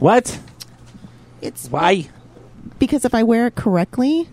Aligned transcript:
What? 0.00 0.38
It's 1.40 1.68
Why? 1.68 2.08
because 2.78 3.04
if 3.04 3.14
I 3.14 3.22
wear 3.22 3.46
it 3.46 3.54
correctly, 3.54 4.28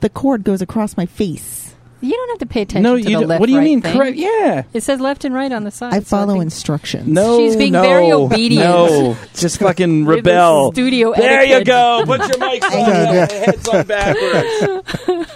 the 0.00 0.08
cord 0.08 0.44
goes 0.44 0.60
across 0.62 0.96
my 0.96 1.06
face. 1.06 1.74
You 2.00 2.12
don't 2.12 2.28
have 2.30 2.38
to 2.38 2.46
pay 2.46 2.62
attention 2.62 2.82
No, 2.84 2.94
to 2.94 3.00
you. 3.00 3.04
the 3.06 3.12
don't- 3.12 3.26
left. 3.26 3.40
what 3.40 3.46
do 3.46 3.52
you 3.52 3.58
right 3.58 3.64
mean? 3.64 3.82
thing. 3.82 3.96
Correct? 3.96 4.16
Yeah. 4.16 4.62
It 4.72 4.82
says 4.84 5.00
left 5.00 5.24
and 5.24 5.34
right 5.34 5.50
on 5.50 5.64
the 5.64 5.70
side. 5.72 5.92
I 5.94 5.98
so 5.98 6.04
follow 6.04 6.34
think- 6.34 6.42
instructions. 6.44 7.08
No, 7.08 7.38
She's 7.38 7.56
being 7.56 7.72
no, 7.72 7.82
very 7.82 8.12
obedient. 8.12 8.64
No, 8.68 9.16
just 9.34 9.58
fucking 9.58 10.04
rebel. 10.06 10.70
studio 10.72 11.12
There 11.16 11.42
you 11.44 11.54
etiquette. 11.56 11.66
go. 11.66 12.02
Put 12.06 12.20
your 12.20 12.28
mics 12.48 12.62
on. 12.70 13.28
Heads 13.28 13.68
on 13.68 13.86
backwards. 13.86 14.77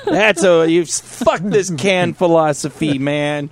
That's 0.05 0.43
a 0.45 0.69
you. 0.71 0.85
Fuck 0.87 1.41
this 1.43 1.71
can 1.71 2.15
philosophy, 2.15 2.99
man. 2.99 3.51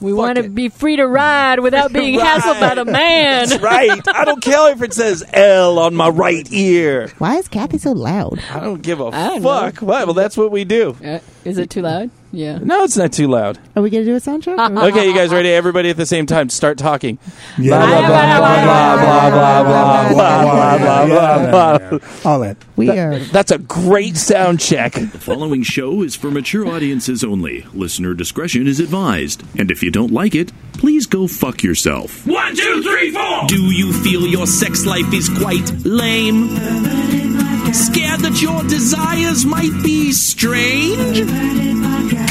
We 0.00 0.12
want 0.12 0.36
to 0.38 0.48
be 0.48 0.68
free 0.68 0.96
to 0.96 1.06
ride 1.06 1.60
without 1.60 1.92
being 1.92 2.16
Right. 2.18 2.40
hassled 2.40 2.60
by 2.60 2.74
the 2.74 2.84
man. 2.84 3.48
That's 3.48 3.62
right. 3.62 4.00
I 4.08 4.24
don't 4.24 4.42
care 4.42 4.72
if 4.72 4.82
it 4.82 4.92
says 4.92 5.22
L 5.32 5.78
on 5.78 5.94
my 5.94 6.08
right 6.08 6.50
ear. 6.52 7.08
Why 7.18 7.36
is 7.36 7.48
Kathy 7.48 7.78
so 7.78 7.92
loud? 7.92 8.40
I 8.52 8.60
don't 8.60 8.82
give 8.82 9.00
a 9.00 9.06
I 9.06 9.28
don't 9.28 9.42
fuck. 9.42 9.76
What? 9.82 10.06
Well, 10.06 10.14
that's 10.14 10.36
what 10.36 10.50
we 10.50 10.64
do. 10.64 10.96
Uh, 11.04 11.20
is 11.44 11.58
it 11.58 11.70
too 11.70 11.82
loud? 11.82 12.10
Yeah. 12.32 12.58
No, 12.58 12.84
it's 12.84 12.96
not 12.96 13.12
too 13.12 13.26
loud. 13.28 13.58
Are 13.74 13.82
we 13.82 13.90
going 13.90 14.04
to 14.04 14.10
do 14.10 14.14
a 14.16 14.20
sound 14.20 14.42
check? 14.42 14.58
Okay, 14.58 15.08
you 15.08 15.14
guys 15.14 15.30
ready? 15.32 15.48
Everybody 15.50 15.90
at 15.90 15.96
the 15.96 16.06
same 16.06 16.26
time, 16.26 16.48
start 16.48 16.78
talking. 16.78 17.18
Yeah. 17.58 17.76
Blah, 17.78 17.86
blah, 17.86 18.08
blah, 18.08 18.38
blah, 18.38 18.96
blah, 18.96 19.30
blah, 19.30 19.62
blah, 19.62 20.12
blah, 20.12 20.78
blah, 20.78 21.06
blah, 21.06 21.48
blah, 21.48 21.98
blah. 21.98 22.30
All 22.30 22.40
that. 22.40 22.56
we 22.76 22.88
are. 22.90 23.18
That's 23.18 23.50
a 23.50 23.58
great 23.58 24.16
sound 24.16 24.60
check. 24.60 24.92
The 24.92 25.06
following 25.18 25.62
show 25.62 26.02
is 26.02 26.14
for 26.14 26.30
mature 26.30 26.66
audiences 26.68 27.24
only. 27.24 27.66
Listener 27.74 28.14
discretion 28.14 28.66
is 28.68 28.78
advised. 28.80 29.42
And 29.58 29.70
if 29.70 29.82
you 29.82 29.90
don't 29.90 30.12
like 30.12 30.34
it, 30.34 30.52
please 30.74 31.06
go 31.06 31.26
fuck 31.26 31.62
yourself. 31.62 32.26
One, 32.26 32.54
two, 32.54 32.82
three, 32.82 33.10
four. 33.10 33.46
Do 33.48 33.60
you 33.72 33.92
feel 33.92 34.26
your 34.26 34.46
sex 34.46 34.86
life 34.86 35.12
is 35.12 35.28
quite 35.28 35.68
lame? 35.84 37.39
Scared 37.72 38.20
that 38.20 38.42
your 38.42 38.62
desires 38.64 39.46
might 39.46 39.72
be 39.84 40.10
strange? 40.12 41.20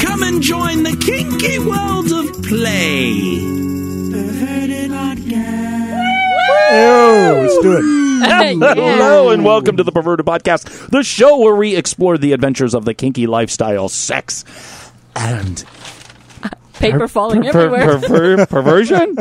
Come 0.02 0.22
and 0.22 0.42
join 0.42 0.82
the 0.82 0.94
kinky 1.00 1.58
world 1.58 2.12
of 2.12 2.42
play. 2.42 3.40
Oh, 6.72 7.40
let's 7.40 7.58
do 7.60 7.76
it. 7.78 7.84
Hello 8.76 9.30
and 9.30 9.42
welcome 9.44 9.78
to 9.78 9.82
the 9.82 9.92
Perverted 9.92 10.26
Podcast, 10.26 10.90
the 10.90 11.02
show 11.02 11.38
where 11.38 11.56
we 11.56 11.74
explore 11.74 12.18
the 12.18 12.32
adventures 12.32 12.74
of 12.74 12.84
the 12.84 12.92
kinky 12.92 13.26
lifestyle, 13.26 13.88
sex, 13.88 14.44
and 15.16 15.64
Paper 16.80 17.06
falling 17.08 17.42
per- 17.44 17.52
per- 17.52 17.76
everywhere. 17.76 17.98
per- 18.00 18.46
perversion. 18.54 19.16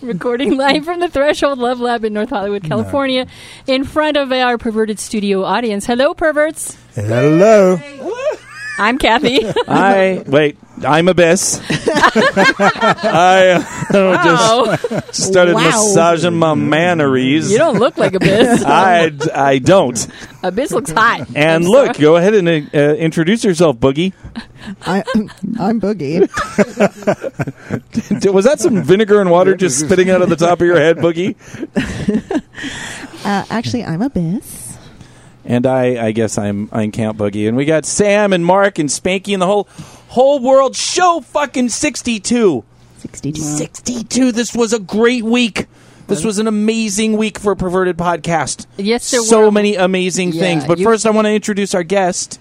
Recording 0.00 0.56
live 0.56 0.84
from 0.84 1.00
the 1.00 1.08
Threshold 1.08 1.58
Love 1.58 1.78
Lab 1.80 2.04
in 2.04 2.12
North 2.12 2.30
Hollywood, 2.30 2.64
California, 2.64 3.26
in 3.66 3.84
front 3.84 4.16
of 4.16 4.32
our 4.32 4.58
perverted 4.58 4.98
studio 4.98 5.44
audience. 5.44 5.86
Hello, 5.86 6.14
perverts. 6.14 6.76
Hello. 6.94 7.78
I'm 8.78 8.98
Kathy. 8.98 9.40
I 9.68 10.22
wait. 10.26 10.58
I'm 10.84 11.08
Abyss. 11.08 11.60
I 11.70 13.64
uh, 13.90 14.76
just 15.06 15.24
started 15.28 15.54
Wow. 15.54 15.70
massaging 15.70 16.36
my 16.36 16.54
manneries. 16.54 17.50
you 17.50 17.58
don't 17.58 17.78
look 17.78 17.96
like 17.96 18.14
Abyss. 18.14 18.62
I, 18.66 19.12
I 19.34 19.58
don't. 19.58 20.06
Abyss 20.42 20.72
looks 20.72 20.90
hot. 20.90 21.28
And 21.34 21.64
I'm 21.64 21.70
look, 21.70 21.86
sorry. 21.96 21.98
go 21.98 22.16
ahead 22.16 22.34
and 22.34 22.48
uh, 22.48 22.78
introduce 22.96 23.44
yourself, 23.44 23.76
Boogie. 23.78 24.12
I, 24.82 25.02
I'm 25.58 25.80
Boogie. 25.80 26.20
Was 28.32 28.44
that 28.44 28.60
some 28.60 28.82
vinegar 28.82 29.20
and 29.20 29.30
water 29.30 29.54
just 29.56 29.80
spitting 29.80 30.10
out 30.10 30.22
of 30.22 30.28
the 30.28 30.36
top 30.36 30.60
of 30.60 30.66
your 30.66 30.76
head, 30.78 30.98
Boogie? 30.98 31.36
Uh, 33.24 33.44
actually, 33.50 33.84
I'm 33.84 34.02
Abyss. 34.02 34.76
And 35.44 35.64
I, 35.66 36.06
I 36.06 36.12
guess 36.12 36.38
I'm 36.38 36.68
I'm 36.72 36.90
Count 36.90 37.16
Boogie, 37.16 37.46
and 37.46 37.56
we 37.56 37.64
got 37.66 37.86
Sam 37.86 38.32
and 38.32 38.44
Mark 38.44 38.80
and 38.80 38.88
Spanky 38.88 39.32
and 39.32 39.40
the 39.40 39.46
whole 39.46 39.68
whole 40.16 40.40
world 40.40 40.74
show. 40.74 41.20
Fucking 41.20 41.68
sixty 41.68 42.18
two. 42.18 42.64
62. 42.98 43.40
62. 43.40 44.32
This 44.32 44.54
was 44.54 44.72
a 44.72 44.78
great 44.80 45.22
week. 45.22 45.66
This 46.08 46.24
was 46.24 46.38
an 46.38 46.46
amazing 46.46 47.16
week 47.16 47.38
for 47.38 47.54
perverted 47.54 47.96
podcast. 47.96 48.66
Yes, 48.78 49.10
there 49.10 49.20
so 49.22 49.46
were. 49.46 49.50
many 49.52 49.74
amazing 49.76 50.32
Yeah, 50.32 50.40
things. 50.40 50.64
But 50.64 50.78
you- 50.78 50.84
first, 50.84 51.04
I 51.06 51.10
want 51.10 51.26
to 51.26 51.32
introduce 51.32 51.74
our 51.74 51.82
guest. 51.82 52.40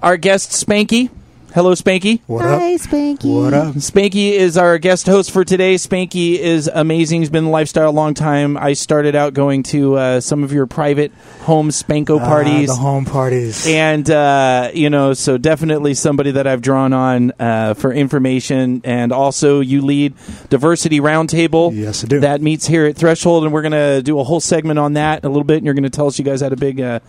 Our 0.00 0.16
guest, 0.16 0.50
Spanky. 0.50 1.10
Hello, 1.52 1.72
Spanky. 1.72 2.20
What 2.28 2.44
Hi, 2.44 2.74
up? 2.74 2.80
Spanky. 2.80 3.42
What 3.42 3.52
up? 3.52 3.74
Spanky 3.74 4.30
is 4.30 4.56
our 4.56 4.78
guest 4.78 5.06
host 5.06 5.32
for 5.32 5.44
today. 5.44 5.74
Spanky 5.74 6.38
is 6.38 6.70
amazing. 6.72 7.22
He's 7.22 7.30
been 7.30 7.38
in 7.38 7.44
the 7.46 7.50
lifestyle 7.50 7.88
a 7.88 7.90
long 7.90 8.14
time. 8.14 8.56
I 8.56 8.74
started 8.74 9.16
out 9.16 9.34
going 9.34 9.64
to 9.64 9.96
uh, 9.96 10.20
some 10.20 10.44
of 10.44 10.52
your 10.52 10.68
private 10.68 11.10
home 11.40 11.70
Spanko 11.70 12.20
parties. 12.20 12.70
Ah, 12.70 12.74
the 12.74 12.80
home 12.80 13.04
parties. 13.04 13.66
and 13.66 14.08
uh, 14.08 14.70
you 14.74 14.90
know, 14.90 15.12
so 15.12 15.38
definitely 15.38 15.94
somebody 15.94 16.30
that 16.32 16.46
I've 16.46 16.62
drawn 16.62 16.92
on 16.92 17.32
uh, 17.40 17.74
for 17.74 17.92
information, 17.92 18.82
and 18.84 19.10
also 19.10 19.58
you 19.58 19.82
lead 19.82 20.14
Diversity 20.50 21.00
Roundtable. 21.00 21.74
Yes, 21.74 22.04
I 22.04 22.06
do. 22.06 22.20
That 22.20 22.40
meets 22.42 22.68
here 22.68 22.86
at 22.86 22.94
Threshold, 22.94 23.42
and 23.42 23.52
we're 23.52 23.62
going 23.62 23.72
to 23.72 24.02
do 24.02 24.20
a 24.20 24.24
whole 24.24 24.40
segment 24.40 24.78
on 24.78 24.92
that 24.92 25.24
in 25.24 25.26
a 25.26 25.30
little 25.30 25.42
bit. 25.42 25.56
And 25.56 25.64
you're 25.64 25.74
going 25.74 25.82
to 25.82 25.90
tell 25.90 26.06
us 26.06 26.16
you 26.16 26.24
guys 26.24 26.42
had 26.42 26.52
a 26.52 26.56
big 26.56 26.80
uh, 26.80 27.00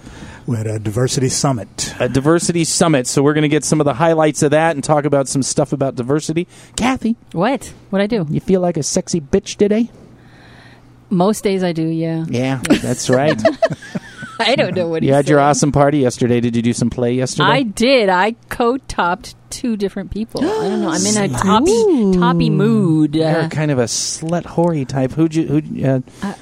we 0.47 0.57
had 0.57 0.65
a 0.67 0.79
diversity 0.79 1.29
summit. 1.29 1.93
a 1.99 2.09
diversity 2.09 2.63
summit, 2.63 3.05
so 3.05 3.21
we're 3.21 3.33
going 3.33 3.43
to 3.43 3.49
get 3.49 3.63
some 3.63 3.79
of 3.79 3.85
the 3.85 3.93
highlights 3.93 4.30
of 4.41 4.51
that 4.51 4.75
and 4.75 4.83
talk 4.83 5.05
about 5.05 5.27
some 5.27 5.43
stuff 5.43 5.73
about 5.73 5.95
diversity. 5.95 6.47
Kathy, 6.75 7.15
What? 7.33 7.73
What 7.89 8.01
I 8.01 8.07
do? 8.07 8.25
you 8.29 8.39
feel 8.39 8.61
like 8.61 8.77
a 8.77 8.83
sexy 8.83 9.19
bitch 9.19 9.55
today? 9.57 9.89
Most 11.09 11.43
days 11.43 11.63
I 11.63 11.73
do, 11.73 11.83
yeah. 11.85 12.25
Yeah, 12.29 12.61
that's 12.81 13.09
right. 13.09 13.39
I 14.39 14.55
don't 14.55 14.75
know 14.75 14.87
what 14.87 15.03
you 15.03 15.13
had 15.13 15.27
your 15.29 15.39
awesome 15.39 15.71
party 15.71 15.99
yesterday. 15.99 16.39
Did 16.39 16.55
you 16.55 16.61
do 16.61 16.73
some 16.73 16.89
play 16.89 17.13
yesterday? 17.13 17.49
I 17.49 17.63
did. 17.63 18.09
I 18.09 18.31
co-topped 18.49 19.35
two 19.51 19.77
different 19.77 20.11
people. 20.11 20.41
I 20.43 20.67
don't 20.69 20.81
know. 20.81 20.89
I'm 20.89 21.05
in 21.05 21.17
a 21.17 21.27
toppy, 21.37 22.17
toppy 22.19 22.49
mood. 22.49 23.15
You're 23.15 23.27
Uh, 23.43 23.49
kind 23.49 23.69
of 23.71 23.79
a 23.79 23.83
slut 23.85 24.45
hoary 24.45 24.85
type. 24.85 25.11
Who'd 25.11 25.35
you? 25.35 25.45
Who? 25.47 25.85
Uh, 25.85 25.99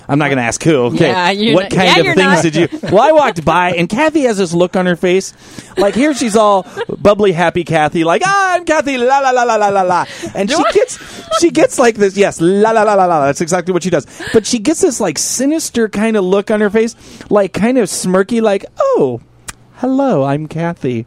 I'm 0.08 0.20
not 0.20 0.28
going 0.28 0.38
to 0.38 0.44
ask 0.44 0.62
who. 0.64 0.76
Okay. 0.94 1.08
Yeah, 1.10 1.32
you're 1.32 1.56
what 1.56 1.64
not- 1.64 1.72
kind 1.72 1.88
yeah, 1.88 2.00
of 2.00 2.06
you're 2.06 2.16
things 2.16 2.34
not. 2.36 2.44
did 2.44 2.56
you? 2.56 2.68
Well, 2.90 3.02
I 3.04 3.12
walked 3.12 3.44
by 3.46 3.72
and 3.74 3.88
Kathy 3.90 4.22
has 4.22 4.38
this 4.38 4.54
look 4.54 4.76
on 4.76 4.86
her 4.86 4.96
face, 4.96 5.34
like 5.78 5.94
here 5.96 6.14
she's 6.14 6.36
all 6.36 6.66
bubbly, 6.98 7.32
happy 7.32 7.64
Kathy, 7.64 8.04
like 8.04 8.22
ah, 8.26 8.56
I'm 8.56 8.66
Kathy, 8.66 8.98
la 8.98 9.20
la 9.20 9.32
la 9.32 9.44
la 9.44 9.56
la 9.56 9.70
la 9.70 9.82
la, 9.84 10.06
and 10.34 10.50
she 10.50 10.64
gets 10.74 10.98
she 11.40 11.52
gets 11.52 11.78
like 11.78 11.96
this. 11.96 12.18
Yes, 12.18 12.42
la 12.42 12.72
la 12.72 12.84
la 12.84 12.94
la 12.96 13.06
la. 13.06 13.26
That's 13.26 13.42
exactly 13.42 13.74
what 13.74 13.84
she 13.84 13.90
does. 13.90 14.06
But 14.34 14.46
she 14.48 14.60
gets 14.60 14.82
this 14.82 15.00
like 15.00 15.18
sinister 15.18 15.88
kind 15.90 16.18
of 16.18 16.24
look 16.24 16.50
on 16.52 16.62
her 16.62 16.70
face, 16.70 16.96
like 17.30 17.54
kind 17.54 17.78
of 17.78 17.88
smirky, 17.90 18.42
like 18.42 18.66
oh. 18.80 19.22
Hello, 19.80 20.26
I'm 20.26 20.48
Kathy. 20.48 21.06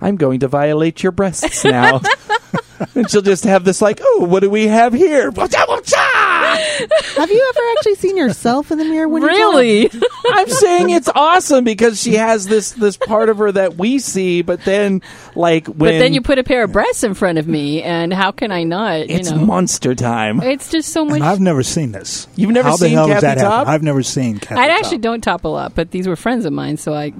I'm 0.00 0.16
going 0.16 0.40
to 0.40 0.48
violate 0.48 1.02
your 1.02 1.12
breasts 1.12 1.64
now. 1.64 2.00
and 2.94 3.10
she'll 3.10 3.20
just 3.20 3.44
have 3.44 3.64
this 3.64 3.82
like, 3.82 4.00
oh, 4.02 4.24
what 4.24 4.40
do 4.40 4.48
we 4.48 4.68
have 4.68 4.94
here? 4.94 5.30
Have 5.30 7.30
you 7.30 7.48
ever 7.48 7.60
actually 7.76 7.94
seen 7.96 8.16
yourself 8.16 8.70
in 8.70 8.78
the 8.78 8.86
mirror 8.86 9.06
when 9.06 9.22
you 9.22 9.28
really? 9.28 9.90
I'm 10.32 10.48
saying 10.48 10.90
it's 10.90 11.10
awesome 11.14 11.64
because 11.64 12.00
she 12.00 12.14
has 12.14 12.46
this 12.46 12.72
this 12.72 12.96
part 12.96 13.28
of 13.28 13.36
her 13.36 13.52
that 13.52 13.76
we 13.76 13.98
see, 13.98 14.40
but 14.42 14.64
then 14.64 15.02
like 15.34 15.66
when 15.66 15.92
but 15.92 15.98
then 15.98 16.14
you 16.14 16.22
put 16.22 16.38
a 16.38 16.44
pair 16.44 16.64
of 16.64 16.72
breasts 16.72 17.04
in 17.04 17.12
front 17.12 17.36
of 17.36 17.46
me, 17.46 17.82
and 17.82 18.14
how 18.14 18.32
can 18.32 18.50
I 18.50 18.64
not? 18.64 19.00
it's 19.00 19.30
you 19.30 19.36
know, 19.36 19.44
monster 19.44 19.94
time. 19.94 20.42
it's 20.42 20.70
just 20.70 20.90
so 20.90 21.04
much. 21.04 21.16
And 21.16 21.24
I've 21.24 21.40
never 21.40 21.62
seen 21.62 21.92
this. 21.92 22.28
You've 22.34 22.50
never 22.50 22.68
How 22.68 22.76
the 22.76 22.86
seen 22.86 22.94
hell 22.94 23.08
Kathy 23.08 23.14
does 23.14 23.22
that 23.22 23.38
Top? 23.42 23.52
happen? 23.52 23.74
I've 23.74 23.82
never 23.82 24.02
seen 24.02 24.38
Kathy 24.38 24.60
I 24.60 24.68
Top. 24.68 24.78
actually 24.78 24.98
don't 24.98 25.22
top 25.22 25.44
a 25.44 25.48
lot, 25.48 25.74
but 25.74 25.90
these 25.90 26.08
were 26.08 26.16
friends 26.16 26.44
of 26.44 26.52
mine, 26.52 26.76
so 26.76 26.94
I, 26.94 27.12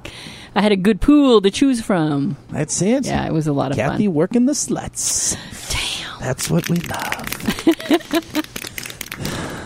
I 0.56 0.62
had 0.62 0.72
a 0.72 0.76
good 0.76 1.02
pool 1.02 1.42
to 1.42 1.50
choose 1.50 1.82
from. 1.82 2.38
That's 2.48 2.80
it. 2.80 3.04
Yeah, 3.04 3.26
it 3.26 3.32
was 3.32 3.46
a 3.46 3.52
lot 3.52 3.72
of 3.72 3.76
Kathy 3.76 4.06
fun. 4.06 4.14
working 4.14 4.46
the 4.46 4.54
sluts. 4.54 5.36
Damn, 5.70 6.18
that's 6.20 6.48
what 6.50 6.70
we 6.70 6.78
love. 6.78 7.28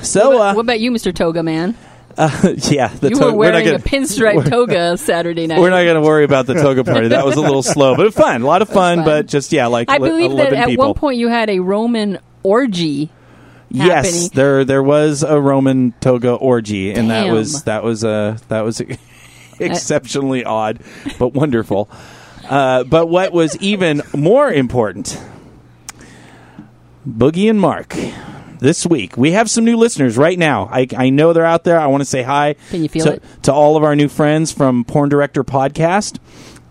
so, 0.05 0.31
what, 0.31 0.35
about, 0.35 0.51
uh, 0.51 0.55
what 0.55 0.63
about 0.63 0.81
you, 0.81 0.91
Mr. 0.91 1.15
Toga 1.15 1.45
Man? 1.45 1.77
yeah, 2.19 2.89
the 2.89 3.11
You 3.11 3.17
to- 3.17 3.25
were 3.27 3.33
wearing 3.35 3.55
we're 3.67 3.77
a 3.77 3.79
gonna, 3.79 3.85
pinstripe 3.85 4.51
toga 4.51 4.97
Saturday 4.97 5.47
night. 5.47 5.61
We're 5.61 5.71
not 5.71 5.85
going 5.85 5.95
to 5.95 6.01
worry 6.01 6.25
about 6.25 6.47
the 6.47 6.55
toga 6.55 6.83
party. 6.83 7.09
That 7.09 7.25
was 7.25 7.37
a 7.37 7.41
little 7.41 7.63
slow, 7.63 7.95
but 7.97 8.13
fun. 8.13 8.43
A 8.43 8.47
lot 8.47 8.61
of 8.61 8.69
fun, 8.69 8.99
fun. 8.99 9.05
but 9.05 9.27
just 9.27 9.53
yeah, 9.53 9.69
like 9.69 9.89
I 9.89 9.99
li- 9.99 10.09
believe 10.09 10.31
that 10.33 10.49
11 10.53 10.59
at 10.59 10.69
people. 10.69 10.87
one 10.87 10.95
point 10.95 11.19
you 11.19 11.29
had 11.29 11.49
a 11.51 11.61
Roman 11.61 12.19
orgy. 12.43 13.11
Yes, 13.71 14.07
happening. 14.07 14.31
there 14.35 14.65
there 14.65 14.83
was 14.83 15.23
a 15.23 15.41
Roman 15.41 15.93
toga 16.01 16.33
orgy, 16.33 16.93
and 16.93 17.11
that 17.11 17.31
was 17.33 17.63
that 17.63 17.85
was 17.85 18.03
a 18.03 18.37
that 18.49 18.63
was 18.63 18.83
exceptionally 19.71 20.45
odd, 20.45 20.81
but 21.19 21.29
wonderful. 21.35 21.89
Uh, 22.49 22.85
but 22.85 23.07
what 23.07 23.33
was 23.33 23.57
even 23.59 24.03
more 24.15 24.51
important, 24.51 25.21
Boogie 27.07 27.49
and 27.49 27.61
Mark. 27.61 27.97
This 28.59 28.85
week 28.85 29.17
we 29.17 29.33
have 29.33 29.49
some 29.49 29.65
new 29.65 29.77
listeners 29.79 30.19
right 30.19 30.39
now. 30.39 30.69
I, 30.71 30.87
I 30.95 31.09
know 31.09 31.33
they're 31.33 31.47
out 31.47 31.65
there. 31.65 31.81
I 31.81 31.87
want 31.87 32.03
to 32.03 32.05
say 32.05 32.23
hi 32.23 32.57
Can 32.69 32.83
you 32.83 32.91
feel 32.91 33.05
to, 33.05 33.13
it? 33.15 33.23
to 33.45 33.53
all 33.55 33.77
of 33.79 33.85
our 33.85 33.97
new 33.97 34.09
friends 34.09 34.53
from 34.53 34.85
Porn 34.85 35.09
Director 35.09 35.43
Podcast, 35.45 36.19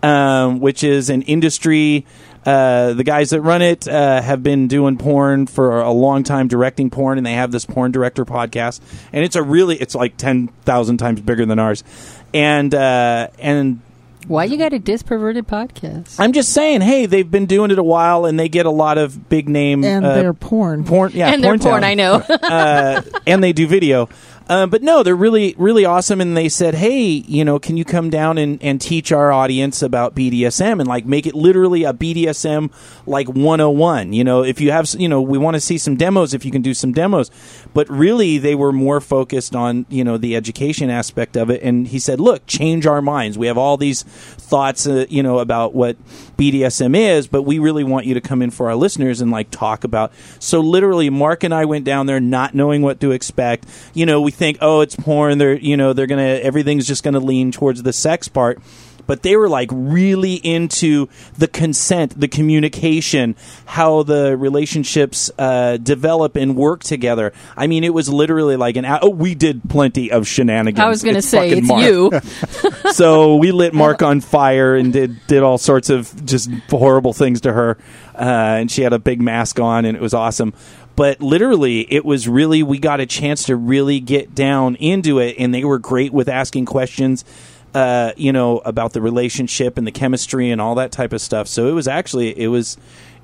um, 0.04 0.60
which 0.60 0.84
is 0.84 1.10
an 1.10 1.22
industry 1.22 2.06
Uh, 2.46 2.94
the 2.94 3.04
guys 3.04 3.30
that 3.30 3.42
run 3.42 3.60
it 3.60 3.86
uh, 3.86 4.22
have 4.22 4.42
been 4.42 4.66
doing 4.66 4.96
porn 4.96 5.46
for 5.46 5.82
a 5.82 5.90
long 5.90 6.22
time, 6.22 6.48
directing 6.48 6.88
porn, 6.88 7.18
and 7.18 7.26
they 7.26 7.34
have 7.34 7.52
this 7.52 7.66
porn 7.66 7.92
director 7.92 8.24
podcast. 8.24 8.80
And 9.12 9.22
it's 9.22 9.36
a 9.36 9.42
really, 9.42 9.76
it's 9.76 9.94
like 9.94 10.16
ten 10.16 10.48
thousand 10.64 10.96
times 10.96 11.20
bigger 11.20 11.44
than 11.44 11.58
ours. 11.58 11.84
And 12.32 12.74
uh, 12.74 13.28
and 13.38 13.80
Why 14.28 14.44
you 14.44 14.56
got 14.56 14.72
a 14.72 14.78
disperverted 14.78 15.48
podcast? 15.48 16.16
I'm 16.18 16.32
just 16.32 16.52
saying, 16.52 16.80
hey, 16.82 17.06
they've 17.06 17.28
been 17.28 17.46
doing 17.46 17.70
it 17.70 17.78
a 17.78 17.82
while, 17.82 18.24
and 18.26 18.38
they 18.38 18.48
get 18.48 18.66
a 18.66 18.70
lot 18.70 18.98
of 18.98 19.28
big 19.28 19.48
name 19.48 19.82
and 19.84 20.04
uh, 20.04 20.14
they're 20.14 20.34
porn. 20.34 20.84
porn. 20.84 21.12
Yeah, 21.12 21.32
and 21.32 21.42
they're 21.42 21.58
porn, 21.58 21.82
town. 21.82 21.84
I 21.84 21.94
know. 21.94 22.14
uh, 22.14 23.02
and 23.26 23.42
they 23.42 23.52
do 23.52 23.66
video. 23.66 24.08
Uh, 24.50 24.66
but 24.66 24.82
no, 24.82 25.04
they're 25.04 25.14
really, 25.14 25.54
really 25.58 25.84
awesome. 25.84 26.20
And 26.20 26.36
they 26.36 26.48
said, 26.48 26.74
hey, 26.74 27.00
you 27.04 27.44
know, 27.44 27.60
can 27.60 27.76
you 27.76 27.84
come 27.84 28.10
down 28.10 28.36
and, 28.36 28.60
and 28.60 28.80
teach 28.80 29.12
our 29.12 29.30
audience 29.30 29.80
about 29.80 30.16
BDSM 30.16 30.80
and 30.80 30.88
like 30.88 31.06
make 31.06 31.24
it 31.24 31.36
literally 31.36 31.84
a 31.84 31.92
BDSM 31.92 32.72
like 33.06 33.28
101? 33.28 34.12
You 34.12 34.24
know, 34.24 34.42
if 34.42 34.60
you 34.60 34.72
have, 34.72 34.92
you 34.98 35.08
know, 35.08 35.22
we 35.22 35.38
want 35.38 35.54
to 35.54 35.60
see 35.60 35.78
some 35.78 35.94
demos 35.94 36.34
if 36.34 36.44
you 36.44 36.50
can 36.50 36.62
do 36.62 36.74
some 36.74 36.90
demos. 36.90 37.30
But 37.74 37.88
really, 37.88 38.38
they 38.38 38.56
were 38.56 38.72
more 38.72 39.00
focused 39.00 39.54
on, 39.54 39.86
you 39.88 40.02
know, 40.02 40.18
the 40.18 40.34
education 40.34 40.90
aspect 40.90 41.36
of 41.36 41.48
it. 41.48 41.62
And 41.62 41.86
he 41.86 42.00
said, 42.00 42.18
look, 42.18 42.44
change 42.48 42.86
our 42.86 43.00
minds. 43.00 43.38
We 43.38 43.46
have 43.46 43.56
all 43.56 43.76
these 43.76 44.02
thoughts, 44.02 44.84
uh, 44.84 45.06
you 45.08 45.22
know, 45.22 45.38
about 45.38 45.74
what 45.74 45.96
BDSM 46.36 46.96
is, 46.96 47.28
but 47.28 47.42
we 47.42 47.60
really 47.60 47.84
want 47.84 48.06
you 48.06 48.14
to 48.14 48.20
come 48.20 48.42
in 48.42 48.50
for 48.50 48.68
our 48.68 48.74
listeners 48.74 49.20
and 49.20 49.30
like 49.30 49.52
talk 49.52 49.84
about. 49.84 50.12
So 50.40 50.58
literally, 50.58 51.08
Mark 51.08 51.44
and 51.44 51.54
I 51.54 51.66
went 51.66 51.84
down 51.84 52.06
there 52.06 52.18
not 52.18 52.52
knowing 52.52 52.82
what 52.82 52.98
to 52.98 53.12
expect. 53.12 53.66
You 53.94 54.06
know, 54.06 54.20
we 54.20 54.32
think, 54.40 54.58
oh, 54.62 54.80
it's 54.80 54.96
porn. 54.96 55.36
They're, 55.36 55.56
you 55.56 55.76
know, 55.76 55.92
they're 55.92 56.08
gonna 56.08 56.22
everything's 56.22 56.88
just 56.88 57.04
gonna 57.04 57.20
lean 57.20 57.52
towards 57.52 57.82
the 57.84 57.92
sex 57.92 58.26
part. 58.26 58.58
But 59.06 59.22
they 59.22 59.34
were 59.36 59.48
like 59.48 59.68
really 59.72 60.34
into 60.34 61.08
the 61.36 61.48
consent, 61.48 62.18
the 62.18 62.28
communication, 62.28 63.34
how 63.66 64.04
the 64.04 64.36
relationships 64.36 65.32
uh, 65.36 65.78
develop 65.78 66.36
and 66.36 66.54
work 66.54 66.84
together. 66.84 67.32
I 67.56 67.66
mean, 67.66 67.82
it 67.82 67.92
was 67.92 68.08
literally 68.08 68.56
like 68.56 68.76
an. 68.76 68.86
Oh, 68.86 69.08
we 69.08 69.34
did 69.34 69.62
plenty 69.68 70.12
of 70.12 70.28
shenanigans. 70.28 70.78
I 70.78 70.88
was 70.88 71.02
going 71.02 71.16
to 71.16 71.22
say 71.22 71.50
it's 71.50 71.66
Mark 71.66 71.82
you. 71.82 72.12
so 72.92 73.34
we 73.34 73.50
lit 73.50 73.74
Mark 73.74 74.00
on 74.02 74.20
fire 74.20 74.76
and 74.76 74.92
did 74.92 75.26
did 75.26 75.42
all 75.42 75.58
sorts 75.58 75.90
of 75.90 76.24
just 76.24 76.48
horrible 76.70 77.12
things 77.12 77.40
to 77.40 77.52
her, 77.52 77.78
uh, 78.14 78.58
and 78.60 78.70
she 78.70 78.82
had 78.82 78.92
a 78.92 79.00
big 79.00 79.20
mask 79.20 79.58
on, 79.58 79.86
and 79.86 79.96
it 79.96 80.00
was 80.00 80.14
awesome. 80.14 80.54
But 81.00 81.22
literally, 81.22 81.90
it 81.90 82.04
was 82.04 82.28
really 82.28 82.62
we 82.62 82.78
got 82.78 83.00
a 83.00 83.06
chance 83.06 83.44
to 83.44 83.56
really 83.56 84.00
get 84.00 84.34
down 84.34 84.74
into 84.74 85.18
it, 85.18 85.36
and 85.38 85.54
they 85.54 85.64
were 85.64 85.78
great 85.78 86.12
with 86.12 86.28
asking 86.28 86.66
questions. 86.66 87.24
Uh, 87.72 88.12
you 88.18 88.34
know 88.34 88.58
about 88.66 88.92
the 88.92 89.00
relationship 89.00 89.78
and 89.78 89.86
the 89.86 89.92
chemistry 89.92 90.50
and 90.50 90.60
all 90.60 90.74
that 90.74 90.92
type 90.92 91.14
of 91.14 91.22
stuff. 91.22 91.48
So 91.48 91.68
it 91.68 91.72
was 91.72 91.88
actually 91.88 92.38
it 92.38 92.48
was 92.48 92.76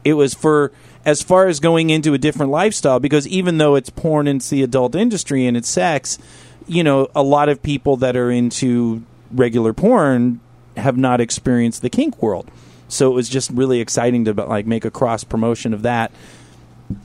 it 0.05 0.15
was 0.15 0.33
for 0.33 0.73
as 1.05 1.21
far 1.21 1.49
as 1.49 1.61
going 1.61 1.91
into 1.91 2.15
a 2.15 2.19
different 2.19 2.51
lifestyle 2.51 2.99
because 2.99 3.29
even 3.29 3.59
though 3.59 3.75
it's 3.75 3.91
porn 3.91 4.27
and 4.27 4.41
it's 4.41 4.49
the 4.49 4.63
adult 4.63 4.95
industry 4.95 5.45
and 5.47 5.55
it's 5.55 5.69
sex, 5.69 6.19
you 6.67 6.83
know, 6.83 7.09
a 7.15 7.23
lot 7.23 7.51
of 7.51 7.63
people 7.63 7.99
that 7.99 8.17
are 8.17 8.31
into 8.31 9.05
regular 9.31 9.75
porn 9.75 10.41
have 10.79 10.97
not 10.97 11.21
experienced 11.21 11.83
the 11.83 11.91
kink 11.91 12.23
world. 12.23 12.51
So 12.89 13.11
it 13.11 13.15
was 13.15 13.29
just 13.29 13.51
really 13.51 13.81
exciting 13.81 14.25
to 14.25 14.33
like 14.33 14.65
make 14.65 14.87
a 14.87 14.91
cross 14.91 15.25
promotion 15.25 15.75
of 15.75 15.83
that. 15.83 16.11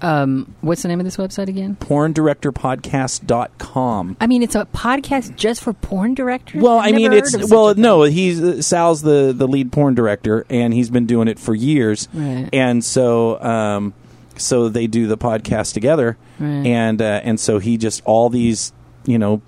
Um, 0.01 0.53
what's 0.61 0.81
the 0.83 0.87
name 0.87 0.99
of 0.99 1.05
this 1.05 1.17
website 1.17 1.47
again? 1.47 1.75
porndirectorpodcast.com. 1.79 4.17
I 4.19 4.27
mean, 4.27 4.43
it's 4.43 4.55
a 4.55 4.65
podcast 4.65 5.35
just 5.35 5.63
for 5.63 5.73
porn 5.73 6.13
directors. 6.13 6.61
Well, 6.61 6.77
I've 6.77 6.93
I 6.93 6.97
mean, 6.97 7.13
it's 7.13 7.31
heard 7.33 7.41
of 7.43 7.49
such 7.49 7.55
well, 7.55 7.75
no, 7.75 8.03
he's 8.03 8.41
uh, 8.41 8.61
Sal's 8.61 9.01
the 9.01 9.33
the 9.35 9.47
lead 9.47 9.71
porn 9.71 9.95
director, 9.95 10.45
and 10.49 10.73
he's 10.73 10.89
been 10.89 11.05
doing 11.05 11.27
it 11.27 11.39
for 11.39 11.55
years, 11.55 12.07
Right. 12.13 12.49
and 12.53 12.83
so 12.83 13.41
um, 13.41 13.93
so 14.37 14.69
they 14.69 14.87
do 14.87 15.07
the 15.07 15.17
podcast 15.17 15.73
together, 15.73 16.17
Right. 16.39 16.65
and 16.65 17.01
uh, 17.01 17.21
and 17.23 17.39
so 17.39 17.59
he 17.59 17.77
just 17.77 18.01
all 18.05 18.29
these 18.29 18.73
you 19.05 19.17
know 19.17 19.41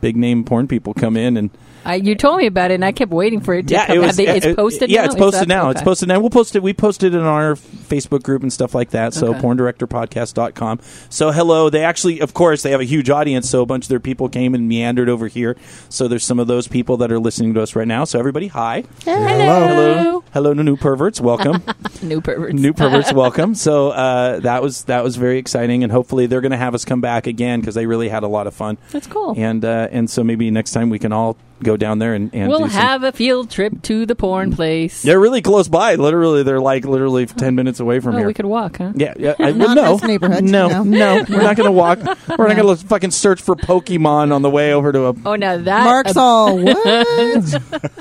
big 0.00 0.16
name 0.16 0.44
porn 0.44 0.68
people 0.68 0.94
come 0.94 1.16
in 1.16 1.36
and 1.36 1.50
I, 1.84 1.94
you 1.96 2.14
told 2.14 2.38
me 2.38 2.46
about 2.46 2.70
it, 2.70 2.74
and 2.74 2.84
I 2.84 2.92
kept 2.92 3.10
waiting 3.12 3.40
for 3.40 3.54
it 3.54 3.68
to 3.68 3.74
yeah, 3.74 3.86
come 3.86 3.96
it 3.96 4.00
out. 4.00 4.06
was 4.08 4.16
They- 4.16 4.26
It's 4.28 4.46
uh, 4.46 4.54
posted. 4.54 4.90
Yeah, 4.90 5.00
now? 5.00 5.06
it's 5.06 5.14
posted 5.14 5.40
that- 5.42 5.48
now. 5.48 5.70
It's 5.70 5.82
posted 5.82 6.08
now. 6.08 6.20
We'll 6.20 6.30
post 6.30 6.54
it. 6.56 6.62
We 6.62 6.72
posted 6.74 7.14
it 7.14 7.18
on 7.20 7.26
our 7.26 7.54
Facebook 7.54 8.22
group 8.22 8.42
and 8.42 8.52
stuff 8.52 8.74
like 8.74 8.90
that. 8.90 9.14
So 9.14 9.28
Okay. 9.28 9.40
porndirectorpodcast.com. 9.40 10.80
So 11.08 11.30
hello. 11.32 11.70
They 11.70 11.84
actually, 11.84 12.20
of 12.20 12.34
course, 12.34 12.62
they 12.62 12.70
have 12.70 12.80
a 12.80 12.84
huge 12.84 13.10
audience. 13.10 13.48
So 13.48 13.62
a 13.62 13.66
bunch 13.66 13.84
of 13.84 13.88
their 13.88 14.00
people 14.00 14.28
came 14.28 14.54
and 14.54 14.68
meandered 14.68 15.08
over 15.08 15.26
here. 15.28 15.56
So 15.88 16.08
there's 16.08 16.24
some 16.24 16.38
of 16.38 16.46
those 16.46 16.68
people 16.68 16.96
that 16.98 17.10
are 17.10 17.18
listening 17.18 17.54
to 17.54 17.62
us 17.62 17.74
right 17.74 17.88
now. 17.88 18.04
So 18.04 18.18
everybody, 18.18 18.48
hi. 18.48 18.84
Hello. 19.04 19.68
Hello. 19.68 20.24
Hello, 20.34 20.52
new 20.52 20.76
perverts. 20.76 21.20
Welcome. 21.20 21.62
New 22.02 22.20
perverts. 22.20 22.54
new 22.54 22.72
perverts 22.72 23.12
welcome 23.12 23.56
so 23.56 23.88
uh, 23.90 24.38
that 24.40 24.62
was 24.62 24.84
that 24.84 25.02
was 25.02 25.16
very 25.16 25.38
exciting 25.38 25.82
and 25.82 25.90
hopefully 25.90 26.26
they're 26.26 26.40
going 26.40 26.52
to 26.52 26.56
have 26.56 26.72
us 26.74 26.84
come 26.84 27.00
back 27.00 27.26
again 27.26 27.58
because 27.60 27.74
they 27.74 27.86
really 27.86 28.08
had 28.08 28.22
a 28.22 28.28
lot 28.28 28.46
of 28.46 28.54
fun 28.54 28.78
That's 28.92 29.08
cool. 29.08 29.34
and 29.36 29.64
uh, 29.64 29.88
and 29.90 30.08
so 30.08 30.22
maybe 30.22 30.48
next 30.52 30.70
time 30.70 30.90
we 30.90 31.00
can 31.00 31.12
all 31.12 31.36
go 31.62 31.76
down 31.76 31.98
there 31.98 32.14
and, 32.14 32.34
and 32.34 32.48
we'll 32.48 32.58
do 32.58 32.64
some- 32.68 32.80
have 32.80 33.02
a 33.02 33.12
field 33.12 33.50
trip 33.50 33.82
to 33.82 34.06
the 34.06 34.14
porn 34.14 34.52
place. 34.52 35.02
they're 35.02 35.20
really 35.20 35.42
close 35.42 35.68
by 35.68 35.94
literally 35.96 36.42
they're 36.42 36.60
like 36.60 36.84
literally 36.84 37.26
10 37.26 37.54
minutes 37.54 37.80
away 37.80 38.00
from 38.00 38.14
oh, 38.14 38.18
here 38.18 38.26
we 38.26 38.34
could 38.34 38.46
walk, 38.46 38.78
huh? 38.78 38.92
yeah, 38.94 39.14
yeah. 39.18 39.34
I, 39.38 39.52
Not 39.58 39.74
no, 39.74 39.92
this 39.96 40.02
neighborhood, 40.04 40.44
No, 40.44 40.68
no. 40.68 40.82
no, 40.82 41.24
we're 41.28 41.42
not 41.42 41.56
going 41.56 41.66
to 41.66 41.72
walk. 41.72 41.98
We're 42.38 42.48
not 42.48 42.56
going 42.56 42.76
to 42.76 42.86
fucking 42.86 43.10
search 43.10 43.42
for 43.42 43.56
Pokemon 43.56 44.32
on 44.32 44.42
the 44.42 44.50
way 44.50 44.72
over 44.72 44.92
to 44.92 45.06
a. 45.06 45.14
Oh, 45.24 45.34
now 45.36 45.56
that 45.56 45.84
Mark's 45.84 46.16
uh, 46.16 46.20
all 46.22 46.58
what? 46.62 47.92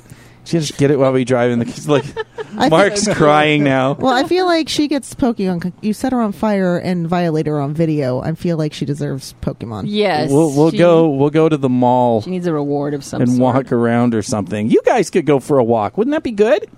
Just 0.48 0.78
get 0.78 0.92
it 0.92 0.98
while 1.00 1.12
we 1.12 1.26
drive 1.26 1.52
in 1.52 1.60
the. 1.60 1.66
He's 1.66 1.88
like, 1.88 2.06
I 2.58 2.70
Mark's 2.70 3.06
feel, 3.06 3.16
crying 3.16 3.64
now. 3.64 3.94
well, 3.94 4.14
I 4.14 4.24
feel 4.24 4.46
like 4.46 4.70
she 4.70 4.88
gets 4.88 5.14
Pokemon. 5.14 5.74
You 5.82 5.94
set 5.94 6.12
her 6.14 6.22
on 6.22 6.32
fire 6.32 6.78
and 6.78 7.08
violate 7.08 7.46
her 7.48 7.60
on 7.60 7.74
video. 7.74 8.22
I 8.22 8.34
feel 8.34 8.58
like 8.58 8.74
she 8.74 8.86
deserves 8.86 9.36
Pokemon. 9.42 9.84
yes, 9.88 10.32
We'll 10.32 10.54
we'll 10.56 10.72
she- 10.72 10.78
go 10.78 11.10
we'll 11.10 11.30
go 11.30 11.50
to 11.50 11.58
the 11.58 11.70
mall 11.70 12.22
She 12.22 12.30
needs 12.32 12.48
a 12.48 12.54
reward 12.54 12.94
of 12.94 13.04
some 13.04 13.22
and 13.22 13.30
sort. 13.32 13.40
walk 13.56 13.72
around 13.72 14.16
or 14.16 14.22
something. 14.22 14.70
You 14.70 14.82
guys 14.86 15.10
could 15.10 15.26
go 15.26 15.40
for 15.40 15.58
a 15.60 15.64
walk. 15.64 15.98
Wouldn't 15.98 16.14
that 16.14 16.24
be 16.24 16.32
good? 16.32 16.70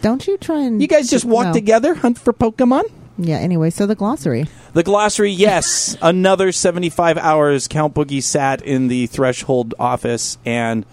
Don't 0.00 0.26
you 0.26 0.38
try 0.38 0.60
and 0.60 0.80
You 0.80 0.88
guys 0.88 1.10
just 1.10 1.24
walk 1.24 1.46
No. 1.48 1.52
together, 1.52 1.94
hunt 1.94 2.18
for 2.18 2.32
Pokemon. 2.32 2.84
Yeah. 3.18 3.38
Anyway, 3.38 3.70
so 3.70 3.84
the 3.84 3.96
glossary. 3.96 4.46
The 4.74 4.84
glossary, 4.84 5.32
yes, 5.32 5.96
another 6.02 6.52
seventy-five 6.52 7.18
hours. 7.18 7.66
Count 7.66 7.92
Boogie 7.94 8.22
sat 8.22 8.62
in 8.62 8.86
the 8.88 9.06
threshold 9.08 9.74
office, 9.78 10.38
and 10.44 10.86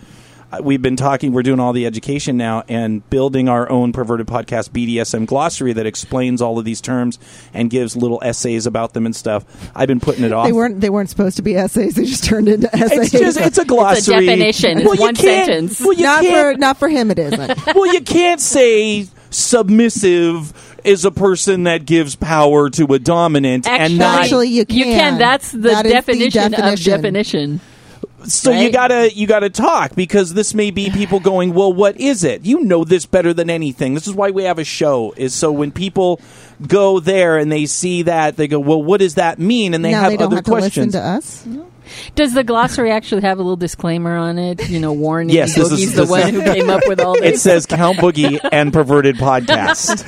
Uh, 0.56 0.62
we've 0.62 0.82
been 0.82 0.96
talking. 0.96 1.32
We're 1.32 1.44
doing 1.44 1.60
all 1.60 1.74
the 1.74 1.86
education 1.86 2.38
now 2.38 2.64
and 2.68 3.08
building 3.10 3.50
our 3.50 3.70
own 3.70 3.92
perverted 3.94 4.28
podcast 4.28 4.70
BDSM 4.70 5.26
glossary 5.26 5.74
that 5.74 5.86
explains 5.86 6.42
all 6.42 6.58
of 6.60 6.66
these 6.66 6.82
terms 6.82 7.20
and 7.54 7.70
gives 7.70 7.96
little 7.96 8.20
essays 8.24 8.66
about 8.66 8.94
them 8.94 9.06
and 9.06 9.16
stuff. 9.16 9.46
I've 9.76 9.88
been 9.88 10.00
putting 10.00 10.24
it 10.24 10.32
off. 10.32 10.46
They 10.46 10.54
weren't. 10.54 10.82
They 10.82 10.90
weren't 10.90 11.10
supposed 11.10 11.38
to 11.38 11.42
be 11.42 11.56
essays. 11.56 11.96
They 11.96 12.06
just 12.06 12.24
turned 12.24 12.48
into 12.48 12.74
essays. 12.76 13.00
It's 13.00 13.12
just 13.12 13.40
it's 13.40 13.58
a 13.58 13.66
glossary. 13.66 14.26
definition. 14.26 14.80
It's 14.80 14.94
you 14.96 15.02
one 15.02 15.16
sentence. 15.16 15.80
Well, 15.82 15.94
you 15.94 16.04
not 16.04 16.24
can't 16.24 16.56
for 16.56 16.60
not 16.60 16.78
for 16.78 16.90
him. 16.90 17.12
It 17.12 17.20
isn't. 17.20 17.66
well, 17.76 17.92
you 17.94 18.02
can't 18.02 18.40
say 18.42 19.08
submissive 19.32 20.54
is 20.84 21.04
a 21.04 21.12
person 21.12 21.64
that 21.64 21.86
gives 21.86 22.16
power 22.16 22.70
to 22.70 22.86
a 22.94 23.00
dominant 23.00 23.68
and 23.68 23.82
Actually, 23.82 23.98
not. 23.98 24.20
Actually, 24.22 24.48
you 24.50 24.66
You 24.70 24.86
can. 24.86 25.00
can. 25.00 25.18
That's 25.18 25.52
the 25.52 25.58
That 25.58 25.86
is 25.86 25.92
the 25.92 25.96
definition, 25.96 26.52
definition. 26.52 26.74
of 26.74 26.80
definition. 27.02 27.62
So 28.28 28.52
you 28.52 28.72
gotta 28.72 29.14
you 29.14 29.28
gotta 29.28 29.50
talk 29.50 29.96
because 29.96 30.34
this 30.34 30.54
may 30.54 30.72
be 30.72 30.90
people 30.90 31.20
going, 31.20 31.54
well, 31.54 31.72
what 31.72 32.00
is 32.00 32.24
it? 32.24 32.46
You 32.46 32.62
know 32.62 32.84
this 32.84 33.06
better 33.06 33.34
than 33.34 33.50
anything. 33.50 33.94
This 33.94 34.08
is 34.08 34.14
why 34.14 34.32
we 34.32 34.44
have 34.44 34.60
a 34.60 34.64
show. 34.64 35.14
Is 35.18 35.34
so 35.34 35.52
when 35.52 35.72
people 35.72 36.20
go 36.68 37.00
there 37.00 37.38
and 37.38 37.52
they 37.52 37.66
see 37.66 38.04
that 38.04 38.38
they 38.38 38.48
go, 38.48 38.60
well, 38.60 38.82
what 38.82 39.00
does 39.00 39.16
that 39.16 39.40
mean? 39.40 39.74
And 39.74 39.84
they 39.84 39.92
now 39.92 40.02
have 40.02 40.12
they 40.12 40.18
don't 40.18 40.28
other 40.28 40.38
have 40.38 40.46
to 40.46 40.52
questions. 40.52 40.94
listen 40.94 41.02
to 41.02 41.08
us. 41.08 41.66
Does 42.16 42.34
the 42.34 42.44
glossary 42.44 42.92
actually 42.92 43.22
have 43.22 43.38
a 43.38 43.42
little 43.42 43.56
disclaimer 43.56 44.16
on 44.16 44.38
it? 44.38 44.70
You 44.70 44.80
know, 44.80 44.94
warning. 44.94 45.36
Yes, 45.36 45.56
this 45.56 45.72
is- 45.72 45.80
Boogie's 45.80 45.94
the 45.94 46.02
this- 46.02 46.10
one 46.10 46.34
who 46.34 46.42
came 46.44 46.70
up 46.70 46.82
with 46.88 47.00
all 47.00 47.16
It 47.22 47.40
says 47.40 47.66
Count 47.66 47.98
Boogie 47.98 48.40
and 48.52 48.72
Perverted 48.74 49.16
Podcast. 49.18 50.06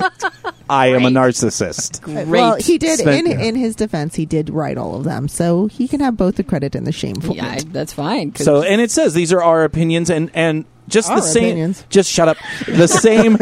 I 0.70 0.88
am 0.88 1.04
a 1.04 1.08
narcissist. 1.08 2.02
Great. 2.02 2.26
Well, 2.28 2.56
he 2.56 2.76
did. 2.78 2.98
Spent- 2.98 3.26
In 3.26 3.40
in 3.40 3.54
his 3.56 3.74
defense, 3.74 4.14
he 4.16 4.26
did 4.26 4.50
write 4.50 4.76
all 4.76 4.96
of 4.96 5.04
them, 5.04 5.26
so 5.28 5.66
he 5.66 5.88
can 5.88 6.00
have 6.00 6.16
both 6.16 6.36
the 6.36 6.42
credit 6.44 6.74
and 6.74 6.86
the 6.86 6.92
shameful. 6.92 7.34
yeah, 7.36 7.46
I- 7.46 7.60
that's 7.72 7.92
fine. 7.92 8.34
So, 8.36 8.62
and 8.62 8.80
it 8.80 8.90
says 8.90 9.14
these 9.14 9.32
are 9.32 9.42
our 9.42 9.64
opinions, 9.64 10.10
and 10.10 10.30
and 10.34 10.66
just 10.88 11.08
Our 11.10 11.16
the 11.16 11.22
same. 11.22 11.44
opinions. 11.44 11.84
Just 11.90 12.10
shut 12.10 12.28
up. 12.28 12.36
The 12.66 12.86
same, 12.88 13.36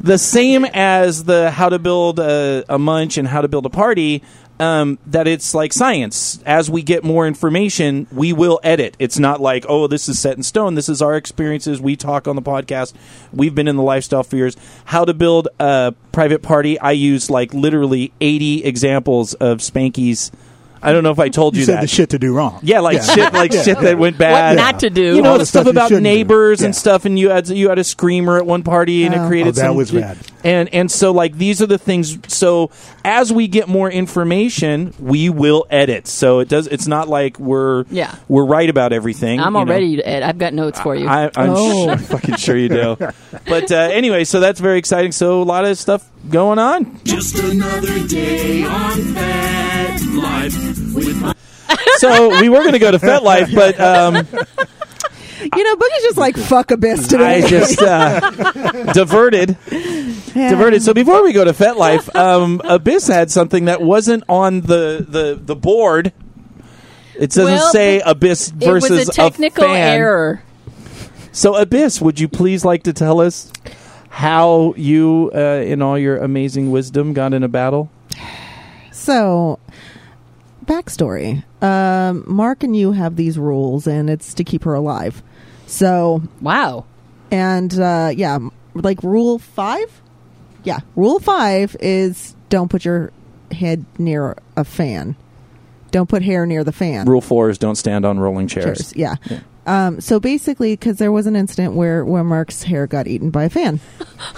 the 0.00 0.18
same 0.18 0.64
as 0.66 1.24
the 1.24 1.50
how 1.50 1.68
to 1.68 1.78
build 1.80 2.18
a, 2.20 2.64
a 2.68 2.78
munch 2.78 3.18
and 3.18 3.26
how 3.26 3.40
to 3.40 3.48
build 3.48 3.66
a 3.66 3.70
party. 3.70 4.22
Um, 4.60 4.98
that 5.06 5.28
it's 5.28 5.54
like 5.54 5.72
science. 5.72 6.42
As 6.44 6.68
we 6.68 6.82
get 6.82 7.04
more 7.04 7.26
information, 7.28 8.08
we 8.10 8.32
will 8.32 8.58
edit. 8.64 8.96
It's 8.98 9.18
not 9.18 9.40
like, 9.40 9.64
oh, 9.68 9.86
this 9.86 10.08
is 10.08 10.18
set 10.18 10.36
in 10.36 10.42
stone. 10.42 10.74
This 10.74 10.88
is 10.88 11.00
our 11.00 11.16
experiences. 11.16 11.80
We 11.80 11.94
talk 11.94 12.26
on 12.26 12.34
the 12.34 12.42
podcast. 12.42 12.92
We've 13.32 13.54
been 13.54 13.68
in 13.68 13.76
the 13.76 13.82
lifestyle 13.82 14.24
for 14.24 14.36
years. 14.36 14.56
How 14.86 15.04
to 15.04 15.14
build 15.14 15.48
a 15.60 15.94
private 16.10 16.42
party. 16.42 16.78
I 16.80 16.92
use 16.92 17.30
like 17.30 17.54
literally 17.54 18.12
80 18.20 18.64
examples 18.64 19.34
of 19.34 19.58
Spanky's 19.58 20.32
I 20.82 20.92
don't 20.92 21.02
know 21.02 21.10
if 21.10 21.18
I 21.18 21.28
told 21.28 21.54
you, 21.54 21.60
You 21.60 21.66
said 21.66 21.76
that. 21.76 21.80
the 21.82 21.86
shit 21.88 22.10
to 22.10 22.18
do 22.18 22.34
wrong. 22.34 22.60
Yeah, 22.62 22.80
like 22.80 23.02
shit, 23.02 23.32
like 23.32 23.52
Yeah. 23.52 23.62
shit 23.62 23.80
that 23.80 23.98
went 23.98 24.18
bad. 24.18 24.56
What 24.56 24.62
not 24.62 24.80
to 24.80 24.90
do? 24.90 25.16
You 25.16 25.22
know 25.22 25.30
All 25.30 25.34
the 25.34 25.40
the 25.40 25.46
stuff 25.46 25.62
stuff 25.64 25.72
about 25.72 25.88
shouldn't 25.88 26.04
neighbors 26.04 26.62
and 26.62 26.74
stuff, 26.74 27.04
and 27.04 27.18
you 27.18 27.30
had 27.30 27.48
you 27.48 27.68
had 27.68 27.78
a 27.78 27.84
screamer 27.84 28.36
at 28.38 28.46
one 28.46 28.62
party, 28.62 29.04
and 29.04 29.14
Oh. 29.14 29.24
it 29.24 29.28
created 29.28 29.48
Oh, 29.48 29.52
that 29.52 29.66
some- 29.66 29.76
was 29.76 29.90
bad. 29.90 30.16
And 30.44 30.68
and 30.72 30.90
so 30.90 31.10
like 31.12 31.36
these 31.36 31.60
are 31.60 31.66
the 31.66 31.78
things. 31.78 32.16
So 32.28 32.70
as 33.04 33.32
we 33.32 33.48
get 33.48 33.66
more 33.68 33.90
information, 33.90 34.94
we 35.00 35.28
will 35.30 35.66
edit. 35.70 36.06
So 36.06 36.38
it 36.40 36.48
does. 36.48 36.66
It's 36.68 36.86
not 36.86 37.08
like 37.08 37.38
we're 37.40 37.84
Yeah. 37.90 38.14
we're 38.28 38.44
right 38.44 38.68
about 38.70 38.92
everything. 38.92 39.40
I'm 39.40 39.54
you 39.54 39.58
all 39.58 39.66
know. 39.66 39.72
ready, 39.72 40.02
Ed. 40.04 40.22
I've 40.22 40.38
got 40.38 40.54
notes 40.54 40.78
for 40.80 40.94
you. 40.94 41.08
I, 41.08 41.30
I'm 41.36 41.50
Oh. 41.54 41.86
sure, 41.88 41.96
fucking 42.18 42.36
sure 42.36 42.56
you 42.56 42.68
do. 42.68 42.96
But 43.48 43.72
uh, 43.72 43.76
anyway, 43.92 44.24
so 44.24 44.38
that's 44.40 44.60
very 44.60 44.78
exciting. 44.78 45.12
So 45.12 45.42
a 45.42 45.44
lot 45.44 45.64
of 45.64 45.76
stuff 45.78 46.08
going 46.30 46.58
on. 46.58 47.00
Just 47.04 47.38
another 47.38 48.06
day 48.06 48.64
on 48.64 49.14
Fat 49.14 50.00
Life 50.14 50.94
with 50.94 51.20
my 51.20 51.34
So 51.98 52.40
we 52.40 52.48
were 52.48 52.60
going 52.60 52.72
to 52.72 52.78
go 52.78 52.90
to 52.90 52.98
FetLife, 52.98 53.54
but 53.54 53.78
um, 53.80 54.14
You 55.40 55.64
know, 55.64 55.76
Boogie's 55.76 56.02
just 56.02 56.16
like 56.18 56.36
fuck 56.36 56.70
abyss 56.70 57.08
today. 57.08 57.42
I 57.44 57.48
just 57.48 57.80
uh, 57.82 58.30
diverted. 58.92 59.56
Yeah. 59.70 60.50
diverted. 60.50 60.82
So 60.82 60.92
before 60.94 61.22
we 61.22 61.32
go 61.32 61.44
to 61.44 61.52
FetLife, 61.52 62.14
um, 62.14 62.60
Abyss 62.64 63.06
had 63.08 63.30
something 63.30 63.66
that 63.66 63.80
wasn't 63.80 64.24
on 64.28 64.60
the 64.62 65.04
the, 65.08 65.38
the 65.40 65.56
board. 65.56 66.12
It 67.14 67.30
doesn't 67.30 67.44
Well, 67.44 67.72
say 67.72 68.00
Abyss 68.04 68.48
it 68.48 68.54
versus 68.54 68.90
was 68.90 69.08
a 69.08 69.12
technical 69.12 69.64
fan. 69.64 69.76
error. 69.98 70.42
So 71.32 71.56
Abyss, 71.56 72.00
would 72.00 72.18
you 72.20 72.28
please 72.28 72.64
like 72.64 72.82
to 72.84 72.92
tell 72.92 73.20
us 73.20 73.52
how 74.18 74.74
you, 74.76 75.30
uh, 75.32 75.62
in 75.64 75.80
all 75.80 75.96
your 75.96 76.16
amazing 76.16 76.72
wisdom, 76.72 77.12
got 77.12 77.32
in 77.32 77.44
a 77.44 77.48
battle? 77.48 77.88
So, 78.90 79.60
backstory. 80.64 81.44
Um, 81.62 82.24
Mark 82.26 82.64
and 82.64 82.74
you 82.76 82.90
have 82.92 83.14
these 83.14 83.38
rules, 83.38 83.86
and 83.86 84.10
it's 84.10 84.34
to 84.34 84.42
keep 84.42 84.64
her 84.64 84.74
alive. 84.74 85.22
So, 85.68 86.22
Wow. 86.40 86.84
and 87.30 87.72
uh, 87.78 88.10
yeah, 88.12 88.38
like 88.74 89.04
rule 89.04 89.38
five. 89.38 90.02
Yeah, 90.64 90.80
rule 90.96 91.20
five 91.20 91.76
is 91.78 92.34
don't 92.48 92.68
put 92.70 92.84
your 92.84 93.12
head 93.52 93.84
near 93.98 94.36
a 94.56 94.64
fan. 94.64 95.14
Don't 95.92 96.08
put 96.08 96.22
hair 96.22 96.44
near 96.44 96.64
the 96.64 96.72
fan. 96.72 97.06
Rule 97.06 97.20
four 97.20 97.50
is 97.50 97.56
don't 97.56 97.76
stand 97.76 98.04
on 98.04 98.18
rolling 98.18 98.48
chairs. 98.48 98.64
Chairs, 98.78 98.92
Yeah. 98.96 99.14
Yeah. 99.30 99.40
Um, 99.68 100.00
so 100.00 100.18
basically, 100.18 100.72
because 100.72 100.96
there 100.96 101.12
was 101.12 101.26
an 101.26 101.36
incident 101.36 101.74
where 101.74 102.02
where 102.02 102.24
Mark's 102.24 102.62
hair 102.62 102.86
got 102.86 103.06
eaten 103.06 103.28
by 103.28 103.44
a 103.44 103.50
fan. 103.50 103.80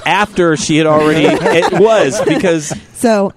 After 0.05 0.57
she 0.57 0.77
had 0.77 0.89
already, 0.89 1.25
it 1.27 1.81
was 1.81 2.21
because 2.23 2.75
So, 2.95 3.33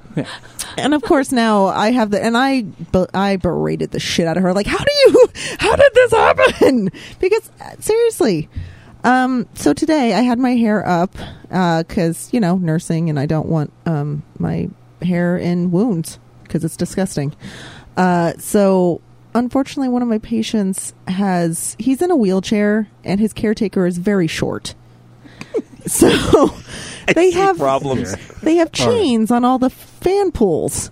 and 0.75 0.95
of 0.95 1.03
course 1.03 1.31
now 1.31 1.67
I 1.67 1.91
have 1.91 2.09
the 2.09 2.23
and 2.23 2.35
I 2.35 2.65
I 3.13 3.35
berated 3.35 3.91
the 3.91 3.99
shit 3.99 4.25
out 4.25 4.37
of 4.37 4.43
her. 4.43 4.53
Like, 4.53 4.65
how 4.65 4.79
do 4.79 4.91
you? 5.05 5.27
How 5.59 5.75
did 5.75 5.93
this 5.93 6.11
happen? 6.11 6.89
Because 7.19 7.51
uh, 7.61 7.75
seriously. 7.79 8.49
Um, 9.03 9.47
so 9.53 9.73
today 9.73 10.13
I 10.13 10.21
had 10.21 10.39
my 10.39 10.55
hair 10.55 10.85
up 10.87 11.15
because 11.49 12.33
you 12.33 12.39
know 12.39 12.57
nursing 12.57 13.11
and 13.11 13.19
I 13.19 13.27
don't 13.27 13.47
want 13.47 13.71
um, 13.85 14.23
my 14.39 14.69
hair 15.03 15.37
in 15.37 15.69
wounds 15.69 16.17
because 16.41 16.63
it's 16.63 16.75
disgusting. 16.75 17.35
Uh, 17.95 18.33
so 18.39 18.99
unfortunately, 19.35 19.89
one 19.89 20.01
of 20.01 20.07
my 20.07 20.19
patients 20.19 20.93
has 21.07 21.75
he's 21.79 22.01
in 22.01 22.11
a 22.11 22.15
wheelchair 22.15 22.87
and 23.03 23.19
his 23.19 23.33
caretaker 23.33 23.85
is 23.85 23.97
very 23.97 24.27
short. 24.27 24.75
So 25.85 26.55
they 27.13 27.31
have 27.31 27.57
problems. 27.57 28.15
they 28.39 28.55
have 28.55 28.71
chains 28.71 29.31
on 29.31 29.43
all 29.43 29.59
the 29.59 29.69
fan 29.69 30.31
pools 30.31 30.91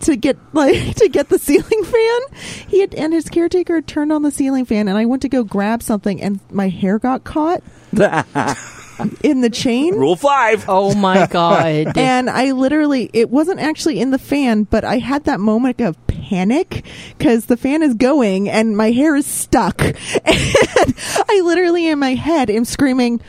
to 0.00 0.16
get 0.16 0.36
like 0.52 0.96
to 0.96 1.08
get 1.08 1.30
the 1.30 1.38
ceiling 1.38 1.82
fan. 1.84 2.20
He 2.68 2.80
had, 2.80 2.94
and 2.94 3.14
his 3.14 3.30
caretaker 3.30 3.80
turned 3.80 4.12
on 4.12 4.20
the 4.20 4.30
ceiling 4.30 4.66
fan, 4.66 4.86
and 4.88 4.98
I 4.98 5.06
went 5.06 5.22
to 5.22 5.30
go 5.30 5.44
grab 5.44 5.82
something, 5.82 6.20
and 6.20 6.40
my 6.50 6.68
hair 6.68 6.98
got 6.98 7.24
caught 7.24 7.62
in 9.22 9.40
the 9.40 9.50
chain. 9.50 9.94
Rule 9.94 10.16
five. 10.16 10.64
Oh 10.68 10.94
my 10.94 11.26
god. 11.30 11.96
And 11.96 12.28
I 12.30 12.52
literally, 12.52 13.10
it 13.12 13.30
wasn't 13.30 13.60
actually 13.60 14.00
in 14.00 14.10
the 14.10 14.18
fan, 14.18 14.64
but 14.64 14.84
I 14.84 14.98
had 14.98 15.24
that 15.24 15.40
moment 15.40 15.80
of 15.80 15.96
panic 16.06 16.84
because 17.18 17.46
the 17.46 17.56
fan 17.56 17.82
is 17.82 17.94
going 17.94 18.48
and 18.48 18.76
my 18.76 18.90
hair 18.90 19.14
is 19.16 19.26
stuck. 19.26 19.80
And 20.24 20.94
I 21.28 21.40
literally, 21.44 21.88
in 21.88 21.98
my 21.98 22.14
head, 22.14 22.48
am 22.50 22.64
screaming, 22.64 23.20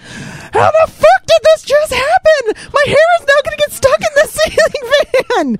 How 0.53 0.72
the 0.72 0.92
fuck 0.92 1.25
did 1.25 1.42
this 1.44 1.63
just 1.63 1.94
happen? 1.94 2.63
My 2.74 2.84
hair 2.86 3.08
is 3.20 3.27
now 3.27 3.42
going 3.44 3.58
to 3.58 3.58
get 3.58 3.72
stuck 3.72 4.00
in 4.00 4.08
the 4.15 5.58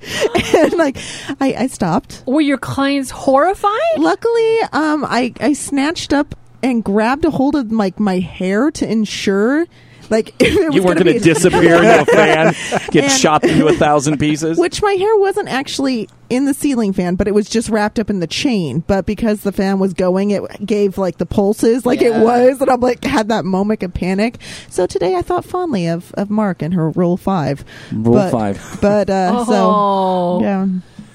fan. 0.52 0.62
And 0.62 0.72
like, 0.74 0.96
I, 1.40 1.64
I 1.64 1.66
stopped. 1.66 2.22
Were 2.26 2.40
your 2.40 2.58
clients 2.58 3.10
horrified? 3.10 3.98
Luckily, 3.98 4.58
um, 4.72 5.04
I, 5.04 5.32
I 5.40 5.52
snatched 5.52 6.12
up 6.12 6.34
and 6.62 6.82
grabbed 6.82 7.24
a 7.24 7.30
hold 7.30 7.54
of 7.56 7.70
like 7.70 8.00
my 8.00 8.18
hair 8.20 8.70
to 8.72 8.90
ensure. 8.90 9.66
Like 10.10 10.34
if 10.40 10.54
it 10.56 10.66
was 10.66 10.74
You 10.74 10.82
weren't 10.82 10.98
gonna 10.98 11.12
going 11.12 11.18
to 11.20 11.24
be- 11.28 11.32
disappear 11.34 11.76
into 11.76 12.00
a 12.02 12.04
fan, 12.06 12.54
get 12.90 13.04
And- 13.04 13.12
chopped 13.20 13.44
into 13.44 13.66
a 13.66 13.72
thousand 13.74 14.18
pieces. 14.18 14.58
Which 14.58 14.82
my 14.82 14.92
hair 14.94 15.16
wasn't 15.18 15.48
actually 15.48 16.08
in 16.30 16.46
the 16.46 16.54
ceiling 16.54 16.92
fan, 16.92 17.14
but 17.16 17.28
it 17.28 17.34
was 17.34 17.48
just 17.48 17.68
wrapped 17.68 17.98
up 17.98 18.08
in 18.10 18.20
the 18.20 18.26
chain. 18.26 18.80
But 18.86 19.06
because 19.06 19.42
the 19.42 19.52
fan 19.52 19.78
was 19.78 19.92
going, 19.92 20.30
it 20.30 20.42
gave 20.66 20.98
like 20.98 21.18
the 21.18 21.26
pulses, 21.26 21.84
like 21.86 22.00
Yeah. 22.00 22.20
it 22.20 22.24
was, 22.24 22.60
and 22.60 22.70
I'm 22.70 22.80
like 22.80 23.04
had 23.04 23.28
that 23.28 23.44
moment 23.44 23.82
of 23.82 23.92
panic. 23.94 24.38
So 24.70 24.86
today 24.86 25.14
I 25.16 25.22
thought 25.22 25.44
fondly 25.44 25.86
of 25.86 26.12
of 26.14 26.30
Mark 26.30 26.62
and 26.62 26.74
her 26.74 26.90
rule 26.90 27.16
five. 27.16 27.64
Rule 27.92 28.14
But- 28.14 28.30
five. 28.30 28.78
But 28.80 29.10
uh, 29.10 29.44
oh, 29.46 30.38
so 30.40 30.44
yeah, 30.44 30.66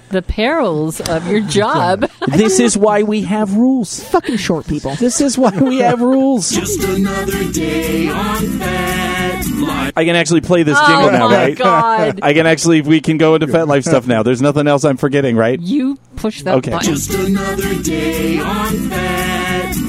the 0.10 0.22
perils 0.22 1.00
of 1.02 1.28
your 1.28 1.42
job. 1.48 2.10
This 2.28 2.60
is 2.60 2.78
why 2.78 3.04
we 3.04 3.22
have 3.24 3.54
rules. 3.56 4.04
fucking 4.10 4.38
short 4.38 4.68
people. 4.68 4.96
This 4.96 5.22
is 5.22 5.38
why 5.38 5.52
we 5.58 5.78
have 5.80 6.02
rules. 6.02 6.50
Just 6.50 6.84
another 6.84 7.52
day 7.52 8.10
on 8.10 8.60
Fat 8.60 9.46
Life. 9.58 9.94
I 9.96 10.06
can 10.06 10.16
actually 10.16 10.42
play 10.42 10.64
this 10.64 10.78
oh 10.80 10.88
jingle 10.88 11.10
oh 11.10 11.12
now, 11.12 11.28
my 11.30 11.36
right? 11.36 11.58
god. 11.58 12.20
I 12.24 12.34
can 12.34 12.46
actually, 12.48 12.82
we 12.82 13.02
can 13.02 13.18
go 13.18 13.36
into 13.36 13.48
FetLife 13.48 13.84
stuff 13.86 14.08
now. 14.08 14.24
There's 14.24 14.42
nothing 14.42 14.68
else 14.68 14.84
I'm 14.86 14.98
forgetting, 14.98 15.36
right? 15.36 15.60
you 15.60 15.98
push 16.16 16.42
that 16.44 16.56
Okay. 16.58 16.72
button. 16.72 16.94
Just 16.96 17.14
another 17.14 17.82
day 17.82 18.40
on 18.40 18.90
Fat 18.90 19.29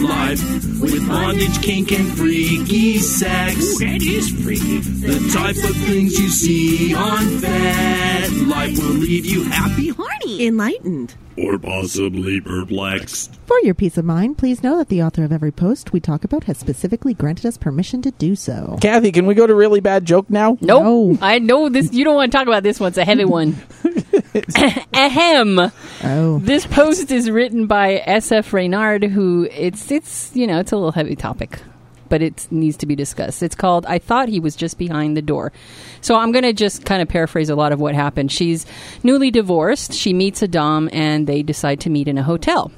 Life 0.01 0.43
with 0.81 1.07
bondage, 1.09 1.63
kink, 1.63 1.93
and 1.93 2.07
freaky 2.17 2.99
sex. 2.99 3.55
that 3.79 4.01
is 4.03 4.31
freaky. 4.43 4.79
The 4.79 5.31
type 5.33 5.57
of 5.71 5.77
things 5.77 6.19
you 6.19 6.29
see 6.29 6.95
on 6.95 7.39
Fat 7.39 8.31
Life 8.47 8.79
will 8.79 8.95
leave 8.95 9.27
you 9.27 9.45
happy, 9.45 9.89
horny, 9.89 10.47
Enlightened. 10.47 11.15
or 11.37 11.59
possibly 11.59 12.41
perplexed. 12.41 13.35
For 13.47 13.59
your 13.61 13.75
peace 13.75 13.99
of 13.99 14.05
mind, 14.05 14.39
please 14.39 14.63
know 14.63 14.79
that 14.79 14.89
the 14.89 15.03
author 15.03 15.23
of 15.25 15.33
every 15.33 15.53
post 15.53 15.93
we 15.93 16.01
talk 16.01 16.25
about 16.25 16.45
has 16.45 16.57
specifically 16.59 17.13
granted 17.15 17.47
us 17.47 17.59
permission 17.59 18.01
to 18.03 18.11
do 18.13 18.35
so. 18.35 18.79
Kathy, 18.81 19.13
can 19.13 19.27
we 19.27 19.35
go 19.35 19.47
to 19.47 19.55
really 19.55 19.81
bad 19.81 20.05
joke 20.07 20.31
now? 20.31 20.57
Nope. 20.61 20.83
No. 20.83 21.19
I 21.21 21.39
know 21.41 21.69
this. 21.69 21.93
You 21.93 22.05
don't 22.05 22.15
want 22.17 22.33
to 22.33 22.39
talk 22.39 22.47
about 22.47 22.63
this 22.63 22.81
one. 22.81 22.89
It's 22.89 22.99
a 22.99 23.05
heavy 23.05 23.25
one. 23.27 23.57
Ahem. 24.95 25.73
Oh, 26.05 26.39
This 26.39 26.67
post 26.67 27.11
is 27.11 27.31
written 27.31 27.67
by 27.67 28.03
S.F. 28.07 28.53
Reynard, 28.53 29.05
who 29.05 29.49
it's 29.51 29.91
it's 29.91 30.31
you 30.35 30.47
know 30.47 30.61
it's 30.61 30.73
a 30.73 30.77
little 30.77 30.93
heavy 30.93 31.17
topic, 31.17 31.61
but 32.09 32.23
it 32.23 32.47
needs 32.51 32.77
to 32.79 32.87
be 32.87 32.95
discussed. 32.95 33.43
It's 33.43 33.55
called 33.55 33.87
"I 33.87 33.99
thought 33.99 34.29
he 34.29 34.41
was 34.41 34.55
just 34.57 34.79
behind 34.79 35.17
the 35.17 35.23
door." 35.23 35.53
So 36.01 36.17
I'm 36.17 36.33
going 36.33 36.45
to 36.45 36.53
just 36.53 36.85
kind 36.85 37.03
of 37.03 37.09
paraphrase 37.09 37.51
a 37.51 37.57
lot 37.57 37.73
of 37.73 37.81
what 37.81 37.95
happened. 37.95 38.31
She's 38.33 38.67
newly 39.03 39.31
divorced. 39.31 39.93
She 39.95 40.13
meets 40.13 40.43
a 40.43 40.49
dom, 40.49 40.89
and 40.93 41.27
they 41.27 41.43
decide 41.43 41.81
to 41.81 41.91
meet 41.91 42.09
in 42.09 42.17
a 42.19 42.23
hotel. 42.23 42.71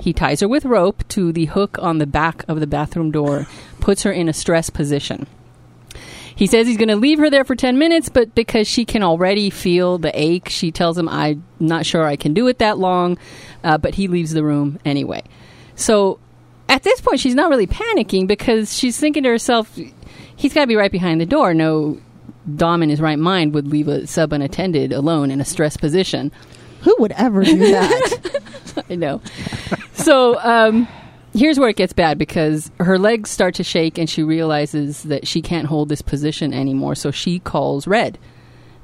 He 0.00 0.12
ties 0.12 0.40
her 0.40 0.48
with 0.48 0.64
rope 0.64 1.06
to 1.08 1.32
the 1.32 1.46
hook 1.46 1.78
on 1.80 1.98
the 1.98 2.06
back 2.06 2.44
of 2.48 2.60
the 2.60 2.66
bathroom 2.66 3.10
door, 3.10 3.46
puts 3.80 4.02
her 4.02 4.12
in 4.12 4.28
a 4.28 4.32
stress 4.32 4.70
position. 4.70 5.26
He 6.36 6.46
says 6.46 6.66
he's 6.66 6.76
going 6.76 6.88
to 6.88 6.96
leave 6.96 7.18
her 7.18 7.30
there 7.30 7.44
for 7.44 7.54
10 7.54 7.78
minutes, 7.78 8.08
but 8.08 8.34
because 8.34 8.66
she 8.66 8.84
can 8.84 9.02
already 9.02 9.50
feel 9.50 9.98
the 9.98 10.10
ache, 10.18 10.48
she 10.48 10.72
tells 10.72 10.98
him, 10.98 11.08
I'm 11.08 11.44
not 11.60 11.86
sure 11.86 12.04
I 12.04 12.16
can 12.16 12.34
do 12.34 12.48
it 12.48 12.58
that 12.58 12.78
long, 12.78 13.18
uh, 13.62 13.78
but 13.78 13.94
he 13.94 14.08
leaves 14.08 14.32
the 14.32 14.42
room 14.42 14.78
anyway. 14.84 15.22
So 15.76 16.18
at 16.68 16.82
this 16.82 17.00
point, 17.00 17.20
she's 17.20 17.34
not 17.34 17.50
really 17.50 17.66
panicking 17.66 18.26
because 18.26 18.76
she's 18.76 18.98
thinking 18.98 19.22
to 19.22 19.28
herself, 19.28 19.78
he's 20.36 20.52
got 20.52 20.62
to 20.62 20.66
be 20.66 20.76
right 20.76 20.92
behind 20.92 21.20
the 21.20 21.26
door. 21.26 21.54
No 21.54 22.00
Dom 22.56 22.82
in 22.82 22.90
his 22.90 23.00
right 23.00 23.18
mind 23.18 23.54
would 23.54 23.68
leave 23.68 23.88
a 23.88 24.06
sub 24.06 24.32
unattended 24.32 24.92
alone 24.92 25.30
in 25.30 25.40
a 25.40 25.44
stress 25.44 25.76
position. 25.76 26.30
who 26.80 26.94
would 26.98 27.12
ever 27.12 27.42
do 27.42 27.58
that? 27.58 28.84
I 28.90 28.96
know. 28.96 29.22
So 29.94 30.38
um, 30.40 30.88
here's 31.34 31.58
where 31.58 31.68
it 31.68 31.76
gets 31.76 31.92
bad 31.92 32.16
because 32.16 32.70
her 32.78 32.98
legs 32.98 33.28
start 33.28 33.56
to 33.56 33.64
shake 33.64 33.98
and 33.98 34.08
she 34.08 34.22
realizes 34.22 35.02
that 35.04 35.26
she 35.26 35.42
can't 35.42 35.66
hold 35.66 35.88
this 35.88 36.02
position 36.02 36.54
anymore. 36.54 36.94
So 36.94 37.10
she 37.10 37.40
calls 37.40 37.86
Red 37.86 38.18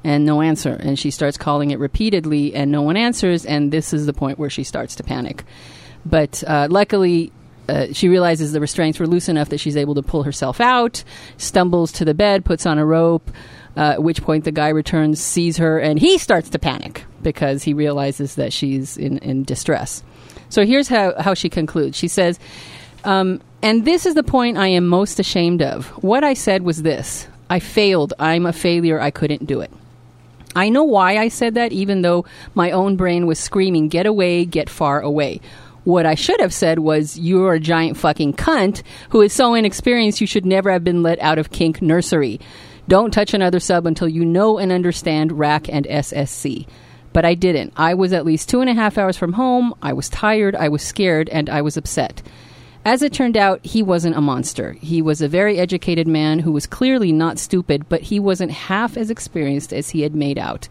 and 0.03 0.25
no 0.25 0.41
answer. 0.41 0.73
And 0.73 0.99
she 0.99 1.11
starts 1.11 1.37
calling 1.37 1.71
it 1.71 1.79
repeatedly 1.79 2.53
and 2.53 2.71
no 2.71 2.81
one 2.81 2.97
answers. 2.97 3.45
And 3.45 3.71
this 3.71 3.93
is 3.93 4.05
the 4.05 4.13
point 4.13 4.37
where 4.37 4.49
she 4.49 4.63
starts 4.63 4.95
to 4.95 5.03
panic. 5.03 5.43
But 6.05 6.43
uh, 6.45 6.67
luckily, 6.69 7.31
uh, 7.69 7.87
she 7.93 8.09
realizes 8.09 8.51
the 8.51 8.59
restraints 8.59 8.99
were 8.99 9.07
loose 9.07 9.29
enough 9.29 9.49
that 9.49 9.59
she's 9.59 9.77
able 9.77 9.95
to 9.95 10.01
pull 10.01 10.23
herself 10.23 10.59
out, 10.59 11.03
stumbles 11.37 11.91
to 11.93 12.05
the 12.05 12.13
bed, 12.13 12.43
puts 12.43 12.65
on 12.65 12.77
a 12.77 12.85
rope. 12.85 13.31
Uh, 13.77 13.91
at 13.91 14.03
which 14.03 14.21
point 14.21 14.43
the 14.43 14.51
guy 14.51 14.67
returns, 14.67 15.21
sees 15.21 15.55
her, 15.55 15.79
and 15.79 15.97
he 15.97 16.17
starts 16.17 16.49
to 16.49 16.59
panic 16.59 17.05
because 17.21 17.63
he 17.63 17.73
realizes 17.73 18.35
that 18.35 18.51
she's 18.51 18.97
in, 18.97 19.17
in 19.19 19.45
distress. 19.45 20.03
So 20.51 20.65
here's 20.65 20.89
how, 20.89 21.19
how 21.19 21.33
she 21.33 21.49
concludes. 21.49 21.97
She 21.97 22.09
says, 22.09 22.37
um, 23.05 23.41
and 23.63 23.85
this 23.85 24.05
is 24.05 24.15
the 24.15 24.23
point 24.23 24.57
I 24.57 24.67
am 24.67 24.85
most 24.85 25.17
ashamed 25.17 25.61
of. 25.61 25.87
What 26.03 26.23
I 26.23 26.33
said 26.33 26.61
was 26.61 26.83
this 26.83 27.27
I 27.49 27.59
failed. 27.59 28.13
I'm 28.19 28.45
a 28.45 28.53
failure. 28.53 28.99
I 28.99 29.11
couldn't 29.11 29.47
do 29.47 29.61
it. 29.61 29.71
I 30.53 30.67
know 30.67 30.83
why 30.83 31.17
I 31.17 31.29
said 31.29 31.55
that, 31.55 31.71
even 31.71 32.01
though 32.01 32.25
my 32.53 32.71
own 32.71 32.97
brain 32.97 33.25
was 33.25 33.39
screaming, 33.39 33.87
get 33.87 34.05
away, 34.05 34.43
get 34.43 34.69
far 34.69 34.99
away. 34.99 35.39
What 35.85 36.05
I 36.05 36.15
should 36.15 36.41
have 36.41 36.53
said 36.53 36.79
was, 36.79 37.17
You're 37.17 37.53
a 37.53 37.59
giant 37.59 37.95
fucking 37.97 38.33
cunt 38.33 38.83
who 39.09 39.21
is 39.21 39.31
so 39.31 39.53
inexperienced 39.53 40.19
you 40.19 40.27
should 40.27 40.45
never 40.45 40.69
have 40.69 40.83
been 40.83 41.01
let 41.01 41.19
out 41.19 41.39
of 41.39 41.51
kink 41.51 41.81
nursery. 41.81 42.41
Don't 42.89 43.13
touch 43.13 43.33
another 43.33 43.61
sub 43.61 43.85
until 43.85 44.09
you 44.09 44.25
know 44.25 44.57
and 44.57 44.71
understand 44.71 45.31
RAC 45.31 45.69
and 45.69 45.85
SSC. 45.85 46.67
But 47.13 47.25
I 47.25 47.33
didn't. 47.33 47.73
I 47.75 47.93
was 47.93 48.13
at 48.13 48.25
least 48.25 48.49
two 48.49 48.61
and 48.61 48.69
a 48.69 48.73
half 48.73 48.97
hours 48.97 49.17
from 49.17 49.33
home. 49.33 49.73
I 49.81 49.93
was 49.93 50.09
tired, 50.09 50.55
I 50.55 50.69
was 50.69 50.81
scared, 50.81 51.27
and 51.29 51.49
I 51.49 51.61
was 51.61 51.77
upset. 51.77 52.21
As 52.83 53.03
it 53.03 53.13
turned 53.13 53.37
out, 53.37 53.63
he 53.63 53.83
wasn't 53.83 54.17
a 54.17 54.21
monster. 54.21 54.73
He 54.73 55.01
was 55.01 55.21
a 55.21 55.27
very 55.27 55.59
educated 55.59 56.07
man 56.07 56.39
who 56.39 56.51
was 56.51 56.65
clearly 56.65 57.11
not 57.11 57.37
stupid, 57.37 57.87
but 57.89 58.01
he 58.01 58.19
wasn't 58.19 58.51
half 58.51 58.97
as 58.97 59.11
experienced 59.11 59.71
as 59.71 59.91
he 59.91 60.01
had 60.01 60.15
made 60.15 60.39
out. 60.39 60.67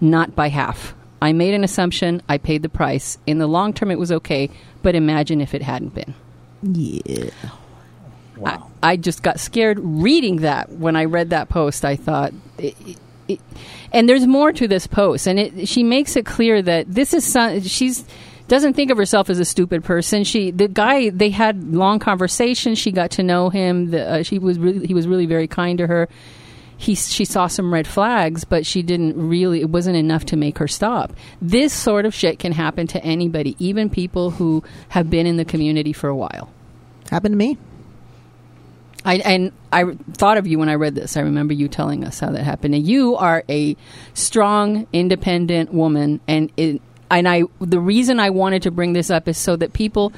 Not 0.00 0.34
by 0.34 0.48
half. 0.48 0.94
I 1.20 1.32
made 1.32 1.52
an 1.52 1.64
assumption, 1.64 2.22
I 2.28 2.38
paid 2.38 2.62
the 2.62 2.70
price. 2.70 3.18
In 3.26 3.38
the 3.38 3.46
long 3.46 3.74
term, 3.74 3.90
it 3.90 3.98
was 3.98 4.10
okay, 4.10 4.48
but 4.82 4.94
imagine 4.94 5.42
if 5.42 5.54
it 5.54 5.60
hadn't 5.60 5.94
been. 5.94 6.14
Yeah. 6.62 7.30
Wow. 8.38 8.70
I, 8.82 8.92
I 8.92 8.96
just 8.96 9.22
got 9.22 9.38
scared 9.38 9.78
reading 9.82 10.36
that 10.36 10.70
when 10.72 10.96
I 10.96 11.04
read 11.04 11.30
that 11.30 11.50
post. 11.50 11.84
I 11.84 11.96
thought, 11.96 12.32
it, 12.56 12.74
it, 13.28 13.40
and 13.92 14.08
there's 14.08 14.26
more 14.26 14.52
to 14.52 14.68
this 14.68 14.86
post, 14.86 15.26
and 15.26 15.38
it, 15.38 15.68
she 15.68 15.82
makes 15.82 16.16
it 16.16 16.26
clear 16.26 16.62
that 16.62 16.92
this 16.92 17.14
is 17.14 17.24
some, 17.24 17.60
she's 17.60 18.04
doesn't 18.50 18.74
think 18.74 18.90
of 18.90 18.98
herself 18.98 19.30
as 19.30 19.38
a 19.38 19.44
stupid 19.44 19.84
person. 19.84 20.24
She 20.24 20.50
the 20.50 20.66
guy 20.66 21.10
they 21.10 21.30
had 21.30 21.72
long 21.72 22.00
conversations. 22.00 22.78
She 22.78 22.90
got 22.90 23.12
to 23.12 23.22
know 23.22 23.48
him. 23.48 23.92
The, 23.92 24.10
uh, 24.10 24.22
she 24.24 24.40
was 24.40 24.58
really, 24.58 24.86
he 24.88 24.92
was 24.92 25.06
really 25.06 25.26
very 25.26 25.46
kind 25.46 25.78
to 25.78 25.86
her. 25.86 26.08
He, 26.76 26.96
she 26.96 27.24
saw 27.24 27.46
some 27.46 27.72
red 27.72 27.86
flags, 27.86 28.44
but 28.44 28.66
she 28.66 28.82
didn't 28.82 29.16
really. 29.16 29.60
It 29.60 29.70
wasn't 29.70 29.96
enough 29.96 30.24
to 30.26 30.36
make 30.36 30.58
her 30.58 30.66
stop. 30.66 31.12
This 31.40 31.72
sort 31.72 32.06
of 32.06 32.14
shit 32.14 32.40
can 32.40 32.50
happen 32.50 32.88
to 32.88 33.04
anybody, 33.04 33.54
even 33.60 33.88
people 33.88 34.30
who 34.30 34.64
have 34.88 35.08
been 35.10 35.26
in 35.26 35.36
the 35.36 35.44
community 35.44 35.92
for 35.92 36.08
a 36.08 36.16
while. 36.16 36.50
Happened 37.10 37.34
to 37.34 37.38
me. 37.38 37.56
I 39.04 39.16
and 39.16 39.52
I 39.72 39.84
thought 40.12 40.36
of 40.36 40.46
you 40.46 40.58
when 40.58 40.68
I 40.68 40.74
read 40.74 40.94
this. 40.94 41.16
I 41.16 41.20
remember 41.20 41.54
you 41.54 41.68
telling 41.68 42.04
us 42.04 42.20
how 42.20 42.30
that 42.30 42.42
happened. 42.42 42.74
And 42.74 42.86
you 42.86 43.16
are 43.16 43.44
a 43.48 43.76
strong, 44.14 44.86
independent 44.92 45.72
woman, 45.72 46.20
and 46.28 46.52
it, 46.56 46.82
and 47.10 47.28
I 47.28 47.44
the 47.60 47.80
reason 47.80 48.20
I 48.20 48.30
wanted 48.30 48.62
to 48.62 48.70
bring 48.70 48.92
this 48.92 49.10
up 49.10 49.28
is 49.28 49.38
so 49.38 49.56
that 49.56 49.72
people 49.72 50.12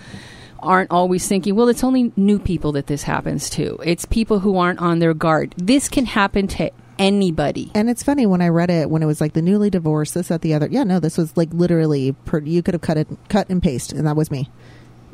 aren't 0.60 0.90
always 0.90 1.26
thinking, 1.26 1.56
well, 1.56 1.68
it's 1.68 1.82
only 1.82 2.12
new 2.16 2.38
people 2.38 2.72
that 2.72 2.86
this 2.86 3.02
happens 3.02 3.50
to. 3.50 3.78
It's 3.84 4.04
people 4.04 4.38
who 4.40 4.56
aren't 4.56 4.78
on 4.78 5.00
their 5.00 5.12
guard. 5.14 5.54
This 5.56 5.88
can 5.88 6.06
happen 6.06 6.46
to 6.48 6.70
anybody. 6.98 7.70
And 7.74 7.90
it's 7.90 8.02
funny 8.02 8.26
when 8.26 8.40
I 8.40 8.48
read 8.48 8.70
it 8.70 8.88
when 8.88 9.02
it 9.02 9.06
was 9.06 9.20
like 9.20 9.32
the 9.32 9.42
newly 9.42 9.70
divorced, 9.70 10.14
this, 10.14 10.28
that, 10.28 10.42
the 10.42 10.54
other. 10.54 10.68
Yeah, 10.70 10.84
no, 10.84 11.00
this 11.00 11.18
was 11.18 11.36
like 11.36 11.52
literally 11.52 12.12
per, 12.24 12.38
you 12.38 12.62
could 12.62 12.74
have 12.74 12.80
cut 12.80 12.96
it, 12.96 13.08
cut 13.28 13.48
and 13.48 13.62
paste, 13.62 13.92
and 13.92 14.06
that 14.06 14.14
was 14.16 14.30
me. 14.30 14.48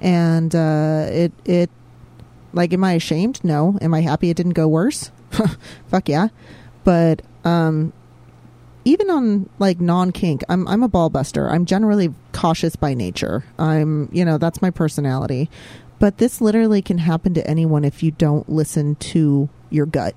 And 0.00 0.54
uh, 0.54 1.06
it, 1.08 1.32
it, 1.44 1.70
like, 2.52 2.72
am 2.72 2.84
I 2.84 2.92
ashamed? 2.92 3.42
No. 3.44 3.78
Am 3.80 3.94
I 3.94 4.00
happy 4.00 4.30
it 4.30 4.36
didn't 4.36 4.52
go 4.52 4.68
worse? 4.68 5.10
Fuck 5.88 6.08
yeah. 6.08 6.28
But 6.84 7.22
um, 7.44 7.92
even 8.84 9.10
on 9.10 9.48
like 9.58 9.80
non 9.80 10.12
kink, 10.12 10.42
I'm 10.48 10.66
I'm 10.68 10.82
a 10.82 10.88
ball 10.88 11.10
buster. 11.10 11.48
I'm 11.50 11.66
generally 11.66 12.14
cautious 12.32 12.76
by 12.76 12.94
nature. 12.94 13.44
I'm 13.58 14.08
you 14.12 14.24
know 14.24 14.38
that's 14.38 14.62
my 14.62 14.70
personality. 14.70 15.50
But 15.98 16.18
this 16.18 16.40
literally 16.40 16.80
can 16.80 16.98
happen 16.98 17.34
to 17.34 17.46
anyone 17.46 17.84
if 17.84 18.02
you 18.02 18.12
don't 18.12 18.48
listen 18.48 18.94
to 18.96 19.48
your 19.68 19.86
gut. 19.86 20.14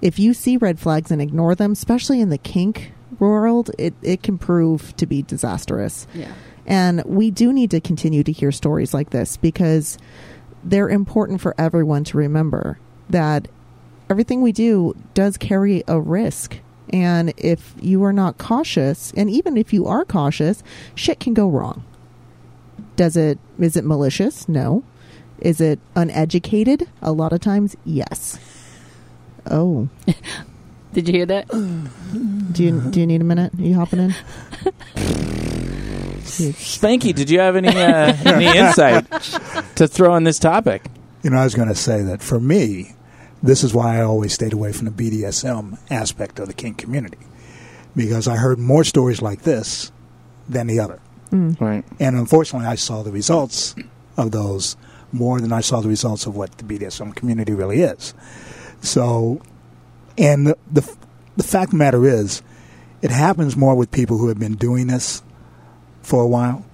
If 0.00 0.18
you 0.18 0.32
see 0.34 0.56
red 0.56 0.78
flags 0.78 1.10
and 1.10 1.20
ignore 1.20 1.54
them, 1.54 1.72
especially 1.72 2.20
in 2.20 2.30
the 2.30 2.38
kink 2.38 2.92
world, 3.18 3.70
it, 3.76 3.92
it 4.02 4.22
can 4.22 4.38
prove 4.38 4.96
to 4.96 5.06
be 5.06 5.22
disastrous. 5.22 6.06
Yeah. 6.14 6.32
And 6.64 7.02
we 7.04 7.30
do 7.30 7.52
need 7.52 7.72
to 7.72 7.80
continue 7.80 8.22
to 8.22 8.32
hear 8.32 8.52
stories 8.52 8.94
like 8.94 9.10
this 9.10 9.36
because 9.36 9.98
they're 10.64 10.88
important 10.88 11.40
for 11.40 11.54
everyone 11.58 12.04
to 12.04 12.18
remember 12.18 12.78
that 13.08 13.48
everything 14.08 14.42
we 14.42 14.52
do 14.52 14.94
does 15.14 15.36
carry 15.36 15.82
a 15.88 16.00
risk. 16.00 16.58
And 16.92 17.32
if 17.36 17.74
you 17.80 18.02
are 18.04 18.12
not 18.12 18.38
cautious, 18.38 19.12
and 19.16 19.30
even 19.30 19.56
if 19.56 19.72
you 19.72 19.86
are 19.86 20.04
cautious, 20.04 20.62
shit 20.94 21.20
can 21.20 21.34
go 21.34 21.48
wrong. 21.48 21.84
Does 22.96 23.16
it 23.16 23.38
is 23.58 23.76
it 23.76 23.84
malicious? 23.84 24.48
No. 24.48 24.82
Is 25.38 25.60
it 25.60 25.78
uneducated? 25.94 26.88
A 27.00 27.12
lot 27.12 27.32
of 27.32 27.40
times, 27.40 27.76
yes. 27.84 28.38
Oh, 29.46 29.88
Did 30.92 31.06
you 31.06 31.14
hear 31.14 31.26
that? 31.26 31.48
do 32.52 32.64
you 32.64 32.80
do 32.90 33.00
you 33.00 33.06
need 33.06 33.20
a 33.20 33.24
minute? 33.24 33.54
Are 33.54 33.62
you 33.62 33.74
hopping 33.74 34.00
in? 34.00 34.14
Spanky, 36.30 37.14
did 37.14 37.30
you 37.30 37.40
have 37.40 37.56
any 37.56 37.68
uh, 37.68 38.16
any 38.24 38.46
insight 38.58 39.10
to 39.76 39.86
throw 39.86 40.12
on 40.12 40.24
this 40.24 40.38
topic? 40.38 40.86
You 41.22 41.30
know, 41.30 41.38
I 41.38 41.44
was 41.44 41.54
going 41.54 41.68
to 41.68 41.74
say 41.74 42.02
that 42.02 42.22
for 42.22 42.40
me, 42.40 42.94
this 43.42 43.62
is 43.64 43.74
why 43.74 43.98
I 43.98 44.02
always 44.02 44.32
stayed 44.32 44.52
away 44.52 44.72
from 44.72 44.86
the 44.86 44.90
BDSM 44.90 45.78
aspect 45.90 46.38
of 46.38 46.48
the 46.48 46.54
kink 46.54 46.78
community 46.78 47.18
because 47.94 48.28
I 48.28 48.36
heard 48.36 48.58
more 48.58 48.84
stories 48.84 49.20
like 49.20 49.42
this 49.42 49.92
than 50.48 50.66
the 50.66 50.80
other. 50.80 51.00
Right. 51.32 51.84
And 51.98 52.16
unfortunately, 52.16 52.68
I 52.68 52.74
saw 52.74 53.02
the 53.02 53.12
results 53.12 53.74
of 54.16 54.30
those 54.30 54.76
more 55.12 55.40
than 55.40 55.52
I 55.52 55.60
saw 55.60 55.80
the 55.80 55.88
results 55.88 56.26
of 56.26 56.36
what 56.36 56.56
the 56.58 56.64
BDSM 56.64 57.14
community 57.14 57.52
really 57.52 57.82
is. 57.82 58.14
So, 58.80 59.40
and 60.16 60.46
the, 60.46 60.58
the, 60.70 60.96
the 61.36 61.42
fact 61.42 61.68
of 61.68 61.70
the 61.72 61.76
matter 61.76 62.06
is, 62.06 62.42
it 63.02 63.10
happens 63.10 63.56
more 63.56 63.74
with 63.74 63.90
people 63.90 64.18
who 64.18 64.28
have 64.28 64.38
been 64.38 64.56
doing 64.56 64.86
this 64.86 65.22
for 66.02 66.22
a 66.22 66.26
while 66.26 66.64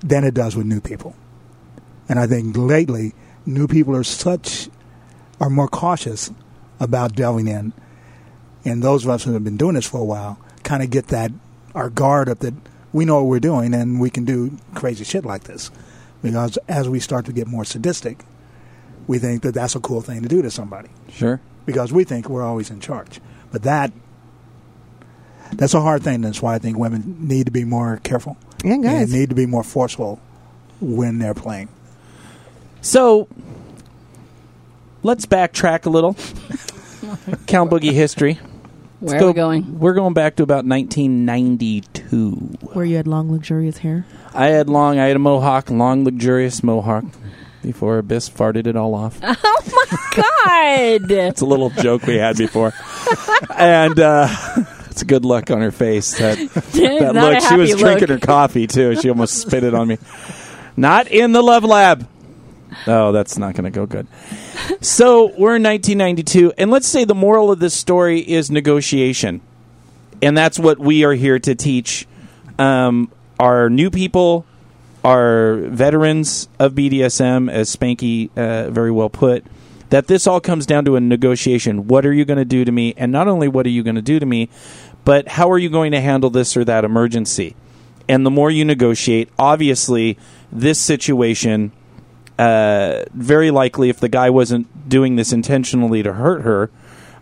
than 0.00 0.24
it 0.24 0.34
does 0.34 0.56
with 0.56 0.66
new 0.66 0.80
people. 0.80 1.14
And 2.08 2.18
I 2.18 2.26
think 2.26 2.56
lately, 2.56 3.14
new 3.46 3.66
people 3.66 3.94
are 3.96 4.04
such, 4.04 4.68
are 5.40 5.50
more 5.50 5.68
cautious 5.68 6.30
about 6.80 7.14
delving 7.14 7.48
in. 7.48 7.72
And 8.64 8.82
those 8.82 9.04
of 9.04 9.10
us 9.10 9.24
who 9.24 9.32
have 9.32 9.44
been 9.44 9.56
doing 9.56 9.74
this 9.74 9.86
for 9.86 10.00
a 10.00 10.04
while 10.04 10.38
kind 10.62 10.82
of 10.82 10.90
get 10.90 11.08
that, 11.08 11.32
our 11.74 11.90
guard 11.90 12.28
up 12.28 12.38
that 12.40 12.54
we 12.92 13.04
know 13.04 13.16
what 13.16 13.26
we're 13.26 13.40
doing 13.40 13.74
and 13.74 14.00
we 14.00 14.10
can 14.10 14.24
do 14.24 14.56
crazy 14.74 15.04
shit 15.04 15.24
like 15.24 15.44
this. 15.44 15.70
Because 16.22 16.58
as 16.68 16.88
we 16.88 16.98
start 17.00 17.26
to 17.26 17.32
get 17.32 17.46
more 17.46 17.64
sadistic, 17.64 18.24
we 19.06 19.18
think 19.18 19.42
that 19.42 19.54
that's 19.54 19.74
a 19.76 19.80
cool 19.80 20.00
thing 20.00 20.22
to 20.22 20.28
do 20.28 20.42
to 20.42 20.50
somebody 20.50 20.88
Sure. 21.10 21.40
because 21.66 21.92
we 21.92 22.04
think 22.04 22.28
we're 22.28 22.42
always 22.42 22.70
in 22.70 22.80
charge. 22.80 23.20
But 23.52 23.62
that 23.62 23.92
that's 25.52 25.74
a 25.74 25.80
hard 25.80 26.02
thing. 26.02 26.20
That's 26.20 26.42
why 26.42 26.54
I 26.54 26.58
think 26.58 26.78
women 26.78 27.16
need 27.20 27.46
to 27.46 27.52
be 27.52 27.64
more 27.64 28.00
careful 28.02 28.36
And 28.64 28.82
guys, 28.82 29.10
and 29.10 29.12
need 29.12 29.28
to 29.30 29.34
be 29.34 29.46
more 29.46 29.62
forceful 29.62 30.20
when 30.80 31.18
they're 31.18 31.34
playing. 31.34 31.68
So 32.80 33.28
let's 35.02 35.26
backtrack 35.26 35.86
a 35.86 35.90
little. 35.90 36.14
Count 37.46 37.70
Boogie 37.70 37.92
history. 37.92 38.38
Where 39.00 39.12
Let's 39.12 39.22
are 39.22 39.26
we 39.28 39.32
going? 39.32 39.78
We're 39.78 39.94
going 39.94 40.12
back 40.12 40.36
to 40.36 40.42
about 40.42 40.64
1992. 40.64 42.30
where 42.72 42.84
you 42.84 42.96
had 42.96 43.06
long, 43.06 43.30
luxurious 43.30 43.78
hair. 43.78 44.04
I 44.34 44.46
had 44.46 44.68
long, 44.68 44.98
I 44.98 45.06
had 45.06 45.14
a 45.14 45.20
mohawk, 45.20 45.70
long, 45.70 46.04
luxurious 46.04 46.64
mohawk. 46.64 47.04
Before 47.62 47.98
Abyss 47.98 48.28
farted 48.30 48.66
it 48.66 48.76
all 48.76 48.94
off. 48.94 49.20
Oh 49.70 49.86
my 49.90 50.22
God. 51.02 51.10
It's 51.10 51.40
a 51.40 51.44
little 51.46 51.70
joke 51.70 52.06
we 52.06 52.16
had 52.16 52.36
before, 52.36 52.72
and 53.56 53.98
uh, 54.00 54.26
it's 54.98 55.04
a 55.04 55.06
good 55.06 55.24
look 55.24 55.48
on 55.52 55.60
her 55.60 55.70
face. 55.70 56.18
That 56.18 56.38
that 56.72 57.14
look. 57.14 57.40
She 57.40 57.56
was 57.56 57.70
happy 57.70 57.80
drinking 57.80 58.08
her 58.08 58.18
coffee 58.18 58.66
too. 58.66 58.96
She 58.96 59.08
almost 59.08 59.36
spit 59.42 59.62
it 59.62 59.72
on 59.72 59.86
me. 59.86 59.98
Not 60.76 61.06
in 61.06 61.30
the 61.30 61.40
love 61.40 61.62
lab. 61.62 62.08
Oh, 62.84 63.12
that's 63.12 63.38
not 63.38 63.54
going 63.54 63.64
to 63.64 63.70
go 63.70 63.86
good. 63.86 64.08
So 64.80 65.26
we're 65.26 65.56
in 65.56 65.62
1992, 65.62 66.54
and 66.58 66.70
let's 66.70 66.88
say 66.88 67.04
the 67.04 67.14
moral 67.14 67.52
of 67.52 67.60
this 67.60 67.74
story 67.74 68.18
is 68.20 68.50
negotiation, 68.50 69.40
and 70.20 70.36
that's 70.36 70.58
what 70.58 70.80
we 70.80 71.04
are 71.04 71.14
here 71.14 71.38
to 71.38 71.54
teach 71.54 72.06
um, 72.58 73.10
our 73.38 73.70
new 73.70 73.90
people, 73.90 74.46
our 75.04 75.58
veterans 75.58 76.48
of 76.58 76.72
BDSM, 76.72 77.48
as 77.50 77.74
Spanky 77.74 78.30
uh, 78.36 78.68
very 78.70 78.90
well 78.90 79.08
put. 79.08 79.44
That 79.90 80.06
this 80.06 80.26
all 80.26 80.40
comes 80.40 80.66
down 80.66 80.84
to 80.84 80.96
a 80.96 81.00
negotiation. 81.00 81.88
What 81.88 82.04
are 82.04 82.12
you 82.12 82.26
going 82.26 82.38
to 82.38 82.44
do 82.44 82.64
to 82.64 82.70
me? 82.70 82.92
And 82.96 83.10
not 83.10 83.26
only 83.26 83.48
what 83.48 83.64
are 83.64 83.70
you 83.70 83.82
going 83.82 83.96
to 83.96 84.02
do 84.02 84.18
to 84.18 84.26
me, 84.26 84.50
but 85.08 85.26
how 85.26 85.50
are 85.50 85.56
you 85.56 85.70
going 85.70 85.92
to 85.92 86.02
handle 86.02 86.28
this 86.28 86.54
or 86.54 86.66
that 86.66 86.84
emergency? 86.84 87.56
And 88.10 88.26
the 88.26 88.30
more 88.30 88.50
you 88.50 88.62
negotiate, 88.62 89.30
obviously, 89.38 90.18
this 90.52 90.78
situation 90.78 91.72
uh, 92.38 93.04
very 93.14 93.50
likely, 93.50 93.88
if 93.88 94.00
the 94.00 94.10
guy 94.10 94.28
wasn't 94.28 94.86
doing 94.86 95.16
this 95.16 95.32
intentionally 95.32 96.02
to 96.02 96.12
hurt 96.12 96.42
her, 96.42 96.70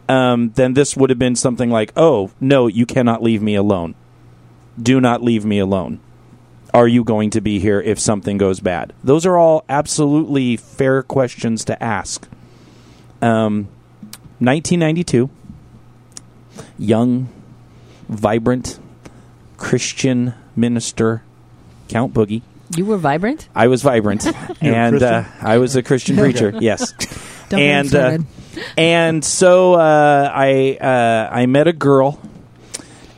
um, 0.09 0.51
then 0.57 0.75
this 0.75 0.97
would 0.97 1.11
have 1.11 1.19
been 1.21 1.37
something 1.37 1.71
like, 1.71 1.93
"Oh 1.97 2.33
no, 2.41 2.67
you 2.67 2.87
cannot 2.87 3.23
leave 3.23 3.41
me 3.41 3.55
alone. 3.55 3.95
Do 4.83 5.01
not 5.01 5.23
leave 5.23 5.45
me 5.45 5.61
alone. 5.61 6.01
Are 6.75 6.89
you 6.89 7.05
going 7.05 7.31
to 7.31 7.41
be 7.41 7.61
here 7.61 7.81
if 7.81 8.01
something 8.01 8.37
goes 8.37 8.59
bad?" 8.59 8.95
Those 9.05 9.25
are 9.25 9.37
all 9.37 9.65
absolutely 9.69 10.57
fair 10.57 11.05
questions 11.05 11.65
to 11.67 11.81
ask. 11.81 12.27
Um, 13.23 13.69
1992, 14.41 15.31
young, 16.81 17.29
vibrant 18.09 18.79
Christian 19.57 20.35
minister 20.55 21.23
Count 21.89 22.13
Boogie. 22.13 22.43
You 22.77 22.85
were 22.85 22.97
vibrant. 22.97 23.49
I 23.55 23.69
was 23.69 23.83
vibrant, 23.83 24.27
and 24.61 25.03
uh, 25.03 25.25
I 25.41 25.59
was 25.59 25.77
a 25.77 25.83
Christian 25.83 26.17
preacher. 26.23 26.53
Yes, 26.61 26.93
Don't 27.49 27.61
and 27.61 27.95
uh, 27.95 28.19
and 28.77 29.25
so 29.25 29.75
uh, 29.75 30.31
I 30.35 30.77
uh, 30.81 31.29
I 31.33 31.47
met 31.47 31.69
a 31.69 31.73
girl, 31.73 32.19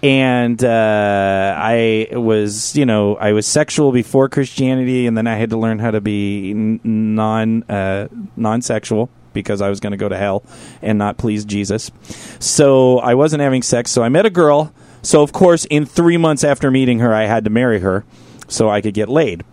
and 0.02 0.62
uh, 0.62 1.54
I 1.56 2.08
was 2.12 2.76
you 2.76 2.84
know 2.84 3.16
I 3.16 3.32
was 3.32 3.46
sexual 3.46 3.90
before 3.90 4.28
Christianity, 4.28 5.06
and 5.06 5.16
then 5.16 5.26
I 5.26 5.36
had 5.36 5.50
to 5.50 5.56
learn 5.56 5.78
how 5.78 5.92
to 5.92 6.02
be 6.02 6.50
n- 6.50 6.80
non 6.84 7.62
uh, 7.70 8.08
non 8.36 8.60
sexual 8.60 9.08
because 9.42 9.60
I 9.60 9.68
was 9.68 9.80
going 9.80 9.92
to 9.92 9.96
go 9.96 10.08
to 10.08 10.16
hell 10.16 10.42
and 10.82 10.98
not 10.98 11.16
please 11.16 11.44
Jesus. 11.44 11.90
So 12.38 12.98
I 12.98 13.14
wasn't 13.14 13.42
having 13.42 13.62
sex. 13.62 13.90
So 13.90 14.02
I 14.02 14.08
met 14.08 14.26
a 14.26 14.30
girl. 14.30 14.72
So 15.02 15.22
of 15.22 15.32
course, 15.32 15.64
in 15.66 15.86
three 15.86 16.16
months 16.16 16.44
after 16.44 16.70
meeting 16.70 16.98
her, 16.98 17.14
I 17.14 17.26
had 17.26 17.44
to 17.44 17.50
marry 17.50 17.80
her 17.80 18.04
so 18.48 18.68
I 18.68 18.80
could 18.80 18.94
get 18.94 19.08
laid 19.08 19.44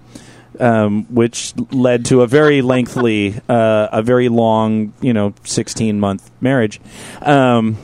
um, 0.60 1.06
which 1.13 1.54
led 1.71 2.06
to 2.06 2.21
a 2.21 2.28
very 2.28 2.62
lengthy, 2.62 3.36
uh, 3.50 3.88
a 3.91 4.02
very 4.02 4.30
long, 4.30 4.93
you 5.02 5.13
know, 5.13 5.34
16 5.43 6.00
month 6.00 6.30
marriage. 6.41 6.80
Um, 7.21 7.78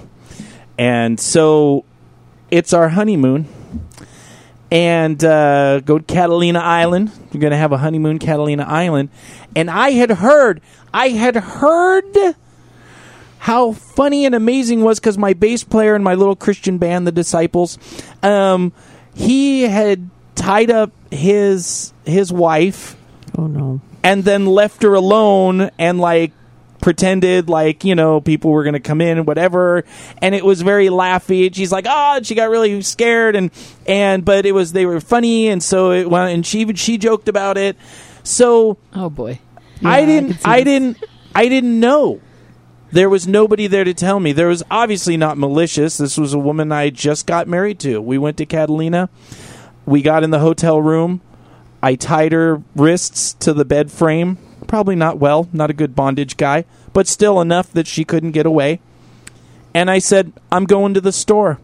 and 0.77 1.19
so 1.19 1.85
it's 2.49 2.73
our 2.73 2.89
honeymoon. 2.89 3.47
And 4.73 5.21
uh, 5.21 5.81
go 5.81 5.99
to 5.99 6.03
Catalina 6.03 6.59
Island. 6.59 7.11
We're 7.33 7.41
going 7.41 7.51
to 7.51 7.57
have 7.57 7.73
a 7.73 7.77
honeymoon, 7.77 8.19
Catalina 8.19 8.63
Island. 8.63 9.09
And 9.53 9.69
I 9.69 9.91
had 9.91 10.11
heard, 10.11 10.61
I 10.93 11.09
had 11.09 11.35
heard 11.35 12.35
how 13.39 13.71
funny 13.71 14.25
and 14.25 14.35
amazing 14.35 14.81
was 14.81 14.99
because 14.99 15.17
my 15.17 15.33
bass 15.33 15.63
player 15.63 15.95
in 15.95 16.03
my 16.03 16.13
little 16.13 16.35
Christian 16.35 16.77
band, 16.77 17.07
the 17.07 17.11
Disciples, 17.11 17.77
um, 18.21 18.71
he 19.15 19.63
had 19.63 20.09
tied 20.35 20.71
up 20.71 20.91
his 21.11 21.93
his 22.05 22.31
wife 22.31 22.95
oh 23.37 23.47
no. 23.47 23.81
and 24.03 24.23
then 24.23 24.45
left 24.45 24.81
her 24.81 24.93
alone 24.93 25.69
and 25.77 25.99
like 25.99 26.31
pretended 26.79 27.47
like 27.47 27.83
you 27.83 27.93
know 27.93 28.19
people 28.21 28.49
were 28.49 28.63
going 28.63 28.73
to 28.73 28.79
come 28.79 29.01
in 29.01 29.19
and 29.19 29.27
whatever 29.27 29.83
and 30.19 30.33
it 30.33 30.43
was 30.43 30.61
very 30.61 30.87
laughy 30.87 31.45
and 31.45 31.55
she's 31.55 31.71
like 31.71 31.85
oh 31.87 32.19
she 32.23 32.33
got 32.33 32.49
really 32.49 32.81
scared 32.81 33.35
and 33.35 33.51
and 33.85 34.25
but 34.25 34.45
it 34.45 34.53
was 34.53 34.71
they 34.71 34.85
were 34.85 34.99
funny 34.99 35.47
and 35.49 35.61
so 35.61 35.91
it 35.91 36.09
went 36.09 36.33
and 36.33 36.45
she 36.45 36.73
she 36.73 36.97
joked 36.97 37.27
about 37.27 37.57
it 37.57 37.77
so 38.23 38.77
Oh 38.93 39.09
boy. 39.09 39.39
I 39.83 39.99
Yeah, 39.99 40.03
I 40.03 40.05
didn't 40.05 40.33
see 40.33 40.41
I, 40.45 40.63
didn't 40.63 40.97
I 41.35 41.49
didn't 41.49 41.79
know. 41.79 42.21
There 42.91 43.09
was 43.09 43.27
nobody 43.27 43.67
there 43.67 43.85
to 43.85 43.93
tell 43.93 44.19
me. 44.19 44.33
There 44.33 44.49
was 44.49 44.63
obviously 44.69 45.15
not 45.15 45.37
malicious. 45.37 45.97
This 45.97 46.17
was 46.17 46.33
a 46.33 46.39
woman 46.39 46.71
I 46.71 46.89
just 46.89 47.25
got 47.25 47.47
married 47.47 47.79
to. 47.79 48.01
We 48.01 48.17
went 48.17 48.37
to 48.37 48.45
Catalina. 48.45 49.09
We 49.85 50.01
got 50.01 50.23
in 50.23 50.31
the 50.31 50.39
hotel 50.39 50.81
room. 50.81 51.21
I 51.81 51.95
tied 51.95 52.33
her 52.33 52.61
wrists 52.75 53.33
to 53.33 53.53
the 53.53 53.65
bed 53.65 53.91
frame. 53.91 54.37
Probably 54.67 54.95
not 54.95 55.19
well, 55.19 55.47
not 55.53 55.69
a 55.69 55.73
good 55.73 55.95
bondage 55.95 56.37
guy, 56.37 56.65
but 56.93 57.07
still 57.07 57.41
enough 57.41 57.71
that 57.73 57.87
she 57.87 58.03
couldn't 58.03 58.31
get 58.31 58.45
away. 58.45 58.81
And 59.73 59.89
I 59.89 59.99
said, 59.99 60.33
"I'm 60.51 60.65
going 60.65 60.93
to 60.93 61.01
the 61.01 61.11
store." 61.11 61.59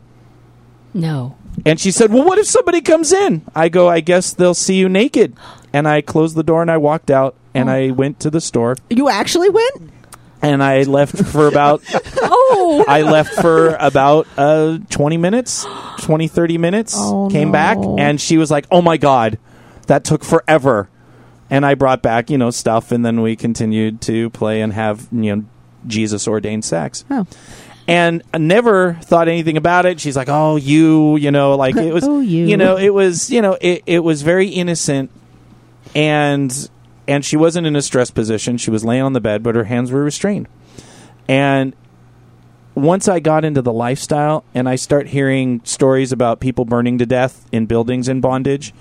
No. 0.93 1.36
And 1.65 1.80
she 1.80 1.91
said, 1.91 2.12
"Well, 2.12 2.23
what 2.25 2.39
if 2.39 2.47
somebody 2.47 2.82
comes 2.82 3.12
in?" 3.12 3.41
I 3.53 3.69
go, 3.69 3.89
"I 3.89 3.99
guess 3.99 4.34
they'll 4.34 4.53
see 4.53 4.75
you 4.75 4.88
naked." 4.88 5.34
And 5.73 5.88
I 5.88 6.01
closed 6.01 6.36
the 6.36 6.43
door 6.43 6.62
and 6.62 6.71
I 6.71 6.77
walked 6.77 7.12
out 7.12 7.36
and 7.57 7.69
I 7.69 7.91
went 7.91 8.19
to 8.21 8.29
the 8.29 8.41
store 8.41 8.75
You 8.89 9.09
actually 9.09 9.49
went? 9.49 9.91
and 10.41 10.61
I 10.63 10.83
left 10.83 11.17
for 11.25 11.47
about 11.47 11.81
Oh. 12.21 12.85
I 12.87 13.01
left 13.01 13.33
for 13.41 13.75
about 13.79 14.27
uh 14.37 14.77
20 14.89 15.17
minutes, 15.17 15.65
20 15.99 16.27
30 16.27 16.57
minutes. 16.57 16.93
Oh, 16.97 17.27
came 17.29 17.51
back 17.51 17.77
and 17.79 18.21
she 18.21 18.37
was 18.37 18.49
like, 18.51 18.65
"Oh 18.71 18.81
my 18.81 18.97
god, 18.97 19.37
that 19.87 20.03
took 20.03 20.23
forever." 20.23 20.89
And 21.49 21.65
I 21.65 21.75
brought 21.75 22.01
back, 22.01 22.29
you 22.29 22.37
know, 22.37 22.51
stuff 22.51 22.91
and 22.91 23.05
then 23.05 23.21
we 23.21 23.35
continued 23.35 24.01
to 24.01 24.29
play 24.31 24.61
and 24.61 24.73
have, 24.73 25.07
you 25.11 25.35
know, 25.35 25.43
Jesus 25.87 26.27
ordained 26.27 26.65
sex. 26.65 27.05
Oh. 27.09 27.25
And 27.87 28.21
I 28.33 28.37
never 28.37 28.95
thought 28.95 29.29
anything 29.29 29.55
about 29.55 29.85
it. 29.85 29.99
She's 30.01 30.17
like, 30.17 30.27
"Oh, 30.29 30.57
you, 30.57 31.15
you 31.15 31.31
know, 31.31 31.55
like 31.55 31.75
it 31.77 31.93
was 31.93 32.03
Oh, 32.07 32.19
you. 32.19 32.45
you 32.45 32.57
know, 32.57 32.75
it 32.77 32.93
was, 32.93 33.29
you 33.29 33.41
know, 33.41 33.57
it 33.59 33.81
it 33.85 33.99
was 33.99 34.21
very 34.23 34.49
innocent 34.49 35.09
and 35.95 36.69
and 37.07 37.23
she 37.23 37.37
wasn't 37.37 37.67
in 37.67 37.75
a 37.75 37.81
stress 37.81 38.11
position. 38.11 38.57
She 38.57 38.71
was 38.71 38.83
laying 38.83 39.03
on 39.03 39.13
the 39.13 39.21
bed, 39.21 39.43
but 39.43 39.55
her 39.55 39.65
hands 39.65 39.91
were 39.91 40.03
restrained. 40.03 40.47
And 41.27 41.75
once 42.75 43.07
I 43.07 43.19
got 43.19 43.43
into 43.43 43.61
the 43.61 43.73
lifestyle 43.73 44.43
and 44.53 44.69
I 44.69 44.75
start 44.75 45.07
hearing 45.07 45.61
stories 45.63 46.11
about 46.11 46.39
people 46.39 46.63
burning 46.65 46.97
to 46.99 47.05
death 47.05 47.45
in 47.51 47.65
buildings 47.65 48.07
in 48.07 48.21
bondage 48.21 48.73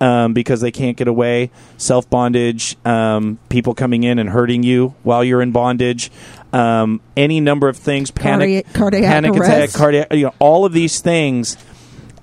um, 0.00 0.32
because 0.32 0.60
they 0.60 0.70
can't 0.70 0.96
get 0.96 1.08
away, 1.08 1.50
self 1.76 2.08
bondage, 2.08 2.76
um, 2.86 3.38
people 3.48 3.74
coming 3.74 4.02
in 4.02 4.18
and 4.18 4.30
hurting 4.30 4.62
you 4.62 4.94
while 5.02 5.22
you're 5.22 5.42
in 5.42 5.52
bondage, 5.52 6.10
um, 6.52 7.00
any 7.16 7.40
number 7.40 7.68
of 7.68 7.76
things, 7.76 8.10
panic, 8.10 8.64
Cardi- 8.72 8.78
cardiac 8.78 9.12
panic 9.12 9.34
attack, 9.34 9.48
arrest. 9.48 9.76
cardiac, 9.76 10.12
you 10.12 10.26
know, 10.26 10.34
all 10.38 10.64
of 10.64 10.72
these 10.72 11.00
things. 11.00 11.56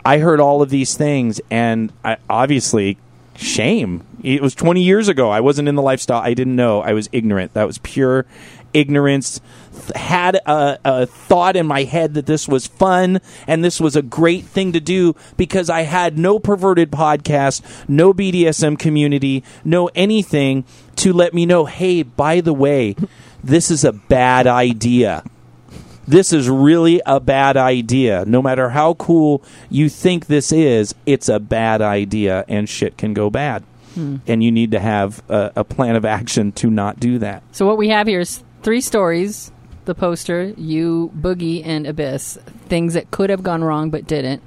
I 0.04 0.20
heard 0.20 0.40
all 0.40 0.62
of 0.62 0.70
these 0.70 0.96
things, 0.96 1.42
and 1.52 1.92
I 2.04 2.16
obviously 2.30 2.98
shame. 3.36 4.04
It 4.28 4.42
was 4.42 4.54
20 4.56 4.84
years 4.84 5.08
ago. 5.08 5.30
I 5.30 5.40
wasn't 5.40 5.70
in 5.70 5.76
the 5.76 5.82
lifestyle. 5.82 6.22
I 6.22 6.34
didn't 6.34 6.58
know. 6.58 6.82
I 6.82 6.92
was 6.92 7.08
ignorant. 7.14 7.54
That 7.54 7.66
was 7.66 7.78
pure 7.78 8.26
ignorance. 8.74 9.40
Had 9.96 10.36
a, 10.36 10.78
a 10.84 11.06
thought 11.06 11.56
in 11.56 11.66
my 11.66 11.84
head 11.84 12.14
that 12.16 12.26
this 12.26 12.46
was 12.46 12.68
fun 12.68 13.22
and 13.48 13.64
this 13.64 13.80
was 13.80 13.96
a 13.96 14.02
great 14.02 14.44
thing 14.44 14.74
to 14.74 14.82
do 14.82 15.16
because 15.38 15.70
I 15.70 15.84
had 15.84 16.18
no 16.18 16.40
perverted 16.40 16.92
podcast, 16.92 17.62
no 17.88 18.14
BDSM 18.14 18.78
community, 18.78 19.46
no 19.64 19.90
anything 19.96 20.66
to 20.98 21.14
let 21.14 21.34
me 21.34 21.46
know, 21.46 21.64
hey, 21.64 22.04
by 22.04 22.42
the 22.42 22.54
way, 22.54 22.98
this 23.42 23.72
is 23.72 23.86
a 23.86 23.94
bad 23.94 24.46
idea 24.46 25.24
this 26.10 26.32
is 26.32 26.50
really 26.50 27.02
a 27.06 27.20
bad 27.20 27.58
idea. 27.58 28.24
No 28.26 28.42
matter 28.42 28.70
how 28.70 28.94
cool 28.94 29.44
you 29.70 29.90
think 29.90 30.28
this 30.28 30.54
is, 30.54 30.96
it's 31.06 31.28
a 31.28 31.38
bad 31.38 31.82
idea 31.82 32.46
and 32.48 32.70
shit 32.70 32.98
can 32.98 33.14
go 33.14 33.30
bad. 33.30 33.66
And 33.98 34.44
you 34.44 34.52
need 34.52 34.72
to 34.72 34.80
have 34.80 35.22
a, 35.30 35.52
a 35.58 35.64
plan 35.64 35.96
of 35.96 36.06
action 36.06 36.52
to 36.54 36.70
not 36.70 37.00
do 37.00 37.20
that. 37.20 37.44
So 37.52 37.66
what 37.66 37.78
we 37.78 37.90
have 37.90 38.08
here 38.08 38.20
is 38.20 38.44
three 38.64 38.82
stories: 38.82 39.52
the 39.86 39.96
poster, 39.96 40.54
you, 40.58 41.12
Boogie, 41.18 41.66
and 41.66 41.88
Abyss. 41.88 42.38
Things 42.68 42.94
that 42.94 43.10
could 43.12 43.30
have 43.30 43.44
gone 43.44 43.64
wrong 43.64 43.90
but 43.90 44.06
didn't, 44.08 44.42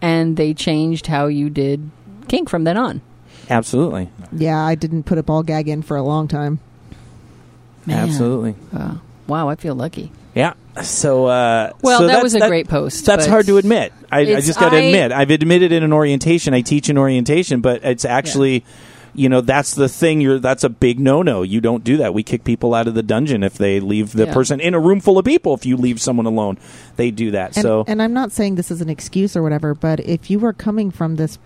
and 0.00 0.36
they 0.36 0.54
changed 0.54 1.06
how 1.06 1.26
you 1.26 1.50
did 1.50 1.90
kink 2.28 2.48
from 2.48 2.64
then 2.64 2.76
on. 2.76 3.02
Absolutely. 3.50 4.08
Yeah, 4.32 4.58
I 4.64 4.74
didn't 4.74 5.02
put 5.02 5.18
a 5.18 5.22
ball 5.22 5.42
gag 5.42 5.68
in 5.68 5.82
for 5.82 5.96
a 5.98 6.02
long 6.02 6.28
time. 6.28 6.60
Man. 7.86 8.08
Absolutely. 8.08 8.54
Wow. 8.72 9.00
Wow, 9.26 9.48
I 9.50 9.56
feel 9.56 9.74
lucky. 9.74 10.10
Yeah. 10.34 10.54
So, 10.82 11.26
uh, 11.26 11.72
Well, 11.82 11.98
so 11.98 12.06
that 12.06 12.14
that's- 12.14 12.22
was 12.22 12.34
a 12.34 12.48
great 12.48 12.66
post, 12.68 13.04
That's 13.06 13.26
hard 13.26 13.46
to 13.46 13.58
admit. 13.58 13.92
I, 14.10 14.20
I 14.20 14.40
just 14.40 14.58
got 14.58 14.70
to 14.70 14.76
admit. 14.76 15.12
I've 15.12 15.30
admitted 15.30 15.70
in 15.72 15.82
an 15.82 15.92
orientation. 15.92 16.54
I 16.54 16.62
teach 16.62 16.88
in 16.88 16.98
orientation, 16.98 17.60
but 17.60 17.84
it's 17.84 18.04
actually, 18.04 18.64
you 19.14 19.28
know, 19.28 19.40
that's 19.40 19.74
the 19.74 19.88
thing. 19.88 20.20
You're 20.20 20.38
that's 20.38 20.64
a 20.64 20.68
big 20.68 20.98
no 21.00 21.22
no. 21.22 21.42
You 21.42 21.60
don't 21.60 21.84
do 21.84 21.96
that. 21.98 22.12
We 22.14 22.22
kick 22.22 22.44
people 22.44 22.74
out 22.74 22.88
of 22.88 22.94
the 22.94 23.02
dungeon 23.02 23.42
if 23.42 23.54
they 23.58 23.80
leave 23.80 24.12
the 24.12 24.26
Yeah. 24.26 24.34
person 24.34 24.60
in 24.60 24.74
a 24.74 24.80
room 24.80 25.00
full 25.00 25.18
of 25.18 25.24
people. 25.24 25.54
If 25.54 25.64
you 25.64 25.76
leave 25.76 26.00
someone 26.00 26.26
alone, 26.26 26.58
they 26.96 27.10
do 27.10 27.30
that. 27.30 27.56
And, 27.56 27.62
so 27.62 27.84
and 27.86 28.02
I'm 28.02 28.12
not 28.12 28.32
saying 28.32 28.56
this 28.56 28.70
is 28.70 28.80
an 28.80 28.88
excuse 28.90 29.36
or 29.36 29.42
whatever, 29.42 29.74
but 29.74 30.00
if 30.00 30.30
you 30.30 30.38
were 30.38 30.52
coming 30.52 30.90
from 30.90 31.16
this, 31.16 31.38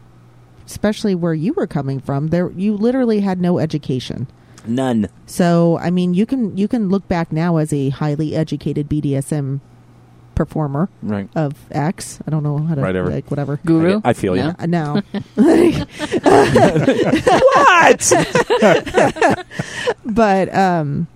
especially 0.66 1.14
where 1.14 1.34
you 1.34 1.52
were 1.54 1.66
coming 1.66 2.00
from, 2.00 2.28
there 2.28 2.50
you 2.52 2.74
literally 2.76 3.20
had 3.20 3.40
no 3.40 3.58
education. 3.58 4.26
none. 4.66 5.08
So 5.26 5.78
I 5.78 5.90
mean, 5.90 6.14
you 6.14 6.26
can 6.26 6.56
you 6.56 6.68
can 6.68 6.88
look 6.88 7.06
back 7.08 7.32
now 7.32 7.56
as 7.58 7.72
a 7.72 7.88
highly 7.90 8.34
educated 8.34 8.88
BDSM 8.88 9.60
performer 10.38 10.88
Right. 11.02 11.28
of 11.34 11.54
X. 11.72 12.20
I 12.26 12.30
don't 12.30 12.44
know 12.44 12.58
how 12.58 12.76
to 12.76 12.80
Whatever. 12.80 13.10
like 13.10 13.28
whatever. 13.30 13.58
Guru. 13.66 14.00
I 14.04 14.12
feel 14.12 14.36
you. 14.36 14.44
No? 14.44 14.54
Uh, 14.58 14.66
now, 14.66 15.02
what? 17.54 18.12
but 20.04 20.54
um, 20.54 21.06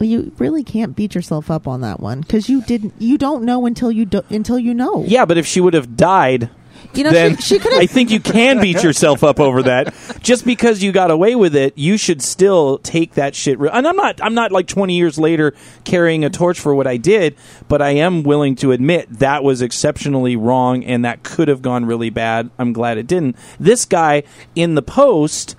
you 0.00 0.32
really 0.38 0.64
can't 0.64 0.96
beat 0.96 1.14
yourself 1.14 1.50
up 1.50 1.68
on 1.68 1.80
that 1.82 2.00
one 2.00 2.20
because 2.20 2.48
you 2.48 2.62
didn't. 2.62 2.94
You 2.98 3.16
don't 3.16 3.44
know 3.44 3.64
until 3.66 3.92
you 3.92 4.04
do, 4.06 4.22
until 4.28 4.58
you 4.58 4.74
know. 4.74 5.04
yeah, 5.06 5.24
but 5.24 5.38
if 5.38 5.46
she 5.46 5.60
would 5.60 5.74
have 5.74 5.96
died, 5.96 6.50
You 6.94 7.04
know, 7.04 7.10
then 7.10 7.36
she- 7.38 7.58
she 7.58 7.68
I 7.72 7.86
think 7.86 8.10
you 8.10 8.20
can 8.20 8.60
beat 8.60 8.82
yourself 8.84 9.24
up 9.24 9.40
over 9.40 9.62
that. 9.62 9.94
Just 10.20 10.44
because 10.44 10.82
you 10.82 10.92
got 10.92 11.10
away 11.10 11.34
with 11.34 11.54
it, 11.56 11.76
you 11.76 11.96
should 11.96 12.20
still 12.22 12.78
take 12.78 13.14
that 13.14 13.34
shit. 13.34 13.58
Re- 13.58 13.70
and 13.72 13.86
I'm 13.88 13.96
not, 13.96 14.20
I'm 14.22 14.34
not 14.34 14.52
like 14.52 14.66
20 14.66 14.94
years 14.96 15.18
later 15.18 15.54
carrying 15.84 16.24
a 16.24 16.30
torch 16.30 16.58
for 16.60 16.74
what 16.74 16.86
I 16.86 16.96
did, 16.96 17.36
but 17.68 17.80
I 17.82 17.90
am 17.90 18.22
willing 18.22 18.54
to 18.56 18.72
admit 18.72 19.08
that 19.18 19.42
was 19.42 19.62
exceptionally 19.62 20.36
wrong 20.36 20.84
and 20.84 21.04
that 21.04 21.22
could 21.22 21.48
have 21.48 21.62
gone 21.62 21.84
really 21.86 22.10
bad. 22.10 22.50
I'm 22.58 22.72
glad 22.72 22.98
it 22.98 23.06
didn't. 23.06 23.36
This 23.58 23.84
guy 23.84 24.22
in 24.54 24.74
the 24.74 24.82
post 24.82 25.56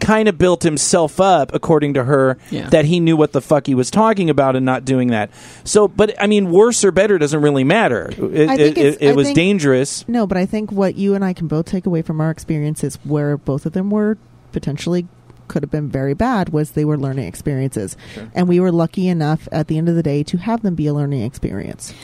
kind 0.00 0.28
of 0.28 0.38
built 0.38 0.62
himself 0.62 1.20
up 1.20 1.52
according 1.54 1.94
to 1.94 2.04
her 2.04 2.38
Yeah. 2.50 2.68
that 2.70 2.84
he 2.84 3.00
knew 3.00 3.16
what 3.16 3.32
the 3.32 3.40
fuck 3.40 3.66
he 3.66 3.74
was 3.74 3.90
talking 3.90 4.30
about 4.30 4.56
and 4.56 4.64
not 4.64 4.84
doing 4.84 5.08
that. 5.08 5.30
So 5.64 5.88
but 5.88 6.14
i 6.20 6.26
mean 6.26 6.50
worse 6.50 6.84
or 6.84 6.90
better 6.92 7.18
doesn't 7.18 7.40
really 7.42 7.64
matter. 7.64 8.10
It, 8.16 8.48
I 8.48 8.54
it, 8.54 8.56
think 8.58 8.78
it, 8.78 9.02
it 9.02 9.16
was 9.16 9.26
think- 9.28 9.36
dangerous. 9.36 10.06
No, 10.08 10.26
but 10.26 10.36
I 10.38 10.46
think 10.46 10.70
what 10.72 10.94
you 10.94 11.14
and 11.14 11.24
I 11.24 11.32
can 11.32 11.48
both 11.48 11.66
take 11.66 11.86
away 11.86 12.02
from 12.02 12.20
our 12.20 12.30
experiences, 12.30 12.98
where 13.04 13.36
both 13.36 13.66
of 13.66 13.72
them 13.72 13.90
were 13.90 14.16
potentially 14.52 15.06
could 15.48 15.62
have 15.62 15.70
been 15.70 15.88
very 15.88 16.12
bad, 16.14 16.50
was 16.50 16.72
they 16.72 16.84
were 16.84 16.98
learning 16.98 17.26
experiences, 17.26 17.96
and 18.34 18.48
we 18.48 18.60
were 18.60 18.70
lucky 18.70 19.08
enough 19.08 19.48
at 19.50 19.66
the 19.66 19.78
end 19.78 19.88
of 19.88 19.94
the 19.94 20.02
day 20.02 20.22
to 20.22 20.36
have 20.36 20.62
them 20.62 20.74
be 20.74 20.86
a 20.86 20.92
learning 20.94 21.22
experience. 21.22 21.94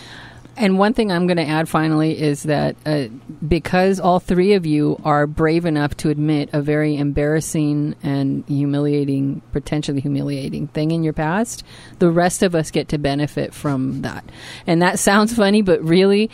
And 0.56 0.78
one 0.78 0.94
thing 0.94 1.10
I'm 1.10 1.26
going 1.26 1.38
to 1.38 1.46
add 1.46 1.68
finally 1.68 2.20
is 2.20 2.44
that 2.44 2.76
uh, 2.86 3.06
because 3.46 3.98
all 3.98 4.20
three 4.20 4.52
of 4.54 4.64
you 4.64 5.00
are 5.04 5.26
brave 5.26 5.64
enough 5.64 5.96
to 5.98 6.10
admit 6.10 6.50
a 6.52 6.62
very 6.62 6.96
embarrassing 6.96 7.96
and 8.02 8.44
humiliating, 8.46 9.42
potentially 9.52 10.00
humiliating 10.00 10.68
thing 10.68 10.92
in 10.92 11.02
your 11.02 11.12
past, 11.12 11.64
the 11.98 12.10
rest 12.10 12.42
of 12.42 12.54
us 12.54 12.70
get 12.70 12.88
to 12.88 12.98
benefit 12.98 13.52
from 13.52 14.02
that. 14.02 14.24
And 14.66 14.80
that 14.80 14.98
sounds 14.98 15.34
funny, 15.34 15.62
but 15.62 15.82
really, 15.82 16.30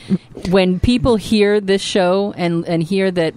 when 0.50 0.80
people 0.80 1.16
hear 1.16 1.61
this 1.61 1.83
show 1.83 2.35
and, 2.37 2.66
and 2.66 2.83
hear 2.83 3.11
that 3.11 3.35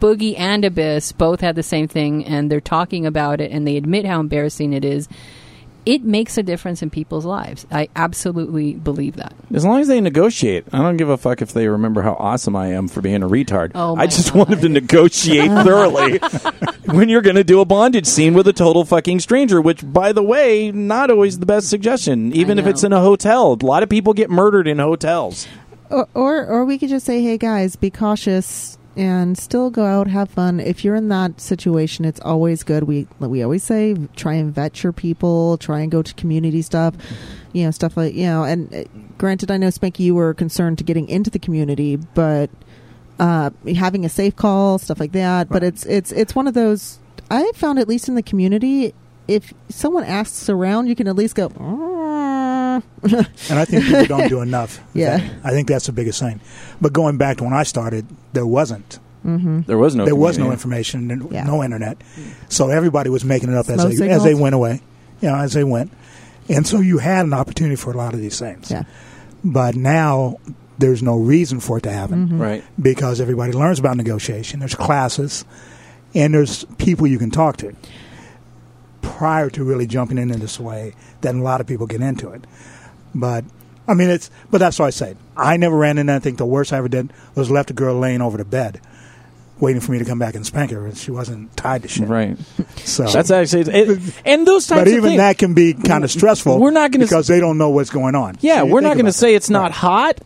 Boogie 0.00 0.38
and 0.38 0.64
Abyss 0.64 1.12
both 1.12 1.40
had 1.40 1.56
the 1.56 1.62
same 1.62 1.88
thing 1.88 2.24
and 2.26 2.50
they're 2.50 2.60
talking 2.60 3.06
about 3.06 3.40
it 3.40 3.50
and 3.50 3.66
they 3.66 3.76
admit 3.76 4.04
how 4.04 4.20
embarrassing 4.20 4.74
it 4.74 4.84
is, 4.84 5.08
it 5.86 6.02
makes 6.02 6.36
a 6.36 6.42
difference 6.42 6.82
in 6.82 6.90
people's 6.90 7.24
lives. 7.24 7.64
I 7.70 7.88
absolutely 7.96 8.74
believe 8.74 9.16
that. 9.16 9.32
as 9.54 9.64
long 9.64 9.80
as 9.80 9.86
they 9.88 10.00
negotiate 10.00 10.64
i 10.72 10.78
don't 10.78 10.96
give 10.96 11.08
a 11.08 11.16
fuck 11.16 11.40
if 11.40 11.52
they 11.52 11.68
remember 11.68 12.02
how 12.02 12.14
awesome 12.18 12.56
i 12.56 12.66
am 12.68 12.88
for 12.88 13.00
being 13.00 13.22
a 13.22 13.28
retard 13.28 13.70
Oh 13.74 13.94
i 13.96 14.06
just 14.06 14.32
God. 14.32 14.38
want 14.38 14.50
them 14.50 14.60
to 14.62 14.68
negotiate 14.68 15.48
thoroughly 15.64 16.18
when 16.92 17.08
you're 17.08 17.22
going 17.22 17.36
to 17.36 17.44
do 17.44 17.60
a 17.60 17.64
bondage 17.64 18.06
scene 18.06 18.34
with 18.34 18.46
a 18.48 18.52
total 18.52 18.84
fucking 18.84 19.20
stranger 19.20 19.60
which 19.60 19.80
by 19.90 20.12
the 20.12 20.22
way 20.22 20.70
not 20.72 21.10
always 21.10 21.38
the 21.38 21.46
best 21.46 21.68
suggestion 21.70 22.32
even 22.32 22.58
if 22.58 22.66
it's 22.66 22.82
in 22.84 22.92
a 22.92 23.00
hotel 23.00 23.56
a 23.60 23.64
lot 23.64 23.82
of 23.82 23.88
people 23.88 24.12
get 24.12 24.28
murdered 24.28 24.66
in 24.66 24.78
hotels 24.78 25.46
Or, 25.88 26.08
or, 26.14 26.44
or 26.46 26.64
we 26.64 26.78
could 26.78 26.88
just 26.88 27.06
say, 27.06 27.22
"Hey 27.22 27.38
guys, 27.38 27.76
be 27.76 27.90
cautious 27.90 28.76
and 28.96 29.36
still 29.36 29.70
go 29.70 29.84
out, 29.84 30.06
have 30.08 30.30
fun." 30.30 30.60
If 30.60 30.84
you're 30.84 30.94
in 30.94 31.08
that 31.08 31.40
situation, 31.40 32.04
it's 32.04 32.20
always 32.20 32.62
good. 32.62 32.84
We 32.84 33.06
we 33.20 33.42
always 33.42 33.62
say, 33.64 33.96
try 34.16 34.34
and 34.34 34.54
vet 34.54 34.82
your 34.82 34.92
people, 34.92 35.58
try 35.58 35.80
and 35.80 35.90
go 35.90 36.02
to 36.02 36.14
community 36.14 36.62
stuff, 36.62 36.94
you 37.52 37.64
know, 37.64 37.70
stuff 37.70 37.96
like 37.96 38.14
you 38.14 38.26
know. 38.26 38.44
And 38.44 38.74
uh, 38.74 38.84
granted, 39.18 39.50
I 39.50 39.56
know 39.56 39.68
Spanky, 39.68 40.00
you 40.00 40.14
were 40.14 40.34
concerned 40.34 40.78
to 40.78 40.84
getting 40.84 41.08
into 41.08 41.30
the 41.30 41.38
community, 41.38 41.96
but 41.96 42.50
uh, 43.18 43.50
having 43.74 44.04
a 44.04 44.08
safe 44.08 44.36
call, 44.36 44.78
stuff 44.78 45.00
like 45.00 45.12
that. 45.12 45.48
But 45.48 45.62
it's 45.62 45.84
it's 45.86 46.12
it's 46.12 46.34
one 46.34 46.46
of 46.46 46.54
those. 46.54 46.98
I 47.30 47.50
found 47.54 47.78
at 47.78 47.88
least 47.88 48.08
in 48.08 48.14
the 48.14 48.22
community, 48.22 48.94
if 49.26 49.52
someone 49.68 50.04
asks 50.04 50.48
around, 50.48 50.86
you 50.86 50.94
can 50.94 51.08
at 51.08 51.16
least 51.16 51.34
go. 51.34 51.52
"Ah." 51.58 51.95
And 53.50 53.58
I 53.58 53.64
think 53.64 53.84
people 53.84 54.06
don't 54.06 54.28
do 54.28 54.40
enough. 54.40 54.80
Yeah. 54.94 55.18
vetting. 55.18 55.40
I 55.44 55.50
think 55.50 55.68
that's 55.68 55.86
the 55.86 55.92
biggest 55.92 56.20
thing. 56.20 56.40
But 56.80 56.92
going 56.92 57.16
back 57.16 57.38
to 57.38 57.44
when 57.44 57.52
I 57.52 57.62
started, 57.64 58.06
there 58.32 58.46
wasn't. 58.46 58.98
there 59.24 59.76
was 59.78 59.94
no 59.96 60.04
there 60.04 60.14
was 60.14 60.38
no 60.38 60.50
information, 60.52 61.10
and 61.10 61.30
Yeah. 61.32 61.44
no 61.44 61.62
internet. 61.64 61.98
So 62.48 62.68
everybody 62.70 63.10
was 63.10 63.24
making 63.24 63.48
it 63.50 63.56
up 63.56 63.68
as 63.68 63.80
Smoke 63.80 63.94
they, 63.96 64.08
as 64.10 64.22
they 64.22 64.34
went 64.34 64.54
away, 64.54 64.80
you 65.20 65.28
know, 65.28 65.36
as 65.36 65.52
they 65.52 65.64
went. 65.64 65.90
And 66.48 66.64
so 66.66 66.78
you 66.80 66.98
had 66.98 67.26
an 67.26 67.32
opportunity 67.32 67.74
for 67.76 67.90
a 67.92 67.96
lot 67.96 68.14
of 68.14 68.20
these 68.20 68.38
things. 68.38 68.70
yeah. 68.70 68.84
But 69.44 69.74
now 69.74 70.36
there's 70.78 71.02
no 71.02 71.16
reason 71.18 71.58
for 71.60 71.78
it 71.78 71.82
to 71.82 71.90
happen 71.92 72.26
Mm-hmm. 72.28 72.40
right 72.40 72.64
because 72.80 73.20
everybody 73.20 73.52
learns 73.52 73.78
about 73.80 73.96
negotiation. 73.96 74.60
There's 74.60 74.74
classes, 74.76 75.44
and 76.14 76.32
there's 76.34 76.64
people 76.78 77.06
you 77.08 77.18
can 77.18 77.30
talk 77.30 77.56
to. 77.58 77.74
Prior 79.16 79.48
to 79.50 79.64
really 79.64 79.86
jumping 79.86 80.18
in 80.18 80.30
in 80.30 80.40
this 80.40 80.58
way, 80.60 80.94
then 81.22 81.36
a 81.38 81.42
lot 81.42 81.60
of 81.60 81.66
people 81.66 81.86
get 81.86 82.00
into 82.00 82.30
it. 82.30 82.44
But 83.14 83.44
I 83.88 83.94
mean, 83.94 84.10
it's 84.10 84.30
but 84.50 84.58
that's 84.58 84.78
what 84.78 84.86
I 84.86 84.90
said. 84.90 85.16
I 85.36 85.56
never 85.56 85.76
ran 85.76 85.96
into. 85.98 86.12
I 86.14 86.18
think 86.18 86.38
the 86.38 86.46
worst 86.46 86.72
I 86.72 86.78
ever 86.78 86.88
did 86.88 87.12
was 87.34 87.50
left 87.50 87.70
a 87.70 87.74
girl 87.74 87.98
laying 87.98 88.20
over 88.20 88.36
the 88.36 88.44
bed, 88.44 88.80
waiting 89.60 89.80
for 89.80 89.92
me 89.92 89.98
to 89.98 90.04
come 90.04 90.18
back 90.18 90.34
and 90.34 90.44
spank 90.44 90.70
her, 90.72 90.84
and 90.86 90.96
she 90.98 91.10
wasn't 91.10 91.56
tied 91.56 91.82
to 91.82 91.88
shit. 91.88 92.08
right 92.08 92.36
So 92.78 93.04
that's 93.06 93.30
actually 93.30 93.62
it, 93.72 94.14
and 94.24 94.46
those 94.46 94.66
types 94.66 94.82
But 94.82 94.88
even 94.88 95.02
things, 95.04 95.16
that 95.18 95.38
can 95.38 95.54
be 95.54 95.72
kind 95.74 96.04
of 96.04 96.10
stressful. 96.10 96.58
We're 96.60 96.70
not 96.72 96.90
gonna 96.90 97.04
s- 97.04 97.10
because 97.10 97.26
they 97.28 97.40
don't 97.40 97.58
know 97.58 97.70
what's 97.70 97.90
going 97.90 98.14
on. 98.14 98.36
Yeah, 98.40 98.58
So 98.60 98.66
we're 98.66 98.80
not 98.80 98.94
going 98.94 99.06
to 99.06 99.12
say 99.12 99.34
it's 99.34 99.48
not 99.50 99.62
Right. 99.70 99.72
hot, 99.72 100.18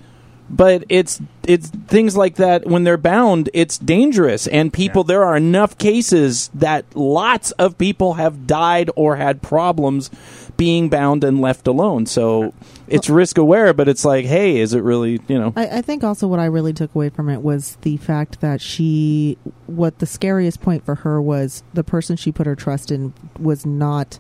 but 0.51 0.85
it's 0.89 1.21
it's 1.45 1.69
things 1.69 2.17
like 2.17 2.37
that 2.37 2.67
when 2.67 2.85
they're 2.85 2.97
bound, 2.97 3.49
it's 3.55 3.79
dangerous 3.79 4.47
and 4.47 4.73
people 4.73 5.05
there 5.05 5.25
are 5.25 5.37
enough 5.37 5.79
cases 5.79 6.51
that 6.55 6.85
lots 6.95 7.53
of 7.53 7.79
people 7.79 8.15
have 8.15 8.47
died 8.47 8.91
or 8.97 9.17
had 9.17 9.41
problems 9.41 10.11
being 10.57 10.91
bound 10.91 11.25
and 11.25 11.41
left 11.41 11.67
alone. 11.67 12.05
So 12.05 12.53
it's 12.87 13.09
risk 13.09 13.39
aware, 13.39 13.73
but 13.73 13.89
it's 13.89 14.05
like, 14.05 14.27
hey, 14.27 14.59
is 14.59 14.75
it 14.75 14.83
really, 14.83 15.19
you 15.27 15.39
know? 15.39 15.55
I, 15.57 15.79
I 15.79 15.81
think 15.81 16.05
also 16.05 16.29
what 16.29 16.39
I 16.39 16.45
really 16.45 16.75
took 16.75 16.95
away 16.95 17.09
from 17.09 17.31
it 17.31 17.41
was 17.41 17.77
the 17.81 17.97
fact 17.97 18.43
that 18.43 18.61
she, 18.61 19.39
what 19.67 20.01
the 20.01 20.07
scariest 20.07 20.61
point 20.61 20.85
for 20.85 20.97
her 20.97 21.23
was 21.23 21.63
the 21.73 21.83
person 21.83 22.17
she 22.17 22.31
put 22.31 22.47
her 22.47 22.55
trust 22.55 22.91
in 22.91 23.15
was 23.39 23.65
not 23.65 24.19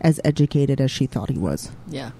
as 0.00 0.20
educated 0.24 0.80
as 0.80 0.92
she 0.92 1.06
thought 1.06 1.28
he 1.28 1.38
was. 1.38 1.72
Yeah. 1.88 2.12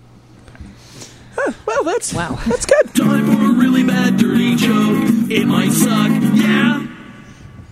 Well, 1.67 1.85
that's 1.85 2.13
Wow. 2.13 2.39
That's 2.47 2.67
good. 2.67 2.95
Time 2.95 3.27
for 3.27 3.45
a 3.45 3.53
really 3.53 3.83
bad 3.83 4.17
dirty 4.17 4.57
joke. 4.57 5.31
It 5.31 5.47
might 5.47 5.73
suck, 5.73 6.11
yeah. 6.35 6.87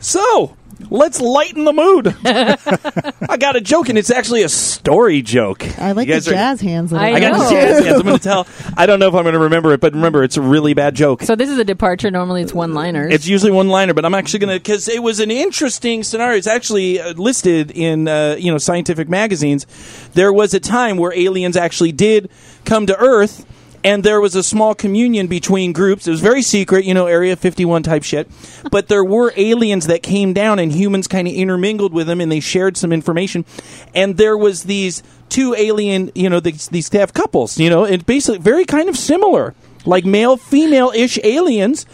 So, 0.01 0.57
let's 0.90 1.20
lighten 1.20 1.64
the 1.64 1.72
mood. 1.72 2.16
I 2.24 3.37
got 3.38 3.57
a 3.57 3.61
joke 3.61 3.88
and 3.88 3.98
it's 3.98 4.11
actually 4.11 4.42
a 4.42 4.48
story 4.48 5.22
joke. 5.22 5.64
I 5.79 5.92
like 5.92 6.09
the 6.09 6.14
guys 6.14 6.29
are- 6.29 6.33
jazz 6.33 6.61
hands. 6.61 6.92
I, 6.92 7.12
I 7.12 7.20
got 7.20 7.33
the 7.38 7.55
jazz 7.55 7.85
hands. 7.85 7.98
I'm 8.01 8.07
going 8.07 8.18
to 8.18 8.22
tell. 8.22 8.46
I 8.77 8.87
don't 8.87 8.98
know 8.98 9.09
if 9.09 9.14
I'm 9.14 9.22
going 9.24 9.35
to 9.35 9.38
remember 9.40 9.72
it, 9.72 9.81
but 9.81 9.92
remember, 9.94 10.22
it's 10.24 10.37
a 10.37 10.42
really 10.42 10.74
bad 10.74 10.94
joke. 10.94 11.22
So 11.22 11.35
this 11.37 11.51
is 11.51 11.59
a 11.59 11.64
departure. 11.64 12.11
Normally 12.11 12.42
it's 12.42 12.55
one 12.55 12.74
liners. 12.74 13.12
It's 13.12 13.27
usually 13.27 13.53
one 13.53 13.68
liner, 13.68 13.94
but 13.94 14.05
I'm 14.05 14.14
actually 14.14 14.40
going 14.40 14.55
to 14.57 14.61
because 14.61 14.88
it 14.88 15.03
was 15.03 15.20
an 15.20 15.31
interesting 15.31 16.03
scenario. 16.03 16.37
It's 16.37 16.46
actually 16.46 17.01
uh, 17.01 17.12
listed 17.14 17.70
in 17.70 18.09
uh, 18.09 18.37
you 18.38 18.51
know 18.51 18.59
scientific 18.59 19.09
magazines. 19.09 19.66
There 20.14 20.33
was 20.33 20.55
a 20.55 20.61
time 20.61 20.96
where 20.96 21.12
aliens 21.12 21.57
actually 21.57 21.92
did 21.92 22.31
come 22.64 22.87
to 22.87 22.96
Earth, 22.98 23.46
and 23.85 24.05
there 24.05 24.21
was 24.21 24.35
a 24.35 24.43
small 24.43 24.75
communion 24.75 25.27
between 25.27 25.73
groups. 25.73 26.07
It 26.07 26.11
was 26.11 26.21
very 26.21 26.43
secret, 26.43 26.85
you 26.85 26.95
know, 26.95 27.07
Area 27.07 27.37
51 27.37 27.83
type 27.83 28.03
shit. 28.03 28.29
But 28.71 28.88
there 28.88 29.05
were 29.05 29.33
aliens 29.37 29.87
that 29.87 30.03
came 30.03 30.35
down, 30.35 30.59
and 30.59 30.71
humans 30.71 31.07
kind 31.07 31.27
of 31.27 31.33
intermingled 31.33 31.93
with 31.93 32.07
them, 32.07 32.21
and 32.21 32.31
they 32.31 32.41
shared 32.41 32.77
some 32.77 32.93
information. 32.93 33.47
And 33.95 34.17
there 34.17 34.37
was 34.37 34.64
these 34.64 35.03
two 35.29 35.55
alien, 35.55 36.11
you 36.14 36.29
know, 36.29 36.41
these, 36.41 36.69
these 36.69 36.88
have 36.91 37.14
couples, 37.14 37.59
you 37.59 37.71
know, 37.71 37.85
and 37.85 38.05
basically 38.05 38.38
very 38.38 38.64
kind 38.64 38.88
of 38.88 38.97
similar, 38.97 39.55
like 39.87 40.05
male 40.05 40.37
female 40.37 40.93
ish 40.95 41.19
aliens. 41.25 41.87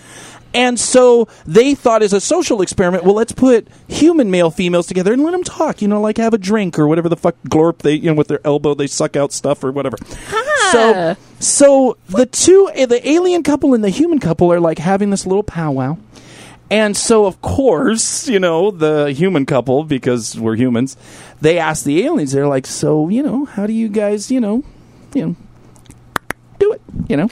And 0.55 0.79
so 0.79 1.27
they 1.45 1.75
thought 1.75 2.03
as 2.03 2.13
a 2.13 2.21
social 2.21 2.63
experiment, 2.63 3.03
well, 3.03 3.15
let's 3.15 3.33
put 3.33 3.67
human 3.89 4.31
male 4.31 4.53
females 4.53 4.87
together 4.87 5.13
and 5.13 5.25
let 5.25 5.33
them 5.33 5.43
talk, 5.43 5.83
you 5.83 5.89
know, 5.89 6.01
like 6.01 6.17
have 6.19 6.33
a 6.33 6.39
drink 6.39 6.79
or 6.79 6.87
whatever 6.87 7.09
the 7.09 7.17
fuck 7.17 7.35
glorp 7.49 7.79
they, 7.79 7.95
you 7.95 8.07
know, 8.07 8.15
with 8.15 8.29
their 8.29 8.41
elbow 8.45 8.73
they 8.75 8.87
suck 8.87 9.17
out 9.17 9.33
stuff 9.33 9.65
or 9.65 9.73
whatever. 9.73 9.97
Ah. 10.31 10.69
So, 10.71 11.17
so 11.41 11.97
the 12.09 12.27
two, 12.27 12.71
the 12.75 13.01
alien 13.09 13.43
couple 13.43 13.75
and 13.75 13.83
the 13.83 13.91
human 13.91 14.21
couple 14.21 14.53
are 14.53 14.61
like 14.61 14.79
having 14.79 15.11
this 15.11 15.27
little 15.27 15.43
powwow. 15.43 15.99
And 16.71 16.97
so, 16.97 17.27
of 17.27 17.43
course, 17.43 18.27
you 18.29 18.39
know, 18.39 18.71
the 18.71 19.13
human 19.13 19.47
couple, 19.47 19.85
because 19.85 20.39
we're 20.39 20.57
humans, 20.57 20.97
they 21.41 21.59
ask 21.59 21.85
the 21.85 22.05
aliens, 22.05 22.33
they're 22.33 22.49
like, 22.49 22.67
so, 22.67 23.09
you 23.09 23.23
know, 23.23 23.45
how 23.45 23.67
do 23.67 23.73
you 23.73 23.89
guys, 23.89 24.31
you 24.31 24.41
know, 24.41 24.65
you 25.15 25.27
know, 25.27 25.37
do 26.65 26.73
it, 26.73 26.81
you 27.09 27.17
know? 27.17 27.29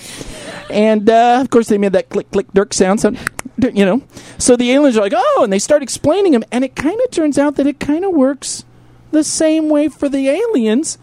And 0.70 1.08
uh, 1.08 1.38
of 1.40 1.50
course, 1.50 1.68
they 1.68 1.78
made 1.78 1.92
that 1.92 2.08
click, 2.08 2.30
click, 2.30 2.46
dirk 2.52 2.72
sound. 2.74 3.00
So, 3.00 3.12
you 3.58 3.84
know, 3.84 4.02
so 4.38 4.56
the 4.56 4.72
aliens 4.72 4.96
are 4.96 5.02
like, 5.02 5.14
oh, 5.14 5.40
and 5.44 5.52
they 5.52 5.58
start 5.58 5.82
explaining 5.82 6.32
them, 6.32 6.44
and 6.50 6.64
it 6.64 6.74
kind 6.74 7.00
of 7.04 7.10
turns 7.10 7.38
out 7.38 7.56
that 7.56 7.66
it 7.66 7.78
kind 7.78 8.04
of 8.04 8.12
works 8.12 8.64
the 9.10 9.24
same 9.24 9.68
way 9.68 9.88
for 9.88 10.08
the 10.08 10.28
aliens 10.28 10.98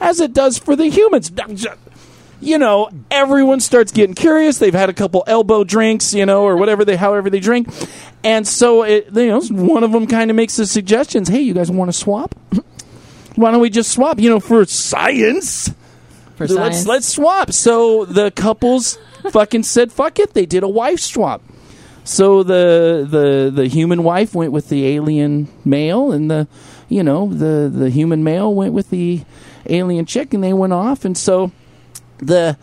as 0.00 0.20
it 0.20 0.32
does 0.32 0.58
for 0.58 0.76
the 0.76 0.88
humans. 0.88 1.32
You 2.40 2.58
know, 2.58 2.90
everyone 3.10 3.60
starts 3.60 3.92
getting 3.92 4.14
curious. 4.14 4.58
They've 4.58 4.74
had 4.74 4.90
a 4.90 4.94
couple 4.94 5.24
elbow 5.26 5.64
drinks, 5.64 6.12
you 6.12 6.26
know, 6.26 6.42
or 6.44 6.56
whatever 6.56 6.84
they, 6.84 6.96
however 6.96 7.30
they 7.30 7.40
drink, 7.40 7.68
and 8.22 8.46
so 8.46 8.82
it, 8.82 9.08
you 9.14 9.28
know, 9.28 9.40
one 9.40 9.82
of 9.82 9.92
them 9.92 10.06
kind 10.06 10.30
of 10.30 10.36
makes 10.36 10.56
the 10.56 10.66
suggestions. 10.66 11.28
Hey, 11.28 11.40
you 11.40 11.54
guys 11.54 11.70
want 11.70 11.88
to 11.88 11.96
swap? 11.96 12.34
Why 13.36 13.50
don't 13.50 13.60
we 13.60 13.70
just 13.70 13.90
swap? 13.90 14.20
You 14.20 14.30
know, 14.30 14.40
for 14.40 14.64
science. 14.66 15.72
For 16.36 16.46
Let's 16.46 16.54
science. 16.54 16.86
let's 16.86 17.08
swap. 17.08 17.52
So 17.52 18.04
the 18.04 18.30
couples 18.30 18.98
fucking 19.30 19.64
said 19.64 19.92
fuck 19.92 20.18
it. 20.18 20.34
They 20.34 20.46
did 20.46 20.62
a 20.62 20.68
wife 20.68 21.00
swap. 21.00 21.42
So 22.04 22.42
the 22.42 23.06
the 23.10 23.50
the 23.54 23.66
human 23.68 24.04
wife 24.04 24.34
went 24.34 24.52
with 24.52 24.68
the 24.68 24.86
alien 24.86 25.48
male, 25.64 26.12
and 26.12 26.30
the 26.30 26.46
you 26.88 27.02
know 27.02 27.28
the 27.28 27.68
the 27.72 27.90
human 27.90 28.22
male 28.22 28.54
went 28.54 28.72
with 28.74 28.90
the 28.90 29.22
alien 29.68 30.06
chick, 30.06 30.32
and 30.32 30.44
they 30.44 30.52
went 30.52 30.72
off. 30.72 31.04
And 31.04 31.18
so 31.18 31.50
the 32.18 32.56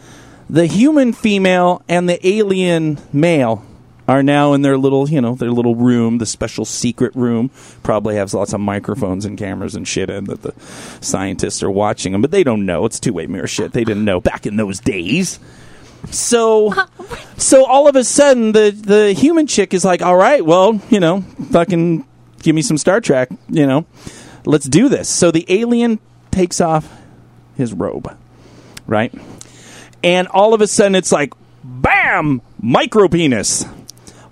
the 0.50 0.66
human 0.68 1.12
female 1.14 1.82
and 1.90 2.08
the 2.08 2.26
alien 2.26 3.00
male 3.12 3.66
are 4.08 4.24
now 4.24 4.54
in 4.54 4.62
their 4.62 4.78
little 4.78 5.10
you 5.10 5.22
know 5.22 5.36
their 5.36 5.52
little 5.52 5.76
room, 5.76 6.18
the 6.18 6.26
special 6.26 6.66
secret 6.66 7.16
room. 7.16 7.50
Probably 7.84 8.16
has 8.16 8.34
lots 8.34 8.54
of 8.54 8.60
microphones 8.60 9.26
and 9.26 9.38
cameras 9.38 9.76
and 9.76 9.88
shit 9.88 10.10
in 10.10 10.26
that 10.26 10.42
the 10.42 10.54
scientists 11.02 11.64
are 11.64 11.72
watching 11.72 12.12
them, 12.12 12.22
but 12.22 12.32
they 12.32 12.44
don't 12.44 12.66
know. 12.66 12.86
It's 12.86 13.00
two 13.00 13.14
way 13.14 13.28
mirror 13.28 13.48
shit. 13.48 13.74
They 13.74 13.84
didn't 13.84 14.06
know 14.06 14.20
back 14.20 14.46
in 14.46 14.56
those 14.58 14.80
days. 14.80 15.40
So, 16.12 16.74
so 17.38 17.66
all 17.66 17.88
of 17.88 17.96
a 17.96 18.04
sudden, 18.04 18.52
the 18.52 18.72
the 18.72 19.14
human 19.14 19.48
chick 19.48 19.74
is 19.74 19.86
like, 19.86 20.02
"All 20.02 20.16
right, 20.16 20.46
well, 20.46 20.80
you 20.90 21.00
know, 21.00 21.22
fucking 21.52 22.06
give 22.42 22.56
me 22.56 22.62
some 22.62 22.78
Star 22.78 23.00
Trek, 23.00 23.30
you 23.50 23.66
know, 23.66 23.86
let's 24.46 24.66
do 24.66 24.90
this." 24.90 25.10
So 25.10 25.32
the 25.32 25.46
alien 25.48 26.00
takes 26.32 26.60
off 26.60 26.92
his 27.56 27.72
robe, 27.74 28.16
right, 28.86 29.14
and 30.04 30.28
all 30.28 30.54
of 30.54 30.62
a 30.62 30.68
sudden, 30.68 30.96
it's 30.96 31.12
like, 31.12 31.34
bam, 31.64 32.42
micro 32.60 33.08
penis, 33.08 33.66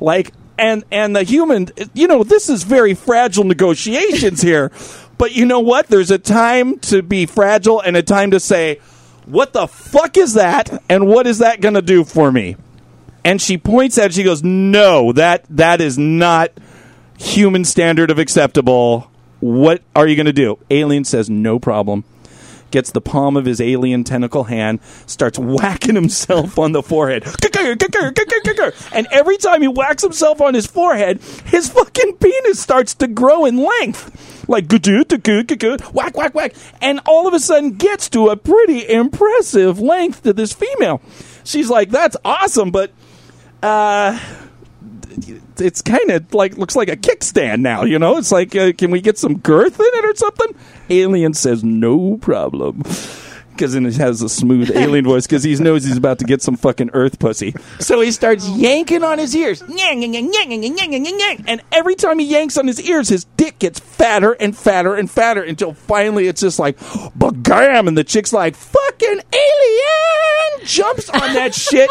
like, 0.01 0.33
and 0.57 0.83
and 0.91 1.15
the 1.15 1.23
human, 1.23 1.69
you 1.93 2.07
know, 2.07 2.23
this 2.23 2.49
is 2.49 2.63
very 2.63 2.93
fragile 2.93 3.45
negotiations 3.45 4.41
here, 4.41 4.71
but 5.17 5.33
you 5.33 5.45
know 5.45 5.61
what? 5.61 5.87
There's 5.87 6.11
a 6.11 6.17
time 6.17 6.79
to 6.79 7.01
be 7.01 7.25
fragile 7.25 7.79
and 7.79 7.95
a 7.95 8.03
time 8.03 8.31
to 8.31 8.39
say 8.39 8.79
what 9.25 9.53
the 9.53 9.67
fuck 9.67 10.17
is 10.17 10.33
that? 10.33 10.83
And 10.89 11.07
what 11.07 11.27
is 11.27 11.37
that 11.37 11.61
going 11.61 11.75
to 11.75 11.81
do 11.81 12.03
for 12.03 12.31
me? 12.31 12.57
And 13.23 13.41
she 13.41 13.57
points 13.57 13.97
at 13.97 14.07
it 14.07 14.13
she 14.13 14.23
goes 14.23 14.43
no 14.43 15.11
that 15.13 15.45
that 15.49 15.79
is 15.79 15.97
not 15.97 16.51
human 17.17 17.63
standard 17.63 18.09
of 18.09 18.17
acceptable. 18.17 19.09
What 19.39 19.83
are 19.95 20.07
you 20.07 20.15
going 20.15 20.25
to 20.25 20.33
do? 20.33 20.57
Alien 20.69 21.03
says 21.03 21.29
no 21.29 21.59
problem 21.59 22.03
gets 22.71 22.91
the 22.91 23.01
palm 23.01 23.37
of 23.37 23.45
his 23.45 23.61
alien 23.61 24.03
tentacle 24.03 24.45
hand 24.45 24.79
starts 25.05 25.37
whacking 25.37 25.95
himself 25.95 26.57
on 26.57 26.71
the 26.71 26.81
forehead. 26.81 27.23
And 28.93 29.07
every 29.11 29.37
time 29.37 29.61
he 29.61 29.67
whacks 29.67 30.03
himself 30.03 30.41
on 30.41 30.53
his 30.53 30.65
forehead 30.65 31.19
his 31.45 31.69
fucking 31.69 32.17
penis 32.17 32.59
starts 32.59 32.93
to 32.95 33.07
grow 33.07 33.45
in 33.45 33.57
length. 33.57 34.47
Like 34.47 34.67
whack 35.93 36.17
whack 36.17 36.33
whack. 36.33 36.53
And 36.81 36.99
all 37.05 37.27
of 37.27 37.33
a 37.33 37.39
sudden 37.39 37.75
gets 37.75 38.09
to 38.09 38.29
a 38.29 38.37
pretty 38.37 38.89
impressive 38.89 39.79
length 39.79 40.23
to 40.23 40.33
this 40.33 40.53
female. 40.53 41.01
She's 41.43 41.69
like 41.69 41.89
that's 41.89 42.17
awesome 42.23 42.71
but 42.71 42.91
uh 43.61 44.19
it's 45.57 45.81
kind 45.81 46.11
of 46.11 46.33
like 46.33 46.57
looks 46.57 46.75
like 46.75 46.89
a 46.89 46.97
kickstand 46.97 47.61
now. 47.61 47.83
You 47.83 47.99
know, 47.99 48.17
it's 48.17 48.31
like 48.31 48.55
uh, 48.55 48.73
can 48.73 48.91
we 48.91 49.01
get 49.01 49.17
some 49.17 49.37
girth 49.37 49.79
in 49.79 49.85
it 49.85 50.05
or 50.05 50.15
something? 50.15 50.55
Alien 50.89 51.33
says 51.33 51.63
no 51.63 52.17
problem. 52.17 52.83
Because 53.51 53.73
then 53.73 53.85
it 53.85 53.95
has 53.97 54.21
a 54.21 54.29
smooth 54.29 54.71
alien 54.75 55.05
voice 55.05 55.27
because 55.27 55.43
he 55.43 55.53
knows 55.55 55.83
he's 55.83 55.97
about 55.97 56.19
to 56.19 56.25
get 56.25 56.41
some 56.41 56.55
fucking 56.55 56.91
earth 56.93 57.19
pussy. 57.19 57.53
So 57.79 57.99
he 58.01 58.11
starts 58.11 58.47
yanking 58.49 59.03
on 59.03 59.19
his 59.19 59.35
ears. 59.35 59.61
Nyang, 59.61 60.01
nyang, 60.01 60.31
nyang, 60.31 60.47
nyang, 60.47 60.75
nyang, 60.75 61.05
nyang, 61.05 61.19
nyang. 61.19 61.43
And 61.47 61.61
every 61.71 61.95
time 61.95 62.17
he 62.17 62.25
yanks 62.25 62.57
on 62.57 62.65
his 62.65 62.81
ears, 62.81 63.09
his 63.09 63.25
dick 63.37 63.59
gets 63.59 63.79
fatter 63.79 64.31
and 64.31 64.57
fatter 64.57 64.95
and 64.95 65.11
fatter 65.11 65.43
until 65.43 65.73
finally 65.73 66.27
it's 66.27 66.41
just 66.41 66.59
like, 66.59 66.79
bagam. 66.79 67.87
And 67.87 67.97
the 67.97 68.05
chick's 68.05 68.33
like, 68.33 68.55
fucking 68.55 69.21
alien 69.33 70.65
jumps 70.65 71.09
on 71.09 71.33
that 71.33 71.53
shit 71.55 71.89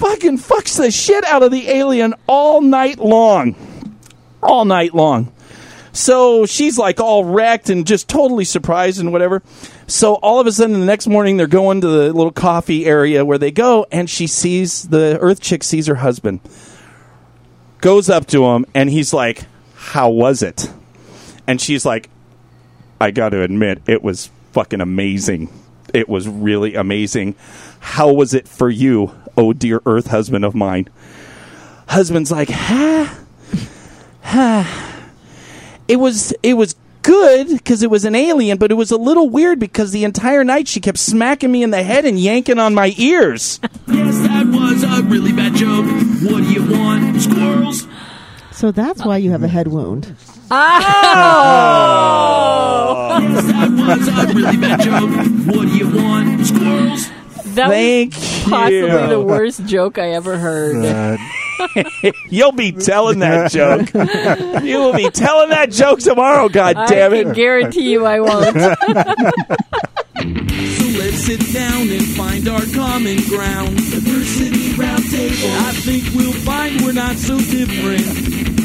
fucking 0.00 0.38
fucks 0.38 0.78
the 0.78 0.90
shit 0.90 1.24
out 1.26 1.42
of 1.42 1.50
the 1.50 1.68
alien 1.68 2.14
all 2.26 2.62
night 2.62 2.98
long. 2.98 3.54
All 4.42 4.64
night 4.64 4.94
long. 4.94 5.30
So 5.92 6.46
she's 6.46 6.78
like 6.78 7.00
all 7.00 7.24
wrecked 7.24 7.68
and 7.68 7.86
just 7.86 8.08
totally 8.08 8.44
surprised 8.44 8.98
and 8.98 9.12
whatever. 9.12 9.42
So 9.86 10.14
all 10.14 10.40
of 10.40 10.46
a 10.46 10.52
sudden, 10.52 10.80
the 10.80 10.86
next 10.86 11.06
morning, 11.06 11.36
they're 11.36 11.46
going 11.46 11.82
to 11.82 11.86
the 11.86 12.12
little 12.12 12.32
coffee 12.32 12.86
area 12.86 13.24
where 13.24 13.38
they 13.38 13.50
go, 13.50 13.86
and 13.92 14.08
she 14.08 14.26
sees 14.26 14.84
the 14.84 15.18
Earth 15.20 15.40
chick 15.40 15.62
sees 15.62 15.86
her 15.86 15.96
husband, 15.96 16.40
goes 17.80 18.08
up 18.08 18.26
to 18.28 18.46
him, 18.46 18.64
and 18.72 18.88
he's 18.88 19.12
like, 19.12 19.42
"How 19.74 20.08
was 20.08 20.42
it?" 20.42 20.70
And 21.46 21.60
she's 21.60 21.84
like, 21.84 22.08
"I 23.00 23.10
got 23.10 23.30
to 23.30 23.42
admit, 23.42 23.82
it 23.86 24.02
was 24.02 24.30
fucking 24.52 24.80
amazing. 24.80 25.50
It 25.92 26.08
was 26.08 26.28
really 26.28 26.76
amazing. 26.76 27.34
How 27.80 28.12
was 28.12 28.32
it 28.32 28.46
for 28.46 28.70
you, 28.70 29.12
oh 29.40 29.52
dear 29.52 29.80
Earth 29.86 30.08
husband 30.08 30.44
of 30.44 30.54
mine?" 30.54 30.88
Husband's 31.88 32.30
like, 32.30 32.50
"Ha, 32.50 33.18
ha." 34.22 34.86
it 35.88 35.96
was 35.96 36.32
it 36.44 36.54
was 36.54 36.76
good 37.02 37.48
because 37.48 37.82
it 37.82 37.90
was 37.90 38.04
an 38.04 38.14
alien, 38.14 38.58
but 38.58 38.70
it 38.70 38.74
was 38.74 38.92
a 38.92 38.96
little 38.96 39.28
weird 39.28 39.58
because 39.58 39.90
the 39.90 40.04
entire 40.04 40.44
night 40.44 40.68
she 40.68 40.78
kept 40.78 40.98
smacking 40.98 41.50
me 41.50 41.64
in 41.64 41.70
the 41.70 41.82
head 41.82 42.04
and 42.04 42.20
yanking 42.20 42.60
on 42.60 42.74
my 42.74 42.94
ears. 42.96 43.58
Yes, 43.88 44.18
that 44.20 44.46
was 44.46 44.84
a 44.84 45.02
really 45.02 45.32
bad 45.32 45.54
joke. 45.54 45.86
What 46.30 46.44
do 46.44 46.52
you 46.52 46.62
want? 46.70 47.20
Squirrels? 47.20 47.88
So 48.52 48.70
that's 48.70 49.04
why 49.04 49.16
you 49.16 49.32
have 49.32 49.42
a 49.42 49.48
head 49.48 49.66
wound. 49.68 50.14
Oh! 50.50 50.56
Oh. 53.12 53.18
Yes, 53.20 53.46
that 53.46 53.70
was 53.70 54.08
a 54.08 54.34
really 54.34 54.56
bad 54.56 54.80
joke. 54.80 55.10
What 55.56 55.66
do 55.66 55.76
you 55.76 55.88
want? 55.88 56.46
Squirrels? 56.46 57.10
That 57.54 57.68
Thank 57.68 58.14
was 58.14 58.42
possibly 58.48 58.76
you. 58.78 59.06
the 59.08 59.20
worst 59.20 59.64
joke 59.66 59.98
I 59.98 60.10
ever 60.10 60.38
heard. 60.38 60.84
Uh, 60.84 61.16
You'll 62.28 62.52
be 62.52 62.72
telling 62.72 63.18
that 63.20 63.50
joke. 63.50 63.92
you 64.64 64.78
will 64.78 64.94
be 64.94 65.10
telling 65.10 65.50
that 65.50 65.70
joke 65.70 66.00
tomorrow. 66.00 66.48
God 66.48 66.74
damn 66.88 67.12
I 67.12 67.22
can 67.22 67.30
it! 67.32 67.34
guarantee 67.34 67.90
you 67.92 68.06
I 68.06 68.20
won't. 68.20 68.56
So 68.56 68.60
let's 70.98 71.24
sit 71.24 71.40
down 71.52 71.88
and 71.88 72.04
find 72.16 72.48
our 72.48 72.60
common 72.74 73.18
ground. 73.28 73.76
Diversity 73.76 74.72
Roundtable. 74.72 75.50
I 75.66 75.72
think 75.72 76.04
we'll 76.14 76.32
find 76.32 76.80
we're 76.82 76.92
not 76.92 77.16
so 77.16 77.38
different. 77.38 78.04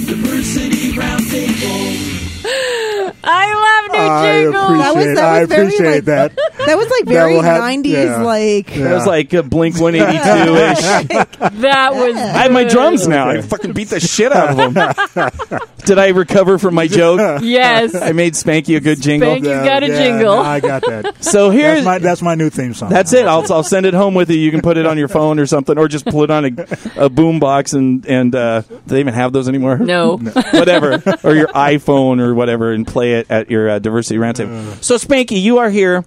Diversity 0.08 0.93
Roundtable. 0.93 2.24
I 2.49 3.81
love 3.88 3.91
new 3.91 3.99
I 3.99 4.41
jingle. 4.43 4.77
That 4.77 4.95
was- 4.95 5.05
appreciate, 5.05 5.15
that 5.15 5.23
I 5.25 5.39
was 5.41 5.49
very, 5.49 5.65
appreciate 5.67 5.93
like- 5.95 6.05
that. 6.05 6.36
That 6.65 6.77
was 6.77 6.89
like 6.89 7.05
very 7.05 7.34
90s, 7.36 7.86
yeah. 7.86 8.21
like. 8.21 8.75
Yeah. 8.75 8.84
That 8.86 8.93
was 8.95 9.05
like 9.08 9.34
a 9.34 9.43
Blink 9.43 9.79
One 9.79 9.93
Eighty 9.95 10.17
Two 10.17 10.55
ish. 10.55 11.25
That 11.65 11.93
was. 11.95 12.15
I 12.15 12.43
have 12.43 12.51
my 12.51 12.63
drums 12.63 13.08
now. 13.08 13.29
I 13.29 13.38
Okay. 13.38 13.47
fucking 13.47 13.73
beat 13.73 13.89
the 13.89 13.99
shit 13.99 14.31
out 14.31 14.49
of 14.60 14.73
them. 14.73 15.60
Did 15.86 15.99
I 15.99 16.10
recover 16.10 16.58
from 16.58 16.73
my 16.73 16.88
joke? 16.88 17.41
Yes. 17.43 17.93
I 17.95 18.12
made 18.13 18.34
Spanky 18.34 18.75
a 18.77 18.79
good 18.79 19.01
jingle. 19.01 19.29
Spanky- 19.36 19.38
He's 19.38 19.67
got 19.67 19.84
a 19.84 19.88
jingle. 19.88 20.36
no, 20.36 20.41
I 20.41 20.60
got 20.60 20.81
that. 20.86 21.15
So 21.25 21.49
here's 21.49 21.84
That's 21.84 21.86
my, 21.86 21.97
that's 21.99 22.21
my 22.21 22.36
new 22.36 22.49
theme 22.49 22.73
song. 22.73 22.89
That's 22.89 23.12
it. 23.13 23.25
I'll, 23.27 23.51
I'll 23.51 23.63
send 23.63 23.86
it 23.86 23.93
home 23.93 24.13
with 24.13 24.29
you. 24.29 24.38
You 24.38 24.51
can 24.51 24.62
put 24.62 24.77
it 24.77 24.86
on 24.86 24.97
your 24.97 25.08
phone 25.08 25.39
or 25.39 25.45
something, 25.45 25.77
or 25.77 25.88
just 25.88 26.05
pull 26.05 26.23
it 26.23 26.31
on 26.31 26.45
a, 26.45 27.05
a 27.05 27.10
boom 27.10 27.39
box 27.39 27.73
and 27.73 28.05
and 28.05 28.34
uh, 28.36 28.62
do 28.62 28.79
they 28.88 28.99
even 28.99 29.13
have 29.13 29.34
those 29.34 29.47
anymore? 29.49 29.77
No. 29.77 30.17
whatever, 30.17 31.01
or 31.23 31.36
your 31.36 31.47
iPhone 31.47 32.19
or 32.21 32.34
whatever, 32.36 32.71
and 32.71 32.86
play 32.86 33.13
it 33.13 33.32
at 33.32 33.50
your 33.50 33.69
uh, 33.69 33.80
diversity 33.80 34.19
roundtable. 34.19 34.84
So 34.84 34.95
Spanky, 34.95 35.41
you 35.41 35.58
are 35.58 35.69
here. 35.69 36.06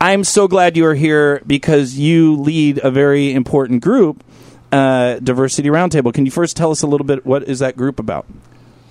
I'm 0.00 0.24
so 0.24 0.48
glad 0.48 0.76
you 0.76 0.84
are 0.86 0.94
here 0.94 1.42
because 1.46 1.96
you 1.96 2.36
lead 2.36 2.80
a 2.82 2.90
very 2.90 3.32
important 3.32 3.82
group, 3.82 4.24
uh, 4.72 5.20
Diversity 5.20 5.68
Roundtable. 5.68 6.12
Can 6.12 6.24
you 6.24 6.32
first 6.32 6.56
tell 6.56 6.72
us 6.72 6.82
a 6.82 6.88
little 6.88 7.06
bit 7.06 7.24
what 7.24 7.44
is 7.44 7.60
that 7.60 7.76
group 7.76 8.00
about? 8.00 8.26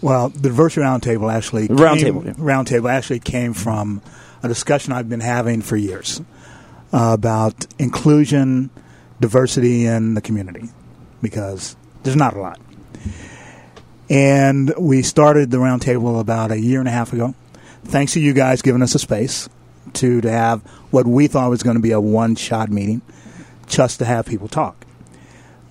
Well, 0.02 0.30
the 0.30 0.50
diversity 0.50 0.82
roundtable 0.82 1.32
actually 1.32 1.67
Roundtable, 1.67 2.24
came, 2.24 2.28
yeah. 2.28 2.34
roundtable 2.34 2.89
actually 2.89 3.20
came 3.20 3.54
from 3.54 4.02
a 4.41 4.48
discussion 4.48 4.94
I've 4.94 5.10
been 5.10 5.20
having 5.20 5.62
for 5.62 5.76
years 5.76 6.22
uh, 6.91 7.12
about 7.13 7.67
inclusion, 7.78 8.72
diversity 9.20 9.86
in 9.86 10.15
the 10.15 10.22
community, 10.22 10.70
because 11.22 11.76
there's 12.04 12.15
not 12.15 12.36
a 12.36 12.39
lot. 12.39 12.60
And 14.12 14.74
we 14.78 15.04
started 15.04 15.52
the 15.52 15.58
roundtable 15.58 16.19
about 16.19 16.52
a 16.52 16.60
year 16.60 16.80
and 16.80 16.88
a 16.88 16.91
half 16.91 17.13
ago. 17.13 17.34
Thanks 17.86 18.12
to 18.13 18.19
you 18.19 18.34
guys 18.34 18.62
giving 18.62 18.82
us 18.82 18.93
a 18.93 19.00
space 19.00 19.47
to 19.93 20.19
to 20.19 20.30
have 20.30 20.62
what 20.91 21.08
we 21.08 21.28
thought 21.28 21.50
was 21.50 21.63
going 21.63 21.78
to 21.78 21.82
be 21.82 21.91
a 21.91 22.02
one 22.02 22.36
shot 22.36 22.69
meeting, 22.69 23.02
just 23.67 24.00
to 24.00 24.06
have 24.06 24.26
people 24.26 24.50
talk. 24.50 24.86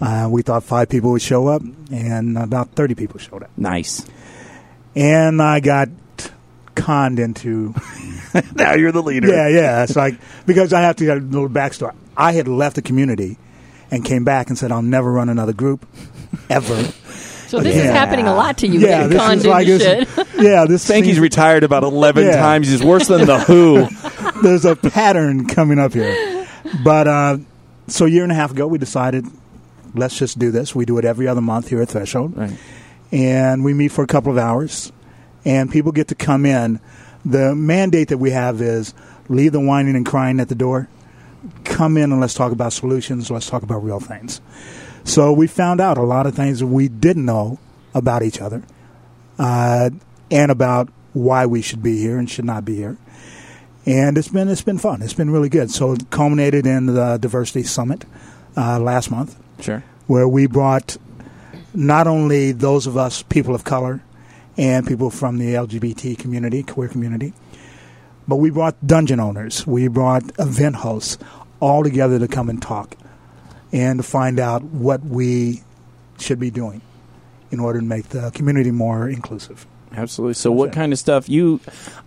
Uh, 0.01 0.27
we 0.31 0.41
thought 0.41 0.65
five 0.65 0.89
people 0.89 1.11
would 1.11 1.21
show 1.21 1.49
up, 1.49 1.61
and 1.93 2.39
about 2.39 2.71
thirty 2.71 2.95
people 2.95 3.19
showed 3.21 3.43
up 3.43 3.51
Nice. 3.59 4.07
and 4.97 5.43
I 5.43 5.61
got 5.61 5.89
conned 6.75 7.19
into. 7.19 7.75
Now 8.55 8.75
you're 8.75 8.93
the 8.93 9.03
leader. 9.03 9.27
Yeah, 9.27 9.49
yeah. 9.49 9.83
It's 9.83 9.97
like 9.97 10.15
because 10.47 10.73
I 10.73 10.83
have 10.83 10.95
to 10.97 11.05
get 11.05 11.17
a 11.17 11.21
little 11.21 11.49
backstory. 11.49 11.97
I 12.17 12.31
had 12.31 12.47
left 12.47 12.77
the 12.77 12.83
community 12.83 13.39
and 13.91 14.05
came 14.05 14.23
back 14.23 14.49
and 14.49 14.57
said 14.57 14.71
I'll 14.71 14.83
never 14.83 15.11
run 15.11 15.29
another 15.29 15.53
group 15.53 15.85
ever. 16.49 16.93
So 17.51 17.59
this 17.61 17.75
is 17.75 17.91
happening 17.91 18.27
a 18.29 18.35
lot 18.35 18.59
to 18.59 18.69
you. 18.69 18.79
yeah, 18.79 19.09
this 19.09 19.19
conned 19.19 19.41
is 19.41 19.47
like 19.47 19.67
into 19.67 19.79
this, 19.85 20.15
shit. 20.15 20.27
yeah. 20.39 20.67
This 20.67 20.89
Spanky's 20.89 21.07
seems- 21.07 21.19
retired 21.21 21.65
about 21.65 21.83
11 21.83 22.25
Yeah. 22.25 22.37
times. 22.37 22.69
He's 22.69 22.83
worse 22.83 23.09
than 23.09 23.27
the 23.27 23.41
Who. 23.41 23.89
there's 24.43 24.65
a 24.65 24.77
pattern 24.77 25.49
coming 25.49 25.79
up 25.81 25.93
here. 25.93 26.47
But 26.85 27.09
uh, 27.09 27.39
so 27.89 28.07
a 28.07 28.09
year 28.09 28.23
and 28.23 28.31
a 28.31 28.37
half 28.37 28.53
ago, 28.53 28.69
we 28.69 28.79
decided 28.79 29.27
let's 29.95 30.17
just 30.17 30.39
do 30.39 30.53
this. 30.53 30.75
We 30.77 30.85
do 30.85 30.97
it 30.99 31.05
every 31.05 31.27
other 31.27 31.41
month 31.41 31.69
here 31.69 31.83
at 31.83 31.89
Threshold. 31.89 32.37
Right. 32.37 32.57
And 33.11 33.65
we 33.65 33.75
meet 33.75 33.89
for 33.91 34.05
a 34.05 34.07
couple 34.07 34.31
of 34.31 34.39
hours, 34.39 34.93
and 35.45 35.69
people 35.71 35.91
get 35.91 36.07
to 36.09 36.15
come 36.15 36.47
in. 36.47 36.79
The 37.25 37.57
mandate 37.57 38.09
that 38.09 38.19
we 38.19 38.31
have 38.31 38.63
is 38.63 38.95
leave 39.29 39.51
the 39.51 39.61
whining 39.61 39.97
and 39.97 40.07
crying 40.07 40.39
at 40.39 40.49
the 40.49 40.55
door. 40.55 40.89
Come 41.65 41.97
in 41.97 42.13
and 42.13 42.21
let's 42.21 42.35
talk 42.35 42.53
about 42.53 42.73
solutions. 42.73 43.29
Let's 43.29 43.51
talk 43.51 43.65
about 43.65 43.83
real 43.83 43.99
things. 43.99 44.41
So 45.11 45.33
we 45.33 45.49
found 45.49 45.81
out 45.81 45.99
a 45.99 46.03
lot 46.03 46.27
of 46.29 46.37
things 46.37 46.63
we 46.63 46.87
didn't 46.87 47.25
know 47.25 47.59
about 47.93 48.23
each 48.23 48.41
other 48.41 48.63
uh, 49.41 49.91
and 50.31 50.53
about 50.53 50.89
why 51.15 51.47
we 51.47 51.63
should 51.63 51.83
be 51.83 51.99
here 51.99 52.17
and 52.17 52.31
should 52.31 52.45
not 52.45 52.65
be 52.65 52.77
here. 52.77 52.97
And 53.85 54.17
it's 54.17 54.29
been 54.29 54.47
it's 54.49 54.63
been 54.63 54.79
fun. 54.79 55.03
It's 55.03 55.13
been 55.15 55.31
really 55.31 55.49
good. 55.49 55.73
So 55.73 55.95
it 55.95 56.11
culminated 56.11 56.65
in 56.65 56.87
the 56.87 57.17
diversity 57.17 57.65
summit 57.65 58.05
uh, 58.57 58.79
last 58.79 59.11
month, 59.11 59.37
Sure. 59.59 59.83
where 60.07 60.29
we 60.29 60.47
brought 60.47 60.97
not 61.75 62.07
only 62.07 62.53
those 62.53 62.87
of 62.87 62.97
us 62.97 63.25
people 63.25 63.53
of 63.53 63.65
color 63.65 64.05
and 64.57 64.87
people 64.87 65.11
from 65.11 65.39
the 65.39 65.55
LGBT 65.55 66.21
community, 66.21 66.63
queer 66.63 66.89
community, 66.89 67.33
but 68.29 68.37
we 68.37 68.51
brought 68.51 68.87
dungeon 68.87 69.19
owners, 69.19 69.67
we 69.67 69.89
brought 69.89 70.23
event 70.39 70.77
hosts 70.77 71.19
all 71.59 71.83
together 71.83 72.21
to 72.21 72.29
come 72.29 72.49
and 72.49 72.63
talk 72.63 72.95
and 73.73 73.99
to 73.99 74.03
find 74.03 74.41
out 74.41 74.63
what 74.63 75.05
we 75.05 75.63
should 76.19 76.39
be 76.39 76.51
doing 76.51 76.83
in 77.51 77.61
order 77.61 77.81
to 77.81 77.85
make 77.85 78.09
the 78.11 78.31
community 78.31 78.71
more 78.71 79.09
inclusive. 79.09 79.67
Absolutely. 79.93 80.35
So, 80.35 80.53
what 80.53 80.69
it. 80.69 80.73
kind 80.73 80.93
of 80.93 80.99
stuff 80.99 81.29
you? 81.29 81.61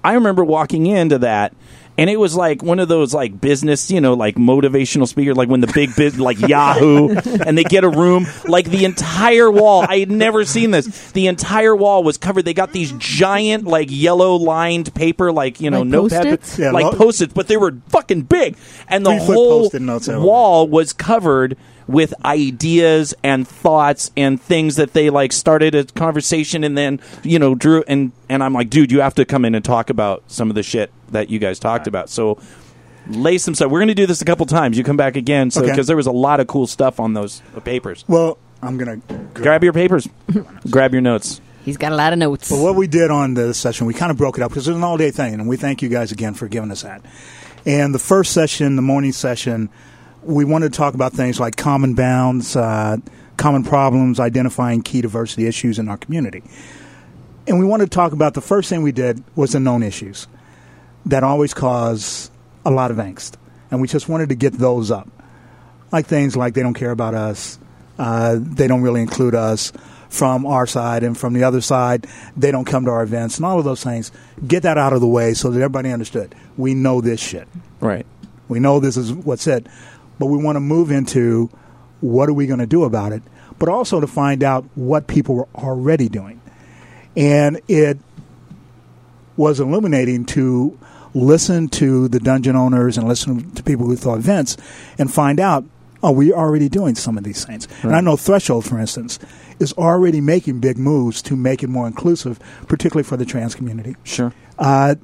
I 0.04 0.14
remember 0.14 0.44
walking 0.44 0.86
into 0.86 1.20
that, 1.20 1.54
and 1.98 2.10
it 2.10 2.18
was 2.18 2.36
like 2.36 2.64
one 2.64 2.80
of 2.80 2.88
those 2.88 3.14
like 3.14 3.40
business, 3.40 3.92
you 3.92 4.02
know, 4.02 4.14
like 4.14 4.36
motivational 4.36 5.08
speaker, 5.08 5.34
like 5.36 5.50
when 5.50 5.62
the 5.62 5.72
big 5.74 5.96
bit 5.96 6.18
like 6.18 6.40
Yahoo, 6.40 7.10
and 7.46 7.58
they 7.58 7.64
get 7.64 7.84
a 7.84 7.90
room, 7.90 8.26
like 8.46 8.66
the 8.66 8.86
entire 8.86 9.52
wall. 9.52 9.86
I 9.88 10.00
had 10.00 10.12
never 10.12 10.44
seen 10.46 10.72
this. 10.72 11.12
The 11.12 11.28
entire 11.28 11.76
wall 11.76 12.04
was 12.04 12.18
covered. 12.18 12.46
They 12.46 12.54
got 12.54 12.72
these 12.72 12.92
giant 12.94 13.66
like 13.66 13.90
yellow 13.92 14.36
lined 14.36 14.94
paper, 14.96 15.32
like 15.32 15.62
you 15.62 15.70
know, 15.70 15.80
Like 15.82 15.88
notepad, 15.90 16.24
Post-its? 16.24 16.60
Yeah, 16.60 16.72
like 16.72 16.86
lo- 16.86 16.94
post-its, 16.94 17.34
but 17.34 17.48
they 17.48 17.58
were 17.58 17.78
fucking 17.90 18.22
big, 18.24 18.58
and 18.88 19.06
the 19.06 19.12
Three-foot 19.12 19.36
whole 19.36 19.62
Post-it 19.64 19.82
notes 19.82 20.08
everywhere. 20.08 20.28
wall 20.28 20.68
was 20.68 20.94
covered 20.94 21.58
with 21.88 22.14
ideas 22.26 23.14
and 23.24 23.48
thoughts 23.48 24.12
and 24.16 24.42
things 24.42 24.76
that 24.78 24.94
they 24.94 25.10
like 25.10 25.32
started 25.32 25.76
a 25.76 25.84
conversation 25.86 26.64
and 26.64 26.78
then 26.78 27.00
you 27.24 27.40
know 27.40 27.56
drew 27.56 27.84
and 27.88 28.12
and 28.30 28.44
I'm 28.44 28.54
like 28.54 28.70
dude 28.70 28.92
you 28.92 29.02
have 29.02 29.16
to 29.16 29.26
come 29.26 29.46
in 29.46 29.56
and 29.56 29.64
talk 29.64 29.90
about 29.90 30.24
some 30.28 30.50
of 30.50 30.56
the 30.56 30.64
shit 30.64 30.92
that 31.10 31.30
you 31.30 31.40
guys 31.40 31.60
talked 31.60 31.88
about 31.88 32.10
so 32.10 32.40
lay 33.08 33.38
some 33.38 33.54
stuff 33.54 33.70
we're 33.70 33.80
going 33.80 33.88
to 33.90 33.94
do 33.94 34.06
this 34.06 34.22
a 34.22 34.26
couple 34.26 34.46
times 34.46 34.78
you 34.78 34.84
come 34.84 34.98
back 34.98 35.16
again 35.18 35.52
so 35.52 35.62
Okay. 35.62 35.72
because 35.72 35.88
there 35.88 35.98
was 35.98 36.08
a 36.08 36.12
lot 36.12 36.40
of 36.40 36.48
cool 36.48 36.68
stuff 36.68 37.00
on 37.00 37.14
those 37.14 37.42
papers 37.66 38.06
Well, 38.08 38.38
I'm 38.62 38.78
going 38.78 39.02
to 39.02 39.16
grab 39.34 39.64
your 39.64 39.74
papers 39.74 40.08
grab 40.70 40.94
your 40.94 41.02
notes 41.02 41.42
He's 41.66 41.78
got 41.78 41.94
a 41.94 41.96
lot 41.96 42.12
of 42.12 42.20
notes. 42.20 42.50
But 42.50 42.60
what 42.62 42.76
we 42.76 42.88
did 42.88 43.10
on 43.10 43.36
the 43.36 43.54
session, 43.54 43.88
we 43.88 43.94
kind 43.94 44.12
of 44.12 44.18
broke 44.18 44.38
it 44.38 44.42
up 44.44 44.52
because 44.52 44.68
it 44.68 44.72
was 44.72 44.78
an 44.80 44.84
all 44.84 44.98
day 44.98 45.12
thing, 45.12 45.34
and 45.36 45.48
we 45.48 45.56
thank 45.56 45.82
you 45.82 45.88
guys 45.88 46.12
again 46.12 46.34
for 46.34 46.50
giving 46.50 46.70
us 46.72 46.82
that. 46.82 47.02
And 47.66 47.96
the 47.96 48.00
first 48.00 48.34
session, 48.34 48.76
the 48.76 48.82
morning 48.82 49.14
session, 49.14 49.70
we 50.24 50.46
wanted 50.46 50.74
to 50.74 50.78
talk 50.78 50.94
about 50.94 51.14
things 51.14 51.40
like 51.40 51.56
common 51.56 51.94
bounds, 51.94 52.56
uh, 52.56 52.98
common 53.38 53.64
problems, 53.64 54.20
identifying 54.20 54.82
key 54.82 55.02
diversity 55.02 55.48
issues 55.48 55.80
in 55.80 55.90
our 55.90 55.98
community. 55.98 56.44
And 57.48 57.60
we 57.60 57.66
wanted 57.66 57.86
to 57.86 57.96
talk 57.96 58.14
about 58.14 58.34
the 58.34 58.42
first 58.42 58.70
thing 58.70 58.84
we 58.84 58.92
did 58.92 59.24
was 59.36 59.52
the 59.52 59.60
known 59.60 59.84
issues 59.84 60.28
that 61.06 61.24
always 61.24 61.54
cause 61.54 62.32
a 62.66 62.72
lot 62.72 62.92
of 62.92 62.98
angst. 62.98 63.36
And 63.70 63.82
we 63.82 63.88
just 63.88 64.08
wanted 64.08 64.30
to 64.30 64.36
get 64.36 64.54
those 64.54 64.92
up. 64.92 65.10
Like 65.92 66.06
things 66.06 66.36
like 66.36 66.54
they 66.54 66.64
don't 66.64 66.74
care 66.74 66.92
about 66.92 67.14
us, 67.14 67.60
uh, 68.00 68.38
they 68.40 68.68
don't 68.68 68.82
really 68.82 69.02
include 69.02 69.36
us 69.36 69.72
from 70.10 70.46
our 70.46 70.68
side, 70.68 71.02
and 71.02 71.18
from 71.18 71.34
the 71.34 71.44
other 71.44 71.60
side, 71.60 72.06
they 72.38 72.52
don't 72.52 72.66
come 72.66 72.86
to 72.86 72.92
our 72.92 73.02
events, 73.02 73.38
and 73.38 73.46
all 73.48 73.58
of 73.58 73.66
those 73.66 73.84
things. 73.84 74.12
Get 74.46 74.62
that 74.62 74.78
out 74.78 74.94
of 74.94 75.02
the 75.02 75.08
way 75.08 75.34
so 75.34 75.50
that 75.50 75.58
everybody 75.58 75.92
understood. 75.92 76.36
We 76.56 76.76
know 76.76 77.02
this 77.02 77.20
shit. 77.20 77.48
right 77.80 78.06
We 78.48 78.60
know 78.60 78.80
this 78.80 78.96
is 78.96 79.12
what's 79.12 79.48
it, 79.48 79.66
but 80.20 80.28
we 80.28 80.38
want 80.38 80.56
to 80.56 80.60
move 80.60 80.92
into 80.92 81.50
what 82.02 82.30
are 82.30 82.34
we 82.34 82.48
going 82.48 82.60
to 82.60 82.68
do 82.68 82.84
about 82.84 83.12
it, 83.12 83.24
but 83.60 83.70
also 83.70 84.00
to 84.00 84.08
find 84.08 84.44
out 84.44 84.66
what 84.76 85.08
people 85.08 85.36
were 85.36 85.48
already 85.56 86.10
doing. 86.10 86.42
And 87.16 87.62
it 87.68 87.98
was 89.38 89.60
illuminating 89.60 90.26
to 90.26 90.78
listen 91.14 91.68
to 91.70 92.08
the 92.08 92.20
dungeon 92.20 92.56
owners 92.56 92.98
and 92.98 93.08
listen 93.08 93.52
to 93.52 93.64
people 93.64 93.86
who 93.86 93.96
thought 93.96 94.18
events 94.18 94.58
and 94.98 95.12
find 95.12 95.40
out, 95.40 95.64
oh, 96.02 96.12
we're 96.12 96.36
already 96.36 96.68
doing 96.70 96.96
some 96.96 97.18
of 97.18 97.24
these 97.24 97.46
things. 97.46 97.68
And 97.82 97.96
I 97.96 98.02
know 98.02 98.18
Threshold, 98.18 98.66
for 98.66 98.80
instance, 98.80 99.20
is 99.60 99.74
already 99.74 100.22
making 100.22 100.60
big 100.60 100.78
moves 100.78 101.22
to 101.24 101.36
make 101.36 101.64
it 101.64 101.68
more 101.68 101.88
inclusive, 101.88 102.40
particularly 102.68 103.04
for 103.04 103.16
the 103.16 103.26
trans 103.26 103.56
community. 103.56 103.96
sure 104.04 104.34
Uh, 104.58 104.96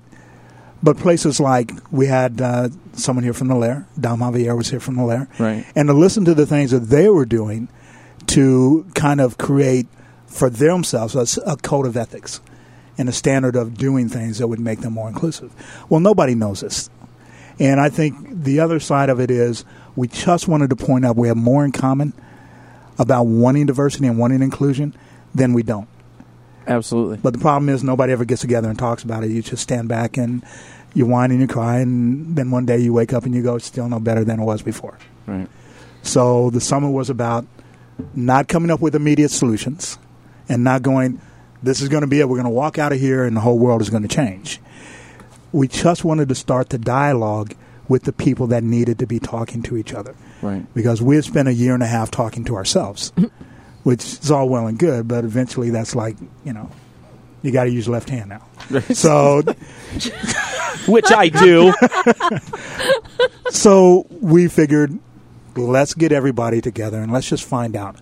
but 0.82 0.98
places 0.98 1.40
like 1.40 1.72
we 1.92 2.08
had 2.08 2.40
uh, 2.42 2.70
someone 2.94 3.24
here 3.24 3.34
from 3.34 3.48
the 3.48 3.56
Lair, 3.56 3.88
Dom 4.00 4.20
Javier 4.20 4.56
was 4.56 4.70
here 4.70 4.80
from 4.80 4.96
the 4.96 5.04
Lair, 5.04 5.28
Right. 5.38 5.66
and 5.76 5.88
to 5.90 5.94
listen 5.94 6.26
to 6.26 6.34
the 6.34 6.46
things 6.46 6.72
that 6.72 6.82
they 6.82 7.10
were 7.10 7.26
doing 7.26 7.68
to 8.28 8.86
kind 8.96 9.20
of 9.22 9.38
create 9.38 9.88
for 10.28 10.50
themselves 10.50 11.16
a 11.38 11.58
code 11.58 11.86
of 11.86 11.98
ethics 11.98 12.40
and 12.98 13.10
a 13.10 13.12
standard 13.12 13.56
of 13.56 13.78
doing 13.78 14.08
things 14.10 14.38
that 14.38 14.48
would 14.48 14.60
make 14.60 14.82
them 14.82 14.94
more 14.94 15.08
inclusive. 15.08 15.52
Well, 15.90 16.00
nobody 16.00 16.36
knows 16.36 16.62
this. 16.62 16.90
And 17.60 17.80
I 17.80 17.90
think 17.90 18.44
the 18.44 18.60
other 18.60 18.80
side 18.80 19.10
of 19.10 19.20
it 19.20 19.32
is 19.32 19.66
we 19.96 20.08
just 20.08 20.48
wanted 20.48 20.70
to 20.70 20.76
point 20.76 21.06
out 21.06 21.16
we 21.18 21.28
have 21.30 21.38
more 21.38 21.66
in 21.66 21.72
common 21.72 22.14
about 22.98 23.24
wanting 23.24 23.66
diversity 23.66 24.08
and 24.08 24.18
wanting 24.18 24.42
inclusion 24.42 24.96
than 25.34 25.54
we 25.54 25.64
don't. 25.64 25.88
Absolutely 26.70 27.18
But 27.18 27.34
the 27.34 27.40
problem 27.40 27.68
is 27.68 27.84
nobody 27.84 28.14
ever 28.14 28.24
gets 28.24 28.42
together 28.42 28.70
and 28.70 28.80
talks 28.80 29.04
about 29.04 29.24
it. 29.24 29.32
You 29.32 29.42
just 29.42 29.64
stand 29.64 29.90
back 29.90 30.16
and 30.18 30.44
you 30.94 31.06
whine 31.06 31.32
and 31.32 31.40
you 31.40 31.48
cry, 31.48 31.80
and 31.80 32.36
then 32.36 32.50
one 32.50 32.66
day 32.66 32.78
you 32.80 32.94
wake 32.94 33.14
up 33.14 33.24
and 33.26 33.36
you 33.36 33.44
go, 33.44 33.56
it's 33.56 33.66
still 33.66 33.88
no 33.90 34.00
better 34.00 34.24
than 34.24 34.40
it 34.40 34.44
was 34.44 34.62
before. 34.62 34.98
right 35.28 35.48
So 36.02 36.50
the 36.50 36.62
summer 36.62 36.90
was 36.90 37.10
about 37.10 37.46
not 38.16 38.48
coming 38.48 38.72
up 38.72 38.80
with 38.80 38.96
immediate 38.96 39.30
solutions 39.30 40.00
and 40.48 40.64
not 40.64 40.82
going, 40.82 41.22
this 41.62 41.82
is 41.82 41.90
going 41.90 42.02
to 42.02 42.08
be 42.08 42.22
it. 42.22 42.30
We're 42.30 42.38
going 42.38 42.46
to 42.46 42.50
walk 42.50 42.78
out 42.80 42.94
of 42.94 43.00
here 43.00 43.24
and 43.26 43.36
the 43.36 43.42
whole 43.42 43.60
world 43.60 43.82
is 43.82 43.90
going 43.90 44.04
to 44.04 44.10
change. 44.10 44.60
We 45.52 45.68
just 45.68 46.04
wanted 46.06 46.30
to 46.30 46.36
start 46.36 46.70
the 46.70 46.78
dialogue 46.78 47.54
with 47.88 48.04
the 48.04 48.14
people 48.14 48.48
that 48.48 48.64
needed 48.64 49.00
to 49.00 49.08
be 49.08 49.20
talking 49.20 49.64
to 49.64 49.76
each 49.76 49.94
other 49.94 50.16
right 50.44 50.64
because 50.76 51.02
we 51.02 51.16
had 51.16 51.26
spent 51.26 51.48
a 51.48 51.54
year 51.54 51.74
and 51.74 51.82
a 51.84 51.88
half 51.88 52.12
talking 52.12 52.46
to 52.46 52.56
ourselves, 52.56 53.12
which 53.84 54.04
is 54.04 54.32
all 54.32 54.50
well 54.50 54.68
and 54.68 54.78
good, 54.78 55.08
but 55.08 55.24
eventually 55.24 55.70
that's 55.70 55.96
like, 55.96 56.18
you 56.44 56.54
know, 56.54 56.70
you 57.42 57.52
got 57.52 57.66
to 57.66 57.70
use 57.72 57.88
left 57.88 58.10
hand 58.10 58.30
now. 58.30 58.46
So, 58.94 59.42
which 60.88 61.12
I 61.12 61.30
do 61.30 61.74
so 63.50 64.06
we 64.10 64.48
figured, 64.48 64.98
let's 65.56 65.94
get 65.94 66.12
everybody 66.12 66.62
together 66.62 67.02
and 67.02 67.12
let's 67.12 67.28
just 67.28 67.44
find 67.44 67.76
out 67.76 67.96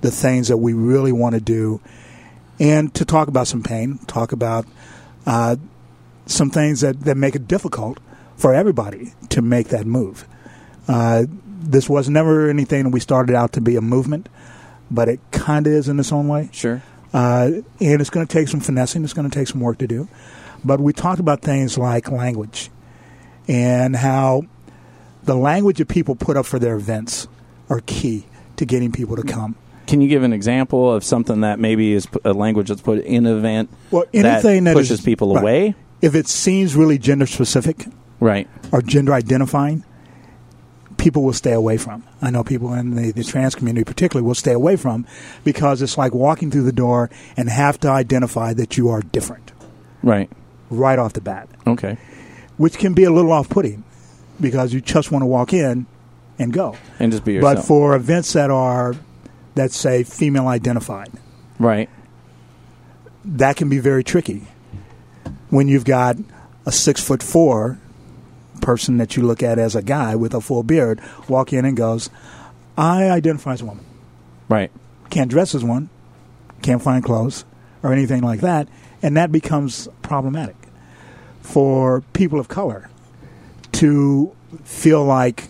the 0.00 0.10
things 0.10 0.48
that 0.48 0.58
we 0.58 0.72
really 0.72 1.12
want 1.12 1.34
to 1.34 1.40
do, 1.40 1.80
and 2.60 2.94
to 2.94 3.04
talk 3.04 3.28
about 3.28 3.46
some 3.46 3.62
pain, 3.62 3.98
talk 4.06 4.32
about 4.32 4.66
uh, 5.26 5.56
some 6.26 6.50
things 6.50 6.82
that, 6.82 7.00
that 7.00 7.16
make 7.16 7.34
it 7.34 7.48
difficult 7.48 7.98
for 8.36 8.54
everybody 8.54 9.14
to 9.30 9.40
make 9.40 9.68
that 9.68 9.86
move. 9.86 10.26
Uh, 10.86 11.24
this 11.46 11.88
was 11.88 12.10
never 12.10 12.50
anything 12.50 12.90
we 12.90 13.00
started 13.00 13.34
out 13.34 13.52
to 13.54 13.60
be 13.60 13.76
a 13.76 13.80
movement, 13.80 14.28
but 14.90 15.08
it 15.08 15.20
kind 15.30 15.66
of 15.66 15.72
is 15.72 15.88
in 15.88 15.98
its 15.98 16.12
own 16.12 16.28
way. 16.28 16.48
sure 16.52 16.82
Uh, 17.12 17.50
and 17.80 18.00
it's 18.00 18.10
going 18.10 18.26
to 18.26 18.32
take 18.32 18.48
some 18.48 18.60
finessing. 18.60 19.04
It's 19.04 19.12
going 19.12 19.28
to 19.30 19.38
take 19.38 19.46
some 19.48 19.60
work 19.60 19.78
to 19.78 19.86
do. 19.86 20.08
But 20.64 20.80
we 20.80 20.92
talked 20.92 21.20
about 21.20 21.42
things 21.42 21.78
like 21.78 22.10
language 22.10 22.70
and 23.46 23.94
how 23.94 24.42
the 25.22 25.34
language 25.36 25.78
that 25.78 25.88
people 25.88 26.14
put 26.16 26.36
up 26.36 26.46
for 26.46 26.58
their 26.58 26.74
events 26.76 27.28
are 27.68 27.80
key 27.86 28.26
to 28.56 28.64
getting 28.66 28.90
people 28.92 29.16
to 29.16 29.22
come. 29.22 29.54
Can 29.86 30.00
you 30.00 30.08
give 30.08 30.22
an 30.22 30.32
example 30.32 30.92
of 30.92 31.04
something 31.04 31.42
that 31.42 31.58
maybe 31.58 31.92
is 31.92 32.08
a 32.24 32.32
language 32.32 32.68
that's 32.68 32.80
put 32.80 32.98
in 33.04 33.26
an 33.26 33.36
event 33.36 33.70
Well, 33.90 34.04
anything 34.14 34.64
that 34.64 34.70
that 34.70 34.74
pushes 34.76 34.98
is- 34.98 35.04
people 35.04 35.34
right. 35.34 35.42
away? 35.42 35.74
If 36.02 36.14
it 36.14 36.26
seems 36.28 36.74
really 36.74 36.98
gender 36.98 37.26
specific 37.26 37.86
Right. 38.20 38.48
or 38.72 38.82
gender 38.82 39.12
identifying, 39.14 39.84
people 41.04 41.22
will 41.22 41.34
stay 41.34 41.52
away 41.52 41.76
from. 41.76 42.02
I 42.22 42.30
know 42.30 42.42
people 42.42 42.72
in 42.72 42.96
the, 42.96 43.12
the 43.12 43.22
trans 43.22 43.54
community, 43.54 43.84
particularly, 43.84 44.26
will 44.26 44.34
stay 44.34 44.52
away 44.52 44.76
from 44.76 45.06
because 45.44 45.82
it's 45.82 45.98
like 45.98 46.14
walking 46.14 46.50
through 46.50 46.62
the 46.62 46.72
door 46.72 47.10
and 47.36 47.48
have 47.50 47.78
to 47.80 47.88
identify 47.88 48.54
that 48.54 48.76
you 48.78 48.88
are 48.88 49.02
different 49.02 49.52
Right. 50.02 50.30
right 50.70 50.98
off 50.98 51.12
the 51.12 51.20
bat. 51.20 51.48
Okay. 51.66 51.98
which 52.56 52.78
can 52.78 52.94
be 52.94 53.04
a 53.04 53.10
little 53.12 53.32
off 53.32 53.48
putting 53.50 53.84
because 54.40 54.72
you 54.72 54.80
just 54.80 55.12
want 55.12 55.22
to 55.22 55.26
walk 55.26 55.52
in 55.52 55.86
and 56.38 56.52
go. 56.52 56.74
And 56.98 57.12
just 57.12 57.24
be 57.24 57.34
yourself. 57.34 57.56
But 57.56 57.62
for 57.64 57.94
events 57.94 58.32
that 58.32 58.50
are, 58.50 58.94
let's 59.56 59.76
say, 59.76 60.04
female 60.04 60.48
identified, 60.48 61.10
right. 61.58 61.88
that 63.24 63.56
can 63.56 63.68
be 63.68 63.78
very 63.78 64.02
tricky 64.02 64.42
when 65.50 65.68
you've 65.68 65.84
got 65.84 66.16
a 66.66 66.72
six 66.72 67.02
foot 67.02 67.22
four 67.22 67.78
person 68.64 68.96
that 68.96 69.14
you 69.14 69.22
look 69.22 69.42
at 69.42 69.58
as 69.58 69.76
a 69.76 69.82
guy 69.82 70.16
with 70.16 70.34
a 70.34 70.40
full 70.40 70.62
beard 70.62 70.98
walk 71.28 71.52
in 71.52 71.66
and 71.66 71.76
goes, 71.76 72.08
I 72.76 73.10
identify 73.10 73.52
as 73.52 73.60
a 73.60 73.66
woman. 73.66 73.84
Right. 74.48 74.72
can't 75.10 75.30
dress 75.30 75.54
as 75.54 75.62
one, 75.62 75.90
can't 76.62 76.82
find 76.82 77.04
clothes 77.04 77.44
or 77.82 77.92
anything 77.92 78.22
like 78.22 78.40
that, 78.40 78.68
and 79.02 79.16
that 79.16 79.30
becomes 79.30 79.86
problematic 80.02 80.56
for 81.40 82.00
people 82.14 82.40
of 82.40 82.48
color 82.48 82.88
to 83.72 84.34
feel 84.64 85.04
like 85.04 85.48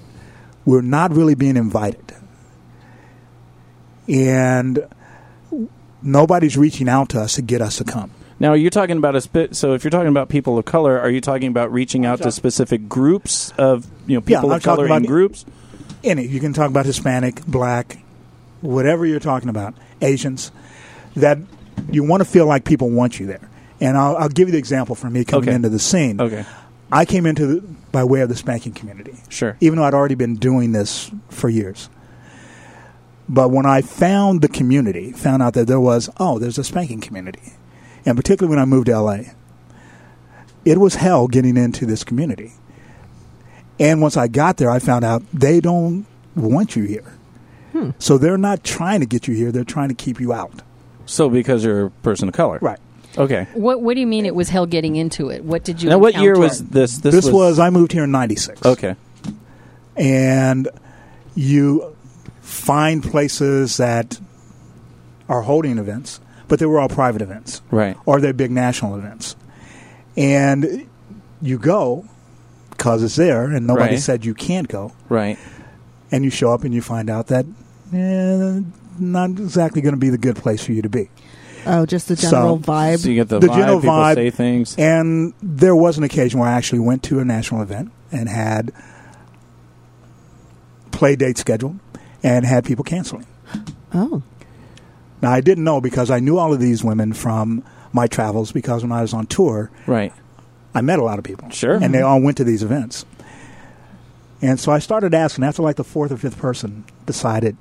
we're 0.65 0.83
not 0.83 1.13
really 1.13 1.35
being 1.35 1.57
invited. 1.57 2.15
And 4.09 4.89
nobody's 6.03 6.57
reaching 6.57 6.89
out 6.89 7.11
to 7.11 7.21
us 7.21 7.35
to 7.35 7.43
get 7.43 7.63
us 7.63 7.79
to 7.79 7.85
come. 7.85 8.11
Now, 8.41 8.53
you're 8.55 8.71
talking 8.71 8.97
about 8.99 9.15
a 9.15 9.21
spit. 9.21 9.55
So, 9.57 9.75
if 9.75 9.85
you're 9.85 9.91
talking 9.93 10.09
about 10.09 10.29
people 10.29 10.59
of 10.59 10.65
color, 10.65 10.99
are 11.01 11.09
you 11.11 11.21
talking 11.21 11.49
about 11.49 11.73
reaching 11.73 12.05
out 12.05 12.21
to 12.23 12.33
specific 12.33 12.89
groups 12.89 13.53
of 13.59 13.87
you 14.07 14.17
know 14.17 14.25
Yeah, 14.27 14.39
people 14.41 14.51
I'm 14.51 14.57
of 14.57 14.63
color 14.63 14.89
talking 14.89 14.97
in 14.97 15.03
about- 15.05 15.09
groups? 15.09 15.45
Any, 16.03 16.27
you 16.27 16.39
can 16.41 16.53
talk 16.53 16.69
about 16.69 16.85
Hispanic, 16.85 17.47
black, 17.47 17.97
whatever 18.61 19.07
you're 19.07 19.21
talking 19.21 19.49
about, 19.49 19.75
Asians, 20.03 20.53
that 21.17 21.39
you 21.91 22.03
want 22.05 22.21
to 22.21 22.27
feel 22.27 22.45
like 22.47 22.65
people 22.65 22.91
want 22.91 23.19
you 23.19 23.27
there. 23.27 23.49
And 23.81 23.97
I'll, 23.97 24.15
I'll 24.19 24.29
give 24.29 24.49
you 24.49 24.53
the 24.53 24.59
example 24.59 24.95
from 24.95 25.15
me 25.15 25.25
coming 25.25 25.49
Okay. 25.49 25.55
into 25.57 25.71
the 25.71 25.79
scene. 25.79 26.21
Okay, 26.21 26.45
I 26.93 27.07
came 27.07 27.25
into 27.25 27.47
the, 27.47 27.61
by 27.91 28.05
way 28.05 28.21
of 28.21 28.29
the 28.29 28.37
spanking 28.37 28.73
community. 28.73 29.15
sure. 29.31 29.57
even 29.61 29.79
though 29.79 29.85
I'd 29.85 29.95
already 29.95 30.15
been 30.15 30.37
doing 30.37 30.73
this 30.73 31.11
for 31.31 31.49
years. 31.49 31.89
But 33.29 33.51
when 33.51 33.65
I 33.65 33.81
found 33.81 34.43
the 34.43 34.49
community, 34.49 35.13
found 35.13 35.43
out 35.43 35.55
that 35.55 35.67
there 35.67 35.81
was, 35.81 36.11
oh, 36.19 36.39
there's 36.39 36.59
a 36.59 36.65
spanking 36.65 37.01
community. 37.01 37.55
And 38.07 38.17
particularly 38.17 38.55
when 38.55 38.63
I 38.63 38.67
moved 38.67 38.87
to 38.87 38.99
LA, 38.99 39.19
it 40.65 40.79
was 40.79 40.97
hell 40.97 41.29
getting 41.29 41.57
into 41.57 41.87
this 41.87 42.05
community. 42.05 42.53
And 43.79 44.01
once 44.01 44.17
I 44.17 44.29
got 44.29 44.57
there, 44.57 44.71
I 44.71 44.79
found 44.79 45.05
out 45.05 45.23
they 45.33 45.61
don't 45.61 46.07
want 46.35 46.77
you 46.77 46.85
here. 46.85 47.17
Hmm. 47.73 47.91
So 47.99 48.19
they're 48.19 48.39
not 48.39 48.63
trying 48.63 49.01
to 49.01 49.07
get 49.07 49.27
you 49.27 49.35
here, 49.35 49.51
they're 49.51 49.65
trying 49.65 49.89
to 49.89 49.95
keep 49.95 50.21
you 50.21 50.33
out. 50.33 50.63
So, 51.07 51.29
because 51.29 51.65
you're 51.65 51.87
a 51.87 51.91
person 51.91 52.29
of 52.29 52.35
color, 52.35 52.59
Right. 52.63 52.79
Okay. 53.17 53.47
What 53.55 53.81
What 53.81 53.95
do 53.95 54.01
you 54.01 54.07
mean 54.07 54.27
it 54.27 54.35
was 54.35 54.49
hell 54.49 54.67
getting 54.67 54.97
into 54.97 55.29
it? 55.29 55.45
What 55.45 55.63
did 55.65 55.83
you? 55.83 55.89
Now, 55.91 55.99
what 55.99 56.15
year 56.17 56.37
was 56.37 56.65
this? 56.65 56.99
This, 56.99 57.13
This, 57.15 57.31
was, 57.31 57.59
I 57.59 57.71
moved 57.71 57.93
here 57.93 58.05
in 58.05 58.11
96. 58.11 58.65
okay. 58.65 58.97
and 59.97 60.69
you 61.37 61.95
find 62.41 63.03
places 63.03 63.77
that 63.77 64.19
are 65.29 65.43
holding 65.43 65.79
events, 65.79 66.21
but 66.55 66.61
they 66.61 66.67
were 66.67 66.79
all 66.79 66.89
private 66.89 67.21
events 67.21 67.63
Right. 67.73 67.97
or 68.07 68.21
they're 68.21 68.33
big 68.33 68.53
national 68.53 68.95
events. 68.95 69.35
And 70.17 70.87
you 71.43 71.59
go 71.59 72.05
because 72.71 73.03
it's 73.03 73.17
there 73.17 73.47
and 73.47 73.67
nobody 73.67 73.95
Right. 73.95 73.99
said 74.01 74.25
you 74.25 74.35
can't 74.35 74.69
go. 74.69 74.93
Right. 75.09 75.37
And 76.13 76.23
you 76.23 76.31
show 76.31 76.53
up 76.55 76.63
and 76.63 76.73
you 76.73 76.81
find 76.81 77.11
out 77.11 77.27
that 77.27 77.45
eh, 77.93 78.61
not 79.01 79.31
exactly 79.31 79.83
going 79.83 79.95
to 79.95 80.01
be 80.01 80.11
the 80.11 80.17
good 80.19 80.37
place 80.37 80.63
for 80.65 80.71
you 80.71 80.83
to 80.83 80.89
be. 80.89 81.09
Oh, 81.67 81.87
just 81.87 82.07
the 82.07 82.15
general 82.15 82.63
So- 82.63 82.73
vibe. 82.73 82.99
So 83.01 83.09
you 83.09 83.17
get 83.17 83.29
the, 83.29 83.41
The 83.41 83.49
vibe, 83.49 83.57
general 83.57 83.81
people 83.81 83.97
vibe 83.97 84.15
say 84.15 84.31
things. 84.31 84.77
And 84.79 85.33
there 85.43 85.75
was 85.75 85.99
an 85.99 86.05
occasion 86.05 86.39
where 86.39 86.49
I 86.49 86.53
actually 86.53 86.79
went 86.81 87.03
to 87.05 87.19
a 87.19 87.25
national 87.25 87.63
event 87.63 87.91
and 88.13 88.29
had 88.29 88.71
play 90.93 91.17
dates 91.17 91.41
scheduled 91.41 91.81
and 92.23 92.47
had 92.47 92.65
people 92.65 92.85
canceling. 92.85 93.27
oh, 93.93 94.23
Now, 95.25 95.33
I 95.33 95.41
didn't 95.41 95.65
know 95.65 95.81
because 95.81 96.11
I 96.11 96.21
knew 96.21 96.37
all 96.37 96.53
of 96.53 96.61
these 96.61 96.85
women 96.85 97.15
from 97.15 97.65
my 97.95 98.07
travels 98.07 98.53
because 98.53 98.83
when 98.83 98.93
I 98.93 99.01
was 99.01 99.15
on 99.15 99.27
tour, 99.27 99.71
Right. 99.87 100.13
I 100.75 100.83
met 100.83 100.99
a 100.99 101.03
lot 101.03 101.19
of 101.19 101.25
people. 101.25 101.49
Sure. 101.49 101.77
And 101.83 101.95
they 101.95 102.03
all 102.03 102.21
went 102.21 102.37
to 102.37 102.45
these 102.45 102.63
events. 102.63 103.07
And 104.43 104.61
so 104.61 104.71
I 104.71 104.81
started 104.81 105.15
asking, 105.15 105.45
after 105.45 105.63
like 105.63 105.77
the 105.77 105.85
fourth 105.85 106.13
or 106.13 106.19
fifth 106.19 106.37
person 106.37 106.85
decided 107.07 107.57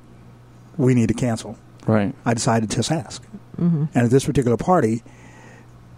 we 0.76 0.94
need 0.94 1.08
to 1.08 1.14
cancel, 1.14 1.58
Right. 1.88 2.14
I 2.26 2.34
decided 2.34 2.70
to 2.70 2.76
just 2.76 2.92
ask. 2.92 3.24
Mm-hmm. 3.58 3.86
And 3.94 4.06
at 4.06 4.10
this 4.10 4.26
particular 4.26 4.58
party, 4.58 5.02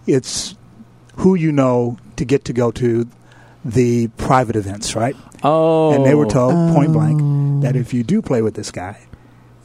it's 0.05 0.53
who 1.15 1.33
you 1.33 1.51
know 1.51 1.97
to 2.17 2.25
get 2.25 2.45
to 2.45 2.53
go 2.53 2.69
to 2.73 3.07
the 3.63 4.09
private 4.17 4.55
events, 4.55 4.95
right? 4.95 5.15
Oh. 5.43 5.93
And 5.95 6.05
they 6.05 6.13
were 6.13 6.27
oh. 6.27 6.29
told 6.29 6.75
point 6.75 6.93
blank 6.93 7.63
that 7.63 7.75
oh. 7.75 7.79
if 7.79 7.91
you 7.91 8.03
do 8.03 8.21
play 8.21 8.43
with 8.43 8.53
this 8.53 8.69
guy, 8.69 9.04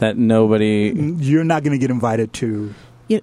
that 0.01 0.17
nobody. 0.19 0.93
you're 1.19 1.45
not 1.45 1.63
going 1.63 1.73
to 1.73 1.79
get 1.79 1.91
invited 1.91 2.33
to 2.35 2.75
You- 3.09 3.23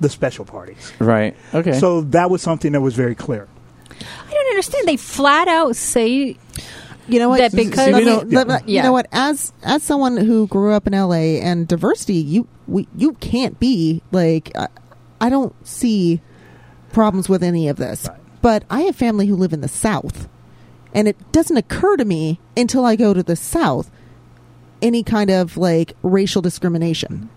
the 0.00 0.08
special 0.08 0.44
parties. 0.44 0.92
Right. 0.98 1.36
Okay. 1.52 1.78
So 1.78 2.02
that 2.02 2.30
was 2.30 2.40
something 2.40 2.72
that 2.72 2.80
was 2.80 2.94
very 2.94 3.14
clear. 3.14 3.48
I 3.90 4.30
don't 4.32 4.46
understand. 4.50 4.86
They 4.88 4.96
flat 4.96 5.48
out 5.48 5.76
say 5.76 6.36
you 7.08 7.18
know 7.18 7.28
what? 7.28 7.38
That 7.38 7.52
because- 7.54 7.90
Let 7.92 8.04
me- 8.04 8.20
See, 8.30 8.36
let- 8.36 8.48
let- 8.48 8.68
you 8.68 8.82
know 8.82 8.92
what? 8.92 9.06
As 9.12 9.52
as 9.64 9.82
someone 9.82 10.16
who 10.16 10.46
grew 10.46 10.72
up 10.72 10.86
in 10.86 10.94
LA 10.94 11.40
and 11.40 11.66
diversity, 11.66 12.14
you 12.14 12.46
we, 12.68 12.86
you 12.96 13.14
can't 13.14 13.58
be 13.58 14.00
like 14.12 14.52
I, 14.56 14.68
I 15.20 15.28
don't 15.28 15.54
see 15.66 16.20
problems 16.92 17.28
with 17.28 17.42
any 17.42 17.68
of 17.68 17.76
this. 17.76 18.06
Right. 18.08 18.18
But 18.42 18.64
I 18.70 18.82
have 18.82 18.96
family 18.96 19.26
who 19.26 19.36
live 19.36 19.52
in 19.52 19.60
the 19.60 19.68
South, 19.68 20.28
and 20.94 21.08
it 21.08 21.16
doesn't 21.32 21.56
occur 21.56 21.96
to 21.96 22.04
me 22.04 22.38
until 22.56 22.84
I 22.86 22.96
go 22.96 23.12
to 23.12 23.22
the 23.22 23.36
South 23.36 23.90
any 24.82 25.02
kind 25.02 25.30
of 25.30 25.56
like 25.56 25.94
racial 26.02 26.42
discrimination. 26.42 27.28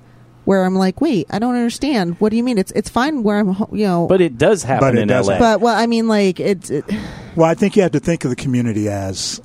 Where 0.45 0.65
I'm 0.65 0.75
like, 0.75 0.99
wait, 0.99 1.27
I 1.29 1.39
don't 1.39 1.55
understand. 1.55 2.19
What 2.19 2.29
do 2.31 2.35
you 2.35 2.43
mean? 2.43 2.57
It's 2.57 2.71
it's 2.73 2.89
fine 2.89 3.23
where 3.23 3.39
I'm, 3.39 3.55
you 3.71 3.85
know. 3.87 4.07
but 4.07 4.19
it 4.19 4.37
does 4.37 4.61
happen 4.61 4.89
But 4.89 4.95
it 4.97 5.03
in 5.03 5.07
does 5.07 5.29
LA. 5.29 5.39
but 5.39 5.61
well, 5.61 5.73
I 5.73 5.87
mean, 5.87 6.09
like 6.09 6.37
it's 6.41 6.69
it, 6.69 6.83
Well, 7.37 7.49
I 7.49 7.53
think 7.53 7.77
you 7.77 7.81
have 7.81 7.93
to 7.93 8.01
think 8.01 8.25
of 8.25 8.29
the 8.29 8.35
community 8.35 8.89
as 8.89 9.41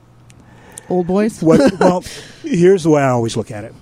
old 0.91 1.07
boys. 1.07 1.41
what. 1.41 1.61
well, 1.81 2.03
here's 2.43 2.83
the 2.83 2.91
way 2.91 3.01
I 3.01 3.11
always 3.11 3.37
look 3.37 3.53
at 3.53 3.63
it: 3.63 3.73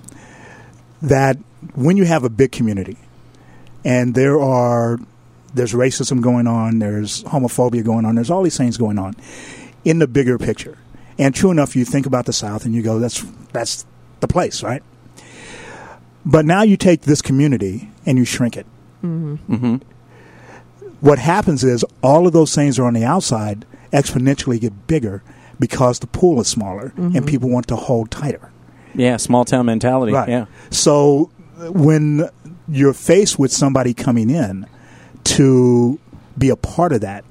that 1.01 1.37
when 1.73 1.97
you 1.97 2.05
have 2.05 2.23
a 2.23 2.29
big 2.29 2.51
community, 2.51 2.97
and 3.83 4.13
there 4.13 4.39
are 4.39 4.99
there's 5.55 5.73
racism 5.73 6.21
going 6.21 6.45
on, 6.45 6.77
there's 6.77 7.23
homophobia 7.23 7.83
going 7.83 8.05
on, 8.05 8.13
there's 8.13 8.29
all 8.29 8.43
these 8.43 8.57
things 8.57 8.77
going 8.77 8.99
on 8.99 9.15
in 9.83 9.97
the 9.97 10.07
bigger 10.07 10.37
picture. 10.37 10.77
And 11.17 11.33
true 11.33 11.49
enough, 11.49 11.75
you 11.75 11.83
think 11.83 12.05
about 12.05 12.27
the 12.27 12.33
South 12.33 12.63
and 12.65 12.75
you 12.75 12.83
go, 12.83 12.99
"That's 12.99 13.25
that's 13.53 13.87
the 14.19 14.27
place, 14.27 14.63
right?" 14.63 14.83
But 16.25 16.45
now 16.45 16.63
you 16.63 16.75
take 16.77 17.01
this 17.01 17.21
community 17.21 17.89
and 18.05 18.17
you 18.17 18.25
shrink 18.25 18.57
it. 18.57 18.65
mm-hmm. 19.03 19.75
what 20.99 21.19
happens 21.19 21.63
is 21.63 21.85
all 22.01 22.27
of 22.27 22.33
those 22.33 22.53
things 22.53 22.77
are 22.79 22.85
on 22.85 22.93
the 22.93 23.05
outside 23.05 23.65
exponentially 23.93 24.59
get 24.59 24.87
bigger 24.87 25.23
because 25.59 25.99
the 25.99 26.07
pool 26.07 26.41
is 26.41 26.47
smaller 26.47 26.93
and 26.97 27.25
people 27.25 27.49
want 27.49 27.67
to 27.67 27.75
hold 27.75 28.11
tighter. 28.11 28.51
Yeah. 28.93 29.17
Small 29.17 29.45
town 29.45 29.65
mentality. 29.65 30.13
Right. 30.13 30.29
Yeah. 30.29 30.45
So 30.69 31.31
when 31.57 32.29
you're 32.67 32.93
faced 32.93 33.39
with 33.39 33.51
somebody 33.51 33.93
coming 33.93 34.29
in 34.29 34.67
to 35.23 35.99
be 36.37 36.49
a 36.49 36.55
part 36.55 36.93
of 36.93 37.01
that, 37.01 37.23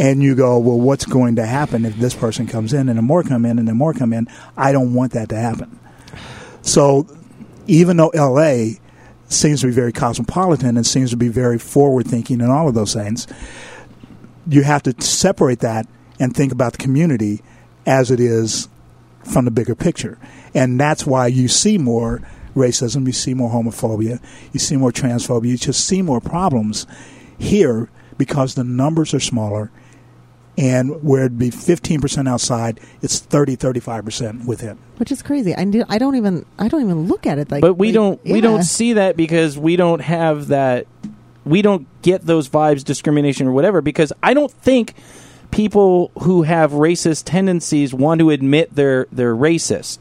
and 0.00 0.22
you 0.22 0.34
go, 0.34 0.58
well, 0.58 0.80
what's 0.80 1.04
going 1.04 1.36
to 1.36 1.44
happen 1.44 1.84
if 1.84 1.94
this 1.96 2.14
person 2.14 2.46
comes 2.46 2.72
in 2.72 2.88
and 2.88 2.96
then 2.96 3.04
more 3.04 3.22
come 3.22 3.44
in 3.44 3.58
and 3.58 3.68
then 3.68 3.76
more 3.76 3.92
come 3.92 4.14
in? 4.14 4.26
I 4.56 4.72
don't 4.72 4.94
want 4.94 5.12
that 5.12 5.28
to 5.28 5.36
happen. 5.36 5.78
So 6.62 7.06
even 7.66 7.98
though 7.98 8.10
LA 8.14 8.78
seems 9.28 9.60
to 9.60 9.66
be 9.66 9.74
very 9.74 9.92
cosmopolitan 9.92 10.78
and 10.78 10.86
seems 10.86 11.10
to 11.10 11.18
be 11.18 11.28
very 11.28 11.58
forward 11.58 12.06
thinking 12.06 12.40
and 12.40 12.50
all 12.50 12.66
of 12.66 12.74
those 12.74 12.94
things, 12.94 13.26
you 14.48 14.62
have 14.62 14.82
to 14.84 14.94
separate 15.02 15.60
that 15.60 15.86
and 16.18 16.34
think 16.34 16.50
about 16.50 16.72
the 16.72 16.78
community 16.78 17.42
as 17.84 18.10
it 18.10 18.20
is 18.20 18.70
from 19.30 19.44
the 19.44 19.50
bigger 19.50 19.74
picture. 19.74 20.16
And 20.54 20.80
that's 20.80 21.04
why 21.04 21.26
you 21.26 21.46
see 21.46 21.76
more 21.76 22.22
racism, 22.56 23.06
you 23.06 23.12
see 23.12 23.34
more 23.34 23.50
homophobia, 23.50 24.18
you 24.54 24.60
see 24.60 24.78
more 24.78 24.92
transphobia, 24.92 25.48
you 25.48 25.58
just 25.58 25.86
see 25.86 26.00
more 26.00 26.22
problems 26.22 26.86
here 27.38 27.90
because 28.16 28.54
the 28.54 28.64
numbers 28.64 29.12
are 29.12 29.20
smaller. 29.20 29.70
And 30.60 31.02
where 31.02 31.22
it'd 31.24 31.38
be 31.38 31.50
15% 31.50 32.28
outside, 32.28 32.80
it's 33.00 33.18
30, 33.18 33.56
35% 33.56 34.44
within. 34.44 34.76
which 34.98 35.10
is 35.10 35.22
crazy. 35.22 35.54
I, 35.56 35.64
do, 35.64 35.84
I 35.88 35.96
don't 35.96 36.16
even 36.16 36.44
I 36.58 36.68
don't 36.68 36.82
even 36.82 37.08
look 37.08 37.26
at 37.26 37.38
it 37.38 37.50
like. 37.50 37.62
but 37.62 37.74
we 37.74 37.88
like, 37.88 37.94
don't 37.94 38.24
we 38.24 38.40
don't 38.42 38.62
see 38.62 38.92
that 38.94 39.16
because 39.16 39.56
we 39.58 39.76
don't 39.76 40.00
have 40.00 40.48
that 40.48 40.86
we 41.44 41.62
don't 41.62 41.86
get 42.02 42.22
those 42.22 42.48
vibes 42.48 42.84
discrimination 42.84 43.46
or 43.46 43.52
whatever 43.52 43.80
because 43.80 44.12
i 44.22 44.34
don't 44.34 44.52
think 44.52 44.94
people 45.50 46.10
who 46.22 46.42
have 46.42 46.72
racist 46.72 47.24
tendencies 47.24 47.92
want 47.94 48.20
to 48.20 48.30
admit 48.30 48.74
they're 48.74 49.06
they're 49.10 49.34
racist 49.34 49.98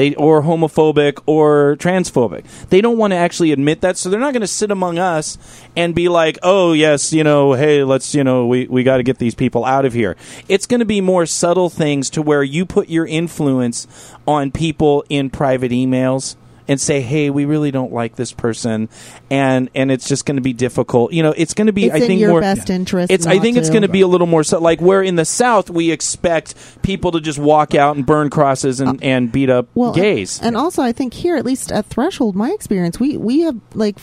they 0.00 0.14
or 0.14 0.42
homophobic 0.42 1.20
or 1.26 1.76
transphobic. 1.78 2.46
They 2.70 2.80
don't 2.80 2.96
want 2.96 3.10
to 3.10 3.18
actually 3.18 3.52
admit 3.52 3.82
that 3.82 3.98
so 3.98 4.08
they're 4.08 4.18
not 4.18 4.32
going 4.32 4.40
to 4.40 4.46
sit 4.46 4.70
among 4.70 4.98
us 4.98 5.36
and 5.76 5.94
be 5.94 6.08
like 6.08 6.38
oh 6.42 6.72
yes 6.72 7.12
you 7.12 7.22
know 7.22 7.52
hey 7.52 7.84
let's 7.84 8.14
you 8.14 8.24
know 8.24 8.46
we, 8.46 8.66
we 8.66 8.82
got 8.82 8.96
to 8.96 9.02
get 9.02 9.18
these 9.18 9.34
people 9.34 9.62
out 9.66 9.84
of 9.84 9.92
here. 9.92 10.16
It's 10.48 10.66
going 10.66 10.78
to 10.78 10.86
be 10.86 11.02
more 11.02 11.26
subtle 11.26 11.68
things 11.68 12.08
to 12.10 12.22
where 12.22 12.42
you 12.42 12.64
put 12.64 12.88
your 12.88 13.06
influence 13.06 13.86
on 14.26 14.50
people 14.50 15.04
in 15.10 15.28
private 15.28 15.70
emails 15.70 16.36
and 16.70 16.80
say, 16.80 17.00
"Hey, 17.00 17.30
we 17.30 17.46
really 17.46 17.72
don't 17.72 17.92
like 17.92 18.14
this 18.14 18.32
person," 18.32 18.88
and 19.28 19.68
and 19.74 19.90
it's 19.90 20.06
just 20.08 20.24
going 20.24 20.36
to 20.36 20.40
be 20.42 20.52
difficult. 20.52 21.12
You 21.12 21.24
know, 21.24 21.34
it's 21.36 21.52
going 21.52 21.66
to 21.66 21.72
be. 21.72 21.86
It's 21.86 21.94
I 21.96 21.98
in 21.98 22.06
think 22.06 22.20
your 22.20 22.30
more. 22.30 22.40
best 22.40 22.70
interest. 22.70 23.10
It's. 23.10 23.26
I 23.26 23.40
think 23.40 23.56
it's 23.56 23.66
to. 23.68 23.72
going 23.72 23.82
to 23.82 23.88
be 23.88 24.02
a 24.02 24.06
little 24.06 24.28
more 24.28 24.44
so, 24.44 24.60
like 24.60 24.80
where 24.80 25.02
in 25.02 25.16
the 25.16 25.24
South 25.24 25.68
we 25.68 25.90
expect 25.90 26.54
people 26.82 27.10
to 27.10 27.20
just 27.20 27.40
walk 27.40 27.74
out 27.74 27.96
and 27.96 28.06
burn 28.06 28.30
crosses 28.30 28.80
and, 28.80 29.02
and 29.02 29.32
beat 29.32 29.50
up 29.50 29.64
Uh, 29.64 29.68
well, 29.74 29.92
gays. 29.92 30.40
And 30.40 30.56
also, 30.56 30.80
I 30.80 30.92
think 30.92 31.12
here, 31.12 31.36
at 31.36 31.44
least 31.44 31.72
at 31.72 31.86
Threshold, 31.86 32.36
my 32.36 32.50
experience, 32.52 33.00
we 33.00 33.16
we 33.16 33.40
have 33.40 33.56
like 33.74 33.98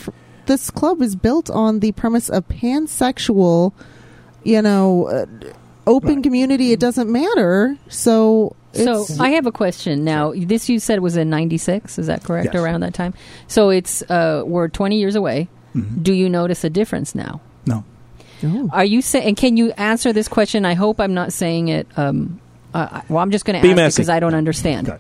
this 0.46 0.70
club 0.70 1.02
is 1.02 1.16
built 1.16 1.50
on 1.50 1.80
the 1.80 1.94
premise 1.94 2.30
of 2.30 2.48
pansexual, 2.50 3.72
you 4.44 4.62
know, 4.62 5.08
uh, 5.08 5.26
open 5.88 6.16
Right. 6.16 6.24
community. 6.24 6.72
It 6.72 6.80
doesn't 6.80 7.10
matter. 7.12 7.76
So, 7.90 8.56
So 8.74 9.02
it's, 9.02 9.20
I 9.20 9.30
have 9.30 9.48
a 9.48 9.52
question 9.52 10.04
now. 10.04 10.34
This 10.36 10.70
you 10.70 10.80
said 10.80 11.00
was 11.00 11.18
in 11.18 11.30
'96. 11.32 11.98
Is 11.98 12.06
that 12.08 12.24
correct? 12.24 12.54
Yes. 12.54 12.62
Around 12.62 12.82
that 12.82 12.94
time. 12.94 13.14
So 13.48 13.70
it's 13.72 14.04
uh, 14.04 14.44
we're 14.46 14.68
20 14.68 15.00
years 15.00 15.16
away. 15.16 15.48
Mhm. 15.76 16.04
Do 16.04 16.14
you 16.14 16.30
notice 16.30 16.64
a 16.64 16.70
difference 16.70 17.16
now? 17.16 17.42
No. 17.66 17.84
Oh. 18.44 18.70
Are 18.72 18.86
you 18.86 19.02
saying? 19.02 19.28
And 19.30 19.38
can 19.38 19.58
you 19.58 19.72
answer 19.78 20.14
this 20.14 20.28
question? 20.28 20.64
I 20.66 20.76
hope 20.76 21.00
I'm 21.00 21.14
not 21.16 21.34
saying 21.34 21.70
it. 21.70 21.88
Um, 21.98 22.40
uh, 22.74 23.02
well, 23.10 23.20
I'm 23.24 23.32
just 23.32 23.46
going 23.46 23.60
to 23.60 23.68
ask 23.68 23.76
messy. 23.76 23.96
because 23.98 24.10
I 24.10 24.20
don't 24.20 24.36
understand. 24.36 24.90
Okay. 24.90 25.00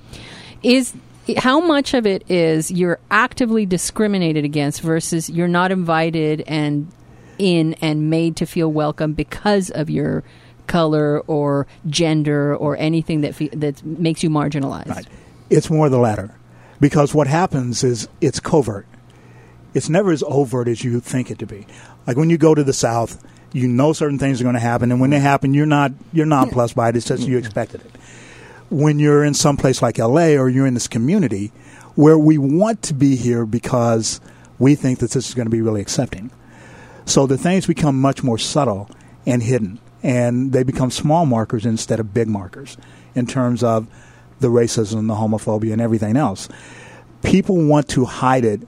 Is 0.64 0.94
how 1.38 1.60
much 1.60 1.94
of 1.94 2.08
it 2.08 2.24
is 2.32 2.72
you're 2.72 3.00
actively 3.12 3.66
discriminated 3.66 4.44
against 4.46 4.82
versus 4.82 5.30
you're 5.30 5.48
not 5.50 5.72
invited 5.72 6.44
and 6.48 6.88
in 7.38 7.76
and 7.76 8.10
made 8.10 8.38
to 8.38 8.46
feel 8.48 8.72
welcome 8.72 9.14
because 9.14 9.70
of 9.70 9.90
your 9.92 10.24
color 10.68 11.22
or 11.22 11.68
gender 11.88 12.56
or 12.56 12.78
anything 12.78 13.22
that 13.22 13.36
fe- 13.36 13.50
that 13.50 13.84
makes 13.84 14.24
you 14.24 14.30
marginalized? 14.30 14.90
Right. 14.90 15.08
It's 15.50 15.70
more 15.70 15.90
the 15.90 15.98
latter. 15.98 16.36
Because 16.80 17.14
what 17.14 17.28
happens 17.28 17.84
is 17.84 18.08
it's 18.22 18.40
covert. 18.40 18.86
It's 19.74 19.90
never 19.90 20.12
as 20.12 20.24
overt 20.24 20.68
as 20.68 20.84
you 20.84 21.00
think 21.00 21.32
it 21.32 21.40
to 21.40 21.46
be. 21.46 21.66
Like 22.06 22.18
when 22.18 22.30
you 22.30 22.38
go 22.38 22.54
to 22.54 22.64
the 22.64 22.74
South, 22.74 23.24
you 23.54 23.68
know 23.68 23.94
certain 23.94 24.20
things 24.20 24.40
are 24.40 24.44
going 24.44 24.56
to 24.56 24.60
happen, 24.60 24.92
and 24.92 25.02
when 25.02 25.10
they 25.10 25.20
happen, 25.20 25.54
you're 25.54 25.66
not 25.66 25.92
you're 26.14 26.26
not 26.26 26.52
plus 26.52 26.74
by 26.74 26.90
it. 26.90 26.96
It's 26.96 27.08
just 27.08 27.28
you 27.28 27.38
expected 27.38 27.82
it. 27.82 27.92
When 28.70 29.00
you're 29.00 29.24
in 29.24 29.34
some 29.34 29.58
place 29.58 29.82
like 29.82 29.98
L.A. 29.98 30.38
or 30.38 30.50
you're 30.50 30.68
in 30.68 30.74
this 30.74 30.88
community 30.88 31.52
where 31.96 32.18
we 32.18 32.38
want 32.38 32.82
to 32.84 32.94
be 32.94 33.16
here 33.16 33.46
because 33.46 34.20
we 34.60 34.76
think 34.76 35.00
that 35.00 35.12
this 35.12 35.30
is 35.30 35.34
going 35.34 35.46
to 35.46 35.52
be 35.52 35.62
really 35.62 35.82
accepting, 35.82 36.30
so 37.06 37.26
the 37.26 37.38
things 37.38 37.66
become 37.66 38.00
much 38.00 38.24
more 38.24 38.38
subtle 38.38 38.90
and 39.26 39.42
hidden, 39.44 39.80
and 40.08 40.54
they 40.54 40.64
become 40.64 40.90
small 40.90 41.26
markers 41.26 41.66
instead 41.66 42.00
of 42.00 42.14
big 42.14 42.30
markers 42.30 42.78
in 43.14 43.28
terms 43.28 43.62
of 43.62 43.88
the 44.40 44.48
racism, 44.48 45.08
the 45.08 45.16
homophobia, 45.16 45.74
and 45.74 45.82
everything 45.82 46.16
else. 46.16 46.48
People 47.24 47.58
want 47.58 47.90
to 47.90 48.06
hide 48.06 48.46
it 48.46 48.62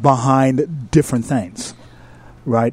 behind 0.00 0.92
different 0.92 1.24
things, 1.24 1.74
right? 2.44 2.72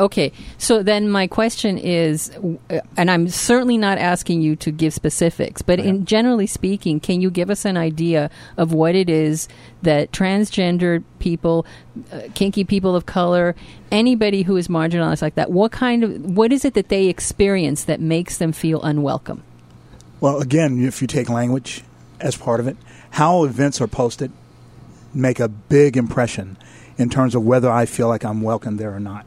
Okay, 0.00 0.32
so 0.56 0.82
then 0.82 1.10
my 1.10 1.26
question 1.26 1.76
is, 1.76 2.30
uh, 2.70 2.80
and 2.96 3.10
I'm 3.10 3.28
certainly 3.28 3.76
not 3.76 3.98
asking 3.98 4.40
you 4.40 4.56
to 4.56 4.70
give 4.70 4.94
specifics, 4.94 5.60
but 5.60 5.78
in 5.78 6.06
generally 6.06 6.46
speaking, 6.46 7.00
can 7.00 7.20
you 7.20 7.30
give 7.30 7.50
us 7.50 7.66
an 7.66 7.76
idea 7.76 8.30
of 8.56 8.72
what 8.72 8.94
it 8.94 9.10
is 9.10 9.46
that 9.82 10.10
transgender 10.10 11.04
people, 11.18 11.66
uh, 12.10 12.22
kinky 12.32 12.64
people 12.64 12.96
of 12.96 13.04
color, 13.04 13.54
anybody 13.92 14.40
who 14.40 14.56
is 14.56 14.68
marginalized 14.68 15.20
like 15.20 15.34
that, 15.34 15.50
what 15.50 15.70
kind 15.70 16.02
of, 16.02 16.24
what 16.24 16.50
is 16.50 16.64
it 16.64 16.72
that 16.72 16.88
they 16.88 17.08
experience 17.08 17.84
that 17.84 18.00
makes 18.00 18.38
them 18.38 18.52
feel 18.52 18.80
unwelcome? 18.82 19.42
Well, 20.18 20.40
again, 20.40 20.82
if 20.82 21.02
you 21.02 21.08
take 21.08 21.28
language 21.28 21.84
as 22.20 22.38
part 22.38 22.58
of 22.58 22.66
it, 22.66 22.78
how 23.10 23.44
events 23.44 23.82
are 23.82 23.86
posted 23.86 24.32
make 25.12 25.40
a 25.40 25.48
big 25.48 25.98
impression 25.98 26.56
in 26.96 27.10
terms 27.10 27.34
of 27.34 27.44
whether 27.44 27.70
I 27.70 27.84
feel 27.84 28.08
like 28.08 28.24
I'm 28.24 28.40
welcome 28.40 28.78
there 28.78 28.94
or 28.94 29.00
not. 29.00 29.26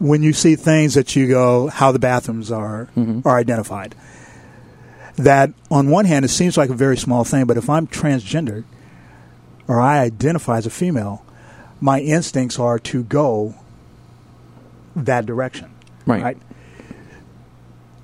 When 0.00 0.22
you 0.22 0.32
see 0.32 0.56
things 0.56 0.94
that 0.94 1.14
you 1.14 1.28
go, 1.28 1.68
how 1.68 1.92
the 1.92 1.98
bathrooms 1.98 2.50
are 2.50 2.88
are 3.24 3.36
identified, 3.38 3.94
that 5.16 5.52
on 5.70 5.88
one 5.90 6.06
hand 6.06 6.24
it 6.24 6.28
seems 6.28 6.56
like 6.56 6.70
a 6.70 6.74
very 6.74 6.96
small 6.96 7.22
thing, 7.22 7.44
but 7.44 7.56
if 7.56 7.68
I'm 7.70 7.86
transgender 7.86 8.64
or 9.68 9.78
I 9.80 10.00
identify 10.00 10.56
as 10.56 10.66
a 10.66 10.70
female, 10.70 11.24
my 11.80 12.00
instincts 12.00 12.58
are 12.58 12.78
to 12.78 13.04
go 13.04 13.54
that 14.96 15.26
direction. 15.26 15.70
Right. 16.06 16.22
right? 16.22 16.38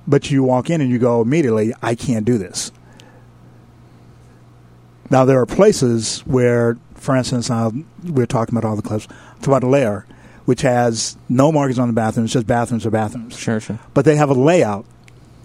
But 0.06 0.30
you 0.30 0.42
walk 0.42 0.70
in 0.70 0.80
and 0.80 0.90
you 0.90 0.98
go 0.98 1.20
immediately, 1.22 1.72
I 1.82 1.94
can't 1.94 2.24
do 2.24 2.38
this. 2.38 2.70
Now 5.10 5.24
there 5.24 5.40
are 5.40 5.46
places 5.46 6.20
where, 6.20 6.78
for 6.94 7.16
instance, 7.16 7.50
uh, 7.50 7.70
we're 8.04 8.26
talking 8.26 8.56
about 8.56 8.68
all 8.68 8.76
the 8.76 8.82
clubs. 8.82 9.06
Talk 9.40 9.46
about 9.48 9.64
Lair, 9.64 10.06
which 10.46 10.62
has 10.62 11.16
no 11.28 11.52
markings 11.52 11.78
on 11.78 11.88
the 11.88 11.94
bathrooms, 11.94 12.32
just 12.32 12.46
bathrooms 12.46 12.86
are 12.86 12.90
bathrooms. 12.90 13.36
Sure, 13.38 13.60
sure. 13.60 13.78
But 13.94 14.04
they 14.04 14.16
have 14.16 14.30
a 14.30 14.34
layout 14.34 14.86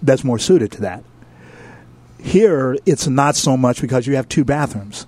that's 0.01 0.23
more 0.23 0.39
suited 0.39 0.71
to 0.73 0.81
that. 0.81 1.03
Here, 2.19 2.77
it's 2.85 3.07
not 3.07 3.35
so 3.35 3.57
much 3.57 3.81
because 3.81 4.05
you 4.07 4.15
have 4.15 4.29
two 4.29 4.45
bathrooms, 4.45 5.07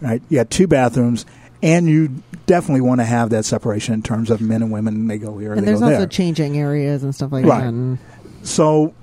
right? 0.00 0.22
You 0.30 0.38
have 0.38 0.48
two 0.48 0.66
bathrooms, 0.66 1.26
and 1.62 1.86
you 1.86 2.22
definitely 2.46 2.80
want 2.80 3.00
to 3.00 3.04
have 3.04 3.28
that 3.30 3.44
separation 3.44 3.92
in 3.94 4.02
terms 4.02 4.30
of 4.30 4.40
men 4.40 4.62
and 4.62 4.72
women. 4.72 5.06
They 5.06 5.18
go 5.18 5.36
here, 5.38 5.52
and 5.52 5.60
they 5.62 5.66
there's 5.66 5.80
go 5.80 5.86
also 5.86 5.98
there. 5.98 6.06
changing 6.06 6.58
areas 6.58 7.02
and 7.02 7.14
stuff 7.14 7.30
like 7.32 7.44
Right. 7.44 7.60
that. 7.60 7.68
And 7.68 7.98
So 8.42 8.94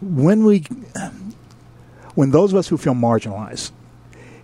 when 0.00 0.44
we 0.44 0.64
when 2.16 2.32
those 2.32 2.52
of 2.52 2.58
us 2.58 2.66
who 2.68 2.76
feel 2.76 2.94
marginalized, 2.94 3.70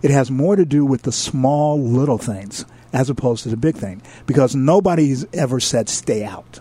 it 0.01 0.11
has 0.11 0.31
more 0.31 0.55
to 0.55 0.63
do 0.65 0.85
with 0.85 1.01
the 1.01 1.11
small 1.11 1.77
little 1.81 2.17
things 2.17 2.65
as 2.93 3.09
opposed 3.09 3.43
to 3.43 3.49
the 3.49 3.57
big 3.57 3.75
thing 3.75 4.01
because 4.25 4.55
nobody's 4.55 5.25
ever 5.33 5.59
said 5.59 5.89
stay 5.89 6.23
out. 6.23 6.59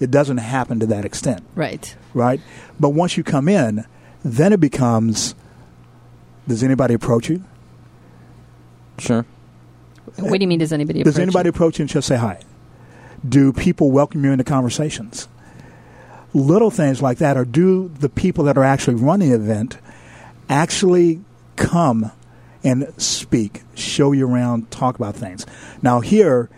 It 0.00 0.10
doesn't 0.10 0.38
happen 0.38 0.80
to 0.80 0.86
that 0.86 1.04
extent, 1.04 1.42
Right. 1.54 1.94
right? 2.14 2.40
But 2.80 2.90
once 2.90 3.16
you 3.16 3.22
come 3.24 3.48
in, 3.48 3.84
then 4.24 4.52
it 4.52 4.60
becomes 4.60 5.34
does 6.48 6.62
anybody 6.64 6.94
approach 6.94 7.28
you? 7.28 7.44
Sure. 8.98 9.24
What 10.18 10.38
do 10.38 10.42
you 10.42 10.48
mean? 10.48 10.58
Does 10.58 10.72
anybody? 10.72 11.00
Approach 11.00 11.14
Does 11.14 11.20
anybody 11.22 11.46
you? 11.46 11.50
approach 11.50 11.78
you 11.78 11.84
and 11.84 11.90
just 11.90 12.08
say 12.08 12.16
hi? 12.16 12.40
Do 13.26 13.52
people 13.52 13.90
welcome 13.92 14.24
you 14.24 14.32
into 14.32 14.44
conversations? 14.44 15.28
Little 16.34 16.70
things 16.70 17.00
like 17.00 17.18
that, 17.18 17.36
or 17.36 17.44
do 17.44 17.88
the 17.88 18.08
people 18.08 18.44
that 18.44 18.58
are 18.58 18.64
actually 18.64 18.94
running 18.96 19.30
the 19.30 19.36
event 19.36 19.78
actually 20.48 21.20
come 21.56 22.10
and 22.64 22.92
speak, 22.96 23.62
show 23.74 24.12
you 24.12 24.28
around, 24.28 24.70
talk 24.70 24.96
about 24.96 25.16
things? 25.16 25.46
Now, 25.82 26.00
here, 26.00 26.48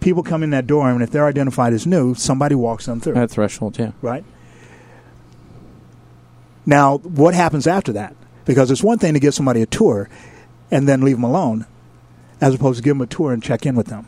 people 0.00 0.22
come 0.22 0.42
in 0.42 0.50
that 0.50 0.66
door, 0.66 0.88
and 0.90 1.02
if 1.02 1.10
they're 1.10 1.26
identified 1.26 1.72
as 1.72 1.86
new, 1.86 2.14
somebody 2.14 2.54
walks 2.54 2.86
them 2.86 3.00
through, 3.00 3.16
At 3.16 3.30
threshold, 3.30 3.78
yeah. 3.78 3.92
right? 4.02 4.24
Now, 6.66 6.98
what 6.98 7.34
happens 7.34 7.66
after 7.66 7.92
that? 7.92 8.14
Because 8.44 8.70
it's 8.70 8.82
one 8.82 8.98
thing 8.98 9.14
to 9.14 9.20
give 9.20 9.34
somebody 9.34 9.62
a 9.62 9.66
tour 9.66 10.08
and 10.70 10.88
then 10.88 11.02
leave 11.02 11.16
them 11.16 11.24
alone, 11.24 11.66
as 12.40 12.54
opposed 12.54 12.78
to 12.78 12.82
give 12.82 12.96
them 12.96 13.02
a 13.02 13.06
tour 13.06 13.32
and 13.32 13.42
check 13.42 13.66
in 13.66 13.74
with 13.74 13.88
them, 13.88 14.06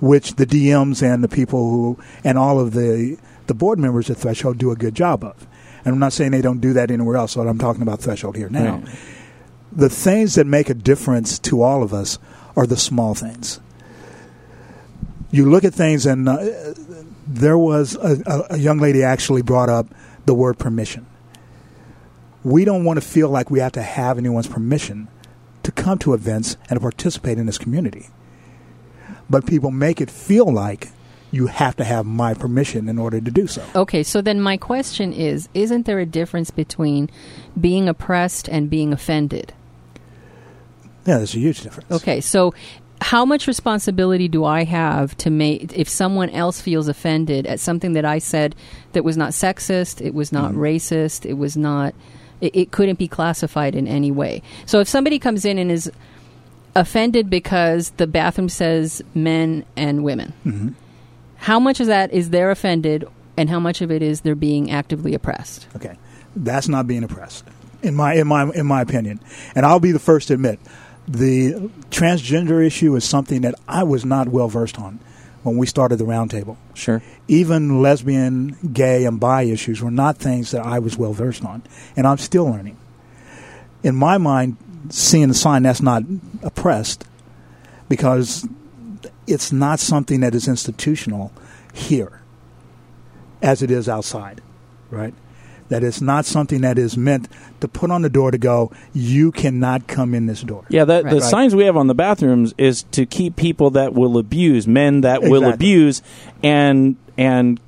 which 0.00 0.34
the 0.36 0.46
DMs 0.46 1.02
and 1.02 1.22
the 1.22 1.28
people 1.28 1.70
who 1.70 1.98
and 2.24 2.38
all 2.38 2.60
of 2.60 2.72
the 2.72 3.18
the 3.46 3.54
board 3.54 3.78
members 3.78 4.08
at 4.08 4.16
Threshold 4.16 4.58
do 4.58 4.70
a 4.70 4.76
good 4.76 4.94
job 4.94 5.24
of. 5.24 5.46
And 5.84 5.92
I'm 5.92 5.98
not 5.98 6.12
saying 6.12 6.30
they 6.30 6.42
don't 6.42 6.60
do 6.60 6.72
that 6.74 6.90
anywhere 6.90 7.16
else, 7.16 7.34
but 7.34 7.48
I'm 7.48 7.58
talking 7.58 7.82
about 7.82 8.00
Threshold 8.00 8.36
here 8.36 8.48
now. 8.48 8.76
Right. 8.76 8.88
The 9.74 9.88
things 9.88 10.34
that 10.34 10.46
make 10.46 10.68
a 10.68 10.74
difference 10.74 11.38
to 11.40 11.62
all 11.62 11.82
of 11.82 11.94
us 11.94 12.18
are 12.56 12.66
the 12.66 12.76
small 12.76 13.14
things. 13.14 13.60
You 15.30 15.48
look 15.48 15.64
at 15.64 15.72
things, 15.72 16.04
and 16.04 16.28
uh, 16.28 16.36
there 17.26 17.56
was 17.56 17.96
a, 17.96 18.46
a, 18.50 18.58
young 18.58 18.78
lady 18.78 19.02
actually 19.02 19.40
brought 19.40 19.70
up 19.70 19.86
the 20.26 20.34
word 20.34 20.58
permission. 20.58 21.06
We 22.44 22.66
don't 22.66 22.84
want 22.84 23.00
to 23.00 23.06
feel 23.06 23.30
like 23.30 23.50
we 23.50 23.60
have 23.60 23.72
to 23.72 23.82
have 23.82 24.18
anyone's 24.18 24.48
permission 24.48 25.08
to 25.62 25.72
come 25.72 25.98
to 26.00 26.12
events 26.12 26.56
and 26.68 26.76
to 26.76 26.80
participate 26.80 27.38
in 27.38 27.46
this 27.46 27.56
community. 27.56 28.08
But 29.30 29.46
people 29.46 29.70
make 29.70 30.00
it 30.00 30.10
feel 30.10 30.52
like 30.52 30.90
you 31.30 31.46
have 31.46 31.76
to 31.76 31.84
have 31.84 32.04
my 32.04 32.34
permission 32.34 32.88
in 32.88 32.98
order 32.98 33.20
to 33.20 33.30
do 33.30 33.46
so. 33.46 33.64
Okay, 33.74 34.02
so 34.02 34.20
then 34.20 34.40
my 34.40 34.56
question 34.56 35.12
is 35.12 35.48
Isn't 35.54 35.86
there 35.86 35.98
a 35.98 36.06
difference 36.06 36.50
between 36.50 37.08
being 37.58 37.88
oppressed 37.88 38.48
and 38.48 38.68
being 38.68 38.92
offended? 38.92 39.54
Yeah, 41.06 41.18
there's 41.18 41.34
a 41.34 41.38
huge 41.38 41.62
difference. 41.62 41.90
Okay, 41.90 42.20
so 42.20 42.54
how 43.00 43.24
much 43.24 43.46
responsibility 43.46 44.28
do 44.28 44.44
I 44.44 44.64
have 44.64 45.16
to 45.18 45.30
make 45.30 45.76
if 45.76 45.88
someone 45.88 46.30
else 46.30 46.60
feels 46.60 46.86
offended 46.88 47.46
at 47.46 47.58
something 47.58 47.94
that 47.94 48.04
I 48.04 48.18
said 48.18 48.54
that 48.92 49.04
was 49.04 49.16
not 49.16 49.30
sexist, 49.32 50.00
it 50.00 50.14
was 50.14 50.32
not 50.32 50.52
racist, 50.52 51.26
it 51.26 51.34
was 51.34 51.56
not, 51.56 51.94
it, 52.40 52.54
it 52.54 52.70
couldn't 52.70 52.98
be 52.98 53.08
classified 53.08 53.74
in 53.74 53.88
any 53.88 54.12
way. 54.12 54.42
So 54.66 54.78
if 54.80 54.88
somebody 54.88 55.18
comes 55.18 55.44
in 55.44 55.58
and 55.58 55.70
is 55.70 55.90
offended 56.76 57.28
because 57.28 57.90
the 57.90 58.06
bathroom 58.06 58.48
says 58.48 59.02
men 59.14 59.64
and 59.76 60.04
women, 60.04 60.32
hmm 60.44 60.68
how 61.42 61.58
much 61.58 61.80
of 61.80 61.88
that 61.88 62.12
is 62.12 62.30
they're 62.30 62.52
offended 62.52 63.04
and 63.36 63.50
how 63.50 63.58
much 63.58 63.80
of 63.80 63.90
it 63.90 64.00
is 64.00 64.20
they're 64.20 64.36
being 64.36 64.70
actively 64.70 65.12
oppressed? 65.12 65.66
Okay, 65.74 65.98
that's 66.36 66.68
not 66.68 66.86
being 66.86 67.02
oppressed, 67.02 67.44
in 67.82 67.96
my 67.96 68.14
in 68.14 68.28
my 68.28 68.48
in 68.52 68.64
my 68.64 68.80
opinion. 68.80 69.18
And 69.56 69.66
I'll 69.66 69.80
be 69.80 69.90
the 69.90 69.98
first 69.98 70.28
to 70.28 70.34
admit, 70.34 70.60
the 71.08 71.70
transgender 71.90 72.64
issue 72.64 72.94
is 72.96 73.04
something 73.04 73.42
that 73.42 73.54
I 73.68 73.82
was 73.82 74.04
not 74.04 74.28
well 74.28 74.48
versed 74.48 74.78
on 74.78 75.00
when 75.42 75.56
we 75.56 75.66
started 75.66 75.96
the 75.96 76.04
roundtable. 76.04 76.56
Sure. 76.74 77.02
Even 77.28 77.82
lesbian, 77.82 78.56
gay, 78.72 79.04
and 79.04 79.18
bi 79.18 79.42
issues 79.42 79.82
were 79.82 79.90
not 79.90 80.16
things 80.16 80.52
that 80.52 80.64
I 80.64 80.78
was 80.78 80.96
well 80.96 81.12
versed 81.12 81.44
on, 81.44 81.62
and 81.96 82.06
I'm 82.06 82.18
still 82.18 82.44
learning. 82.46 82.76
In 83.82 83.96
my 83.96 84.18
mind, 84.18 84.56
seeing 84.90 85.28
the 85.28 85.34
sign 85.34 85.64
that's 85.64 85.82
not 85.82 86.02
oppressed 86.42 87.04
because 87.88 88.46
it's 89.26 89.52
not 89.52 89.80
something 89.80 90.20
that 90.20 90.34
is 90.34 90.48
institutional 90.48 91.32
here 91.72 92.20
as 93.42 93.62
it 93.62 93.70
is 93.70 93.88
outside, 93.88 94.40
right? 94.90 95.14
That 95.72 95.82
it's 95.82 96.00
not 96.00 96.24
something 96.26 96.60
that 96.60 96.78
is 96.78 96.96
meant 96.96 97.28
to 97.60 97.66
put 97.68 97.90
on 97.90 98.02
the 98.02 98.10
door 98.10 98.30
to 98.30 98.38
go, 98.38 98.70
you 98.92 99.32
cannot 99.32 99.86
come 99.86 100.14
in 100.14 100.26
this 100.26 100.42
door. 100.42 100.64
Yeah, 100.68 100.84
the, 100.84 101.02
the 101.02 101.08
Right. 101.14 101.22
signs 101.22 101.54
we 101.54 101.64
have 101.64 101.76
on 101.76 101.86
the 101.86 101.94
bathrooms 101.94 102.54
is 102.58 102.84
to 102.92 103.06
keep 103.06 103.36
people 103.36 103.70
that 103.70 103.94
will 103.94 104.18
abuse, 104.18 104.66
men 104.68 105.00
that 105.00 105.22
will 105.22 105.44
abuse, 105.44 106.02
and 106.42 106.96
and 107.18 107.58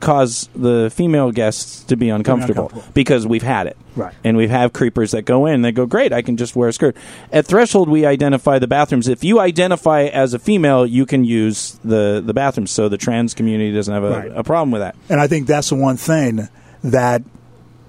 cause 0.00 0.48
the 0.54 0.92
female 0.94 1.32
guests 1.32 1.82
to 1.82 1.96
be 1.96 2.08
uncomfortable, 2.08 2.66
uncomfortable. 2.66 2.92
because 2.94 3.26
we've 3.26 3.42
had 3.42 3.66
it. 3.66 3.76
Right. 3.96 4.14
And 4.22 4.36
we 4.36 4.46
have 4.46 4.72
creepers 4.72 5.10
that 5.10 5.22
go 5.22 5.46
in. 5.46 5.62
They 5.62 5.72
go, 5.72 5.86
great, 5.86 6.12
I 6.12 6.22
can 6.22 6.36
just 6.36 6.54
wear 6.54 6.68
a 6.68 6.72
skirt. 6.72 6.96
At 7.32 7.46
Threshold, 7.46 7.88
we 7.88 8.06
identify 8.06 8.60
the 8.60 8.68
bathrooms. 8.68 9.08
If 9.08 9.24
you 9.24 9.40
identify 9.40 10.02
as 10.04 10.34
a 10.34 10.38
female, 10.38 10.86
you 10.86 11.04
can 11.04 11.24
use 11.24 11.80
the, 11.82 12.22
the 12.24 12.32
bathrooms. 12.32 12.70
So 12.70 12.88
the 12.88 12.96
trans 12.96 13.34
community 13.34 13.72
doesn't 13.74 13.92
have 13.92 14.04
a, 14.04 14.10
Right. 14.10 14.32
a 14.36 14.44
problem 14.44 14.70
with 14.70 14.82
that. 14.82 14.94
And 15.08 15.20
I 15.20 15.26
think 15.26 15.48
that's 15.48 15.70
the 15.70 15.74
one 15.74 15.96
thing 15.96 16.48
that 16.84 17.22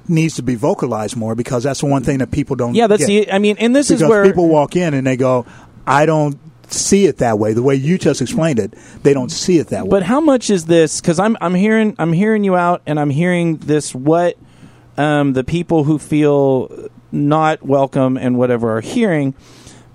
needs 0.09 0.35
to 0.35 0.43
be 0.43 0.55
vocalized 0.55 1.15
more 1.15 1.35
because 1.35 1.63
that's 1.63 1.79
the 1.81 1.85
one 1.85 2.03
thing 2.03 2.17
that 2.19 2.31
people 2.31 2.55
don't 2.55 2.73
Yeah, 2.75 2.87
that's 2.87 3.05
get. 3.05 3.27
the. 3.27 3.31
I 3.33 3.39
mean, 3.39 3.57
and 3.59 3.75
this 3.75 3.87
because 3.89 4.01
is 4.01 4.09
where 4.09 4.25
people 4.25 4.47
walk 4.49 4.75
in 4.75 4.93
and 4.93 5.05
they 5.05 5.15
go, 5.17 5.45
I 5.87 6.05
don't 6.05 6.37
see 6.71 7.05
it 7.05 7.17
that 7.17 7.39
way. 7.39 7.53
The 7.53 7.63
way 7.63 7.75
you 7.75 7.97
just 7.97 8.21
explained 8.21 8.59
it, 8.59 8.73
they 9.03 9.13
don't 9.13 9.31
see 9.31 9.57
it 9.59 9.67
that 9.67 9.85
way. 9.85 9.89
But 9.89 10.03
how 10.03 10.19
much 10.19 10.49
is 10.49 10.65
this? 10.65 10.99
Because 11.01 11.19
I'm 11.19 11.37
I'm 11.41 11.55
hearing 11.55 11.95
I'm 11.99 12.13
hearing 12.13 12.43
you 12.43 12.55
out, 12.55 12.81
and 12.85 12.99
I'm 12.99 13.09
hearing 13.09 13.57
this. 13.57 13.93
What 13.95 14.37
um, 14.97 15.33
the 15.33 15.43
people 15.43 15.83
who 15.85 15.97
feel 15.99 16.89
not 17.11 17.63
welcome 17.65 18.17
and 18.17 18.37
whatever 18.37 18.77
are 18.77 18.81
hearing, 18.81 19.33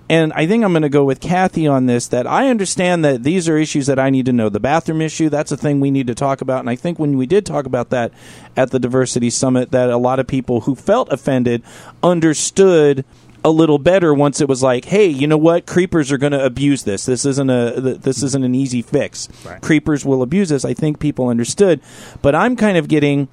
and 0.09 0.31
I 0.33 0.45
think 0.45 0.63
I'm 0.63 0.71
going 0.71 0.83
to 0.83 0.89
go 0.89 1.03
with 1.03 1.19
Kathy 1.19 1.67
on 1.67 1.87
this. 1.87 2.07
That 2.07 2.27
I 2.27 2.49
understand 2.49 3.03
that 3.05 3.23
these 3.23 3.49
are 3.49 3.57
issues 3.57 3.87
that 3.87 3.97
I 3.97 4.09
need 4.09 4.25
to 4.27 4.33
know. 4.33 4.49
The 4.49 4.59
bathroom 4.59 5.01
issue, 5.01 5.29
that's 5.29 5.51
a 5.51 5.57
thing 5.57 5.79
we 5.79 5.91
need 5.91 6.07
to 6.07 6.15
talk 6.15 6.41
about. 6.41 6.59
And 6.59 6.69
I 6.69 6.75
think 6.75 6.99
when 6.99 7.17
we 7.17 7.25
did 7.25 7.45
talk 7.45 7.65
about 7.65 7.89
that 7.89 8.11
at 8.55 8.71
the 8.71 8.79
diversity 8.79 9.29
summit, 9.29 9.71
that 9.71 9.89
a 9.89 9.97
lot 9.97 10.19
of 10.19 10.27
people 10.27 10.61
who 10.61 10.75
felt 10.75 11.11
offended 11.11 11.63
understood 12.03 13.03
a 13.43 13.49
little 13.51 13.77
better 13.77 14.13
once 14.13 14.41
it 14.41 14.49
was 14.49 14.63
like, 14.63 14.85
hey, 14.85 15.05
you 15.05 15.27
know 15.27 15.37
what? 15.37 15.67
Creepers 15.67 16.11
are 16.11 16.17
going 16.17 16.31
to 16.31 16.43
abuse 16.43 16.83
this. 16.83 17.05
This 17.05 17.25
isn't 17.25 17.49
a 17.49 17.79
this 17.79 18.23
isn't 18.23 18.43
an 18.43 18.55
easy 18.55 18.81
fix. 18.81 19.29
Right. 19.45 19.61
Creepers 19.61 20.03
will 20.03 20.23
abuse 20.23 20.49
this. 20.49 20.65
I 20.65 20.73
think 20.73 20.99
people 20.99 21.29
understood, 21.29 21.79
but 22.23 22.33
I'm 22.33 22.55
kind 22.55 22.75
of 22.75 22.87
getting 22.87 23.27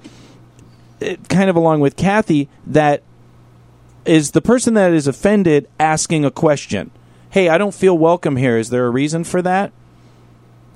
eh, 1.01 1.17
kind 1.29 1.49
of 1.49 1.55
along 1.55 1.79
with 1.79 1.95
Kathy 1.95 2.47
that 2.67 3.01
is 4.05 4.31
the 4.31 4.41
person 4.41 4.73
that 4.73 4.93
is 4.93 5.07
offended 5.07 5.67
asking 5.79 6.25
a 6.25 6.31
question. 6.31 6.91
Hey, 7.29 7.49
I 7.49 7.57
don't 7.57 7.73
feel 7.73 7.97
welcome 7.97 8.35
here. 8.35 8.57
Is 8.57 8.69
there 8.69 8.85
a 8.85 8.91
reason 8.91 9.23
for 9.23 9.41
that? 9.41 9.71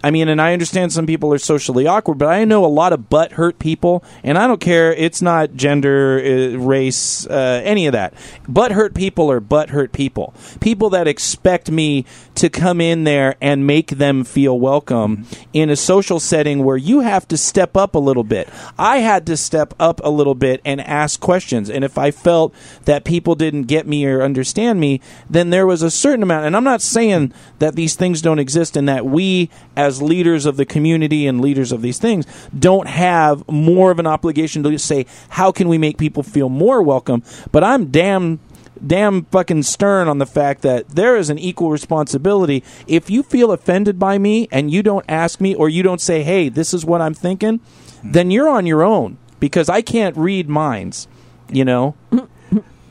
I 0.04 0.12
mean, 0.12 0.28
and 0.28 0.40
I 0.40 0.54
understand 0.54 0.94
some 0.94 1.08
people 1.08 1.34
are 1.34 1.40
socially 1.40 1.88
awkward, 1.88 2.20
but 2.20 2.28
I 2.28 2.46
know 2.46 2.64
a 2.64 2.68
lot 2.68 2.94
of 2.94 3.10
butt 3.10 3.34
hurt 3.34 3.58
people, 3.58 4.04
and 4.24 4.38
I 4.38 4.46
don't 4.46 4.62
care. 4.62 4.94
It's 4.94 5.24
not 5.24 5.56
gender, 5.56 6.20
uh, 6.20 6.58
race, 6.60 7.26
uh, 7.26 7.62
any 7.64 7.88
of 7.88 7.94
that. 7.94 8.14
Butt 8.48 8.72
hurt 8.72 8.94
people 8.94 9.32
are 9.32 9.40
butt 9.40 9.72
hurt 9.72 9.92
people. 9.92 10.36
People 10.60 10.92
that 10.92 11.08
expect 11.08 11.72
me 11.72 12.06
to 12.36 12.50
come 12.50 12.80
in 12.80 13.06
there 13.06 13.36
and 13.42 13.66
make 13.66 13.90
them 13.90 14.24
feel 14.24 14.60
welcome 14.60 15.26
in 15.52 15.72
a 15.72 15.76
social 15.76 16.20
setting 16.20 16.64
where 16.64 16.78
you 16.78 17.00
have 17.00 17.28
to 17.30 17.38
step 17.38 17.76
up 17.76 17.96
a 17.96 18.00
little 18.00 18.24
bit. 18.24 18.48
I 18.78 18.98
had 18.98 19.26
to 19.26 19.36
step 19.38 19.74
up 19.80 20.00
a 20.04 20.12
little 20.12 20.36
bit 20.36 20.62
and 20.64 20.80
ask 20.80 21.20
questions, 21.20 21.72
and 21.72 21.84
if 21.84 21.98
I 21.98 22.12
felt 22.12 22.54
that 22.86 23.04
people 23.04 23.34
didn't 23.34 23.64
get 23.64 23.88
me 23.88 24.06
or 24.06 24.22
understand 24.22 24.80
me, 24.80 25.02
then 25.28 25.50
there 25.50 25.66
was 25.66 25.82
a 25.82 25.90
certain 25.90 26.22
amount. 26.22 26.46
And 26.46 26.56
I'm 26.56 26.64
not 26.64 26.84
saying 26.84 27.34
that 27.58 27.76
these 27.76 27.96
things 27.96 28.22
don't 28.22 28.40
exist 28.40 28.78
and 28.78 28.88
that 28.88 29.06
we, 29.06 29.50
as 29.76 29.87
leaders 30.02 30.46
of 30.46 30.58
the 30.58 30.66
community 30.66 31.28
and 31.28 31.42
leaders 31.42 31.72
of 31.72 31.82
these 31.82 32.00
things, 32.00 32.26
don't 32.58 32.88
have 32.88 33.48
more 33.48 33.92
of 33.92 34.00
an 34.00 34.08
obligation 34.08 34.64
to 34.64 34.78
say, 34.78 35.06
how 35.30 35.52
can 35.52 35.68
we 35.68 35.78
make 35.78 35.98
people 35.98 36.24
feel 36.24 36.50
more 36.50 36.82
welcome? 36.82 37.24
But 37.52 37.64
I'm 37.64 37.88
damn 37.88 38.40
damn 38.86 39.26
fucking 39.26 39.64
stern 39.64 40.08
on 40.08 40.20
the 40.20 40.26
fact 40.26 40.62
that 40.62 40.88
there 40.90 41.16
is 41.16 41.32
an 41.32 41.40
equal 41.40 41.72
responsibility. 41.72 42.64
If 42.86 43.10
you 43.10 43.24
feel 43.24 43.52
offended 43.52 43.98
by 43.98 44.20
me 44.20 44.48
and 44.52 44.70
you 44.70 44.84
don't 44.84 45.06
ask 45.10 45.42
me 45.42 45.56
or 45.56 45.68
you 45.68 45.82
don't 45.82 46.02
say, 46.02 46.22
"Hey, 46.22 46.50
this 46.50 46.76
is 46.76 46.86
what 46.86 47.02
I'm 47.02 47.16
thinking," 47.16 47.58
hmm. 47.58 48.12
then 48.12 48.30
you're 48.30 48.50
on 48.50 48.68
your 48.68 48.84
own 48.84 49.18
because 49.40 49.70
I 49.70 49.82
can't 49.82 50.16
read 50.16 50.50
minds, 50.50 51.08
you 51.52 51.66
know? 51.66 51.96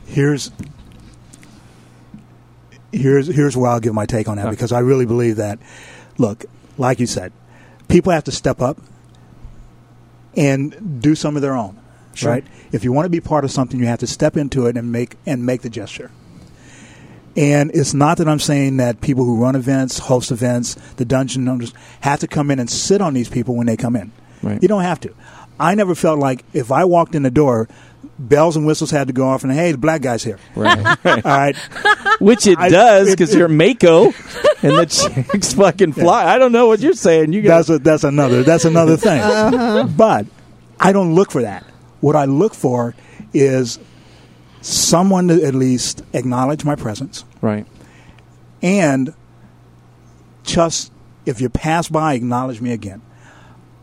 here's 0.07 0.51
here's 2.91 3.27
here's 3.27 3.57
where 3.57 3.69
I'll 3.71 3.79
give 3.79 3.93
my 3.93 4.05
take 4.05 4.27
on 4.27 4.37
that 4.37 4.47
Okay. 4.47 4.51
because 4.55 4.71
I 4.71 4.79
really 4.79 5.05
believe 5.05 5.37
that. 5.37 5.59
Look, 6.17 6.45
like 6.77 6.99
you 6.99 7.07
said, 7.07 7.31
people 7.87 8.11
have 8.11 8.23
to 8.25 8.31
step 8.31 8.61
up 8.61 8.77
and 10.35 11.01
do 11.01 11.15
some 11.15 11.35
of 11.35 11.41
their 11.41 11.55
own. 11.55 11.79
Sure. 12.13 12.31
Right? 12.31 12.45
If 12.71 12.83
you 12.83 12.91
want 12.91 13.05
to 13.05 13.09
be 13.09 13.19
part 13.19 13.43
of 13.43 13.51
something, 13.51 13.79
you 13.79 13.85
have 13.85 13.99
to 13.99 14.07
step 14.07 14.37
into 14.37 14.65
it 14.67 14.75
and 14.77 14.91
make 14.91 15.15
and 15.25 15.45
make 15.45 15.61
the 15.61 15.69
gesture. 15.69 16.11
And 17.35 17.69
it's 17.75 17.93
not 17.93 18.17
that 18.17 18.27
I'm 18.27 18.39
saying 18.39 18.77
that 18.77 18.99
people 18.99 19.23
who 19.23 19.39
run 19.39 19.55
events, 19.55 19.99
host 19.99 20.31
events, 20.31 20.73
the 20.95 21.05
dungeon 21.05 21.47
owners 21.47 21.71
have 22.01 22.19
to 22.21 22.27
come 22.27 22.49
in 22.49 22.59
and 22.59 22.67
sit 22.67 22.99
on 22.99 23.13
these 23.13 23.29
people 23.29 23.55
when 23.55 23.67
they 23.67 23.77
come 23.77 23.95
in. 23.95 24.11
Right. 24.41 24.59
You 24.61 24.67
don't 24.67 24.81
have 24.81 24.99
to. 25.01 25.13
I 25.59 25.75
never 25.75 25.95
felt 25.95 26.19
like 26.19 26.43
if 26.53 26.71
I 26.71 26.85
walked 26.85 27.15
in 27.15 27.23
the 27.23 27.31
door, 27.31 27.67
bells 28.19 28.55
and 28.55 28.65
whistles 28.65 28.91
had 28.91 29.07
to 29.07 29.13
go 29.13 29.27
off 29.27 29.43
and 29.43 29.51
hey, 29.51 29.71
the 29.71 29.77
black 29.77 30.01
guy's 30.01 30.23
here. 30.23 30.37
Right. 30.55 30.77
All 31.05 31.21
right. 31.25 31.55
Which 32.19 32.47
it 32.47 32.57
I- 32.59 32.69
does 32.69 33.09
because 33.11 33.33
you're 33.33 33.47
Mako 33.47 34.05
and 34.61 34.77
the 34.77 34.85
chicks 34.87 35.53
fucking 35.55 35.93
fly. 35.93 36.25
I 36.25 36.37
don't 36.37 36.51
know 36.51 36.67
what 36.67 36.79
you're 36.79 36.93
saying. 36.93 37.33
You 37.33 37.41
guys. 37.41 37.67
That's 37.67 37.79
a, 37.79 37.83
that's 37.83 38.03
another 38.03 38.43
that's 38.43 38.65
another 38.65 38.97
thing. 38.97 39.19
Uh-huh. 39.21 39.87
But 39.87 40.25
I 40.79 40.91
don't 40.91 41.15
look 41.15 41.31
for 41.31 41.41
that. 41.41 41.63
What 42.01 42.15
I 42.15 42.25
look 42.25 42.53
for 42.53 42.93
is 43.33 43.79
someone 44.61 45.27
to 45.29 45.43
at 45.43 45.55
least 45.55 46.03
acknowledge 46.13 46.65
my 46.65 46.75
presence 46.75 47.23
Right. 47.41 47.65
and 48.61 49.13
just 50.43 50.91
if 51.25 51.41
you 51.41 51.49
pass 51.49 51.87
by, 51.89 52.13
acknowledge 52.13 52.61
me 52.61 52.71
again. 52.71 53.01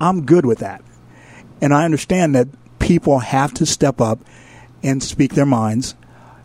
I'm 0.00 0.24
good 0.26 0.44
with 0.46 0.58
that, 0.58 0.82
and 1.64 1.72
I 1.74 1.84
understand 1.84 2.34
that 2.34 2.48
people 2.78 3.18
have 3.20 3.54
to 3.54 3.64
step 3.66 4.00
up 4.00 4.20
and 4.82 5.02
speak 5.02 5.34
their 5.34 5.46
minds. 5.46 5.94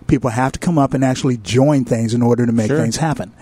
People 0.07 0.29
have 0.29 0.53
to 0.53 0.59
come 0.59 0.77
up 0.79 0.93
and 0.93 1.03
actually 1.03 1.37
join 1.37 1.83
things 1.85 2.13
in 2.13 2.21
order 2.21 2.45
to 2.45 2.51
make 2.51 2.67
Sure. 2.67 2.79
things 2.79 2.97
happen. 2.97 3.33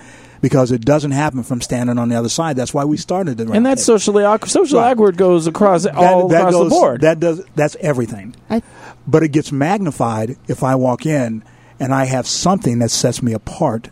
Because 0.41 0.71
it 0.71 0.85
doesn't 0.85 1.11
happen 1.11 1.41
from 1.43 1.61
standing 1.61 1.97
on 1.97 2.09
the 2.09 2.15
other 2.15 2.29
side. 2.29 2.55
That's 2.55 2.73
why 2.73 2.83
we 2.85 2.97
started 2.97 3.37
the 3.37 3.51
And 3.51 3.65
that's 3.65 3.81
roundtable. 3.81 3.85
socially 3.85 4.23
awkward. 4.23 4.49
Social 4.51 4.79
Right. 4.79 4.91
awkward 4.91 5.17
goes 5.17 5.47
across 5.47 5.83
That- 5.83 5.95
all 5.95 6.27
that 6.29 6.37
across 6.39 6.53
goes- 6.53 6.69
the 6.69 6.75
board. 6.75 7.01
That 7.01 7.19
does 7.19 7.41
that's 7.55 7.75
everything. 7.81 8.35
I, 8.49 8.61
But 9.07 9.23
it 9.23 9.29
gets 9.29 9.51
magnified 9.51 10.35
if 10.47 10.63
I 10.63 10.75
walk 10.75 11.05
in 11.05 11.43
and 11.79 11.93
I 11.93 12.05
have 12.05 12.27
something 12.27 12.79
that 12.79 12.91
sets 12.91 13.21
me 13.23 13.33
apart 13.33 13.89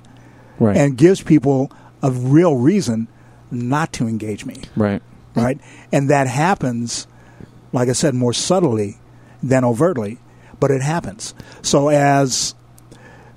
right. 0.59 0.75
and 0.77 0.97
gives 0.97 1.21
people 1.21 1.71
a 2.03 2.11
real 2.11 2.55
reason 2.55 3.07
not 3.51 3.93
to 3.93 4.07
engage 4.07 4.45
me. 4.45 4.57
right. 4.75 5.01
Right? 5.35 5.59
And 5.91 6.09
that 6.09 6.27
happens, 6.27 7.07
like 7.75 7.89
I 7.89 7.93
said, 7.93 8.15
more 8.15 8.33
subtly 8.33 8.97
than 9.43 9.63
overtly, 9.63 10.17
but 10.59 10.71
it 10.71 10.81
happens. 10.81 11.35
So 11.61 11.89
as 11.89 12.55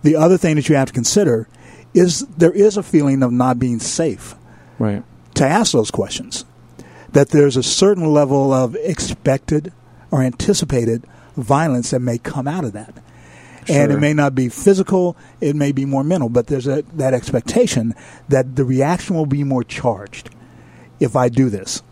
the 0.02 0.16
other 0.16 0.38
thing 0.38 0.56
that 0.56 0.68
you 0.68 0.76
have 0.76 0.88
to 0.88 0.92
consider 0.94 1.48
is 1.92 2.20
there 2.28 2.52
is 2.52 2.76
a 2.76 2.82
feeling 2.82 3.22
of 3.22 3.32
not 3.32 3.58
being 3.58 3.80
safe 3.80 4.34
Right. 4.78 5.02
to 5.34 5.44
ask 5.46 5.72
those 5.72 5.90
questions. 5.90 6.44
That 7.12 7.30
there's 7.30 7.56
a 7.56 7.62
certain 7.62 8.12
level 8.12 8.52
of 8.52 8.76
expected 8.76 9.72
or 10.10 10.22
anticipated 10.22 11.04
violence 11.36 11.90
that 11.90 12.00
may 12.00 12.18
come 12.18 12.46
out 12.46 12.64
of 12.64 12.72
that. 12.74 12.94
And 13.70 13.92
it 13.92 13.98
may 13.98 14.14
not 14.14 14.34
be 14.34 14.48
physical, 14.48 15.14
it 15.42 15.54
may 15.54 15.72
be 15.72 15.84
more 15.84 16.02
mental, 16.04 16.28
but 16.30 16.46
there's 16.46 16.66
a, 16.66 16.82
that 16.94 17.12
expectation 17.12 17.94
that 18.28 18.56
the 18.56 18.64
reaction 18.64 19.14
will 19.14 19.26
be 19.26 19.44
more 19.44 19.62
charged 19.64 20.30
if 21.00 21.14
I 21.16 21.28
do 21.28 21.50
this. 21.50 21.82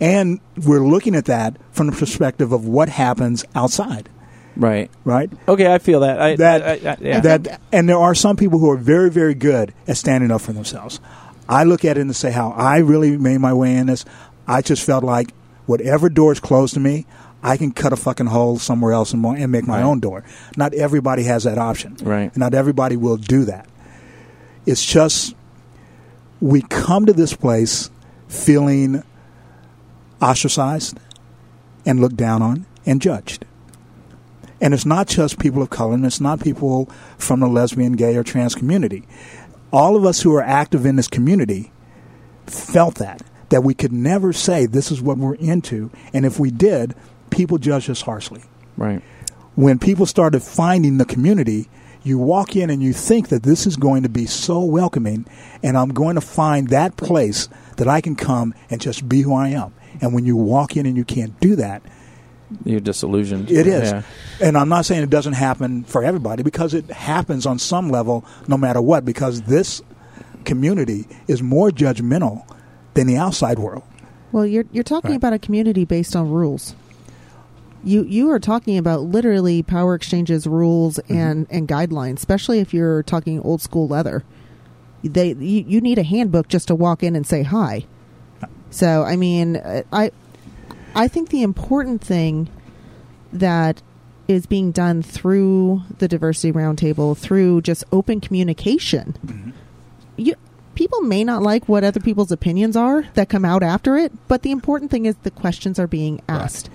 And 0.00 0.40
we're 0.64 0.86
looking 0.86 1.14
at 1.14 1.24
that 1.26 1.56
from 1.72 1.86
the 1.86 1.92
perspective 1.96 2.52
of 2.52 2.66
what 2.66 2.88
happens 2.88 3.44
outside, 3.54 4.08
Right. 4.56 4.90
right? 5.04 5.30
Okay, 5.48 5.72
I 5.72 5.78
feel 5.78 6.00
that. 6.00 6.20
I, 6.20 6.36
that 6.36 6.62
I, 6.62 6.90
I, 6.90 6.96
yeah. 7.00 7.20
that 7.20 7.60
and 7.72 7.88
there 7.88 7.98
are 7.98 8.14
some 8.14 8.36
people 8.36 8.58
who 8.58 8.70
are 8.70 8.76
very 8.76 9.10
very 9.10 9.34
good 9.34 9.72
at 9.88 9.96
standing 9.96 10.30
up 10.30 10.40
for 10.42 10.52
themselves. 10.52 11.00
I 11.48 11.64
look 11.64 11.84
at 11.84 11.96
it 11.96 12.00
and 12.02 12.14
say 12.16 12.30
how 12.30 12.50
I 12.50 12.78
really 12.78 13.16
made 13.16 13.38
my 13.38 13.52
way 13.54 13.74
in 13.76 13.86
this. 13.86 14.04
I 14.48 14.62
just 14.62 14.84
felt 14.84 15.04
like 15.04 15.32
whatever 15.66 16.08
door 16.08 16.32
is 16.32 16.40
closed 16.40 16.74
to 16.74 16.80
me, 16.80 17.06
I 17.42 17.56
can 17.56 17.70
cut 17.72 17.92
a 17.92 17.96
fucking 17.96 18.26
hole 18.26 18.58
somewhere 18.58 18.92
else 18.92 19.12
and, 19.12 19.24
and 19.24 19.50
make 19.52 19.66
my 19.66 19.76
Right. 19.78 19.84
own 19.84 20.00
door. 20.00 20.24
Not 20.56 20.74
everybody 20.74 21.22
has 21.24 21.44
that 21.44 21.58
option. 21.58 21.96
Right. 22.02 22.36
Not 22.36 22.52
everybody 22.54 22.96
will 22.96 23.16
do 23.16 23.44
that. 23.46 23.66
It's 24.66 24.84
just 24.84 25.34
we 26.40 26.60
come 26.62 27.06
to 27.06 27.12
this 27.12 27.34
place 27.34 27.88
feeling 28.28 29.02
ostracized 30.20 30.98
and 31.84 32.00
looked 32.00 32.16
down 32.16 32.42
on 32.42 32.66
and 32.84 33.00
judged. 33.00 33.44
And 34.60 34.72
it's 34.72 34.86
not 34.86 35.06
just 35.06 35.38
people 35.38 35.62
of 35.62 35.70
color, 35.70 35.94
and 35.94 36.06
it's 36.06 36.20
not 36.20 36.40
people 36.40 36.86
from 37.18 37.40
the 37.40 37.46
lesbian, 37.46 37.92
gay, 37.92 38.16
or 38.16 38.24
trans 38.24 38.54
community. 38.54 39.06
All 39.72 39.96
of 39.96 40.06
us 40.06 40.22
who 40.22 40.34
are 40.34 40.42
active 40.42 40.86
in 40.86 40.96
this 40.96 41.08
community 41.08 41.72
felt 42.46 42.94
that, 42.96 43.22
that 43.50 43.62
we 43.62 43.74
could 43.74 43.92
never 43.92 44.32
say 44.32 44.64
this 44.64 44.90
is 44.90 45.02
what 45.02 45.18
we're 45.18 45.34
into. 45.34 45.90
And 46.14 46.24
if 46.24 46.38
we 46.38 46.50
did, 46.50 46.94
people 47.30 47.58
judged 47.58 47.90
us 47.90 48.00
harshly. 48.00 48.44
Right. 48.76 49.02
When 49.56 49.78
people 49.78 50.06
started 50.06 50.42
finding 50.42 50.96
the 50.96 51.04
community, 51.04 51.68
you 52.02 52.18
walk 52.18 52.56
in 52.56 52.70
and 52.70 52.82
you 52.82 52.92
think 52.92 53.28
that 53.28 53.42
this 53.42 53.66
is 53.66 53.76
going 53.76 54.04
to 54.04 54.08
be 54.08 54.26
so 54.26 54.60
welcoming, 54.60 55.26
and 55.62 55.76
I'm 55.76 55.88
going 55.90 56.14
to 56.14 56.20
find 56.20 56.68
that 56.68 56.96
place 56.96 57.48
that 57.76 57.88
I 57.88 58.00
can 58.00 58.16
come 58.16 58.54
and 58.70 58.80
just 58.80 59.08
be 59.08 59.22
who 59.22 59.34
I 59.34 59.48
am. 59.48 59.74
And 60.00 60.12
when 60.14 60.24
you 60.26 60.36
walk 60.36 60.76
in 60.76 60.86
and 60.86 60.96
you 60.96 61.04
can't 61.04 61.38
do 61.40 61.56
that, 61.56 61.82
You're 62.64 62.80
disillusioned. 62.80 63.50
it 63.50 63.66
is. 63.66 63.90
Yeah. 63.90 64.02
And 64.40 64.56
I'm 64.56 64.68
not 64.68 64.84
saying 64.86 65.02
it 65.02 65.10
doesn't 65.10 65.32
happen 65.34 65.84
for 65.84 66.04
everybody 66.04 66.42
because 66.42 66.74
it 66.74 66.90
happens 66.90 67.46
on 67.46 67.58
some 67.58 67.88
level 67.90 68.24
no 68.48 68.56
matter 68.56 68.80
what, 68.80 69.04
because 69.04 69.42
this 69.42 69.82
community 70.44 71.06
is 71.26 71.42
more 71.42 71.70
judgmental 71.70 72.46
than 72.94 73.06
the 73.06 73.16
outside 73.16 73.58
world. 73.58 73.82
Well, 74.32 74.46
you're 74.46 74.64
you're 74.72 74.84
talking 74.84 75.10
Right. 75.12 75.16
about 75.16 75.32
a 75.32 75.38
community 75.38 75.84
based 75.84 76.14
on 76.16 76.30
rules. 76.30 76.74
You 77.84 78.02
you 78.04 78.30
are 78.30 78.40
talking 78.40 78.76
about 78.78 79.02
literally 79.02 79.62
power 79.62 79.94
exchanges, 79.94 80.46
rules, 80.46 80.98
Mm-hmm. 80.98 81.16
and 81.16 81.46
and 81.50 81.68
guidelines. 81.68 82.16
Especially 82.18 82.58
if 82.60 82.74
you're 82.74 83.02
talking 83.02 83.40
old 83.40 83.60
school 83.62 83.86
leather, 83.88 84.24
they 85.04 85.32
you, 85.34 85.64
you 85.66 85.80
need 85.80 85.98
a 85.98 86.02
handbook 86.02 86.48
just 86.48 86.68
to 86.68 86.74
walk 86.74 87.02
in 87.02 87.14
and 87.16 87.26
say 87.26 87.42
hi. 87.42 87.86
So 88.70 89.02
I 89.02 89.16
mean, 89.16 89.60
I 89.92 90.10
I 90.94 91.08
think 91.08 91.30
the 91.30 91.42
important 91.42 92.02
thing 92.02 92.48
that 93.32 93.82
is 94.28 94.46
being 94.46 94.72
done 94.72 95.02
through 95.02 95.82
the 95.98 96.08
diversity 96.08 96.52
roundtable 96.52 97.16
through 97.16 97.60
just 97.60 97.84
open 97.92 98.20
communication 98.20 99.54
you 100.16 100.34
people 100.74 101.00
may 101.00 101.24
not 101.24 101.42
like 101.42 101.68
what 101.68 101.84
other 101.84 102.00
people's 102.00 102.32
opinions 102.32 102.76
are 102.76 103.02
that 103.14 103.28
come 103.28 103.44
out 103.44 103.62
after 103.62 103.96
it 103.96 104.12
but 104.28 104.42
the 104.42 104.50
important 104.50 104.90
thing 104.90 105.06
is 105.06 105.14
the 105.22 105.30
questions 105.30 105.78
are 105.78 105.86
being 105.86 106.20
asked. 106.28 106.68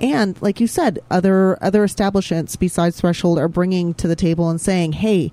And 0.00 0.40
like 0.40 0.60
you 0.60 0.66
said 0.66 1.00
other 1.10 1.62
other 1.62 1.84
establishments 1.84 2.56
besides 2.56 3.00
threshold 3.00 3.38
are 3.38 3.48
bringing 3.48 3.94
to 3.94 4.08
the 4.08 4.16
table 4.16 4.48
and 4.48 4.60
saying 4.60 4.92
hey 4.92 5.32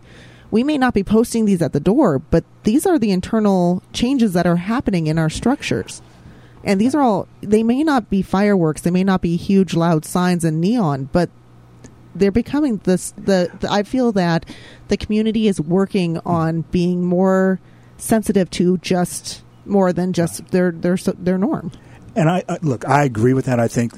we 0.51 0.63
may 0.63 0.77
not 0.77 0.93
be 0.93 1.03
posting 1.03 1.45
these 1.45 1.61
at 1.61 1.73
the 1.73 1.79
door 1.79 2.19
but 2.19 2.43
these 2.63 2.85
are 2.85 2.99
the 2.99 3.11
internal 3.11 3.83
changes 3.93 4.33
that 4.33 4.47
are 4.47 4.57
happening 4.57 5.07
in 5.07 5.17
our 5.17 5.29
structures. 5.29 6.01
And 6.63 6.79
these 6.79 6.93
are 6.93 7.01
all 7.01 7.27
they 7.41 7.63
may 7.63 7.83
not 7.83 8.09
be 8.09 8.21
fireworks. 8.21 8.81
They 8.81 8.91
may 8.91 9.03
not 9.03 9.21
be 9.21 9.37
huge 9.37 9.73
loud 9.73 10.05
signs 10.05 10.43
and 10.43 10.59
neon 10.59 11.09
but 11.11 11.29
they're 12.15 12.31
becoming 12.31 12.77
this 12.85 13.11
the, 13.11 13.51
the 13.59 13.71
i 13.71 13.83
feel 13.83 14.11
that 14.11 14.43
the 14.87 14.97
community 14.97 15.47
is 15.47 15.61
working 15.61 16.17
on 16.25 16.61
being 16.71 17.05
more 17.05 17.59
sensitive 17.97 18.49
to 18.49 18.77
just 18.79 19.43
more 19.65 19.93
than 19.93 20.13
just 20.13 20.47
their 20.49 20.71
their 20.71 20.97
their 20.97 21.37
norm. 21.37 21.71
And 22.15 22.29
I, 22.29 22.43
look, 22.61 22.87
I 22.87 23.03
agree 23.03 23.33
with 23.33 23.45
that. 23.45 23.59
I 23.59 23.67
think 23.67 23.95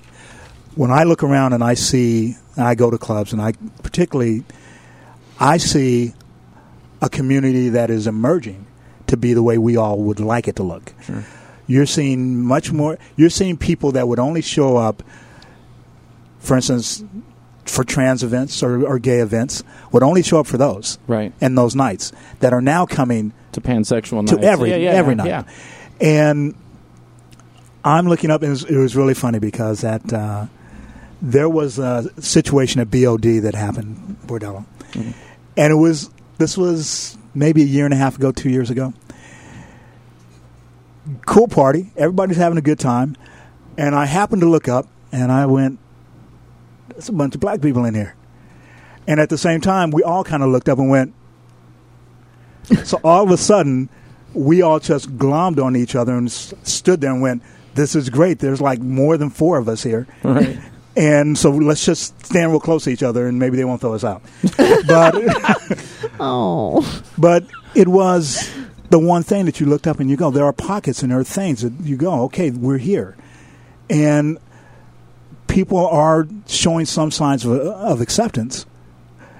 when 0.75 0.91
I 0.91 1.03
look 1.03 1.23
around 1.23 1.53
and 1.53 1.63
I 1.63 1.73
see, 1.73 2.35
I 2.57 2.75
go 2.75 2.91
to 2.91 2.97
clubs, 2.97 3.33
and 3.33 3.41
I 3.41 3.53
particularly, 3.81 4.43
I 5.39 5.57
see 5.57 6.13
a 7.01 7.09
community 7.09 7.69
that 7.69 7.89
is 7.89 8.07
emerging 8.07 8.65
to 9.07 9.17
be 9.17 9.33
the 9.33 9.43
way 9.43 9.57
we 9.57 9.75
all 9.77 9.97
would 9.99 10.19
like 10.19 10.47
it 10.47 10.55
to 10.57 10.63
look. 10.63 10.93
Sure. 11.05 11.23
You're 11.67 11.85
seeing 11.85 12.41
much 12.43 12.71
more. 12.71 12.97
You're 13.15 13.29
seeing 13.29 13.57
people 13.57 13.91
that 13.93 14.07
would 14.07 14.19
only 14.19 14.41
show 14.41 14.77
up, 14.77 15.03
for 16.39 16.55
instance, 16.55 17.03
for 17.65 17.83
trans 17.83 18.23
events 18.23 18.61
or, 18.63 18.85
or 18.85 18.99
gay 18.99 19.19
events, 19.19 19.63
would 19.91 20.03
only 20.03 20.21
show 20.23 20.39
up 20.39 20.47
for 20.47 20.57
those 20.57 20.97
Right. 21.07 21.31
and 21.39 21.57
those 21.57 21.75
nights 21.75 22.11
that 22.39 22.53
are 22.53 22.61
now 22.61 22.85
coming 22.85 23.33
To 23.53 23.61
pansexual 23.61 24.25
to 24.27 24.35
nights. 24.35 24.45
every 24.47 24.69
Yeah, 24.71 24.75
yeah, 24.77 24.89
every 24.91 25.15
yeah, 25.15 25.23
night. 25.23 25.45
And 26.01 26.55
I'm 27.83 28.07
looking 28.07 28.31
up, 28.31 28.41
and 28.41 28.47
it 28.49 28.51
was, 28.51 28.63
it 28.65 28.77
was 28.77 28.95
really 28.95 29.13
funny 29.13 29.39
because 29.39 29.81
that 29.81 30.11
uh, 30.11 30.47
there 31.21 31.49
was 31.49 31.79
a 31.79 32.09
situation 32.21 32.81
at 32.81 32.89
BOD 32.91 33.41
that 33.43 33.55
happened, 33.55 34.17
Bordello, 34.25 34.65
Mhm. 34.93 35.13
and 35.57 35.71
it 35.71 35.75
was 35.77 36.09
this 36.41 36.57
was 36.57 37.19
maybe 37.35 37.61
a 37.61 37.65
year 37.65 37.85
and 37.85 37.93
a 37.93 37.97
half 37.97 38.17
ago, 38.17 38.31
two 38.31 38.49
years 38.49 38.71
ago. 38.71 38.93
Cool 41.27 41.47
party, 41.47 41.91
everybody's 41.95 42.37
having 42.37 42.57
a 42.57 42.61
good 42.61 42.79
time, 42.79 43.15
and 43.77 43.93
I 43.93 44.05
happened 44.05 44.41
to 44.41 44.49
look 44.49 44.67
up, 44.67 44.87
and 45.11 45.31
I 45.31 45.45
went, 45.45 45.77
"There's 46.89 47.09
a 47.09 47.11
bunch 47.11 47.35
of 47.35 47.41
black 47.41 47.61
people 47.61 47.85
in 47.85 47.93
here," 47.93 48.15
and 49.07 49.19
at 49.19 49.29
the 49.29 49.37
same 49.37 49.61
time, 49.61 49.91
we 49.91 50.01
all 50.01 50.23
kind 50.23 50.41
of 50.41 50.49
looked 50.49 50.67
up 50.67 50.79
and 50.79 50.89
went. 50.89 51.13
So 52.85 52.99
all 53.03 53.23
of 53.23 53.29
a 53.29 53.37
sudden, 53.37 53.89
we 54.33 54.63
all 54.63 54.79
just 54.79 55.15
glommed 55.17 55.63
on 55.63 55.75
each 55.75 55.95
other 55.95 56.15
and 56.15 56.27
s- 56.27 56.53
stood 56.63 57.01
there 57.01 57.11
and 57.11 57.21
went, 57.21 57.43
"This 57.75 57.95
is 57.95 58.09
great. 58.09 58.39
There's 58.39 58.61
like 58.61 58.79
more 58.81 59.15
than 59.17 59.29
four 59.29 59.57
of 59.59 59.69
us 59.69 59.83
here." 59.83 60.07
Right. 60.23 60.57
And 60.95 61.37
so 61.37 61.51
let's 61.51 61.85
just 61.85 62.25
stand 62.25 62.51
real 62.51 62.59
close 62.59 62.83
to 62.83 62.89
each 62.89 63.03
other, 63.03 63.27
and 63.27 63.39
maybe 63.39 63.57
they 63.57 63.63
won't 63.63 63.79
throw 63.79 63.93
us 63.93 64.03
out. 64.03 64.21
but 64.87 65.15
oh 66.19 67.03
but 67.17 67.45
it 67.75 67.87
was 67.87 68.53
the 68.89 68.99
one 68.99 69.23
thing 69.23 69.45
that 69.45 69.59
you 69.59 69.65
looked 69.65 69.87
up 69.87 70.01
and 70.01 70.09
you 70.09 70.17
go, 70.17 70.31
there 70.31 70.43
are 70.43 70.53
pockets 70.53 71.01
and 71.01 71.11
there 71.11 71.19
are 71.19 71.23
things 71.23 71.61
that 71.61 71.71
you 71.85 71.95
go, 71.95 72.23
okay, 72.23 72.51
we're 72.51 72.77
here, 72.77 73.15
and 73.89 74.37
people 75.47 75.85
are 75.87 76.27
showing 76.47 76.85
some 76.85 77.11
signs 77.11 77.45
of, 77.45 77.53
of 77.53 78.01
acceptance. 78.01 78.65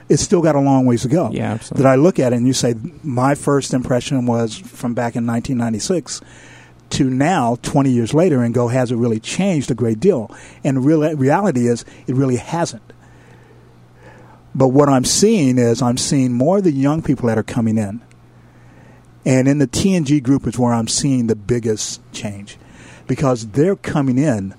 It's 0.07 0.21
still 0.21 0.41
got 0.41 0.55
a 0.55 0.59
long 0.59 0.85
ways 0.85 1.03
to 1.03 1.07
go. 1.07 1.31
Yeah, 1.31 1.53
absolutely. 1.53 1.83
That 1.83 1.89
I 1.89 1.95
look 1.95 2.19
at 2.19 2.33
it 2.33 2.35
and 2.35 2.45
you 2.45 2.51
say, 2.51 2.75
my 3.01 3.33
first 3.33 3.73
impression 3.73 4.25
was 4.25 4.57
from 4.57 4.93
back 4.93 5.15
in 5.15 5.25
1996 5.25 6.19
to 6.91 7.09
now, 7.09 7.57
20 7.61 7.89
years 7.89 8.13
later, 8.13 8.43
and 8.43 8.53
go, 8.53 8.67
has 8.67 8.91
it 8.91 8.95
really 8.95 9.19
changed 9.19 9.71
a 9.71 9.75
great 9.75 9.99
deal? 9.99 10.33
And 10.63 10.77
the 10.77 10.81
real 10.81 11.15
reality 11.15 11.67
is, 11.67 11.85
it 12.07 12.15
really 12.15 12.37
hasn't. 12.37 12.93
But 14.53 14.69
what 14.69 14.89
I'm 14.89 15.05
seeing 15.05 15.57
is, 15.57 15.81
I'm 15.81 15.97
seeing 15.97 16.33
more 16.33 16.57
of 16.57 16.63
the 16.63 16.71
young 16.71 17.01
people 17.01 17.27
that 17.27 17.37
are 17.37 17.43
coming 17.43 17.77
in. 17.77 18.01
And 19.25 19.47
in 19.47 19.59
the 19.59 19.67
TNG 19.67 20.21
group 20.21 20.47
is 20.47 20.57
where 20.57 20.73
I'm 20.73 20.87
seeing 20.87 21.27
the 21.27 21.35
biggest 21.35 22.01
change 22.11 22.57
because 23.07 23.47
they're 23.47 23.75
coming 23.75 24.17
in 24.17 24.55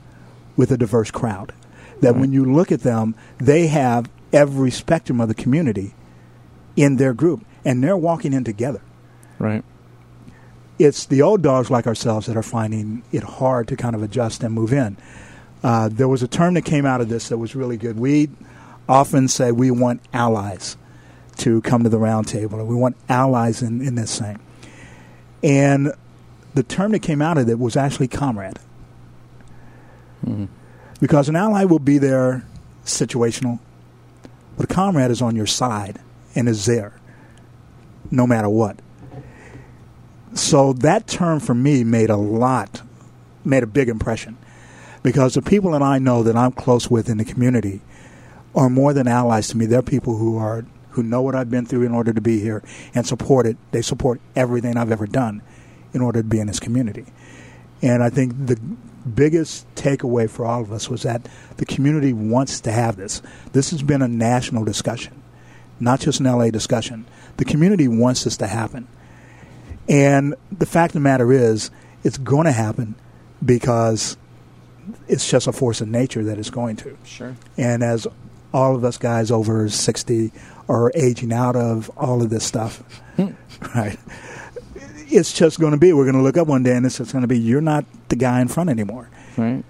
with 0.56 0.70
a 0.70 0.76
diverse 0.76 1.10
crowd. 1.10 1.52
That 2.00 2.16
when 2.16 2.32
you 2.32 2.44
look 2.44 2.72
at 2.72 2.80
them, 2.80 3.14
they 3.38 3.68
have 3.68 4.10
every 4.32 4.70
spectrum 4.70 5.20
of 5.20 5.28
the 5.28 5.34
community 5.34 5.94
in 6.76 6.96
their 6.96 7.12
group, 7.12 7.44
and 7.64 7.82
they're 7.82 7.96
walking 7.96 8.32
in 8.32 8.44
together 8.44 8.82
Right. 9.42 9.64
It's 10.84 11.06
the 11.06 11.22
old 11.22 11.42
dogs 11.42 11.70
like 11.70 11.86
ourselves 11.86 12.26
that 12.26 12.36
are 12.36 12.42
finding 12.42 13.02
it 13.12 13.22
hard 13.22 13.68
to 13.68 13.76
kind 13.76 13.94
of 13.94 14.02
adjust 14.02 14.42
and 14.42 14.54
move 14.54 14.72
in. 14.72 14.96
Uh, 15.62 15.88
there 15.90 16.08
was 16.08 16.22
a 16.22 16.28
term 16.28 16.54
that 16.54 16.62
came 16.62 16.84
out 16.84 17.00
of 17.00 17.08
this 17.08 17.28
that 17.28 17.38
was 17.38 17.54
really 17.54 17.76
good. 17.76 17.98
We 17.98 18.30
often 18.88 19.28
say 19.28 19.52
we 19.52 19.70
want 19.70 20.00
allies 20.12 20.76
to 21.38 21.60
come 21.62 21.82
to 21.84 21.88
the 21.88 21.98
round 21.98 22.28
table, 22.28 22.58
and 22.58 22.68
we 22.68 22.74
want 22.74 22.96
allies 23.08 23.62
in, 23.62 23.80
in 23.80 23.94
this 23.94 24.18
thing. 24.18 24.38
And 25.42 25.92
the 26.54 26.62
term 26.62 26.92
that 26.92 27.00
came 27.00 27.22
out 27.22 27.38
of 27.38 27.48
it 27.48 27.58
was 27.58 27.76
actually 27.76 28.08
comrade. 28.08 28.58
Mhm. 30.26 30.48
Because 31.00 31.28
an 31.28 31.36
ally 31.36 31.64
will 31.64 31.78
be 31.78 31.98
there 31.98 32.44
situational, 32.84 33.58
but 34.56 34.64
a 34.70 34.74
comrade 34.74 35.10
is 35.10 35.22
on 35.22 35.34
your 35.34 35.46
side 35.46 35.98
and 36.34 36.48
is 36.48 36.66
there 36.66 36.92
no 38.10 38.26
matter 38.26 38.48
what. 38.48 38.78
So 40.34 40.72
that 40.74 41.06
term 41.06 41.40
for 41.40 41.54
me 41.54 41.84
made 41.84 42.10
a 42.10 42.16
lot, 42.16 42.82
made 43.44 43.62
a 43.62 43.66
big 43.66 43.88
impression. 43.88 44.38
Because 45.02 45.34
the 45.34 45.42
people 45.42 45.72
that 45.72 45.82
I 45.82 45.98
know 45.98 46.22
that 46.22 46.36
I'm 46.36 46.52
close 46.52 46.90
with 46.90 47.08
in 47.08 47.18
the 47.18 47.24
community 47.24 47.80
are 48.54 48.70
more 48.70 48.92
than 48.92 49.08
allies 49.08 49.48
to 49.48 49.56
me. 49.56 49.66
They're 49.66 49.82
people 49.82 50.16
who 50.16 50.38
are 50.38 50.64
who 50.90 51.02
know 51.02 51.22
what 51.22 51.34
I've 51.34 51.50
been 51.50 51.64
through 51.64 51.84
in 51.84 51.92
order 51.92 52.12
to 52.12 52.20
be 52.20 52.38
here 52.40 52.62
and 52.94 53.06
support 53.06 53.46
it. 53.46 53.56
They 53.70 53.80
support 53.80 54.20
everything 54.36 54.76
I've 54.76 54.92
ever 54.92 55.06
done 55.06 55.42
in 55.94 56.02
order 56.02 56.20
to 56.20 56.28
be 56.28 56.38
in 56.38 56.46
this 56.46 56.60
community. 56.60 57.06
And 57.80 58.02
I 58.02 58.10
think 58.10 58.46
the 58.46 58.60
biggest 59.08 59.72
takeaway 59.74 60.28
for 60.28 60.44
all 60.44 60.60
of 60.60 60.70
us 60.70 60.88
was 60.88 61.02
that 61.02 61.26
the 61.56 61.64
community 61.64 62.12
wants 62.12 62.60
to 62.60 62.72
have 62.72 62.96
this. 62.96 63.22
This 63.52 63.70
has 63.70 63.82
been 63.82 64.02
a 64.02 64.08
national 64.08 64.64
discussion, 64.64 65.20
not 65.80 66.00
just 66.00 66.20
an 66.20 66.26
LA 66.26 66.50
discussion. 66.50 67.06
The 67.38 67.44
community 67.44 67.88
wants 67.88 68.24
this 68.24 68.36
to 68.36 68.46
happen. 68.46 68.86
And 69.88 70.34
the 70.50 70.66
fact 70.66 70.90
of 70.90 70.94
the 70.94 71.00
matter 71.00 71.32
is, 71.32 71.70
it's 72.04 72.18
going 72.18 72.46
to 72.46 72.52
happen 72.52 72.94
because 73.44 74.16
it's 75.08 75.28
just 75.28 75.46
a 75.46 75.52
force 75.52 75.80
of 75.80 75.88
nature 75.88 76.24
that 76.24 76.38
it's 76.38 76.50
going 76.50 76.76
to. 76.76 76.96
Sure. 77.04 77.36
And 77.56 77.82
as 77.82 78.06
all 78.52 78.76
of 78.76 78.84
us 78.84 78.98
guys 78.98 79.30
over 79.30 79.68
60 79.68 80.32
are 80.68 80.92
aging 80.94 81.32
out 81.32 81.56
of 81.56 81.90
all 81.96 82.22
of 82.22 82.30
this 82.30 82.44
stuff. 82.44 82.78
Hmm. 83.16 83.30
right? 83.74 83.98
It's 85.08 85.32
just 85.32 85.60
going 85.60 85.72
to 85.72 85.78
be, 85.78 85.92
we're 85.92 86.04
going 86.04 86.16
to 86.16 86.22
look 86.22 86.36
up 86.36 86.48
one 86.48 86.62
day 86.62 86.74
and 86.74 86.86
it's 86.86 86.98
just 86.98 87.12
going 87.12 87.22
to 87.22 87.28
be, 87.28 87.38
you're 87.38 87.60
not 87.60 87.84
the 88.08 88.16
guy 88.16 88.40
in 88.40 88.48
front 88.48 88.70
anymore. 88.70 89.10
Right. 89.36 89.64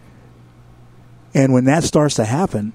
And 1.34 1.52
when 1.52 1.64
that 1.64 1.84
starts 1.84 2.16
to 2.16 2.24
happen, 2.24 2.72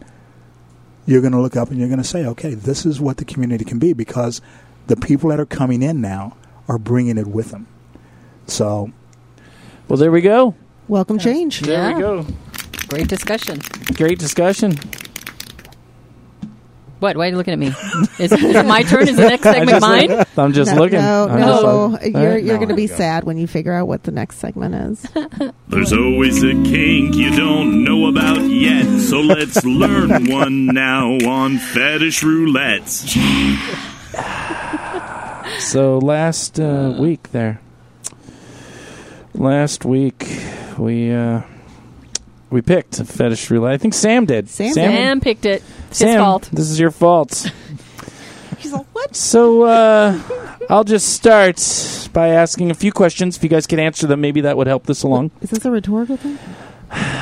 you're 1.06 1.22
going 1.22 1.34
to 1.34 1.42
look 1.42 1.56
up 1.56 1.70
and 1.70 1.78
you're 1.78 1.88
going 1.88 2.02
to 2.02 2.04
say, 2.04 2.26
okay, 2.26 2.54
this 2.54 2.86
is 2.86 3.00
what 3.00 3.18
the 3.18 3.26
community 3.26 3.64
can 3.64 3.80
be 3.80 3.94
because 3.94 4.42
the 4.88 4.96
people 4.96 5.30
that 5.30 5.40
are 5.40 5.46
coming 5.46 5.82
in 5.82 6.02
now 6.02 6.36
are 6.68 6.78
bringing 6.78 7.18
it 7.18 7.28
with 7.28 7.52
them. 7.52 7.68
So, 8.48 8.92
Well, 9.88 9.98
there 9.98 10.12
we 10.12 10.22
go. 10.22 10.56
Welcome 10.88 11.18
change. 11.20 11.62
There 11.62 11.78
Yeah. 11.90 11.96
we 11.96 12.02
go. 12.02 12.26
Great 12.88 13.08
discussion. 13.08 13.60
Great 13.96 14.20
discussion. 14.20 14.78
What? 17.00 17.16
Why 17.16 17.28
are 17.28 17.30
you 17.30 17.36
looking 17.38 17.54
at 17.54 17.60
me? 17.60 17.68
Is, 18.18 18.32
is 18.32 18.44
it 18.56 18.66
my 18.66 18.82
turn? 18.82 19.08
Is 19.08 19.18
the 19.18 19.30
next 19.30 19.44
segment 19.44 19.82
mine? 19.82 20.26
I'm 20.36 20.52
just 20.52 20.74
no, 20.74 20.82
looking. 20.82 21.00
No, 21.00 21.28
I'm 21.30 21.40
no, 21.40 21.86
like- 21.92 22.12
you're, 22.12 22.16
Alright. 22.22 22.44
you're 22.44 22.54
No, 22.56 22.58
going 22.58 22.70
to 22.70 22.76
be 22.76 22.88
go. 22.88 22.96
sad 22.96 23.24
when 23.24 23.38
you 23.38 23.46
figure 23.46 23.72
out 23.74 23.88
what 23.88 24.02
the 24.04 24.12
next 24.12 24.38
segment 24.40 24.74
is. 24.74 25.06
There's 25.68 25.94
always 25.94 26.42
a 26.44 26.54
kink 26.54 27.14
you 27.16 27.36
don't 27.36 27.84
know 27.84 28.08
about 28.08 28.42
yet, 28.50 29.00
so 29.02 29.20
let's 29.22 29.64
learn 29.64 30.26
one 30.32 30.66
now 30.66 31.18
on 31.28 31.60
Fetish 31.60 32.24
Roulette. 32.24 32.88
So 35.68 35.98
last 35.98 36.62
uh, 36.62 36.96
week 36.98 37.32
there, 37.34 37.60
last 39.34 39.84
week 39.84 40.26
we 40.78 41.12
uh, 41.12 41.42
we 42.50 42.62
picked 42.62 43.02
a 43.02 43.04
fetish 43.04 43.52
roulette. 43.52 43.74
I 43.74 43.78
think 43.78 43.94
Sam 43.94 44.26
did. 44.26 44.48
Sam 44.48 44.72
Sam 44.72 45.20
picked 45.20 45.46
it. 45.46 45.62
It's 45.90 45.98
Sam, 45.98 46.08
his 46.08 46.18
fault. 46.18 46.50
This 46.54 46.70
is 46.72 46.80
your 46.80 46.92
fault. 46.92 47.52
She's 48.60 48.72
like, 48.72 48.86
what? 48.94 49.14
So 49.14 49.64
uh, 49.64 50.18
I'll 50.70 50.86
just 50.86 51.10
start 51.10 51.58
by 52.14 52.30
asking 52.30 52.72
a 52.72 52.74
few 52.74 52.94
questions. 52.94 53.36
If 53.36 53.44
you 53.44 53.50
guys 53.50 53.68
could 53.68 53.80
answer 53.80 54.08
them, 54.08 54.22
maybe 54.22 54.40
that 54.42 54.56
would 54.56 54.68
help 54.68 54.86
this 54.86 55.04
along. 55.04 55.32
Is 55.42 55.50
this 55.50 55.66
a 55.66 55.70
rhetorical 55.70 56.16
thing? 56.16 56.40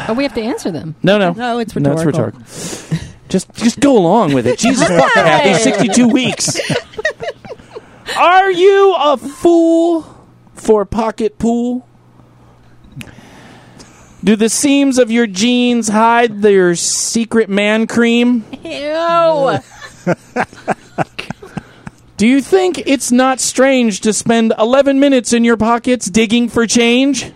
Oh, 0.07 0.13
we 0.15 0.21
have 0.21 0.35
to 0.35 0.41
answer 0.43 0.69
them. 0.69 0.93
No, 1.01 1.17
no, 1.17 1.31
No, 1.33 1.57
it's 1.57 1.75
No, 1.75 1.93
it's 1.93 2.05
rhetorical. 2.05 2.41
rhetorical. 2.43 3.07
Just 3.27 3.51
just 3.55 3.79
go 3.79 3.97
along 3.97 4.35
with 4.35 4.45
it. 4.45 4.59
Jesus 4.65 4.87
fuck, 4.87 5.11
Kathy. 5.13 5.55
Sixty-two 5.63 6.09
weeks. 6.09 6.59
Are 8.17 8.51
you 8.51 8.95
a 8.97 9.17
fool 9.17 10.05
for 10.53 10.85
pocket 10.85 11.37
pool? 11.37 11.87
Do 14.23 14.35
the 14.35 14.49
seams 14.49 14.97
of 14.97 15.11
your 15.11 15.27
jeans 15.27 15.89
hide 15.89 16.41
their 16.41 16.73
secret 16.75 17.49
man 17.49 17.85
cream? 17.87 18.43
Ew. 18.63 19.59
Do 22.17 22.25
you 22.27 22.41
think 22.41 22.81
it's 22.85 23.11
not 23.11 23.41
strange 23.41 23.99
to 24.01 24.13
spend 24.13 24.53
11 24.57 24.99
minutes 24.99 25.33
in 25.33 25.43
your 25.43 25.57
pockets 25.57 26.09
digging 26.09 26.47
for 26.47 26.65
change? 26.65 27.31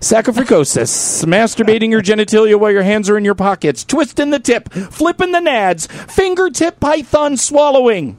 Sacofricosis. 0.00 1.24
Masturbating 1.24 1.90
your 1.90 2.02
genitalia 2.02 2.58
while 2.58 2.72
your 2.72 2.82
hands 2.82 3.08
are 3.08 3.16
in 3.16 3.24
your 3.24 3.36
pockets. 3.36 3.84
Twisting 3.84 4.30
the 4.30 4.40
tip. 4.40 4.72
Flipping 4.72 5.30
the 5.30 5.38
nads. 5.38 5.88
Fingertip 6.10 6.80
python 6.80 7.36
swallowing. 7.36 8.16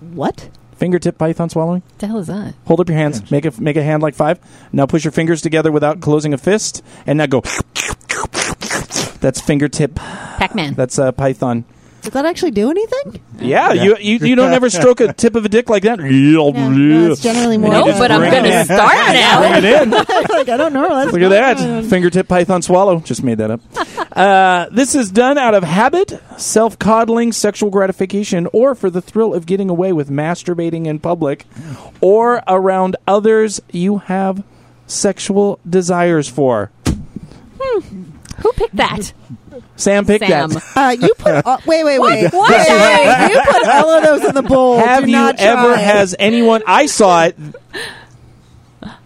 What? 0.00 0.50
Fingertip 0.76 1.16
python 1.16 1.48
swallowing? 1.48 1.80
What 1.80 1.98
the 1.98 2.06
hell 2.06 2.18
is 2.18 2.26
that? 2.26 2.54
Hold 2.66 2.80
up 2.80 2.88
your 2.88 2.98
hands. 2.98 3.30
Make 3.30 3.46
a 3.46 3.60
make 3.60 3.76
a 3.76 3.82
hand 3.82 4.02
like 4.02 4.14
five. 4.14 4.38
Now 4.72 4.84
push 4.84 5.04
your 5.04 5.12
fingers 5.12 5.40
together 5.40 5.72
without 5.72 6.00
closing 6.00 6.34
a 6.34 6.38
fist, 6.38 6.84
and 7.06 7.16
now 7.16 7.26
go. 7.26 7.40
That's 9.20 9.40
fingertip. 9.40 9.96
Pac-Man. 9.96 10.74
That's 10.74 10.98
uh, 10.98 11.10
python. 11.12 11.64
Does 12.08 12.14
that 12.14 12.24
actually 12.24 12.52
do 12.52 12.70
anything? 12.70 13.20
Yeah, 13.38 13.74
You, 13.74 13.98
you 13.98 14.16
you 14.28 14.34
don't 14.34 14.54
ever 14.54 14.70
stroke 14.70 15.02
a 15.02 15.12
tip 15.22 15.34
of 15.36 15.44
a 15.44 15.48
dick 15.50 15.68
like 15.68 15.82
that. 15.82 15.98
No, 15.98 16.52
it's 17.12 17.20
generally 17.20 17.58
more. 17.58 17.70
no, 17.70 17.84
just 17.84 17.98
but 17.98 18.10
I'm 18.10 18.20
bring 18.20 18.30
going 18.30 18.46
it 18.46 18.48
to 18.48 18.60
in. 18.60 18.64
start 18.64 18.94
now. 18.94 19.40
Bring 19.40 19.62
it 19.62 19.82
in. 19.82 19.90
like, 20.30 20.48
I 20.48 20.56
don't 20.56 20.72
know. 20.72 20.88
That's 20.88 21.12
Look 21.12 21.20
at 21.20 21.28
that. 21.28 21.84
Fingertip 21.84 22.26
python 22.26 22.62
swallow. 22.62 23.00
Just 23.00 23.22
made 23.22 23.36
that 23.36 23.50
up. 23.50 23.60
Uh, 24.16 24.70
this 24.72 24.94
is 24.94 25.10
done 25.10 25.36
out 25.36 25.52
of 25.52 25.64
habit, 25.64 26.18
self 26.38 26.78
coddling, 26.78 27.30
sexual 27.30 27.68
gratification, 27.68 28.48
or 28.54 28.74
for 28.74 28.88
the 28.88 29.02
thrill 29.02 29.34
of 29.34 29.44
getting 29.44 29.68
away 29.68 29.92
with 29.92 30.08
masturbating 30.08 30.86
in 30.86 30.98
public 31.00 31.44
or 32.00 32.42
around 32.48 32.96
others 33.06 33.60
you 33.70 33.98
have 33.98 34.42
sexual 34.86 35.60
desires 35.68 36.26
for. 36.26 36.70
Who 38.38 38.52
picked 38.54 38.76
that? 38.76 39.12
Sam 39.78 40.04
picked 40.04 40.26
Sam. 40.26 40.50
that. 40.50 40.76
Uh, 40.76 40.90
you 40.90 41.14
put. 41.16 41.46
Uh, 41.46 41.58
wait, 41.64 41.84
wait, 41.84 42.00
wait. 42.00 42.32
What? 42.32 42.50
Wait, 42.50 42.68
wait. 42.68 43.30
You 43.32 43.42
put 43.52 43.68
all 43.68 43.90
of 43.90 44.04
those 44.04 44.24
in 44.24 44.34
the 44.34 44.42
bowl. 44.42 44.78
Have 44.78 45.04
Do 45.04 45.10
you 45.10 45.16
not 45.16 45.36
ever, 45.38 45.76
has 45.76 46.14
anyone, 46.18 46.62
I 46.66 46.86
saw 46.86 47.24
it 47.24 47.36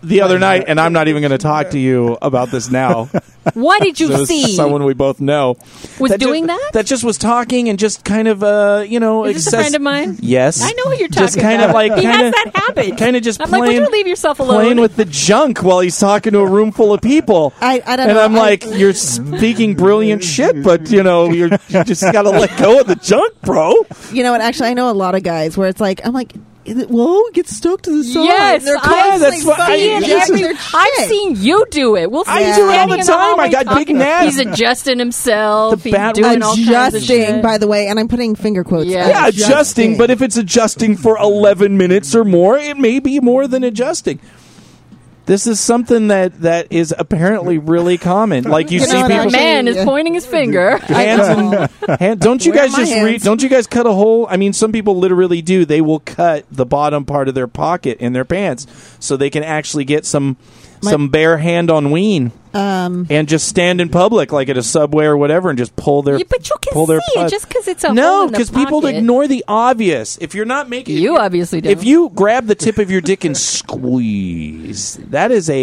the 0.03 0.21
other 0.23 0.39
night, 0.39 0.65
and 0.67 0.81
I'm 0.81 0.93
not 0.93 1.09
even 1.09 1.23
going 1.23 1.33
to 1.33 1.39
talk 1.39 1.71
to 1.71 1.79
you 1.79 2.19
about 2.23 2.51
this 2.51 2.71
now. 2.71 3.09
What 3.55 3.83
did 3.83 3.99
you 3.99 4.09
It 4.13 4.27
see? 4.29 4.55
someone 4.55 4.85
we 4.85 4.95
both 4.95 5.21
know. 5.21 5.57
was 5.99 6.13
that 6.13 6.21
doing 6.21 6.47
just, 6.47 6.61
that? 6.61 6.71
That 6.75 6.87
just 6.87 7.03
was 7.03 7.19
talking 7.19 7.69
and 7.69 7.77
just 7.77 8.05
kind 8.05 8.29
of, 8.29 8.45
uh, 8.45 8.85
you 8.89 9.01
know, 9.01 9.25
Is 9.25 9.45
this 9.47 9.53
a 9.53 9.57
friend 9.57 9.75
of 9.75 9.83
mine? 9.83 10.17
Yes. 10.21 10.63
I 10.63 10.71
know 10.71 10.85
who 10.85 10.95
you're 10.95 11.09
Just 11.09 11.35
talking 11.35 11.43
kind 11.51 11.61
of 11.61 11.71
about. 11.71 11.75
like 11.75 11.95
he 11.97 12.03
kind 12.05 12.19
has 12.23 12.29
of 12.29 12.35
that 12.35 12.51
habit. 12.55 12.99
kind 12.99 13.17
of 13.17 13.23
just 13.25 13.43
I'm 13.43 13.51
like, 13.51 13.63
would 13.63 13.67
playing 13.67 13.83
you 13.83 13.91
leave 13.91 14.07
yourself 14.07 14.39
alone? 14.39 14.61
playing 14.63 14.81
with 14.81 14.95
the 14.95 15.05
junk 15.07 15.59
while 15.65 15.81
he's 15.81 15.99
talking 15.99 16.35
to 16.35 16.39
a 16.39 16.49
room 16.49 16.71
full 16.71 16.93
of 16.95 17.01
people. 17.01 17.53
I, 17.61 17.83
I 17.85 17.97
don't 17.97 18.11
and 18.11 18.17
know. 18.17 18.25
I'm 18.25 18.37
I- 18.37 18.39
like, 18.39 18.65
you're 18.65 18.95
speaking 18.95 19.75
brilliant 19.75 20.23
shit, 20.23 20.63
but 20.63 20.93
you 20.93 21.03
know, 21.03 21.29
you're, 21.29 21.51
you 21.69 21.83
just 21.83 22.03
got 22.13 22.23
to 22.23 22.31
let 22.31 22.57
go 22.61 22.79
of 22.81 22.87
the 22.87 22.95
junk, 22.95 23.41
bro. 23.43 23.75
you 24.13 24.23
know 24.23 24.31
what? 24.31 24.41
Actually, 24.41 24.69
I 24.69 24.75
know 24.75 24.89
a 24.89 24.93
lot 24.95 25.17
of 25.17 25.25
guys 25.25 25.57
where 25.57 25.67
it's 25.69 25.81
like, 25.81 26.01
I'm 26.07 26.13
like, 26.13 26.33
is 26.37 26.41
it, 26.65 26.89
whoa, 26.91 27.23
get 27.33 27.49
stoked 27.49 27.85
to 27.85 27.99
the 27.99 28.05
side. 28.05 28.25
Yes, 28.25 28.65
They're 28.65 28.77
I- 28.81 29.19
that's 29.19 29.45
what 29.45 29.61
I- 29.61 29.67
fucking 29.69 30.01
this 30.01 30.09
getting 30.29 30.35
is- 30.35 30.41
their 30.41 30.55
I've 30.75 31.09
seen 31.09 31.37
you 31.39 31.65
do 31.71 31.97
it. 31.97 32.11
We'll 32.11 32.25
see 32.25 32.31
I 32.31 32.41
you 32.51 32.55
do 32.57 32.71
it 32.71 32.79
all 32.79 32.89
the 32.89 32.97
time. 33.03 33.41
I 33.41 33.49
got 33.49 33.67
big 33.77 33.89
nads. 33.89 34.25
He's 34.25 34.39
adjusting 34.39 34.99
himself. 34.99 35.83
The 35.83 35.91
bat- 35.91 36.15
doing 36.15 36.43
all 36.43 36.55
kinds 36.57 36.69
of 36.95 37.03
adjusting, 37.03 37.43
by 37.43 37.59
the 37.59 37.67
way, 37.67 37.87
and 37.89 37.99
I'm 37.99 38.09
putting 38.09 38.35
finger 38.35 38.65
quotes. 38.65 38.87
Yeah. 38.87 39.09
Yeah, 39.09 39.27
adjusting, 39.29 39.97
but 39.99 40.11
if 40.11 40.23
it's 40.23 40.37
adjusting 40.37 40.97
for 40.97 41.17
11 41.19 41.77
minutes 41.77 42.15
or 42.15 42.25
more, 42.25 42.57
it 42.59 42.79
may 42.79 42.99
be 43.01 43.21
more 43.21 43.47
than 43.47 43.65
adjusting. 43.65 44.19
This 45.25 45.47
is 45.47 45.61
something 45.61 46.09
that, 46.09 46.41
that 46.41 46.66
is 46.70 46.93
apparently 46.99 47.59
really 47.59 47.97
common. 47.97 48.45
Like 48.45 48.70
you, 48.70 48.81
You 48.81 48.87
see 48.87 48.93
know 48.93 49.09
people 49.09 49.31
That 49.31 49.33
man 49.33 49.68
is 49.68 49.77
pointing 49.85 50.14
his 50.14 50.27
finger. 50.27 50.77
hands 50.79 51.29
and 51.29 52.01
hand, 52.01 52.20
don't 52.20 52.45
you 52.45 52.53
Where 52.53 52.62
are 52.62 52.66
guys 52.66 52.73
my 52.73 52.79
just 52.79 52.93
read 52.95 53.11
hands? 53.12 53.23
don't 53.23 53.43
you 53.43 53.49
guys 53.49 53.66
cut 53.66 53.87
a 53.87 53.93
hole 53.93 54.27
i 54.31 54.37
mean 54.37 54.53
some 54.53 54.73
people 54.73 54.97
literally 54.97 55.41
do 55.43 55.64
they 55.64 55.81
will 55.81 56.01
cut 56.01 56.45
the 56.51 56.66
bottom 56.66 57.05
part 57.05 57.29
of 57.29 57.35
their 57.35 57.47
pocket 57.47 57.99
in 57.99 58.12
their 58.12 58.25
pants 58.25 58.66
so 59.01 59.16
they 59.16 59.31
can 59.31 59.43
actually 59.45 59.85
get 59.85 60.05
some 60.05 60.37
My- 60.83 60.91
some 60.91 61.09
bare 61.09 61.39
hand 61.39 61.70
on 61.70 61.91
ween. 61.91 62.33
Um, 62.55 63.07
and 63.09 63.28
just 63.28 63.49
stand 63.49 63.80
in 63.80 63.89
public 63.89 64.30
like 64.30 64.51
at 64.51 64.59
a 64.59 64.62
subway 64.62 65.07
or 65.07 65.16
whatever 65.16 65.49
and 65.49 65.57
just 65.57 65.74
pull 65.74 66.03
their 66.03 66.18
Yeah, 66.18 66.24
but 66.28 66.47
you 66.51 66.57
can 66.61 66.72
pull 66.74 66.85
their 66.85 67.01
see 67.01 67.20
it 67.20 67.30
just 67.30 67.49
because 67.49 67.66
it's 67.66 67.83
a 67.83 67.95
no 67.95 68.28
because 68.28 68.51
people 68.51 68.85
ignore 68.87 69.26
the 69.26 69.43
obvious. 69.49 70.18
If 70.20 70.35
you're 70.35 70.45
not 70.45 70.68
making 70.68 70.99
You 70.99 71.16
obviously 71.16 71.62
don't. 71.62 71.72
if 71.72 71.83
you 71.83 72.11
grab 72.14 72.47
the 72.49 72.55
tip 72.55 72.76
of 72.76 72.91
your 72.91 73.01
dick 73.01 73.24
and 73.24 73.35
squeeze 73.37 74.97
that 75.11 75.30
is 75.30 75.49
a 75.49 75.62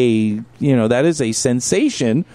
you 0.60 0.76
know 0.76 0.88
that 0.88 1.06
is 1.06 1.22
a 1.22 1.32
sensation. 1.32 2.26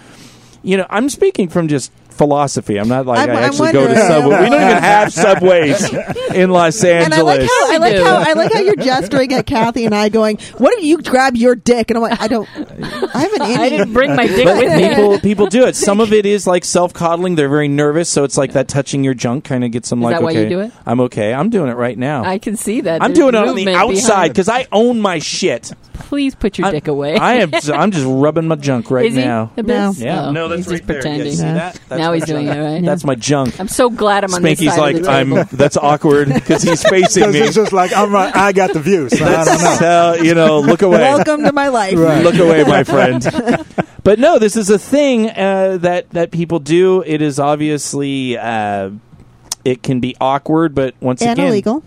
You 0.63 0.77
know 0.79 0.87
i'm 0.89 1.09
speaking 1.11 1.49
from 1.49 1.69
just 1.69 1.91
philosophy 2.15 2.79
i'm 2.79 2.89
not 2.89 3.07
like 3.07 3.19
I'm- 3.29 3.37
i 3.37 3.43
actually 3.43 3.73
go 3.73 3.87
to 3.87 3.97
subway 3.97 4.43
we 4.45 4.51
don't 4.51 4.55
even 4.71 4.83
have 4.83 5.13
subways 5.25 5.93
in 6.35 6.51
los 6.51 6.83
angeles 6.85 7.05
and 7.05 7.15
I 7.15 7.21
like 7.23 7.41
how 7.41 7.73
I 7.73 7.77
like 7.79 7.97
how 7.97 8.17
I 8.17 8.33
like 8.35 8.53
how 8.53 8.61
you're 8.61 8.77
gesturing 8.77 9.33
at 9.33 9.47
Kathy 9.47 9.85
and 9.85 9.95
I, 9.95 10.09
going, 10.09 10.39
"What 10.59 10.73
if 10.79 10.85
you 10.85 10.99
grab 10.99 11.37
your 11.37 11.55
dick?" 11.55 11.91
And 11.91 11.97
I'm 11.97 12.03
like, 12.03 12.21
"I 12.21 12.29
don't, 12.29 12.49
I 12.57 13.21
haven't 13.23 13.43
any." 13.43 13.57
I 13.57 13.69
didn't 13.69 13.93
bring 13.93 14.15
my 14.15 14.27
dick 14.27 14.45
but 14.45 14.57
with 14.59 14.77
me. 14.77 14.89
people 14.89 15.19
people 15.21 15.47
do 15.47 15.67
it. 15.67 15.75
Some 15.77 16.01
of 16.01 16.13
it 16.13 16.25
is 16.27 16.47
like 16.47 16.65
self 16.65 16.93
coddling. 16.93 17.35
They're 17.35 17.49
very 17.49 17.69
nervous, 17.69 18.09
so 18.09 18.25
it's 18.25 18.37
like 18.37 18.53
that 18.53 18.69
touching 18.69 19.03
your 19.05 19.15
junk 19.15 19.45
kind 19.45 19.65
of 19.65 19.71
gets 19.73 19.91
them 19.91 20.01
Is 20.01 20.05
like, 20.05 20.17
that 20.17 20.23
why 20.23 20.31
okay, 20.31 20.43
you 20.45 20.49
do 20.49 20.61
it? 20.61 20.73
I'm 20.87 21.01
okay. 21.01 21.35
I'm 21.35 21.51
doing 21.51 21.71
it 21.71 21.75
right 21.75 21.99
now. 21.99 22.25
I 22.25 22.39
can 22.39 22.57
see 22.57 22.81
that. 22.83 23.03
I'm 23.03 23.13
There's 23.13 23.19
doing 23.31 23.35
it 23.35 23.49
on 23.49 23.55
the 23.57 23.75
outside 23.75 24.29
because 24.29 24.49
I 24.49 24.67
own 24.73 25.01
my 25.01 25.19
shit. 25.19 25.73
Please 25.95 26.35
put 26.35 26.59
your 26.59 26.69
I- 26.69 26.73
dick 26.73 26.89
away. 26.89 27.17
I 27.17 27.35
am. 27.37 27.51
I'm 27.73 27.91
just 27.91 28.07
rubbing 28.07 28.49
my 28.49 28.57
junk 28.57 28.91
right 28.91 29.07
Is 29.07 29.15
he? 29.15 29.21
now. 29.23 29.53
Abyss? 29.57 30.01
No. 30.01 30.33
Oh, 30.37 30.57
he's 30.57 30.67
just 30.67 30.87
pretending. 30.87 31.33
See 31.33 31.43
Yeah. 31.43 31.55
that? 31.55 31.81
That's 31.89 32.01
Now 32.05 32.13
he's 32.13 32.25
doing 32.27 32.49
it 32.49 32.61
right. 32.61 32.85
That's 32.85 33.03
my 33.03 33.15
junk. 33.15 33.59
I'm 33.59 33.69
so 33.69 33.89
glad 33.89 34.25
I'm 34.25 34.35
on 34.35 34.43
this 34.43 34.61
Spanky's 34.61 34.75
side 34.75 34.79
like, 34.81 34.97
of 34.97 35.03
the 35.03 35.09
table. 35.09 35.39
I'm. 35.39 35.49
That's 35.53 35.77
awkward 35.79 36.29
because 36.35 36.63
he's 36.63 36.83
facing 36.89 37.23
Because 37.23 37.35
me. 37.35 37.41
it's 37.41 37.55
just 37.55 37.73
like 37.73 37.95
I'm 37.97 38.13
right, 38.13 38.35
I 38.37 38.53
got 38.53 38.75
the 38.75 38.81
view, 38.81 39.09
so 39.09 39.25
I 39.25 39.45
don't 39.45 39.63
know. 39.63 39.77
So 39.79 40.23
you 40.23 40.35
know, 40.35 40.61
look 40.61 40.83
away. 40.83 40.99
Welcome 40.99 41.45
to 41.45 41.53
my 41.53 41.69
life. 41.69 41.97
Right. 41.97 42.23
Look 42.23 42.35
away, 42.37 42.63
my 42.65 42.85
friend. 42.95 43.25
but 44.03 44.19
no, 44.19 44.39
this 44.39 44.57
is 44.57 44.69
a 44.69 44.79
thing 44.79 45.31
uh, 45.31 45.79
that 45.79 46.11
that 46.11 46.31
people 46.31 46.59
do. 46.59 47.03
It 47.07 47.23
is 47.23 47.39
obviously 47.41 48.37
uh, 48.37 48.91
it 49.65 49.83
can 49.83 50.01
be 50.01 50.15
awkward, 50.21 50.75
but 50.75 50.95
once 51.01 51.23
And 51.23 51.39
again, 51.39 51.49
illegal. 51.49 51.83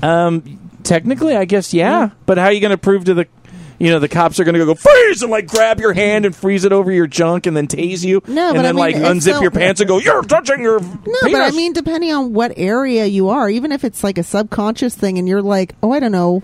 Um, 0.00 0.60
Technically, 0.82 1.36
I 1.36 1.44
guess 1.44 1.74
yeah. 1.74 2.10
But 2.24 2.38
how 2.38 2.44
are 2.46 2.52
you 2.52 2.60
going 2.60 2.70
to 2.70 2.78
prove 2.78 3.04
to 3.04 3.14
the, 3.14 3.26
you 3.80 3.90
know, 3.90 3.98
the 3.98 4.08
cops 4.08 4.38
are 4.38 4.44
going 4.44 4.54
to 4.54 4.64
go 4.64 4.74
freeze 4.76 5.22
and 5.22 5.30
like 5.32 5.48
grab 5.48 5.80
your 5.80 5.92
hand 5.92 6.24
and 6.26 6.36
freeze 6.36 6.64
it 6.64 6.70
over 6.72 6.92
your 6.92 7.06
junk 7.08 7.46
and 7.46 7.56
then 7.56 7.66
tase 7.66 8.04
you, 8.04 8.22
No, 8.28 8.48
and 8.50 8.56
but 8.56 8.60
I 8.60 8.62
then 8.62 8.74
mean, 8.76 8.80
like 8.80 8.94
unzip 8.96 9.32
so- 9.32 9.40
your 9.42 9.50
pants 9.50 9.80
and 9.80 9.88
go, 9.88 9.98
"You're 9.98 10.22
touching 10.22 10.60
your." 10.60 10.78
No, 10.80 11.18
but 11.22 11.40
I 11.40 11.50
mean, 11.50 11.72
depending 11.72 12.12
on 12.12 12.32
what 12.32 12.52
area 12.56 13.06
you 13.06 13.30
are, 13.30 13.50
even 13.50 13.72
if 13.72 13.82
it's 13.82 14.04
like 14.04 14.18
a 14.18 14.22
subconscious 14.22 14.94
thing, 14.94 15.18
and 15.18 15.26
you're 15.26 15.42
like, 15.42 15.74
oh, 15.82 15.90
I 15.92 15.98
don't 15.98 16.12
know, 16.12 16.42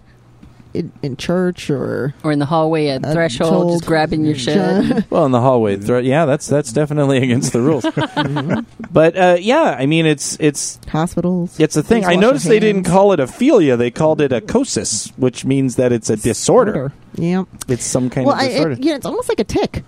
in, 0.77 0.93
in 1.03 1.17
church 1.17 1.71
or 1.71 2.15
Or 2.23 2.33
in 2.33 2.39
the 2.39 2.47
hallway 2.47 2.89
at 2.89 3.03
threshold, 3.03 3.51
told- 3.53 3.73
just 3.75 3.87
grabbing 3.87 4.25
your 4.25 4.35
shit. 4.37 5.05
Well, 5.11 5.27
in 5.27 5.33
the 5.33 5.41
hallway, 5.41 5.77
thro- 5.77 5.99
yeah, 5.99 6.25
that's 6.27 6.47
that's 6.47 6.73
definitely 6.73 7.19
against 7.23 7.53
the 7.53 7.61
rules. 7.61 7.85
Mm-hmm. 7.85 8.61
but 8.93 9.17
uh, 9.17 9.37
yeah, 9.41 9.77
I 9.79 9.87
mean, 9.87 10.07
it's 10.07 10.37
it's 10.41 10.79
hospitals. 10.89 11.59
it's 11.59 11.77
a 11.77 11.83
thing. 11.83 12.05
I 12.05 12.15
noticed 12.17 12.47
they 12.47 12.61
didn't 12.61 12.85
call 12.85 13.13
it 13.13 13.21
aphilia; 13.21 13.77
they 13.77 13.91
called 13.91 14.21
it 14.21 14.33
a 14.33 14.41
cosis, 14.41 15.09
which 15.17 15.45
means 15.45 15.77
that 15.77 15.93
it's 15.93 16.11
a 16.11 16.17
disorder. 16.17 16.93
Yeah. 17.15 17.45
It's 17.69 17.85
some 17.85 18.11
kind 18.11 18.27
Well, 18.27 18.37
of 18.37 18.43
I, 18.43 18.49
disorder. 18.49 18.73
it, 18.73 18.85
yeah, 18.85 18.97
it's 18.97 19.07
almost 19.07 19.29
like 19.29 19.41
a 19.41 19.45
tic. 19.45 19.85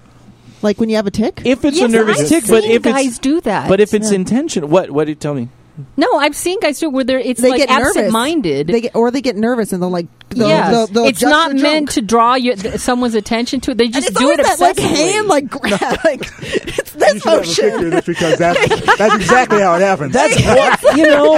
Like 0.62 0.80
when 0.80 0.88
you 0.88 0.96
have 0.96 1.06
a 1.06 1.10
tic. 1.10 1.42
if 1.44 1.64
it's 1.64 1.76
Yes, 1.78 1.88
a 1.88 1.92
nervous 1.92 2.20
I've 2.20 2.28
tic, 2.28 2.46
but 2.48 2.64
if 2.64 2.82
guys 2.82 3.06
it's 3.06 3.18
do 3.18 3.40
that. 3.42 3.68
but 3.68 3.78
if 3.80 3.94
it's 3.94 4.10
Yeah. 4.10 4.16
intentional, 4.16 4.68
what 4.68 4.90
what 4.90 5.04
did 5.04 5.10
you 5.12 5.14
tell 5.16 5.34
me? 5.34 5.48
No, 5.96 6.14
I've 6.16 6.34
seen 6.36 6.60
guys 6.60 6.78
do 6.80 6.86
it 6.86 6.92
where 6.92 7.04
they're 7.04 7.18
it's 7.18 7.40
they 7.40 7.50
like 7.50 7.58
get 7.60 7.70
absent-minded. 7.70 8.66
They 8.66 8.80
get, 8.82 8.96
or 8.96 9.10
they 9.10 9.20
get 9.20 9.36
nervous 9.36 9.72
and 9.72 9.82
they'll 9.82 9.90
like. 9.90 10.06
They'll, 10.30 10.46
yeah, 10.46 10.70
they'll, 10.70 10.86
they'll 10.88 11.06
it's 11.06 11.22
not 11.22 11.52
their 11.52 11.62
meant 11.62 11.88
junk. 11.88 11.90
to 11.92 12.02
draw 12.02 12.34
your, 12.34 12.54
th- 12.54 12.76
someone's 12.80 13.14
attention 13.14 13.60
to 13.62 13.70
it. 13.70 13.78
They 13.78 13.84
And 13.86 13.94
just 13.94 14.08
it's 14.10 14.18
do 14.18 14.30
it 14.30 14.36
that 14.42 14.60
like 14.60 14.78
hand 14.78 15.26
like 15.26 15.48
grab 15.50 15.80
like 16.04 16.20
it's 16.42 16.92
this 16.92 17.14
You 17.14 17.20
should 17.20 17.24
have 17.24 17.38
a 17.38 17.40
picture 17.46 17.66
of 17.68 17.72
motion. 17.74 17.90
this 17.90 18.04
because 18.04 18.38
that's, 18.38 18.96
that's 18.98 19.14
exactly 19.14 19.60
how 19.62 19.74
it 19.76 19.80
happens. 19.80 20.12
That's 20.12 20.36
what 20.44 20.96
you 20.98 21.04
know. 21.06 21.36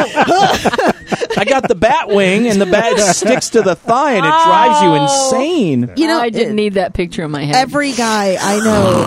I 1.36 1.44
got 1.44 1.68
the 1.68 1.76
bat 1.76 2.08
wing, 2.08 2.48
and 2.48 2.60
the 2.60 2.66
bat 2.66 2.98
sticks 3.14 3.50
to 3.50 3.62
the 3.62 3.76
thigh, 3.76 4.14
and 4.14 4.26
it 4.26 4.44
drives 4.44 4.82
you 4.82 4.88
Oh. 4.88 5.02
insane. 5.04 5.92
You 5.96 6.08
know, 6.08 6.18
I 6.20 6.30
didn't 6.30 6.52
it- 6.52 6.54
need 6.54 6.74
that 6.74 6.92
picture 6.92 7.22
in 7.22 7.30
my 7.30 7.44
head. 7.44 7.54
Every 7.54 7.92
guy 7.92 8.36
I 8.40 8.56
know, 8.58 9.06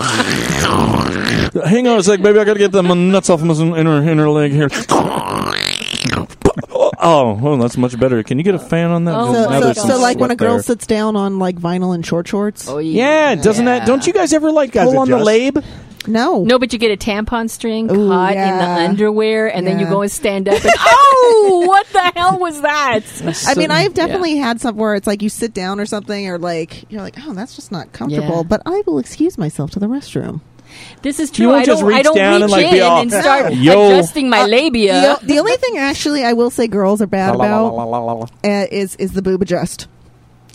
Hang 1.53 1.87
on 1.87 1.99
a 1.99 2.03
sec, 2.03 2.21
baby. 2.21 2.39
I 2.39 2.45
got 2.45 2.53
to 2.53 2.59
get 2.59 2.71
the 2.71 2.81
nuts 2.81 3.29
off 3.29 3.41
my 3.41 3.53
inner 3.53 4.09
inner 4.09 4.29
leg 4.29 4.51
here. 4.51 4.69
Oh, 7.05 7.33
well, 7.33 7.57
that's 7.57 7.75
much 7.75 7.99
better. 7.99 8.23
Can 8.23 8.37
you 8.37 8.45
get 8.45 8.55
a 8.55 8.59
fan 8.59 8.89
on 8.89 9.03
that? 9.05 9.15
Oh 9.15 9.33
so, 9.33 9.43
so, 9.43 9.49
there's 9.49 9.75
God. 9.75 9.75
some 9.75 9.89
so 9.89 9.99
like 9.99 10.19
when 10.19 10.31
a 10.31 10.37
girl 10.37 10.53
there. 10.53 10.63
sits 10.63 10.87
down 10.87 11.17
on 11.17 11.37
like 11.37 11.57
vinyl 11.57 11.93
and 11.93 12.05
short 12.05 12.29
shorts. 12.29 12.69
oh, 12.69 12.77
Yeah, 12.77 13.31
yeah 13.31 13.41
doesn't 13.41 13.65
that? 13.65 13.85
Don't 13.85 14.07
you 14.07 14.13
guys 14.13 14.31
ever 14.31 14.49
like 14.51 14.71
Guys 14.71 14.87
pull 14.87 14.99
on 14.99 15.09
the 15.09 15.17
adjust. 15.17 15.55
lab? 15.55 15.65
No, 16.07 16.43
No, 16.43 16.59
but 16.59 16.71
you 16.71 16.79
get 16.79 16.91
a 16.91 16.97
tampon 16.97 17.49
string 17.49 17.91
Ooh, 17.91 18.07
caught 18.09 18.35
in 18.35 18.57
the 18.57 18.65
underwear, 18.65 19.53
and 19.53 19.67
then 19.67 19.79
you 19.79 19.85
go 19.85 20.01
and 20.01 20.11
stand 20.11 20.47
up, 20.47 20.55
and 20.63 20.73
oh, 20.77 21.63
what 21.67 21.87
the 21.87 22.11
hell 22.15 22.39
was 22.39 22.61
that? 22.61 23.01
I 23.47 23.55
mean, 23.55 23.71
I've 23.71 23.93
definitely 23.93 24.37
had 24.37 24.61
some 24.61 24.75
where 24.77 24.95
it's 24.95 25.07
like 25.07 25.21
you 25.21 25.29
sit 25.29 25.53
down 25.53 25.79
or 25.79 25.85
something, 25.85 26.27
or 26.29 26.37
like 26.37 26.89
you're 26.91 27.01
like, 27.01 27.15
oh, 27.25 27.33
that's 27.33 27.55
just 27.55 27.71
not 27.71 27.91
comfortable. 27.91 28.37
Yeah. 28.37 28.43
But 28.43 28.61
I 28.65 28.83
will 28.85 28.99
excuse 28.99 29.37
myself 29.37 29.71
to 29.71 29.79
the 29.79 29.87
restroom. 29.87 30.41
This 31.01 31.19
is 31.19 31.29
You 31.31 31.35
true. 31.35 31.47
won't 31.49 31.61
I 31.61 31.65
just 31.65 31.81
don't. 31.81 31.91
I 31.93 31.97
reach 31.97 32.03
don't 32.03 32.15
down 32.15 32.33
reach 32.35 32.41
and, 32.43 32.51
like, 32.51 32.65
in 32.65 32.71
be 32.71 32.81
all, 32.81 33.01
and 33.01 33.11
start 33.11 33.53
"Yo." 33.55 33.87
adjusting 33.91 34.29
my 34.29 34.45
labia. 34.45 35.17
The, 35.21 35.25
the 35.27 35.39
only 35.39 35.55
thing 35.57 35.77
actually 35.77 36.23
I 36.23 36.33
will 36.33 36.49
say 36.49 36.67
girls 36.67 37.01
are 37.01 37.07
bad 37.07 37.35
about 37.35 38.29
uh, 38.43 38.65
is 38.71 38.95
is 38.97 39.13
the 39.13 39.21
boob 39.21 39.41
adjust. 39.41 39.87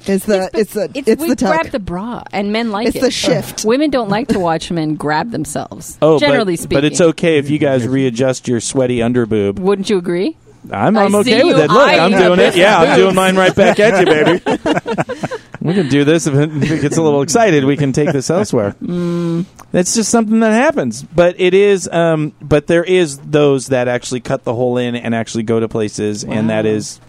Is 0.07 0.25
the 0.25 0.49
it's, 0.55 0.73
the 0.75 0.91
it's, 0.95 1.21
we 1.21 1.29
the 1.31 1.37
tuck. 1.37 1.61
grab 1.61 1.73
the 1.73 1.81
bra, 1.81 2.23
and 2.33 2.53
men 2.53 2.71
like 2.71 2.87
It's 2.87 2.97
it. 2.97 3.01
the 3.01 3.11
shift. 3.11 3.65
Women 3.65 3.91
don't 3.91 4.09
like 4.09 4.29
to 4.29 4.39
watch 4.39 4.71
men 4.71 4.95
grab 4.95 5.33
themselves. 5.33 5.99
Oh, 6.01 6.19
generally 6.19 6.55
but, 6.55 6.61
speaking, 6.61 6.77
but 6.77 6.85
it's 6.85 7.01
okay 7.01 7.37
if 7.39 7.51
you 7.51 7.59
guys 7.59 7.87
readjust 7.87 8.49
your 8.49 8.61
sweaty 8.61 8.99
underboob. 8.99 9.59
Wouldn't 9.59 9.91
you 9.91 9.99
agree? 9.99 10.37
I'm, 10.73 10.97
I 10.97 11.05
I'm 11.05 11.11
see 11.13 11.19
okay 11.19 11.45
with 11.45 11.57
you 11.57 11.63
it. 11.65 11.71
Look, 11.71 11.89
I'm 11.89 12.11
doing 12.13 12.41
it. 12.41 12.57
Yeah, 12.57 12.79
I'm 12.79 12.99
doing 12.99 13.15
mine 13.15 13.37
right 13.37 13.55
back 13.55 13.79
at 13.81 14.01
you, 14.01 14.07
baby. 14.07 15.33
we 15.61 15.75
can 15.75 15.89
do 15.89 16.05
this 16.05 16.27
if 16.27 16.35
it, 16.35 16.51
gets 16.83 16.97
a 16.97 17.03
little 17.03 17.23
excited. 17.23 17.65
We 17.65 17.77
can 17.77 17.93
take 17.93 18.13
this 18.13 18.31
elsewhere. 18.31 18.75
Mm. 18.83 19.47
That's 19.73 19.95
just 19.95 20.11
something 20.11 20.41
that 20.41 20.53
happens. 20.53 21.03
But 21.03 21.39
it 21.41 21.55
is. 21.55 21.89
Um, 21.89 22.33
but 22.41 22.67
there 22.67 22.85
is 22.85 23.19
those 23.19 23.69
that 23.69 23.89
actually 23.89 24.21
cut 24.21 24.45
the 24.45 24.55
hole 24.55 24.77
in 24.79 24.95
and 24.97 25.15
actually 25.15 25.43
go 25.45 25.61
to 25.61 25.69
places, 25.69 26.25
and 26.25 26.51
that 26.51 26.65
Wow. 26.65 26.71
is 26.71 27.01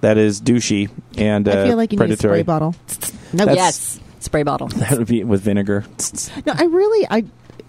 that 0.00 0.18
is 0.18 0.40
douchey 0.40 0.90
and 1.16 1.46
uh, 1.48 1.52
I 1.52 1.66
feel 1.68 1.76
like 1.76 1.92
you 1.92 1.98
need 1.98 2.10
a 2.10 2.16
spray 2.16 2.42
bottle. 2.42 2.74
No, 3.34 3.46
That's- 3.46 3.56
yes, 3.56 4.00
spray 4.20 4.42
bottle. 4.42 4.68
That 4.76 4.98
would 4.98 5.06
be 5.06 5.24
with 5.24 5.40
vinegar. 5.42 5.84
no, 6.44 6.52
I 6.54 6.64
really 6.64 7.06
I 7.10 7.20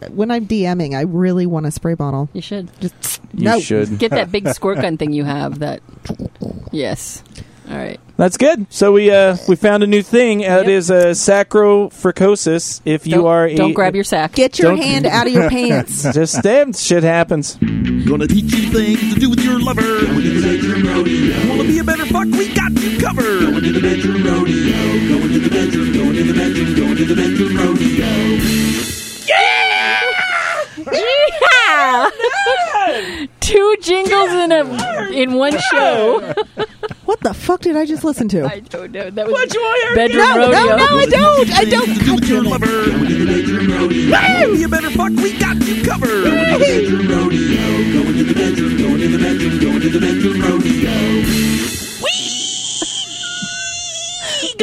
when 0.09 0.31
I'm 0.31 0.45
DMing, 0.47 0.93
I 0.97 1.01
really 1.03 1.45
want 1.45 1.65
a 1.67 1.71
spray 1.71 1.93
bottle. 1.93 2.27
You 2.33 2.41
should 2.41 2.69
Just 2.81 3.21
You 3.33 3.45
no. 3.45 3.59
should. 3.61 3.97
get 3.99 4.11
that 4.11 4.31
big 4.31 4.47
squirt 4.49 4.81
gun 4.81 4.97
thing 4.97 5.13
you 5.13 5.23
have. 5.23 5.59
That 5.59 5.81
yes. 6.71 7.23
All 7.69 7.77
right. 7.77 7.99
That's 8.23 8.37
good. 8.37 8.67
So 8.71 8.93
we 8.93 9.11
uh, 9.11 9.35
we 9.49 9.57
found 9.57 9.83
a 9.83 9.87
new 9.87 10.01
thing. 10.01 10.45
Uh, 10.45 10.53
Yep. 10.53 10.61
It 10.63 10.69
is 10.69 10.89
a 10.89 11.11
sacofricosis. 11.11 12.79
If 12.85 13.05
you 13.05 13.15
don't, 13.15 13.25
are 13.27 13.47
a, 13.47 13.55
don't 13.55 13.73
grab 13.73 13.95
your 13.95 14.05
sack. 14.05 14.31
Get 14.31 14.57
your 14.59 14.71
Don't- 14.71 14.81
hand 14.81 15.05
out 15.05 15.27
of 15.27 15.33
your 15.33 15.49
pants. 15.57 16.03
just 16.13 16.41
damn 16.41 16.71
shit 16.71 17.03
happens. 17.03 17.55
Gonna 17.55 18.27
teach 18.27 18.53
you 18.53 18.71
things 18.71 19.13
to 19.13 19.19
do 19.19 19.29
with 19.29 19.41
your 19.41 19.59
lover. 19.59 19.81
Going 19.81 20.21
to 20.21 20.39
the 20.39 20.41
bedroom 20.41 20.87
rodeo. 20.87 21.49
Wanna 21.49 21.63
be 21.65 21.79
a 21.79 21.83
better 21.83 22.05
fuck? 22.05 22.25
We 22.27 22.53
got 22.53 22.71
you 22.71 22.97
covered. 22.97 23.41
Going 23.41 23.61
to 23.63 23.71
the 23.73 23.81
bedroom 23.81 24.23
rodeo. 24.23 25.19
Going 25.19 25.33
to 25.33 25.39
the 25.39 25.49
bedroom. 25.49 25.91
Going 25.91 26.13
to 26.15 26.23
the 26.23 26.33
bedroom. 26.33 26.75
Going 26.75 26.95
to 26.95 27.05
the 27.05 27.15
bedroom 27.15 27.57
rodeo. 27.57 29.02
Yeah! 31.83 33.25
Two 33.39 33.75
jingles 33.81 34.31
in 34.31 34.51
a 34.51 35.11
in 35.11 35.33
one 35.33 35.57
show. 35.71 36.33
what 37.05 37.19
the 37.21 37.33
fuck 37.33 37.61
did 37.61 37.75
I 37.75 37.85
just 37.85 38.03
listen 38.03 38.27
to? 38.29 38.45
I 38.45 38.59
don't 38.61 38.91
know. 38.91 39.09
That 39.09 39.25
was 39.27 39.33
What 39.33 39.53
you 39.53 39.61
want 39.61 39.83
here? 39.83 39.95
bedroom 39.95 40.27
No, 40.27 40.37
rodeo. 40.37 40.51
no, 40.51 40.75
no, 40.77 40.97
I 40.99 41.05
don't. 41.05 41.51
I 41.51 41.65
don't. 41.65 41.85
Things 41.85 41.99
to 41.99 42.05
do 42.05 42.15
with 42.15 42.29
your 42.29 42.43
lover. 42.43 42.65
Going 42.65 43.07
to 43.07 43.15
the 43.15 43.25
bedroom 43.25 43.71
rodeo. 43.71 44.11
Wanna 44.11 44.47
be 44.57 44.63
a 44.63 44.67
better 44.69 44.89
fuck? 44.91 45.09
We 45.11 45.37
got 45.37 45.55
you 45.67 45.83
covered. 45.83 46.23
Going 46.23 46.45
to 46.45 46.59
the 46.59 46.65
bedroom 46.65 47.07
rodeo. 47.07 48.03
Going 48.03 48.17
to 48.17 48.23
the 48.23 48.33
bedroom. 48.33 48.77
Going 48.77 48.99
to 48.99 49.07
the 49.07 49.17
bedroom. 49.17 49.59
Going 49.59 49.81
to 49.81 49.89
the 49.89 49.99
bedroom 49.99 50.41
rodeo. 50.41 51.82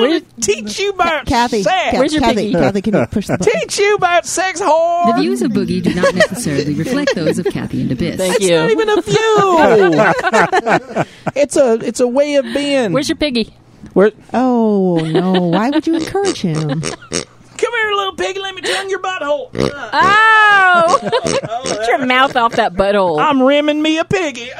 Gonna 0.00 0.20
teach 0.40 0.78
you 0.78 0.90
about 0.90 1.26
Kathy, 1.26 1.62
sex. 1.62 1.74
Kathy, 1.84 1.98
Where's 1.98 2.12
your 2.12 2.22
Kathy, 2.22 2.34
piggy? 2.36 2.52
Kathy, 2.52 2.82
can 2.82 2.94
you 2.94 3.06
push 3.06 3.26
the 3.26 3.32
button? 3.38 3.60
Teach 3.60 3.78
you 3.78 3.94
about 3.96 4.26
sex 4.26 4.60
whore. 4.60 5.14
The 5.14 5.20
views 5.22 5.42
of 5.42 5.52
Boogie 5.52 5.82
do 5.82 5.94
not 5.94 6.14
necessarily 6.14 6.74
reflect 6.74 7.14
those 7.14 7.38
of 7.38 7.46
Kathy 7.46 7.82
and 7.82 7.92
Abyss. 7.92 8.16
Thank 8.16 8.36
It's 8.36 8.44
you. 8.44 8.56
not 8.56 8.70
even 8.70 8.88
a 8.88 9.00
view. 9.02 11.04
it's 11.36 11.56
a 11.56 11.74
it's 11.86 12.00
a 12.00 12.08
way 12.08 12.34
of 12.36 12.44
being. 12.52 12.92
Where's 12.92 13.08
your 13.08 13.16
piggy? 13.16 13.54
Where, 13.94 14.12
Oh 14.32 14.98
no! 14.98 15.32
Why 15.48 15.70
would 15.70 15.86
you 15.86 15.94
encourage 15.96 16.40
him? 16.42 16.80
come 16.80 17.72
here, 17.74 17.92
little 17.92 18.14
piggy. 18.14 18.38
Let 18.40 18.54
me 18.54 18.60
tongue 18.62 18.88
your 18.90 19.00
butthole. 19.00 19.50
Oh! 19.92 21.62
Get 21.64 21.88
your 21.88 22.06
mouth 22.06 22.36
off 22.36 22.52
that 22.52 22.74
butthole. 22.74 23.18
I'm 23.20 23.42
rimming 23.42 23.82
me 23.82 23.98
a 23.98 24.04
piggy. 24.04 24.50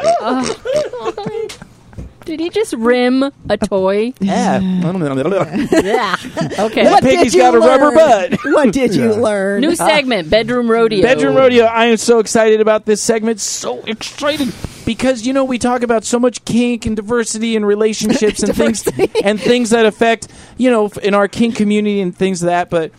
Did 2.25 2.41
he 2.41 2.51
just 2.51 2.75
rim 2.75 3.25
a 3.49 3.57
toy? 3.57 4.13
Yeah. 4.21 4.61
yeah. 4.61 6.17
Okay. 6.59 6.85
That 6.85 7.01
piggy's 7.03 7.35
got 7.35 7.55
a 7.55 7.59
rubber 7.59 7.93
butt. 7.93 8.39
What 8.45 8.73
did 8.73 8.95
you 8.95 9.15
learn? 9.15 9.61
New 9.61 9.75
segment, 9.75 10.31
bedroom 10.31 10.71
rodeo. 10.71 11.03
Bedroom 11.03 11.37
rodeo. 11.37 11.65
I 11.65 11.87
am 11.87 11.97
so 11.97 12.19
excited 12.19 12.61
about 12.61 12.85
this 12.85 13.01
segment. 13.01 13.41
So 13.41 13.83
excited 13.85 14.53
because 14.85 15.27
you 15.27 15.33
know 15.33 15.45
we 15.45 15.59
talk 15.59 15.83
about 15.83 16.05
so 16.05 16.19
much 16.19 16.45
kink 16.45 16.87
and 16.87 16.97
diversity 16.97 17.57
and 17.57 17.67
relationships 17.67 18.43
and 18.43 18.55
things 18.55 18.87
and 19.23 19.41
things 19.41 19.71
that 19.71 19.87
affect 19.87 20.29
you 20.59 20.71
know 20.71 20.89
in 21.03 21.15
our 21.15 21.29
kink 21.29 21.57
community 21.57 22.01
and 22.01 22.17
things 22.17 22.43
of 22.43 22.47
that. 22.47 22.71
But 22.71 22.93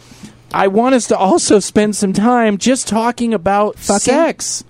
I 0.53 0.67
want 0.67 0.95
us 0.95 1.07
to 1.07 1.17
also 1.17 1.59
spend 1.59 1.95
some 1.95 2.13
time 2.13 2.57
just 2.57 2.87
talking 2.87 3.33
about 3.33 3.77
Fucking? 3.77 3.99
sex, 3.99 4.63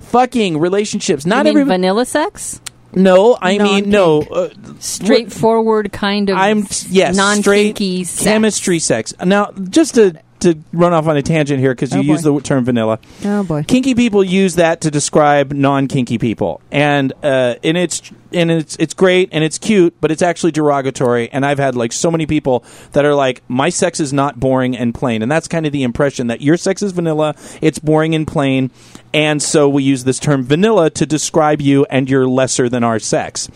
fucking 0.00 0.58
relationships. 0.58 1.24
You 1.24 1.30
Not 1.30 1.44
mean 1.44 1.56
every 1.56 1.64
vanilla 1.64 2.06
sex? 2.06 2.60
No. 2.94 3.38
I 3.40 3.58
mean 3.58 3.90
no. 3.90 4.22
Uh, 4.22 4.48
Straightforward 4.78 5.92
kind 5.92 6.30
of. 6.30 6.36
I'm 6.36 6.66
yes, 6.88 7.16
non-kinky 7.16 8.04
sex. 8.04 8.24
chemistry 8.24 8.78
sex. 8.78 9.14
Now, 9.24 9.52
just 9.52 9.94
to 9.96 10.20
to 10.40 10.58
run 10.72 10.92
off 10.92 11.06
on 11.06 11.16
a 11.16 11.22
tangent 11.22 11.60
here 11.60 11.72
because 11.72 11.92
you 11.92 11.98
Oh, 12.00 12.02
use 12.02 12.22
the 12.22 12.38
term 12.40 12.64
vanilla. 12.64 12.98
Oh 13.24 13.42
boy. 13.44 13.62
kinky 13.64 13.94
people 13.94 14.22
use 14.24 14.56
that 14.56 14.80
to 14.82 14.90
describe 14.90 15.52
non-kinky 15.52 16.18
people 16.18 16.60
and 16.72 17.12
uh 17.22 17.54
and 17.64 17.76
it's 17.76 18.02
and 18.32 18.50
it's 18.50 18.76
it's 18.78 18.94
great 18.94 19.28
and 19.32 19.42
it's 19.44 19.58
cute 19.58 19.94
but 20.00 20.10
it's 20.10 20.22
actually 20.22 20.52
derogatory 20.52 21.28
and 21.32 21.44
i've 21.44 21.58
had 21.58 21.74
like 21.74 21.92
so 21.92 22.10
many 22.10 22.26
people 22.26 22.64
that 22.92 23.04
are 23.04 23.14
like 23.14 23.42
my 23.48 23.68
sex 23.70 23.98
is 24.00 24.12
not 24.12 24.38
boring 24.38 24.76
and 24.76 24.94
plain 24.94 25.20
and 25.22 25.30
that's 25.30 25.48
kind 25.48 25.66
of 25.66 25.72
the 25.72 25.82
impression 25.82 26.28
that 26.28 26.40
your 26.40 26.56
sex 26.56 26.80
is 26.82 26.92
vanilla 26.92 27.34
it's 27.60 27.78
boring 27.80 28.14
and 28.14 28.26
plain 28.28 28.70
and 29.12 29.42
so 29.42 29.68
we 29.68 29.82
use 29.82 30.04
this 30.04 30.18
term 30.20 30.44
vanilla 30.44 30.90
to 30.90 31.04
describe 31.06 31.60
you 31.60 31.84
and 31.90 32.08
you're 32.08 32.28
lesser 32.28 32.68
than 32.68 32.84
our 32.84 32.98
sex 33.00 33.48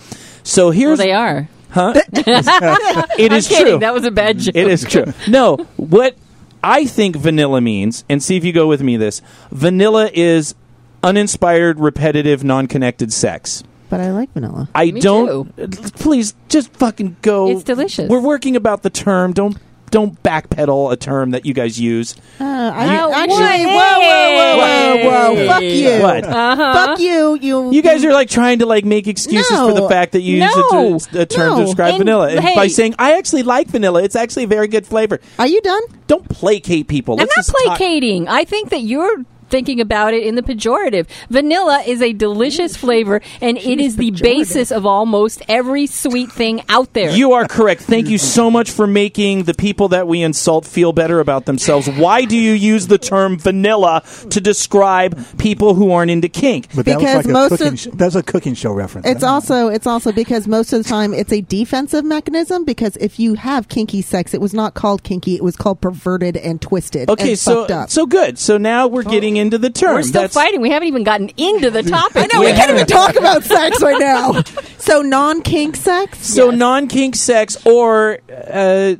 so 0.42 0.70
Well, 0.76 0.96
they 0.96 1.12
are. 1.12 1.48
huh 1.70 1.92
it 2.12 3.32
is 3.32 3.46
Kidding. 3.48 3.64
true 3.66 3.78
That 3.78 3.94
was 3.94 4.04
a 4.04 4.10
bad 4.10 4.38
joke. 4.38 4.54
it 4.56 4.66
is 4.66 4.84
true. 4.84 5.06
No, 5.28 5.56
what 5.76 6.16
I 6.64 6.86
think 6.86 7.14
vanilla 7.16 7.60
means, 7.60 8.04
and 8.08 8.22
see 8.22 8.36
if 8.36 8.44
you 8.44 8.52
go 8.52 8.66
with 8.66 8.80
me 8.82 8.96
this 8.96 9.20
vanilla 9.50 10.10
is 10.12 10.54
uninspired, 11.02 11.78
repetitive, 11.78 12.42
non 12.42 12.66
connected 12.66 13.12
sex. 13.12 13.62
but 13.90 14.00
I 14.00 14.10
like 14.12 14.32
vanilla. 14.32 14.68
I 14.74 14.90
Me 14.90 15.00
don't. 15.00 15.54
Please, 15.96 16.34
just 16.48 16.72
fucking 16.72 17.16
go. 17.22 17.48
It's 17.50 17.62
delicious. 17.64 18.08
We're 18.08 18.20
working 18.20 18.56
about 18.56 18.82
the 18.82 18.90
term. 18.90 19.32
Don't 19.34 19.58
don't 19.94 20.20
backpedal 20.24 20.90
a 20.92 20.96
term 20.96 21.30
that 21.30 21.46
you 21.46 21.54
guys 21.54 21.78
use. 21.78 22.16
Uh, 22.40 22.44
I, 22.44 22.84
You- 23.06 23.12
actually, 23.12 23.44
Hey! 23.44 23.64
whoa, 23.66 23.98
whoa, 24.00 24.34
whoa, 24.36 24.96
whoa, 25.04 25.34
whoa! 25.34 25.46
Fuck 25.46 25.62
you! 25.62 26.02
What? 26.02 26.24
Uh-huh. 26.24 26.74
Fuck 26.86 26.98
you! 26.98 27.38
You 27.40 27.72
You 27.72 27.80
guys 27.80 28.04
are 28.04 28.12
like 28.12 28.28
trying 28.28 28.58
to 28.58 28.66
like 28.66 28.84
make 28.84 29.06
excuses 29.06 29.52
No. 29.52 29.68
for 29.68 29.80
the 29.80 29.88
fact 29.88 30.10
that 30.12 30.22
you 30.22 30.40
No. 30.40 30.90
use 30.94 31.06
a, 31.14 31.20
a 31.20 31.26
term 31.26 31.50
No. 31.50 31.58
to 31.60 31.64
describe 31.66 31.90
And, 31.94 31.98
vanilla, 31.98 32.28
and 32.30 32.40
hey- 32.40 32.56
by 32.56 32.66
saying 32.66 32.96
I 32.98 33.16
actually 33.16 33.44
like 33.44 33.68
vanilla. 33.68 34.02
It's 34.02 34.16
actually 34.16 34.44
a 34.44 34.48
very 34.48 34.66
good 34.66 34.84
flavor. 34.84 35.20
Are 35.38 35.46
you 35.46 35.60
done? 35.60 35.82
Don't 36.08 36.28
placate 36.28 36.88
people. 36.88 37.14
I'm 37.14 37.26
not 37.26 37.36
just 37.36 37.50
talk- 37.50 37.76
placating. 37.78 38.26
I 38.26 38.44
think 38.44 38.70
that 38.70 38.80
you're 38.82 39.24
thinking 39.54 39.80
about 39.80 40.12
it 40.14 40.24
in 40.24 40.34
the 40.34 40.42
pejorative. 40.42 41.06
Vanilla 41.30 41.80
is 41.86 42.02
a 42.02 42.12
delicious 42.12 42.76
flavor, 42.76 43.20
and 43.40 43.56
it 43.56 43.78
is 43.78 43.94
the 43.94 44.10
basis 44.10 44.72
of 44.72 44.84
almost 44.84 45.42
every 45.48 45.86
sweet 45.86 46.32
thing 46.32 46.60
out 46.68 46.92
there. 46.92 47.10
You 47.10 47.34
are 47.34 47.46
correct. 47.46 47.82
Thank 47.82 48.08
you 48.08 48.18
so 48.18 48.50
much 48.50 48.68
for 48.72 48.84
making 48.88 49.44
the 49.44 49.54
people 49.54 49.86
that 49.90 50.08
we 50.08 50.22
insult 50.22 50.66
feel 50.66 50.92
better 50.92 51.20
about 51.20 51.44
themselves. 51.46 51.88
Why 51.88 52.24
do 52.24 52.36
you 52.36 52.50
use 52.50 52.88
the 52.88 52.98
term 52.98 53.38
vanilla 53.38 54.02
to 54.30 54.40
describe 54.40 55.38
people 55.38 55.74
who 55.74 55.92
aren't 55.92 56.10
into 56.10 56.28
kink? 56.28 56.66
But 56.74 56.86
that 56.86 56.98
Because 56.98 57.18
was 57.18 57.26
like 57.26 57.32
most 57.32 57.52
a 57.52 57.56
cooking 57.58 57.72
of- 57.74 57.78
sh- 57.78 57.88
that's 57.94 58.14
a 58.16 58.22
cooking 58.24 58.54
show 58.54 58.72
reference. 58.72 59.06
It's 59.06 59.22
also 59.22 59.68
it's 59.68 59.86
also 59.86 60.10
because 60.10 60.48
most 60.48 60.72
of 60.72 60.82
the 60.82 60.88
time 60.88 61.14
it's 61.14 61.32
a 61.32 61.42
defensive 61.42 62.04
mechanism. 62.04 62.64
Because 62.64 62.96
if 62.96 63.20
you 63.20 63.34
have 63.34 63.68
kinky 63.68 64.02
sex, 64.02 64.34
it 64.34 64.40
was 64.40 64.52
not 64.52 64.74
called 64.74 65.04
kinky; 65.04 65.36
it 65.36 65.44
was 65.44 65.54
called 65.54 65.80
perverted 65.80 66.36
and 66.36 66.60
twisted. 66.60 67.08
Okay, 67.08 67.30
and 67.30 67.38
so 67.38 67.60
fucked 67.60 67.70
up. 67.70 67.90
so 67.90 68.04
good. 68.04 68.36
So 68.36 68.58
now 68.58 68.88
we're 68.88 69.04
getting 69.04 69.36
into 69.44 69.58
the 69.58 69.70
term. 69.70 69.94
We're 69.94 70.02
still 70.02 70.22
That's- 70.22 70.34
fighting. 70.34 70.60
We 70.60 70.70
haven't 70.70 70.88
even 70.88 71.04
gotten 71.04 71.30
into 71.36 71.70
the 71.70 71.82
topic. 71.98 72.16
I 72.16 72.26
know 72.32 72.40
we 72.40 72.52
can't 72.52 72.70
even 72.70 72.86
talk 72.86 73.16
about 73.16 73.44
sex 73.54 73.80
right 73.82 73.98
now. 74.00 74.42
So 74.78 75.02
non 75.02 75.42
kink 75.42 75.76
sex. 75.76 76.26
So 76.26 76.50
Yes. 76.50 76.58
non 76.58 76.88
kink 76.88 77.14
sex, 77.16 77.56
or 77.66 78.18
uh, 78.30 78.94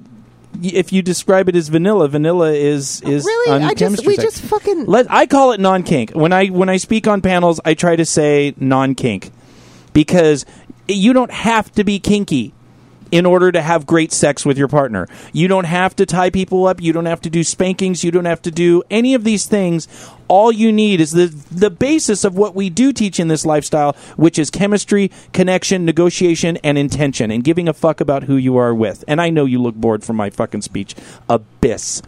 if 0.62 0.92
you 0.92 1.02
describe 1.02 1.48
it 1.48 1.56
as 1.56 1.68
vanilla, 1.68 2.08
vanilla 2.08 2.52
is 2.52 3.00
is 3.02 3.24
really, 3.24 3.52
on 3.56 3.62
I 3.62 3.74
just 3.74 4.06
we 4.06 4.14
sex. 4.16 4.34
just 4.34 4.44
fucking 4.48 4.86
Let 4.86 5.10
I 5.10 5.26
call 5.26 5.52
it 5.52 5.60
non 5.60 5.82
kink. 5.82 6.12
When 6.12 6.32
I 6.32 6.46
when 6.46 6.68
I 6.68 6.76
speak 6.76 7.08
on 7.08 7.20
panels, 7.22 7.60
I 7.64 7.74
try 7.74 7.96
to 7.96 8.04
say 8.04 8.54
non 8.56 8.94
kink 8.94 9.30
because 9.92 10.46
you 10.86 11.12
don't 11.12 11.30
have 11.32 11.72
to 11.72 11.82
be 11.84 11.98
kinky 11.98 12.52
in 13.14 13.24
order 13.24 13.52
to 13.52 13.62
have 13.62 13.86
great 13.86 14.10
sex 14.10 14.44
with 14.44 14.58
your 14.58 14.66
partner. 14.66 15.06
You 15.32 15.46
don't 15.46 15.66
have 15.66 15.94
to 15.96 16.04
tie 16.04 16.30
people 16.30 16.66
up, 16.66 16.82
you 16.82 16.92
don't 16.92 17.06
have 17.06 17.20
to 17.20 17.30
do 17.30 17.44
spankings, 17.44 18.02
you 18.02 18.10
don't 18.10 18.24
have 18.24 18.42
to 18.42 18.50
do 18.50 18.82
any 18.90 19.14
of 19.14 19.22
these 19.22 19.46
things. 19.46 19.86
All 20.26 20.50
you 20.50 20.72
need 20.72 21.00
is 21.00 21.12
the 21.12 21.26
the 21.26 21.70
basis 21.70 22.24
of 22.24 22.36
what 22.36 22.56
we 22.56 22.70
do 22.70 22.92
teach 22.92 23.20
in 23.20 23.28
this 23.28 23.46
lifestyle, 23.46 23.92
which 24.16 24.36
is 24.36 24.50
chemistry, 24.50 25.12
connection, 25.32 25.84
negotiation 25.84 26.58
and 26.64 26.76
intention 26.76 27.30
and 27.30 27.44
giving 27.44 27.68
a 27.68 27.72
fuck 27.72 28.00
about 28.00 28.24
who 28.24 28.34
you 28.34 28.56
are 28.56 28.74
with. 28.74 29.04
And 29.06 29.20
I 29.20 29.30
know 29.30 29.44
you 29.44 29.62
look 29.62 29.76
bored 29.76 30.02
from 30.02 30.16
my 30.16 30.28
fucking 30.30 30.62
speech. 30.62 30.96
Abyss. 31.28 32.02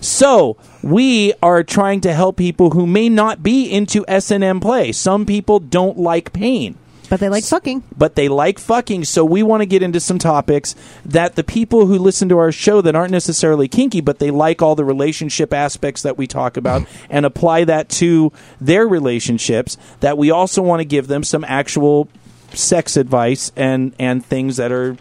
So 0.00 0.56
we 0.82 1.34
are 1.42 1.62
trying 1.62 2.00
to 2.00 2.14
help 2.14 2.38
people 2.38 2.70
who 2.70 2.86
may 2.86 3.10
not 3.10 3.42
be 3.42 3.70
into 3.70 4.06
S 4.08 4.30
and 4.30 4.42
M 4.42 4.60
play. 4.60 4.90
Some 4.92 5.26
people 5.26 5.60
don't 5.60 5.98
like 5.98 6.32
pain, 6.32 6.78
but 7.08 7.20
they 7.20 7.28
like 7.28 7.44
fucking. 7.44 7.82
but 7.96 8.14
they 8.16 8.28
like 8.28 8.58
fucking. 8.58 9.04
So 9.04 9.24
we 9.24 9.42
want 9.42 9.60
to 9.62 9.66
get 9.66 9.82
into 9.82 10.00
some 10.00 10.18
topics 10.18 10.74
that 11.04 11.34
the 11.36 11.44
people 11.44 11.86
who 11.86 11.98
listen 11.98 12.28
to 12.30 12.38
our 12.38 12.52
show 12.52 12.80
that 12.80 12.94
aren't 12.96 13.12
necessarily 13.12 13.68
kinky, 13.68 14.00
but 14.00 14.18
they 14.18 14.30
like 14.30 14.62
all 14.62 14.74
the 14.74 14.84
relationship 14.84 15.52
aspects 15.52 16.02
that 16.02 16.16
we 16.18 16.26
talk 16.26 16.56
about, 16.56 16.86
and 17.10 17.24
apply 17.26 17.64
that 17.64 17.88
to 17.90 18.32
their 18.60 18.86
relationships. 18.88 19.76
That 20.00 20.18
we 20.18 20.30
also 20.30 20.62
want 20.62 20.80
to 20.80 20.84
give 20.84 21.06
them 21.06 21.22
some 21.24 21.44
actual 21.44 22.08
sex 22.52 22.96
advice 22.96 23.52
and 23.56 23.94
and 23.98 24.24
things 24.24 24.56
that 24.56 24.72
are 24.72 24.96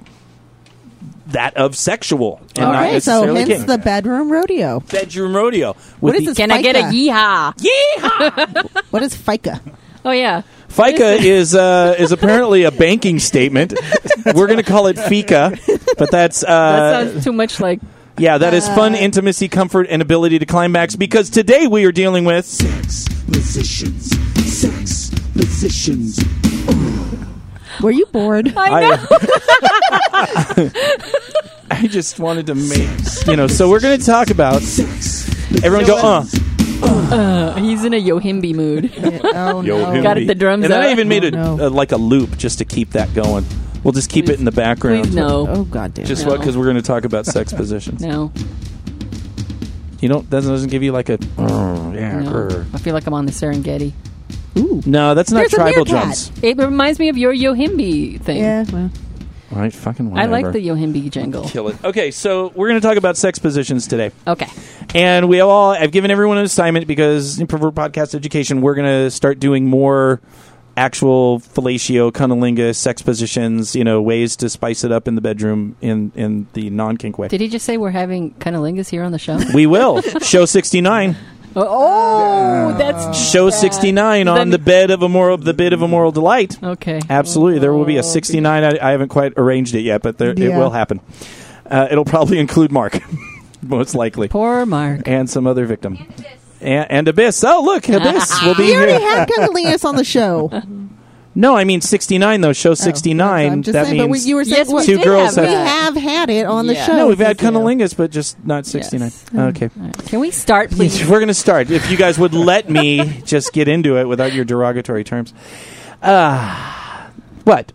that 1.28 1.56
of 1.58 1.76
sexual 1.76 2.40
and 2.56 2.72
not 2.72 2.84
Okay, 2.86 3.00
so 3.00 3.34
hence 3.34 3.50
kink. 3.50 3.66
the 3.68 3.78
bedroom 3.80 4.32
rodeo. 4.32 4.80
bedroom 4.82 5.36
rodeo. 5.36 5.74
What 6.00 6.14
with 6.14 6.16
is 6.18 6.22
the- 6.22 6.26
this? 6.32 6.38
Can 6.38 6.52
I 6.52 6.62
get 6.62 6.76
a 6.76 6.80
FICA? 6.84 7.54
yeehaw? 7.58 8.82
What 8.92 9.02
is 9.04 9.16
FICA? 9.16 9.60
Oh 10.04 10.12
yeah. 10.12 10.44
FICA 10.70 11.24
is 11.24 11.56
uh, 11.56 11.96
is 11.98 12.12
apparently 12.12 12.64
a 12.64 12.72
banking 12.72 13.20
statement. 13.20 13.74
We're 14.26 14.48
going 14.48 14.58
to 14.58 14.64
call 14.64 14.88
it 14.88 14.98
FICA, 14.98 15.96
but 15.98 16.12
that's 16.12 16.42
That 16.42 16.50
uh, 16.50 17.12
sounds 17.12 17.24
too 17.24 17.32
much 17.32 17.60
like 17.60 17.80
yeah, 18.18 18.38
that 18.38 18.54
is 18.54 18.68
fun, 18.70 18.96
intimacy, 18.96 19.50
comfort, 19.50 19.88
and 19.90 20.02
ability 20.02 20.40
to 20.40 20.46
climax. 20.46 20.96
Because 20.96 21.30
today 21.30 21.68
we 21.68 21.86
are 21.86 21.92
dealing 21.92 22.24
with 22.24 22.46
Sex 22.46 23.08
positions. 23.26 24.12
Sex 24.46 25.10
positions. 25.34 26.20
Were 27.82 27.92
you 27.92 28.06
bored? 28.08 28.54
I 28.56 28.80
know. 28.80 29.08
I, 30.14 30.72
I 31.72 31.88
just 31.88 32.20
wanted 32.20 32.48
to 32.48 32.56
make 32.56 32.90
you 33.28 33.36
know. 33.36 33.48
So 33.48 33.70
we're 33.70 33.82
going 33.82 34.00
to 34.00 34.06
talk 34.06 34.30
about 34.30 34.62
everyone 35.64 35.86
go 35.86 35.98
uh. 35.98 36.26
Uh, 36.82 37.56
he's 37.56 37.84
in 37.86 37.94
a 37.94 38.02
Yohimbi 38.04 38.54
mood. 38.54 38.92
oh 39.36 39.62
no! 39.62 40.02
Got 40.02 40.18
it, 40.18 40.28
the 40.28 40.36
drums 40.36 40.64
and 40.66 40.74
then 40.74 40.82
I 40.82 40.88
up. 40.88 40.92
even 40.92 41.08
made 41.08 41.24
a, 41.24 41.38
Oh, 41.40 41.56
no. 41.56 41.68
a 41.68 41.70
like 41.70 41.92
a 41.92 41.98
loop 41.98 42.38
just 42.38 42.58
to 42.60 42.66
keep 42.66 42.92
that 42.92 43.14
going. 43.14 43.46
We'll 43.84 43.92
just 43.94 44.10
keep 44.10 44.30
it 44.30 44.40
in 44.40 44.46
the 44.46 44.52
background. 44.52 45.04
Please 45.06 45.16
no. 45.16 45.48
Oh 45.48 45.64
god 45.66 45.94
damn! 45.94 46.06
Just 46.06 46.26
No. 46.26 46.32
what? 46.32 46.40
Because 46.40 46.58
we're 46.58 46.64
going 46.66 46.76
to 46.78 46.82
talk 46.82 47.06
about 47.06 47.26
sex 47.26 47.54
positions. 47.62 48.02
No. 48.02 48.32
You 50.02 50.10
don't 50.10 50.30
doesn't 50.30 50.52
doesn't 50.52 50.70
give 50.70 50.84
you 50.84 50.92
like 50.92 51.10
a 51.10 51.18
oh, 51.38 51.94
yeah. 51.94 52.20
No. 52.20 52.32
grr. 52.32 52.66
I 52.74 52.78
feel 52.80 52.94
like 52.94 53.08
I'm 53.08 53.14
on 53.14 53.26
the 53.26 53.32
Serengeti. 53.32 53.94
Ooh. 54.58 54.82
No, 54.86 55.14
that's 55.16 55.32
not 55.32 55.40
There's 55.40 55.54
a 55.54 55.58
tribal 55.58 55.86
meerkat. 55.86 55.92
drums. 55.92 56.32
It 56.42 56.58
reminds 56.58 57.00
me 57.00 57.10
of 57.10 57.18
your 57.18 57.34
Yohimbi 57.34 58.22
thing. 58.22 58.38
Yeah. 58.38 58.66
Well, 58.72 58.84
All 58.84 58.90
right, 59.52 59.74
fucking 59.74 60.10
whatever. 60.12 60.36
I 60.36 60.42
like 60.42 60.52
the 60.54 60.60
Yohimbi 60.60 61.10
jingle. 61.12 61.44
kill 61.48 61.68
it. 61.70 61.84
Okay, 61.84 62.12
so 62.12 62.52
we're 62.56 62.68
going 62.70 62.80
to 62.82 62.88
talk 62.88 62.98
about 62.98 63.18
sex 63.18 63.40
positions 63.40 63.88
today, 63.88 64.12
Okay. 64.28 64.48
and 64.94 65.28
we 65.30 65.40
all 65.40 65.72
I've 65.72 65.92
given 65.92 66.12
everyone 66.12 66.38
an 66.38 66.46
assignment 66.46 66.88
because 66.88 67.40
in 67.40 67.48
Pervert 67.48 67.74
Podcast 67.76 68.16
Education, 68.16 68.62
we're 68.62 68.76
going 68.76 69.04
to 69.06 69.12
start 69.12 69.40
doing 69.40 69.66
more 69.68 70.22
actual 70.78 71.40
fellatio, 71.40 72.12
cunnilingus, 72.12 72.76
sex 72.76 73.02
positions. 73.02 73.76
You 73.76 73.84
know, 73.84 74.02
ways 74.02 74.36
to 74.38 74.50
spice 74.50 74.84
it 74.84 74.92
up 74.92 75.08
in 75.08 75.16
the 75.16 75.22
bedroom 75.22 75.76
in 75.82 76.12
in 76.16 76.48
the 76.54 76.70
non 76.70 76.98
kink 76.98 77.18
way. 77.18 77.28
Did 77.28 77.42
he 77.42 77.48
just 77.48 77.66
say 77.66 77.78
we're 77.78 77.92
having 77.92 78.34
cunnilingus 78.36 78.90
here 78.90 79.04
on 79.04 79.12
the 79.12 79.20
show? 79.20 79.40
we 79.54 79.66
will 79.66 80.02
show 80.22 80.46
sixty 80.46 80.82
nine. 80.82 81.16
Oh, 81.56 82.76
that's 82.78 83.18
Show 83.18 83.50
sixty 83.50 83.92
nine 83.92 84.28
on 84.28 84.50
the 84.50 84.60
bed 84.60 84.92
of 84.92 85.02
a 85.02 85.10
moral 85.10 85.38
the 85.38 85.54
bed 85.54 85.74
of 85.74 85.82
a 85.82 85.88
moral 85.88 86.12
delight. 86.12 86.62
okay. 86.62 87.00
Absolutely, 87.10 87.60
there 87.60 87.74
will 87.74 87.86
be 87.86 87.96
a 87.98 88.00
Oh, 88.00 88.02
69. 88.04 88.64
I, 88.64 88.78
I 88.88 88.92
haven't 88.92 89.10
quite 89.10 89.34
arranged 89.38 89.74
it 89.76 89.82
yet, 89.82 90.02
but 90.02 90.18
there, 90.18 90.32
it 90.32 90.40
will 90.56 90.70
happen. 90.72 91.00
Uh, 91.70 91.88
it'll 91.90 92.06
probably 92.06 92.38
include 92.40 92.72
Mark, 92.72 93.00
most 93.62 93.96
likely, 93.96 94.28
Poor 94.28 94.66
Mark. 94.66 95.08
and 95.08 95.30
some 95.30 95.48
other 95.48 95.66
victim, 95.66 95.98
and, 96.62 96.92
and 96.92 97.08
Abyss. 97.08 97.44
Oh, 97.44 97.62
look, 97.64 97.88
Abyss 97.90 98.42
will 98.46 98.56
be 98.56 98.64
we 98.66 98.76
already 98.76 98.92
here. 98.94 99.02
had 99.16 99.28
Cunnilingus 99.30 99.84
on 99.86 99.96
the 99.96 100.04
show. 100.04 100.50
No, 101.38 101.58
I 101.58 101.66
mean 101.66 101.82
69 101.82 102.40
though. 102.42 102.54
Show 102.54 102.72
Oh, 102.72 102.76
69. 102.76 103.52
I'm 103.52 103.62
that 103.64 103.74
saying, 103.74 103.92
means 103.92 104.02
but 104.04 104.10
we, 104.10 104.20
you 104.20 104.36
were 104.38 104.46
saying 104.46 104.58
Yes, 104.58 104.70
what- 104.70 104.86
Two 104.86 104.96
did 104.98 105.04
girls 105.04 105.36
have 105.36 105.46
we 105.46 105.52
have- 105.52 105.66
that. 105.66 105.68
have 105.68 105.96
had 106.04 106.30
it 106.30 106.46
on 106.46 106.68
the 106.68 106.76
show. 106.76 106.96
no, 106.96 107.08
we've 107.08 107.18
had 107.20 107.38
cunnilingus, 107.38 107.96
but 107.96 108.10
just 108.12 108.44
not 108.46 108.66
69. 108.66 109.02
Yes. 109.10 109.26
Okay. 109.34 109.70
All 109.78 109.86
right. 109.86 109.98
Can 110.06 110.20
we 110.22 110.32
start, 110.32 110.72
please? 110.72 111.02
We're 111.02 111.20
going 111.20 111.28
to 111.28 111.34
start. 111.34 111.70
If 111.70 111.92
you 111.92 111.98
guys 111.98 112.18
would 112.18 112.34
let 112.34 112.70
me 112.70 113.22
just 113.26 113.52
get 113.52 113.68
into 113.68 113.98
it 113.98 114.06
without 114.08 114.32
your 114.34 114.46
derogatory 114.46 115.04
terms. 115.04 115.34
Uh, 116.02 117.10
what? 117.44 117.74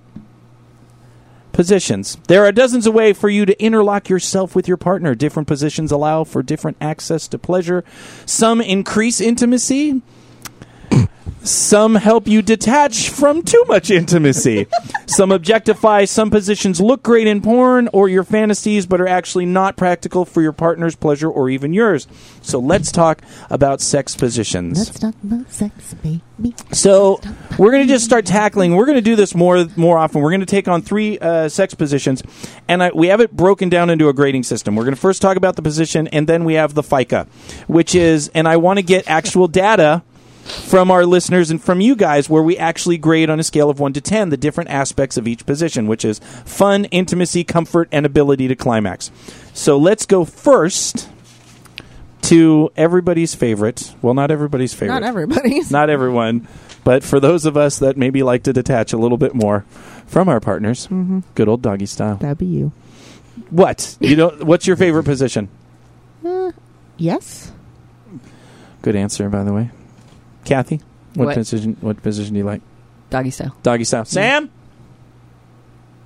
Positions. 1.53 2.17
There 2.29 2.45
are 2.47 2.53
dozens 2.53 2.87
of 2.87 2.95
ways 2.95 3.19
for 3.19 3.29
you 3.29 3.45
to 3.45 3.63
interlock 3.63 4.09
yourself 4.09 4.55
with 4.55 4.69
your 4.69 4.77
partner. 4.79 5.15
Different 5.15 5.47
positions 5.49 5.91
allow 5.93 6.25
for 6.25 6.43
different 6.43 6.77
access 6.81 7.29
to 7.29 7.39
pleasure. 7.39 7.85
Some 8.25 8.61
increase 8.63 9.21
intimacy. 9.21 10.01
Some 11.43 11.95
help 11.95 12.27
you 12.27 12.43
detach 12.43 13.09
from 13.09 13.43
too 13.43 13.65
much 13.67 13.91
intimacy. 13.91 14.67
some 15.07 15.33
objectify. 15.33 16.05
Some 16.05 16.31
positions 16.31 16.81
look 16.81 17.03
great 17.03 17.27
in 17.27 17.41
porn 17.41 17.89
or 17.93 18.09
your 18.09 18.25
fantasies, 18.25 18.87
but 18.87 19.01
are 19.01 19.09
actually 19.09 19.47
not 19.47 19.77
practical 19.77 20.25
for 20.25 20.43
your 20.43 20.53
partner's 20.53 20.95
pleasure 20.95 21.31
or 21.31 21.49
even 21.49 21.73
yours. 21.73 22.07
So 22.43 22.59
let's 22.59 22.93
talk 22.93 23.23
about 23.49 23.81
sex 23.81 24.15
positions. 24.15 24.79
Let's 24.79 24.99
talk 24.99 25.15
about 25.23 25.51
sex, 25.51 25.95
baby. 25.95 26.23
So 26.73 27.21
we're 27.59 27.71
going 27.71 27.87
to 27.87 27.93
just 27.93 28.05
start 28.05 28.25
tackling. 28.27 28.75
We're 28.75 28.87
going 28.87 28.97
to 28.97 29.03
do 29.03 29.17
this 29.17 29.35
more 29.35 29.67
more 29.77 29.99
often. 29.99 30.23
We're 30.23 30.31
going 30.31 30.41
to 30.41 30.47
take 30.47 30.69
on 30.69 30.83
three 30.83 31.19
uh, 31.19 31.49
sex 31.49 31.75
positions, 31.75 32.23
and 32.69 32.83
I, 32.83 32.91
we 32.95 33.09
have 33.09 33.21
it 33.21 33.33
broken 33.33 33.69
down 33.69 33.91
into 33.91 34.09
a 34.09 34.13
grading 34.13 34.45
system. 34.45 34.75
We're 34.75 34.85
going 34.85 34.95
to 34.95 35.01
first 35.01 35.21
talk 35.21 35.37
about 35.37 35.57
the 35.57 35.63
position, 35.63 36.09
and 36.09 36.27
then 36.27 36.45
we 36.45 36.55
have 36.55 36.75
the 36.75 36.83
FICA, 36.83 37.27
which 37.67 37.95
is, 37.95 38.29
and 38.29 38.49
I 38.49 38.57
want 38.57 38.79
to 38.79 38.83
get 38.83 39.09
actual 39.09 39.49
data 39.49 40.03
from 40.51 40.91
our 40.91 41.05
listeners 41.07 41.51
and 41.51 41.63
from 41.63 41.81
you 41.81 41.95
guys 41.97 42.29
where 42.29 42.43
we 42.43 42.57
actually 42.59 42.99
grade 42.99 43.31
on 43.31 43.39
a 43.41 43.43
scale 43.43 43.71
of 43.71 43.81
1 43.81 43.93
to 43.95 44.01
10 44.01 44.29
the 44.31 44.37
different 44.37 44.71
aspects 44.71 45.17
of 45.17 45.27
each 45.27 45.45
position 45.47 45.87
which 45.87 46.05
is 46.05 46.19
fun 46.45 46.85
intimacy 46.87 47.45
comfort 47.45 47.89
and 47.93 48.05
ability 48.07 48.47
to 48.49 48.55
climax 48.57 49.11
so 49.53 49.77
let's 49.79 50.07
go 50.07 50.25
first 50.25 51.09
to 52.23 52.71
everybody's 52.77 53.35
favorite. 53.35 53.93
Well, 54.03 54.15
not 54.15 54.31
everybody's 54.31 54.73
favorite. 54.73 55.01
Not 55.01 55.03
everybody's. 55.03 55.71
Not 55.73 55.91
everyone, 55.91 56.47
but 56.85 57.03
for 57.03 57.19
those 57.19 57.45
of 57.45 57.57
us 57.57 57.81
that 57.81 57.97
maybe 57.97 58.23
like 58.23 58.45
to 58.45 58.53
detach 58.53 58.93
a 58.93 58.97
little 58.97 59.19
bit 59.19 59.35
more 59.35 59.63
from 60.07 60.29
our 60.29 60.39
partners, 60.39 60.87
Mm-hmm. 60.87 61.21
good 61.35 61.49
old 61.49 61.63
doggy 61.63 61.87
style. 61.87 62.17
That'd 62.17 62.39
be 62.39 62.47
you. 62.47 62.73
What 63.49 63.97
you 64.01 64.15
don't? 64.15 64.45
What's 64.45 64.67
your 64.69 64.77
favorite 64.77 65.05
position? 65.05 65.49
Uh, 66.25 66.53
yes. 66.99 67.51
Good 68.83 68.95
answer, 68.95 69.29
by 69.29 69.43
the 69.43 69.53
way. 69.53 69.71
Kathy, 70.51 70.81
what, 71.15 71.27
What? 71.27 71.35
position? 71.37 71.77
What 71.81 72.03
position 72.03 72.35
do 72.35 72.39
you 72.39 72.45
like? 72.45 72.61
Doggy 73.09 73.31
style. 73.31 73.55
Doggy 73.63 73.85
style. 73.85 74.03
Mm-hmm. 74.03 74.13
Sam. 74.13 74.51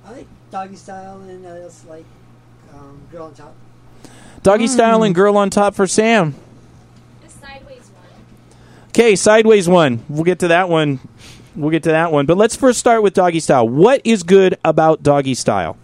I 0.05 0.11
like 0.11 0.27
doggy 0.51 0.75
style 0.75 1.19
and 1.21 1.43
uh, 1.43 1.49
I 1.49 1.63
also 1.63 1.89
like 1.89 2.05
um, 2.71 3.01
girl 3.11 3.25
on 3.25 3.33
top. 3.33 3.55
Doggy 4.43 4.65
mm. 4.65 4.69
style 4.69 5.01
and 5.01 5.15
girl 5.15 5.35
on 5.35 5.49
top 5.49 5.73
for 5.73 5.87
Sam. 5.87 6.35
The 7.23 7.29
sideways 7.31 7.89
one. 7.89 8.89
Okay, 8.89 9.15
sideways 9.15 9.67
one. 9.67 10.05
We'll 10.09 10.23
get 10.23 10.37
to 10.41 10.49
that 10.49 10.69
one. 10.69 10.99
We'll 11.55 11.71
get 11.71 11.81
to 11.83 11.89
that 11.89 12.11
one. 12.11 12.27
But 12.27 12.37
let's 12.37 12.55
first 12.55 12.77
start 12.77 13.01
with 13.01 13.15
doggy 13.15 13.39
style. 13.39 13.67
What 13.67 14.01
is 14.03 14.21
good 14.21 14.59
about 14.63 15.01
doggy 15.01 15.33
style? 15.33 15.75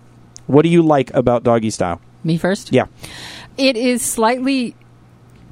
What 0.46 0.62
do 0.62 0.70
you 0.70 0.84
like 0.84 1.12
about 1.16 1.42
doggy 1.42 1.72
style? 1.72 2.00
Me 2.24 2.38
first? 2.38 2.72
Yeah. 2.72 2.86
It 3.58 3.76
is 3.76 4.04
slightly 4.04 4.76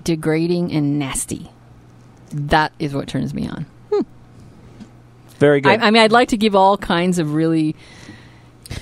degrading 0.04 0.72
and 0.72 1.00
nasty. 1.00 1.50
That 2.32 2.72
is 2.80 2.94
what 2.94 3.08
turns 3.08 3.34
me 3.34 3.48
on. 3.48 3.66
Hmm. 3.92 4.02
Very 5.38 5.62
good. 5.62 5.80
I, 5.80 5.88
I 5.88 5.92
mean, 5.92 6.02
I'd 6.02 6.12
like 6.12 6.30
to 6.30 6.38
give 6.38 6.56
all 6.56 6.78
kinds 6.78 7.20
of 7.20 7.34
really 7.34 7.76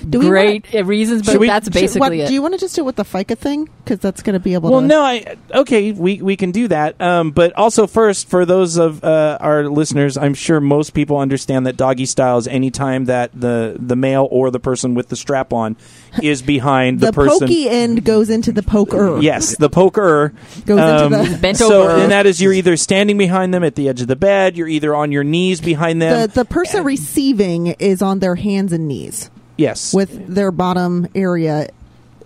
Do 0.08 0.20
we 0.20 0.28
great 0.28 0.74
uh, 0.74 0.84
reasons, 0.84 1.22
but 1.26 1.38
we- 1.38 1.46
that's 1.46 1.66
Should- 1.66 1.72
basically 1.74 2.00
what, 2.00 2.12
it. 2.12 2.28
Do 2.28 2.34
you 2.34 2.42
want 2.42 2.54
to 2.54 2.60
just 2.60 2.74
do 2.74 2.82
it 2.82 2.84
with 2.84 2.96
the 2.96 3.04
FICA 3.04 3.36
thing? 3.36 3.68
Because 3.84 4.00
that's 4.00 4.22
going 4.22 4.34
to 4.34 4.40
be 4.40 4.54
able 4.54 4.70
well, 4.70 4.80
to. 4.80 4.86
no, 4.86 5.02
I 5.02 5.36
okay. 5.54 5.92
We 5.92 6.20
we 6.22 6.36
can 6.36 6.50
do 6.50 6.68
that. 6.68 7.00
Um, 7.00 7.30
but 7.30 7.52
also 7.54 7.86
first, 7.86 8.28
for 8.28 8.44
those 8.44 8.76
of 8.76 9.02
uh, 9.02 9.38
our 9.40 9.68
listeners, 9.68 10.16
I'm 10.16 10.34
sure 10.34 10.60
most 10.60 10.94
people 10.94 11.18
understand 11.18 11.66
that 11.66 11.76
doggy 11.76 12.06
style 12.06 12.38
is 12.38 12.46
any 12.46 12.70
time 12.70 13.06
that 13.06 13.30
the 13.38 13.76
the 13.78 13.96
male 13.96 14.28
or 14.30 14.50
the 14.50 14.60
person 14.60 14.94
with 14.94 15.08
the 15.08 15.16
strap 15.16 15.52
on 15.52 15.76
is 16.22 16.42
behind 16.42 17.00
the, 17.00 17.06
The, 17.06 17.12
person. 17.12 17.46
The 17.46 17.54
pokey 17.54 17.68
end 17.68 18.04
goes 18.04 18.30
into 18.30 18.52
the 18.52 18.62
poker. 18.62 19.18
Yes, 19.20 19.56
the 19.56 19.70
poker 19.70 20.32
Goes 20.66 20.78
um, 20.78 21.12
into 21.12 21.32
the. 21.32 21.38
Bent 21.42 21.56
so, 21.56 21.82
over. 21.82 22.02
and 22.02 22.12
that 22.12 22.26
is 22.26 22.40
you're 22.40 22.52
either 22.52 22.76
standing 22.76 23.16
behind 23.18 23.54
them 23.54 23.64
at 23.64 23.74
the 23.74 23.88
edge 23.88 24.00
of 24.00 24.06
the 24.08 24.16
bed, 24.16 24.56
you're 24.56 24.68
either 24.68 24.94
on 24.94 25.12
your 25.12 25.24
knees 25.24 25.60
behind 25.60 26.02
them. 26.02 26.28
The, 26.28 26.34
the 26.34 26.44
person 26.44 26.84
receiving 26.84 27.68
is 27.68 28.02
on 28.02 28.18
their 28.18 28.34
hands 28.34 28.72
and 28.72 28.88
knees 28.88 29.30
yes, 29.58 29.92
with 29.92 30.26
their 30.34 30.50
bottom 30.50 31.06
area. 31.14 31.68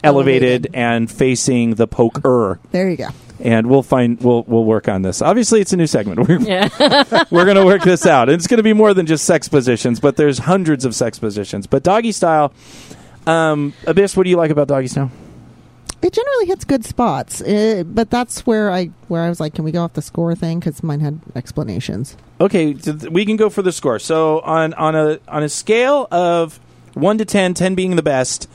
elevated 0.05 0.69
and 0.75 1.11
facing 1.11 1.75
the 1.75 1.87
poker. 1.89 2.61
There 2.71 2.89
you 2.89 2.97
go. 2.97 3.09
And 3.41 3.69
we'll 3.69 3.83
find 3.83 4.21
we'll 4.21 4.45
we'll 4.45 4.65
work 4.65 4.87
on 4.89 5.03
this. 5.03 5.21
Obviously, 5.21 5.61
it's 5.61 5.73
a 5.73 5.77
new 5.77 5.89
segment. 5.89 6.21
We're 6.29 6.39
yeah. 6.41 6.69
we're 7.31 7.45
going 7.45 7.57
to 7.57 7.65
work 7.65 7.83
this 7.83 8.07
out. 8.07 8.29
And 8.29 8.37
it's 8.37 8.47
going 8.47 8.59
to 8.59 8.63
be 8.63 8.73
more 8.73 8.95
than 8.95 9.05
just 9.07 9.25
sex 9.25 9.49
positions, 9.49 9.99
but 9.99 10.17
there's 10.17 10.39
hundreds 10.39 10.85
of 10.85 10.95
sex 10.95 11.19
positions. 11.19 11.67
But 11.67 11.83
doggy 11.83 12.13
style, 12.13 12.53
um, 13.27 13.73
Abyss, 13.87 14.17
what 14.17 14.25
do 14.25 14.31
you 14.31 14.37
like 14.37 14.53
about 14.53 14.69
doggy 14.69 14.87
style? 14.87 15.11
It 16.03 16.13
generally 16.13 16.47
hits 16.47 16.65
good 16.65 16.85
spots, 16.85 17.41
uh, 17.41 17.85
but 17.87 18.11
that's 18.11 18.45
where 18.45 18.71
I 18.73 18.87
where 19.09 19.23
I 19.23 19.29
was 19.29 19.39
like, 19.39 19.55
can 19.55 19.65
we 19.65 19.71
go 19.71 19.83
off 19.85 19.93
the 19.93 20.03
score 20.03 20.35
thing? 20.35 20.59
Because 20.59 20.83
mine 20.83 20.99
had 20.99 21.21
explanations. 21.37 22.17
Okay, 22.41 22.75
th- 22.75 23.05
we 23.05 23.25
can 23.25 23.37
go 23.37 23.49
for 23.49 23.63
the 23.63 23.71
score. 23.73 24.01
So 24.01 24.41
on 24.41 24.75
on 24.75 24.97
a 24.97 25.21
on 25.29 25.45
a 25.45 25.49
scale 25.49 26.09
of 26.11 26.59
one 26.95 27.19
to 27.19 27.25
10, 27.25 27.55
10 27.55 27.75
being 27.75 27.97
the 27.97 28.03
best, 28.03 28.49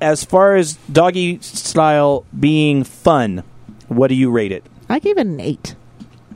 as 0.00 0.24
far 0.24 0.56
as 0.56 0.74
doggy 0.90 1.40
style 1.40 2.24
being 2.38 2.84
fun, 2.84 3.44
what 3.88 4.08
do 4.08 4.14
you 4.14 4.30
rate 4.30 4.52
it? 4.52 4.64
I 4.88 4.98
gave 4.98 5.16
it 5.16 5.26
an 5.26 5.40
eight. 5.40 5.74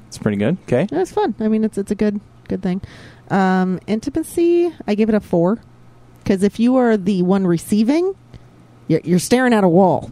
It's 0.08 0.18
pretty 0.18 0.38
good. 0.38 0.56
Okay, 0.62 0.86
was 0.90 1.12
fun. 1.12 1.34
I 1.40 1.48
mean, 1.48 1.64
it's 1.64 1.76
it's 1.76 1.90
a 1.90 1.94
good 1.94 2.20
good 2.48 2.62
thing. 2.62 2.80
Um, 3.28 3.80
intimacy, 3.86 4.72
I 4.86 4.94
gave 4.94 5.08
it 5.08 5.14
a 5.14 5.20
four 5.20 5.58
because 6.22 6.42
if 6.42 6.60
you 6.60 6.76
are 6.76 6.96
the 6.96 7.22
one 7.22 7.46
receiving, 7.46 8.14
you're, 8.88 9.00
you're 9.04 9.18
staring 9.18 9.52
at 9.52 9.64
a 9.64 9.68
wall 9.68 10.10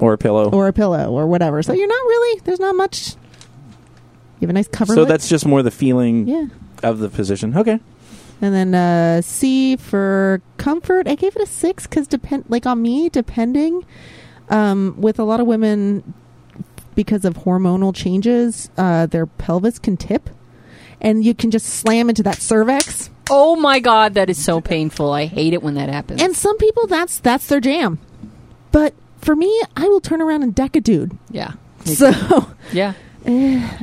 or 0.00 0.12
a 0.12 0.18
pillow. 0.18 0.50
or 0.50 0.68
a 0.68 0.72
pillow 0.72 1.12
or 1.12 1.26
whatever. 1.26 1.62
So 1.62 1.72
you're 1.72 1.88
not 1.88 1.94
really. 1.94 2.40
There's 2.44 2.60
not 2.60 2.74
much. 2.74 3.14
You 4.40 4.46
have 4.46 4.50
a 4.50 4.54
nice 4.54 4.68
cover. 4.68 4.94
so 4.94 5.04
that's 5.04 5.28
just 5.28 5.46
more 5.46 5.62
the 5.62 5.70
feeling 5.70 6.26
yeah. 6.26 6.46
of 6.82 6.98
the 6.98 7.08
position. 7.08 7.56
Okay. 7.56 7.78
And 8.42 8.54
then 8.54 8.74
uh, 8.74 9.20
C 9.22 9.76
for 9.76 10.40
comfort, 10.56 11.06
I 11.06 11.14
gave 11.14 11.36
it 11.36 11.42
a 11.42 11.46
six 11.46 11.86
because 11.86 12.06
depend 12.06 12.44
like 12.48 12.64
on 12.66 12.80
me, 12.80 13.08
depending 13.10 13.84
um, 14.48 14.94
with 14.98 15.18
a 15.18 15.24
lot 15.24 15.40
of 15.40 15.46
women 15.46 16.14
because 16.94 17.24
of 17.24 17.34
hormonal 17.38 17.94
changes, 17.94 18.70
uh, 18.76 19.06
their 19.06 19.26
pelvis 19.26 19.78
can 19.78 19.96
tip, 19.96 20.30
and 21.00 21.22
you 21.24 21.34
can 21.34 21.50
just 21.50 21.66
slam 21.66 22.08
into 22.08 22.22
that 22.22 22.36
cervix. 22.40 23.10
oh 23.30 23.56
my 23.56 23.78
god, 23.78 24.14
that 24.14 24.28
is 24.30 24.42
so 24.42 24.60
painful. 24.60 25.12
I 25.12 25.26
hate 25.26 25.52
it 25.52 25.62
when 25.62 25.74
that 25.74 25.88
happens. 25.88 26.20
And 26.22 26.34
some 26.34 26.56
people, 26.58 26.86
that's 26.86 27.18
that's 27.20 27.46
their 27.46 27.60
jam. 27.60 27.98
But 28.72 28.94
for 29.18 29.36
me, 29.36 29.62
I 29.76 29.86
will 29.88 30.00
turn 30.00 30.20
around 30.22 30.42
and 30.42 30.54
deck 30.54 30.76
a 30.76 30.80
dude. 30.80 31.16
yeah. 31.30 31.52
So, 31.84 32.10
Yeah. 32.72 32.94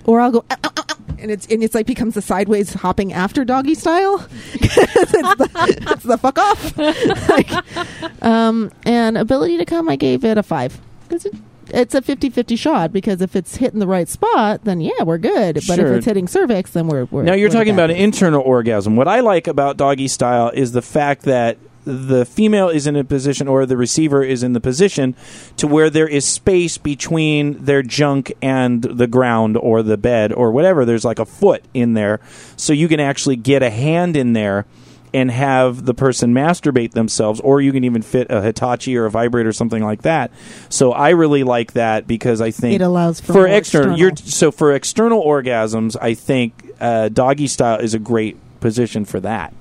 or 0.05 0.19
I'll 0.19 0.31
go, 0.31 0.45
"Ow, 0.51 0.55
ow, 0.63 0.69
ow, 0.77 0.83
ow," 0.86 0.86
and 1.19 1.31
it's 1.31 1.45
and 1.47 1.63
it's 1.63 1.75
like 1.75 1.85
becomes 1.85 2.13
the 2.15 2.21
sideways 2.21 2.73
hopping 2.73 3.13
after 3.13 3.43
doggy 3.45 3.75
style. 3.75 4.27
it's, 4.53 5.11
the, 5.11 5.87
it's 5.91 6.03
the 6.03 6.17
fuck 6.17 6.37
off. 6.37 6.77
like, 7.29 8.23
um, 8.23 8.71
and 8.85 9.17
ability 9.17 9.57
to 9.57 9.65
come, 9.65 9.89
I 9.89 9.95
gave 9.95 10.23
it 10.23 10.37
a 10.37 10.43
five 10.43 10.79
because 11.07 11.25
it, 11.25 11.33
it's 11.69 11.93
a 11.95 12.01
50-50 12.01 12.57
shot. 12.57 12.93
Because 12.93 13.21
if 13.21 13.35
it's 13.35 13.57
hitting 13.57 13.79
the 13.79 13.87
right 13.87 14.07
spot, 14.07 14.63
then 14.63 14.81
yeah, 14.81 15.03
we're 15.03 15.17
good. 15.17 15.55
But 15.55 15.75
Sure. 15.75 15.87
if 15.87 15.97
it's 15.97 16.05
hitting 16.05 16.27
cervix, 16.27 16.71
then 16.71 16.87
we're, 16.87 17.05
we're 17.05 17.23
Now 17.23 17.33
you're 17.33 17.49
we're 17.49 17.53
talking 17.53 17.75
bad 17.75 17.89
about 17.89 17.95
an 17.95 17.97
internal 17.97 18.41
orgasm. 18.41 18.95
What 18.95 19.07
I 19.07 19.19
like 19.21 19.47
about 19.47 19.77
doggy 19.77 20.07
style 20.07 20.49
is 20.53 20.71
the 20.71 20.81
fact 20.81 21.23
that 21.23 21.57
the 21.87 22.25
female 22.25 22.67
is 22.69 22.85
in 22.85 22.95
a 22.95 23.03
position 23.03 23.47
or 23.47 23.65
the 23.65 23.77
receiver 23.77 24.21
is 24.23 24.43
in 24.43 24.53
the 24.53 24.59
position 24.59 25.15
to 25.55 25.67
where 25.67 25.89
there 25.89 26.07
is 26.07 26.25
space 26.25 26.77
between 26.77 27.63
their 27.63 27.81
junk 27.81 28.33
and 28.41 28.83
the 28.83 29.07
ground 29.07 29.55
or 29.57 29.81
the 29.81 29.97
bed 29.97 30.33
or 30.33 30.51
whatever. 30.51 30.83
There's 30.83 31.05
like 31.05 31.19
a 31.19 31.25
foot 31.25 31.63
in 31.73 31.93
there. 31.93 32.19
So 32.57 32.73
you 32.73 32.87
can 32.87 32.99
actually 32.99 33.37
get 33.37 33.63
a 33.63 33.69
hand 33.69 34.17
in 34.17 34.33
there 34.33 34.65
and 35.13 35.31
have 35.31 35.85
the 35.85 35.93
person 35.93 36.33
masturbate 36.33 36.91
themselves 36.91 37.39
or 37.39 37.61
you 37.61 37.71
can 37.71 37.85
even 37.85 38.01
fit 38.01 38.27
a 38.29 38.41
Hitachi 38.41 38.97
or 38.97 39.05
a 39.05 39.09
vibrator 39.09 39.47
or 39.49 39.53
something 39.53 39.81
like 39.81 40.01
that. 40.01 40.31
So 40.67 40.91
I 40.91 41.11
really 41.11 41.43
like 41.43 41.73
that 41.73 42.05
because 42.05 42.41
I 42.41 42.51
think 42.51 42.75
It 42.75 42.81
allows 42.83 43.21
for 43.21 43.31
more 43.31 43.47
external, 43.47 43.93
external. 43.93 43.97
you're 43.99 44.15
so 44.17 44.51
for 44.51 44.73
external 44.73 45.23
orgasms, 45.23 45.95
I 46.01 46.13
think 46.13 46.71
uh, 46.81 47.07
doggy 47.09 47.47
style 47.47 47.79
is 47.79 47.93
a 47.93 47.99
great 47.99 48.35
position 48.59 49.05
for 49.05 49.21
that. 49.21 49.53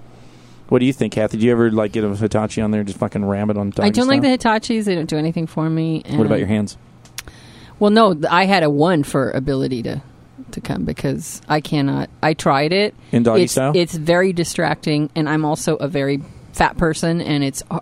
What 0.69 0.81
do 0.81 0.85
you 0.87 0.93
think, 0.93 1.13
Kathy? 1.13 1.39
Do 1.39 1.47
you 1.47 1.53
ever 1.53 1.71
like 1.71 1.93
get 1.93 2.05
a 2.05 2.09
Hitachi 2.15 2.61
on 2.61 2.71
there 2.71 2.81
and 2.81 2.89
just 2.89 2.99
fucking 2.99 3.25
ram 3.25 3.51
it 3.51 3.57
on 3.57 3.73
I 3.79 3.91
don't 3.91 4.09
like 4.09 4.23
the? 4.23 4.29
Hitachis. 4.29 4.85
They 4.85 4.95
don't 4.95 5.09
do 5.09 5.17
anything 5.17 5.47
for 5.47 5.69
me. 5.71 6.03
What 6.09 6.27
about 6.27 6.39
your 6.39 6.49
hands? 6.49 6.77
Well, 7.79 7.91
no, 7.91 8.19
I 8.31 8.47
had 8.47 8.63
a 8.63 8.71
one 8.71 9.03
for 9.05 9.31
ability 9.31 9.83
to 9.85 10.03
to 10.53 10.61
come 10.61 10.85
because 10.85 11.41
I 11.49 11.61
cannot. 11.61 12.11
I 12.23 12.35
tried 12.35 12.73
it 12.73 12.95
In 13.13 13.23
doggy 13.23 13.45
it's, 13.45 13.53
style? 13.53 13.73
It's 13.75 13.95
very 13.95 14.33
distracting, 14.33 15.11
and 15.15 15.29
I'm 15.29 15.45
also 15.45 15.77
a 15.77 15.89
very 15.89 16.23
fat 16.53 16.77
person, 16.77 17.21
and 17.21 17.45
it's. 17.45 17.63
uh, 17.71 17.81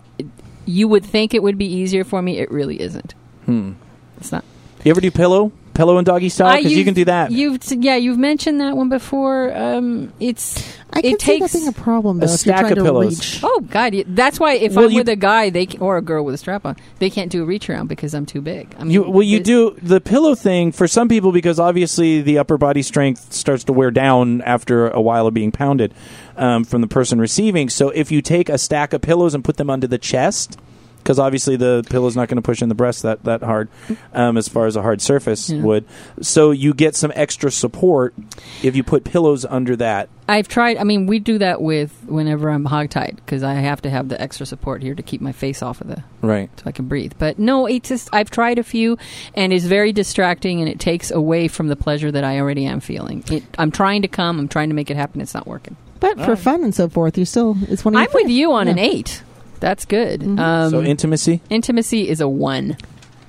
You 0.65 0.87
would 0.87 1.05
think 1.05 1.33
it 1.33 1.43
would 1.43 1.57
be 1.57 1.67
easier 1.67 2.03
for 2.03 2.21
me. 2.21 2.37
It 2.39 2.51
really 2.51 2.79
isn't. 2.81 3.13
Hmm. 3.45 3.73
It's 4.17 4.31
not. 4.31 4.43
You 4.83 4.91
ever 4.91 5.01
do 5.01 5.09
pillow? 5.11 5.51
Pillow 5.75 5.97
and 5.97 6.05
doggy 6.05 6.29
style? 6.29 6.55
Because 6.57 6.71
you 6.73 6.83
can 6.83 6.93
do 6.95 7.05
that. 7.05 7.31
You've 7.31 7.59
yeah, 7.69 7.95
you've 7.97 8.17
mentioned 8.17 8.59
that 8.61 8.75
one 8.75 8.89
before. 8.89 9.55
Um, 9.55 10.11
it's 10.19 10.57
I 10.93 11.01
can 11.01 11.15
it 11.15 11.21
see 11.21 11.39
that 11.39 11.51
being 11.51 11.67
a 11.67 11.71
problem 11.73 12.19
though. 12.19 12.23
a 12.23 12.25
if 12.25 12.31
you're 12.31 12.37
stack 12.55 12.59
trying 12.61 12.71
of 12.71 12.77
to 12.77 12.83
pillows. 12.85 13.19
reach. 13.19 13.39
Oh 13.43 13.59
God! 13.69 13.93
That's 14.07 14.39
why 14.39 14.53
if 14.53 14.73
Well, 14.73 14.85
I'm 14.85 14.91
you- 14.91 14.97
with 14.99 15.09
a 15.09 15.15
guy, 15.17 15.49
they 15.49 15.65
can, 15.65 15.81
or 15.81 15.97
a 15.97 16.01
girl 16.01 16.23
with 16.23 16.33
a 16.33 16.37
strap 16.37 16.65
on, 16.65 16.77
they 16.99 17.09
can't 17.09 17.29
do 17.29 17.43
a 17.43 17.45
reach 17.45 17.69
around 17.69 17.87
because 17.87 18.13
I'm 18.15 18.25
too 18.25 18.41
big. 18.41 18.73
I 18.79 18.83
mean, 18.83 18.91
You, 18.91 19.03
well, 19.03 19.21
you 19.21 19.39
it's- 19.41 19.45
do 19.45 19.77
the 19.83 19.99
pillow 19.99 20.33
thing 20.33 20.71
for 20.71 20.87
some 20.87 21.09
people 21.09 21.31
because 21.33 21.59
obviously 21.59 22.21
the 22.21 22.37
upper 22.37 22.57
body 22.57 22.81
strength 22.81 23.33
starts 23.33 23.65
to 23.65 23.73
wear 23.73 23.91
down 23.91 24.41
after 24.43 24.87
a 24.89 25.01
while 25.01 25.27
of 25.27 25.33
being 25.33 25.51
pounded 25.51 25.93
um, 26.37 26.63
from 26.63 26.79
the 26.81 26.87
person 26.87 27.19
receiving. 27.19 27.67
So 27.69 27.89
if 27.89 28.11
you 28.11 28.21
take 28.21 28.47
a 28.47 28.57
stack 28.57 28.93
of 28.93 29.01
pillows 29.01 29.33
and 29.35 29.43
put 29.43 29.57
them 29.57 29.69
under 29.69 29.87
the 29.87 29.97
chest, 29.97 30.57
because 31.05 31.19
obviously 31.19 31.55
the 31.55 31.85
pillow's 31.87 32.15
not 32.15 32.27
going 32.29 32.37
to 32.37 32.41
push 32.41 32.63
in 32.63 32.67
the 32.69 32.73
breast 32.73 33.03
that 33.03 33.23
that 33.25 33.43
hard, 33.43 33.69
um, 34.11 34.37
as 34.37 34.47
far 34.47 34.65
as 34.65 34.75
a 34.75 34.81
hard 34.81 34.99
surface 35.01 35.51
Yeah. 35.51 35.61
would. 35.61 35.85
So 36.21 36.49
you 36.49 36.73
get 36.73 36.95
some 36.95 37.11
extra 37.13 37.51
support 37.51 38.15
if 38.63 38.75
you 38.75 38.83
put 38.83 39.03
pillows 39.03 39.45
under 39.45 39.75
that. 39.75 40.09
I've 40.27 40.47
tried. 40.47 40.77
I 40.77 40.83
mean, 40.83 41.05
we 41.05 41.19
do 41.19 41.37
that 41.37 41.61
with 41.61 41.91
whenever 42.07 42.49
I'm 42.49 42.65
hogtied 42.65 43.17
because 43.17 43.43
I 43.43 43.53
have 43.53 43.83
to 43.83 43.91
have 43.91 44.09
the 44.09 44.19
extra 44.19 44.47
support 44.47 44.81
here 44.81 44.95
to 44.95 45.03
keep 45.03 45.21
my 45.21 45.31
face 45.31 45.61
off 45.61 45.79
of 45.79 45.87
the 45.87 46.03
Right. 46.23 46.49
so 46.57 46.63
I 46.65 46.71
can 46.71 46.87
breathe. 46.87 47.13
But 47.19 47.37
no, 47.37 47.67
it's 47.67 47.87
just 47.89 48.09
I've 48.11 48.31
tried 48.31 48.57
a 48.57 48.63
few, 48.63 48.97
and 49.35 49.53
it's 49.53 49.65
very 49.65 49.93
distracting, 49.93 50.59
and 50.59 50.67
it 50.67 50.79
takes 50.79 51.11
away 51.11 51.47
from 51.47 51.67
the 51.67 51.75
pleasure 51.75 52.11
that 52.11 52.23
I 52.23 52.39
already 52.39 52.65
am 52.65 52.79
feeling. 52.79 53.23
It, 53.31 53.43
I'm 53.59 53.69
trying 53.69 54.01
to 54.01 54.07
come. 54.07 54.39
I'm 54.39 54.47
trying 54.47 54.69
to 54.69 54.75
make 54.75 54.89
it 54.89 54.97
happen. 54.97 55.21
It's 55.21 55.35
not 55.35 55.45
working. 55.45 55.77
But 55.99 56.19
for 56.19 56.35
fun 56.35 56.63
and 56.63 56.73
so 56.73 56.89
forth, 56.89 57.15
you 57.17 57.25
still 57.25 57.55
it's 57.69 57.85
one 57.85 57.93
of 57.95 57.99
I'm 58.01 58.07
your 58.11 58.23
with 58.23 58.31
you 58.31 58.51
on 58.53 58.67
an 58.67 58.79
eight. 58.79 59.21
That's 59.59 59.85
good. 59.85 60.21
Mhm. 60.21 60.39
Um, 60.39 60.71
so 60.71 60.81
intimacy. 60.83 61.41
intimacy 61.49 62.07
is 62.09 62.21
a 62.21 62.27
one. 62.27 62.77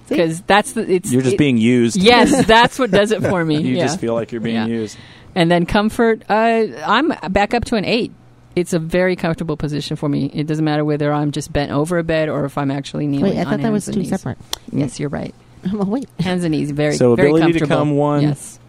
because 0.08 0.40
that's 0.42 0.72
the 0.72 0.82
it's 0.90 1.10
You're 1.12 1.22
just 1.22 1.34
it- 1.34 1.38
being 1.38 1.56
used. 1.58 1.96
yes 1.96 2.46
that's 2.54 2.78
what 2.78 2.90
does 2.92 3.10
it 3.10 3.22
for 3.22 3.44
me 3.44 3.56
You 3.60 3.76
yeah. 3.76 3.82
just 3.86 3.98
feel 4.00 4.14
like 4.14 4.30
you're 4.32 4.40
being 4.40 4.54
Yeah. 4.56 4.66
used. 4.66 4.96
and 5.34 5.50
then 5.50 5.66
comfort 5.66 6.22
uh, 6.30 6.66
I'm 6.86 7.08
back 7.32 7.54
up 7.54 7.64
to 7.66 7.76
an 7.76 7.84
eight 7.84 8.12
it's 8.54 8.72
a 8.72 8.78
very 8.78 9.16
comfortable 9.16 9.56
position 9.56 9.96
for 9.96 10.08
me 10.08 10.30
it 10.32 10.46
doesn't 10.46 10.64
matter 10.64 10.84
whether 10.84 11.12
I'm 11.12 11.32
just 11.32 11.52
bent 11.52 11.72
over 11.72 11.98
a 11.98 12.04
bed 12.04 12.28
or 12.28 12.44
if 12.44 12.56
I'm 12.56 12.70
actually 12.70 13.06
kneeling 13.08 13.32
Wait, 13.34 13.38
I 13.38 13.44
on 13.44 13.50
thought 13.50 13.62
that 13.62 13.72
was 13.72 13.86
hands 13.86 13.88
and 13.88 13.94
two 13.94 14.00
knees. 14.10 14.20
separate. 14.20 14.38
yes 14.72 15.00
you're 15.00 15.08
right 15.08 15.34
Oh, 15.72 15.84
wait. 15.84 16.08
hands 16.20 16.44
and 16.44 16.52
knees 16.52 16.70
very 16.70 16.94
So 16.94 17.16
very 17.16 17.30
ability 17.30 17.54
to 17.54 17.58
comfortable. 17.58 17.76
come 17.80 17.96
one. 17.96 18.22
yes 18.22 18.60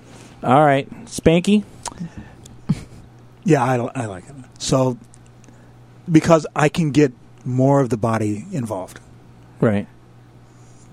All 0.44 0.66
right, 0.66 0.90
Spanky. 1.06 1.64
Yeah, 3.44 3.64
I, 3.64 3.76
I 4.02 4.06
like 4.08 4.28
it. 4.28 4.36
So, 4.60 4.98
because 6.12 6.46
I 6.56 6.68
can 6.70 6.92
get 6.92 7.14
more 7.48 7.80
of 7.82 7.90
the 7.90 7.98
body 7.98 8.45
involved 8.52 8.99
Right. 9.60 9.88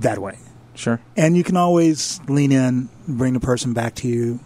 that 0.01 0.19
way. 0.19 0.39
Sure. 0.75 1.01
And 1.17 1.37
you 1.37 1.45
can 1.45 1.57
always 1.57 2.21
lean 2.29 2.51
in, 2.53 2.89
bring 3.07 3.35
the 3.35 3.41
person 3.41 3.73
back 3.75 3.95
to 3.97 4.09
you 4.09 4.41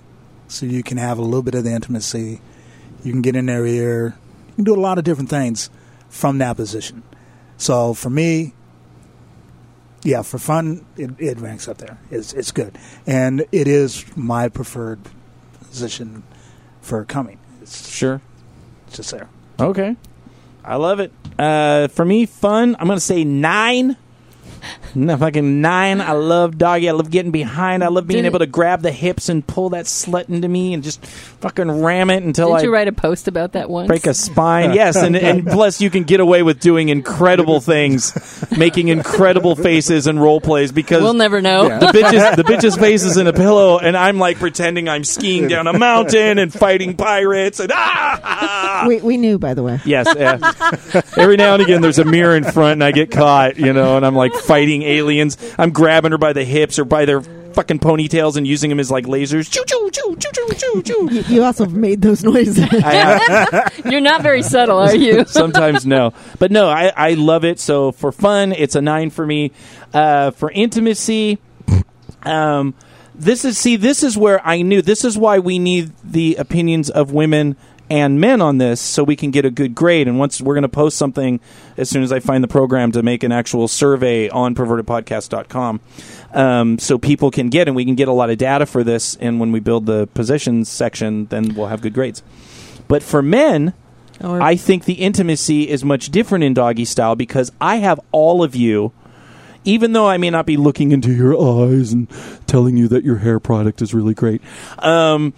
so 0.48 0.66
you 0.66 0.82
can 0.82 0.97
have 0.98 1.18
a 1.18 1.22
little 1.22 1.43
bit 1.43 1.55
of 1.55 1.64
the 1.64 1.70
intimacy. 1.72 2.40
You 3.05 3.12
can 3.12 3.22
get 3.22 3.36
in 3.36 3.47
their 3.47 3.64
ear. 3.66 4.16
You 4.48 4.55
can 4.56 4.64
do 4.64 4.74
a 4.74 4.80
lot 4.80 4.98
of 4.98 5.05
different 5.05 5.30
things 5.30 5.70
from 6.09 6.39
that 6.39 6.56
position. 6.56 7.02
So 7.56 7.94
for 7.94 8.10
me, 8.10 8.55
yeah, 10.02 10.22
for 10.22 10.39
fun, 10.39 10.85
it, 10.97 11.10
it 11.18 11.39
ranks 11.39 11.66
up 11.68 11.78
there. 11.78 11.98
It's, 12.10 12.32
it's 12.32 12.52
good. 12.52 12.76
And 13.06 13.47
it 13.52 13.66
is 13.68 14.05
my 14.16 14.48
preferred 14.48 15.01
position 15.70 16.22
for 16.80 17.05
coming. 17.05 17.39
It's 17.62 17.89
Sure. 17.90 18.20
it's 18.86 18.97
just 18.97 19.10
there. 19.10 19.28
Okay. 19.60 19.97
I 20.64 20.76
love 20.76 21.01
it. 21.01 21.12
Uh, 21.39 21.89
for 21.89 22.05
me, 22.05 22.27
fun. 22.27 22.77
I'm 22.78 22.89
gonna 22.89 23.01
say 23.01 23.24
nine. 23.24 23.97
No, 24.95 25.16
fucking 25.16 25.61
nine. 25.61 26.01
I 26.01 26.12
love 26.12 26.57
doggy. 26.57 26.89
I 26.89 26.93
love 26.93 27.11
getting 27.11 27.31
behind. 27.31 27.85
I 27.85 27.89
love 27.89 28.07
being 28.07 28.23
Did 28.23 28.29
able 28.31 28.39
to 28.39 28.47
grab 28.47 28.81
the 28.81 28.91
hips 28.91 29.29
and 29.29 29.47
pull 29.47 29.70
that 29.70 29.85
slut 29.85 30.29
into 30.31 30.49
me 30.49 30.73
and 30.73 30.83
just 30.83 31.05
fucking 31.05 31.83
ram 31.83 32.11
it 32.11 32.23
until 32.23 32.49
didn't 32.49 32.61
I 32.61 32.62
you 32.65 32.73
write 32.73 32.89
a 32.89 32.93
post 32.93 33.29
about 33.29 33.53
that 33.53 33.69
once 33.69 33.87
break 33.87 34.07
a 34.07 34.15
spine. 34.15 34.73
yes, 34.73 34.97
and, 34.97 35.15
and 35.16 35.47
plus 35.47 35.81
you 35.81 35.91
can 35.91 36.05
get 36.05 36.20
away 36.20 36.43
with 36.43 36.59
doing 36.59 36.89
incredible 36.89 37.61
things, 37.61 38.47
making 38.57 38.89
incredible 38.89 39.55
faces 39.69 40.07
and 40.07 40.20
role 40.20 40.41
plays 40.41 40.73
because 40.73 41.03
we'll 41.03 41.15
never 41.15 41.43
know 41.43 41.69
the 41.69 41.87
bitch's 41.87 42.37
the 42.37 42.45
bitch's 42.45 42.77
face 42.77 43.05
is 43.05 43.19
in 43.19 43.27
a 43.27 43.33
pillow, 43.33 43.79
and 43.79 43.97
I'm 43.97 44.19
like 44.19 44.39
pretending 44.39 44.89
I'm 44.89 45.05
skiing 45.05 45.49
down 45.49 45.66
a 45.66 45.79
mountain 45.79 46.39
and 46.39 46.53
fighting 46.53 46.97
pirates 46.97 47.61
and 47.61 47.70
ah. 47.73 48.85
We, 48.89 49.01
we 49.01 49.16
knew, 49.16 49.39
by 49.39 49.55
the 49.55 49.62
way. 49.62 49.81
Yes, 49.85 50.09
yeah. 50.16 50.53
every 51.16 51.37
now 51.37 51.55
and 51.55 51.62
again 51.62 51.83
there's 51.83 51.99
a 51.99 52.05
mirror 52.05 52.37
in 52.37 52.45
front, 52.45 52.73
and 52.73 52.85
I 52.85 52.93
get 52.93 53.11
caught, 53.11 53.59
you 53.59 53.73
know, 53.73 53.97
and 53.97 54.07
I'm 54.07 54.15
like 54.15 54.33
fighting 54.47 54.82
aliens. 54.82 55.36
I'm 55.59 55.70
grabbing 55.70 56.12
her 56.12 56.19
by 56.19 56.32
the 56.32 56.44
hips 56.44 56.78
or 56.78 56.85
by 56.85 57.05
their 57.05 57.23
fucking 57.59 57.81
ponytails 57.81 58.36
and 58.36 58.47
using 58.47 58.70
them 58.70 58.78
as 58.78 58.90
like 58.90 59.06
lasers. 59.06 59.51
Choo 59.51 59.65
choo 59.66 59.90
choo 59.90 60.16
choo 60.16 60.31
choo 60.32 60.55
choo 60.55 60.82
choo. 60.82 61.09
You, 61.12 61.20
you 61.23 61.44
also 61.44 61.66
made 61.66 62.02
those 62.02 62.23
noises. 62.23 62.59
You're 63.85 64.01
not 64.01 64.23
very 64.23 64.43
subtle 64.43 64.78
are 64.78 64.94
you 64.94 65.24
Sometimes 65.27 65.85
no, 65.85 66.12
but 66.39 66.52
no, 66.52 66.69
I, 66.69 66.93
I 66.94 67.15
love 67.15 67.44
it. 67.44 67.59
So 67.59 67.93
for 67.93 68.12
fun, 68.12 68.52
it's 68.52 68.74
a 68.74 68.81
nine 68.81 69.10
for 69.10 69.27
me. 69.27 69.51
Uh, 69.93 70.31
for 70.32 70.51
intimacy, 70.51 71.39
um, 72.23 72.74
this 73.15 73.44
is 73.44 73.59
see, 73.59 73.77
this 73.77 74.02
is 74.02 74.16
where 74.16 74.47
I 74.47 74.62
knew. 74.62 74.81
This 74.81 75.05
is 75.05 75.19
why 75.19 75.40
we 75.40 75.59
need 75.59 75.93
the 76.05 76.36
opinions 76.36 76.90
of 76.90 77.12
women 77.12 77.56
and 77.90 78.20
men 78.20 78.40
on 78.40 78.59
this, 78.59 78.81
so 78.81 79.02
we 79.02 79.16
can 79.16 79.31
get 79.31 79.44
a 79.44 79.51
good 79.51 79.74
grade. 79.74 80.09
And 80.09 80.19
once 80.19 80.40
we're 80.40 80.55
going 80.55 80.62
to 80.62 80.69
post 80.69 80.97
something 80.97 81.40
as 81.77 81.89
soon 81.89 82.02
as 82.02 82.12
I 82.12 82.20
find 82.20 82.43
the 82.43 82.48
program 82.48 82.93
to 82.93 83.02
make 83.02 83.23
an 83.23 83.32
actual 83.32 83.69
survey 83.69 84.28
on 84.28 84.55
pervertedpodcast.com, 84.55 85.81
um, 86.32 86.78
so 86.78 86.98
people 86.98 87.31
can 87.31 87.48
get 87.48 87.69
and 87.69 87.77
we 87.77 87.85
can 87.85 87.94
get 87.94 88.09
a 88.09 88.12
lot 88.12 88.31
of 88.31 88.39
data 88.39 88.66
for 88.66 88.85
this. 88.85 89.16
And 89.16 89.40
when 89.40 89.52
we 89.52 89.60
build 89.60 89.86
the 89.86 90.06
positions 90.09 90.69
section, 90.69 91.27
then 91.27 91.55
we'll 91.55 91.69
have 91.69 91.81
good 91.81 91.94
grades. 91.94 92.23
But 92.89 93.02
for 93.02 93.23
men, 93.23 93.74
I 94.20 94.56
think 94.56 94.85
the 94.85 94.94
intimacy 94.94 95.69
is 95.69 95.85
much 95.85 96.10
different 96.10 96.44
in 96.44 96.55
doggy 96.55 96.85
style 96.85 97.15
because 97.15 97.52
I 97.60 97.77
have 97.77 98.01
all 98.10 98.43
of 98.43 98.56
you, 98.56 98.93
even 99.64 99.93
though 99.93 100.06
I 100.09 100.16
may 100.16 100.30
not 100.30 100.47
be 100.47 100.56
looking 100.56 100.93
into 100.93 101.12
your 101.12 101.35
eyes 101.39 101.93
and 101.93 102.09
telling 102.47 102.76
you 102.76 102.89
that 102.89 103.05
your 103.05 103.18
hair 103.18 103.39
product 103.40 103.82
is 103.82 103.93
really 103.94 104.14
great. 104.14 104.40
Um, 104.78 105.32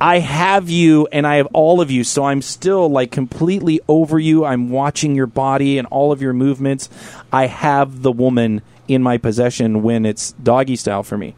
I 0.00 0.18
have 0.20 0.68
you 0.70 1.08
and 1.10 1.26
I 1.26 1.36
have 1.36 1.46
all 1.52 1.80
of 1.80 1.90
you, 1.90 2.04
so 2.04 2.24
I'm 2.24 2.42
still 2.42 2.88
like 2.88 3.10
completely 3.10 3.80
over 3.88 4.18
you. 4.18 4.44
I'm 4.44 4.70
watching 4.70 5.14
your 5.14 5.26
body 5.26 5.78
and 5.78 5.86
all 5.88 6.12
of 6.12 6.22
your 6.22 6.32
movements. 6.32 6.88
I 7.32 7.46
have 7.46 8.02
the 8.02 8.12
woman 8.12 8.62
in 8.86 9.02
my 9.02 9.18
possession 9.18 9.82
when 9.82 10.06
it's 10.06 10.32
doggy 10.32 10.76
style 10.76 11.02
for 11.02 11.18
me. 11.18 11.34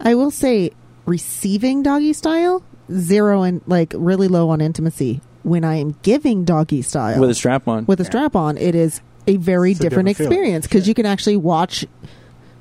I 0.00 0.14
will 0.14 0.30
say, 0.30 0.70
receiving 1.06 1.82
doggy 1.82 2.12
style, 2.12 2.62
zero 2.92 3.42
and 3.42 3.62
like 3.66 3.92
really 3.96 4.28
low 4.28 4.50
on 4.50 4.60
intimacy. 4.60 5.20
When 5.42 5.62
I 5.62 5.76
am 5.76 5.96
giving 6.02 6.44
doggy 6.44 6.80
style 6.80 7.20
With 7.20 7.28
a 7.28 7.34
strap 7.34 7.68
on. 7.68 7.84
with 7.84 8.00
a 8.00 8.04
strap 8.04 8.34
on, 8.34 8.56
it 8.56 8.74
is 8.74 9.02
a 9.26 9.36
very 9.36 9.72
It's 9.72 9.80
a 9.80 9.84
different, 9.84 10.08
different 10.08 10.30
experience 10.30 10.66
because 10.66 10.88
you 10.88 10.94
can 10.94 11.06
actually 11.06 11.36
watch 11.36 11.86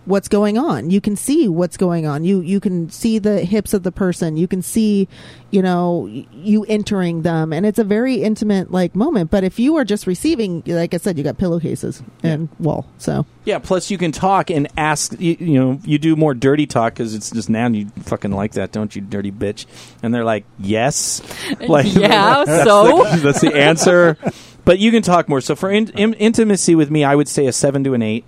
what's 0.05 0.27
going 0.27 0.57
on. 0.57 0.89
You 0.89 0.99
can 0.99 1.15
see 1.15 1.47
what's 1.47 1.77
going 1.77 2.05
on. 2.05 2.23
You 2.23 2.41
you 2.41 2.59
can 2.59 2.89
see 2.89 3.19
the 3.19 3.43
hips 3.43 3.73
of 3.73 3.83
the 3.83 3.91
person. 3.91 4.37
You 4.37 4.47
can 4.47 4.61
see, 4.61 5.07
you 5.51 5.61
know, 5.61 6.07
you 6.33 6.65
entering 6.65 7.21
them, 7.21 7.53
and 7.53 7.65
it's 7.65 7.79
a 7.79 7.83
very 7.83 8.15
intimate 8.15 8.71
like 8.71 8.95
moment. 8.95 9.31
But 9.31 9.43
if 9.43 9.59
you 9.59 9.77
are 9.77 9.85
just 9.85 10.07
receiving, 10.07 10.63
like 10.65 10.93
I 10.93 10.97
said, 10.97 11.17
you 11.17 11.23
got 11.23 11.37
pillowcases 11.37 12.03
and 12.21 12.49
wall. 12.59 12.85
So 12.97 13.25
Yeah, 13.45 13.59
plus 13.59 13.89
you 13.91 13.97
can 13.97 14.11
talk 14.11 14.49
and 14.49 14.67
ask. 14.77 15.19
You, 15.19 15.37
you 15.39 15.59
know, 15.59 15.79
you 15.83 15.97
do 15.97 16.15
more 16.15 16.33
dirty 16.33 16.67
talk 16.67 16.93
because 16.93 17.15
it's 17.15 17.31
just 17.31 17.49
now 17.49 17.67
you 17.67 17.87
fucking 18.03 18.31
like 18.31 18.53
that, 18.53 18.71
don't 18.71 18.95
you, 18.95 19.01
dirty 19.01 19.31
bitch? 19.31 19.65
And 20.01 20.13
they're 20.13 20.25
like, 20.25 20.45
yes, 20.59 21.21
like 21.67 21.93
yeah 21.93 22.43
that's 22.45 22.63
so 22.63 23.03
the, 23.03 23.17
that's 23.17 23.41
the 23.41 23.55
answer. 23.55 24.17
But 24.65 24.79
you 24.79 24.91
can 24.91 25.01
talk 25.01 25.27
more. 25.27 25.41
So 25.41 25.55
for 25.55 25.69
in, 25.69 25.89
in, 25.89 26.13
intimacy 26.13 26.75
with 26.75 26.89
me, 26.89 27.03
I 27.03 27.15
would 27.15 27.27
say 27.27 27.47
a 27.47 27.51
seven 27.51 27.83
to 27.83 27.93
an 27.93 28.01
eight. 28.01 28.25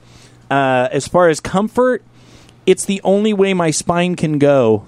Uh, 0.49 0.89
as 0.91 1.07
far 1.07 1.29
as 1.29 1.39
comfort, 1.39 2.03
it's 2.65 2.85
the 2.85 3.01
only 3.03 3.33
way 3.33 3.53
my 3.53 3.71
spine 3.71 4.15
can 4.15 4.37
go. 4.37 4.85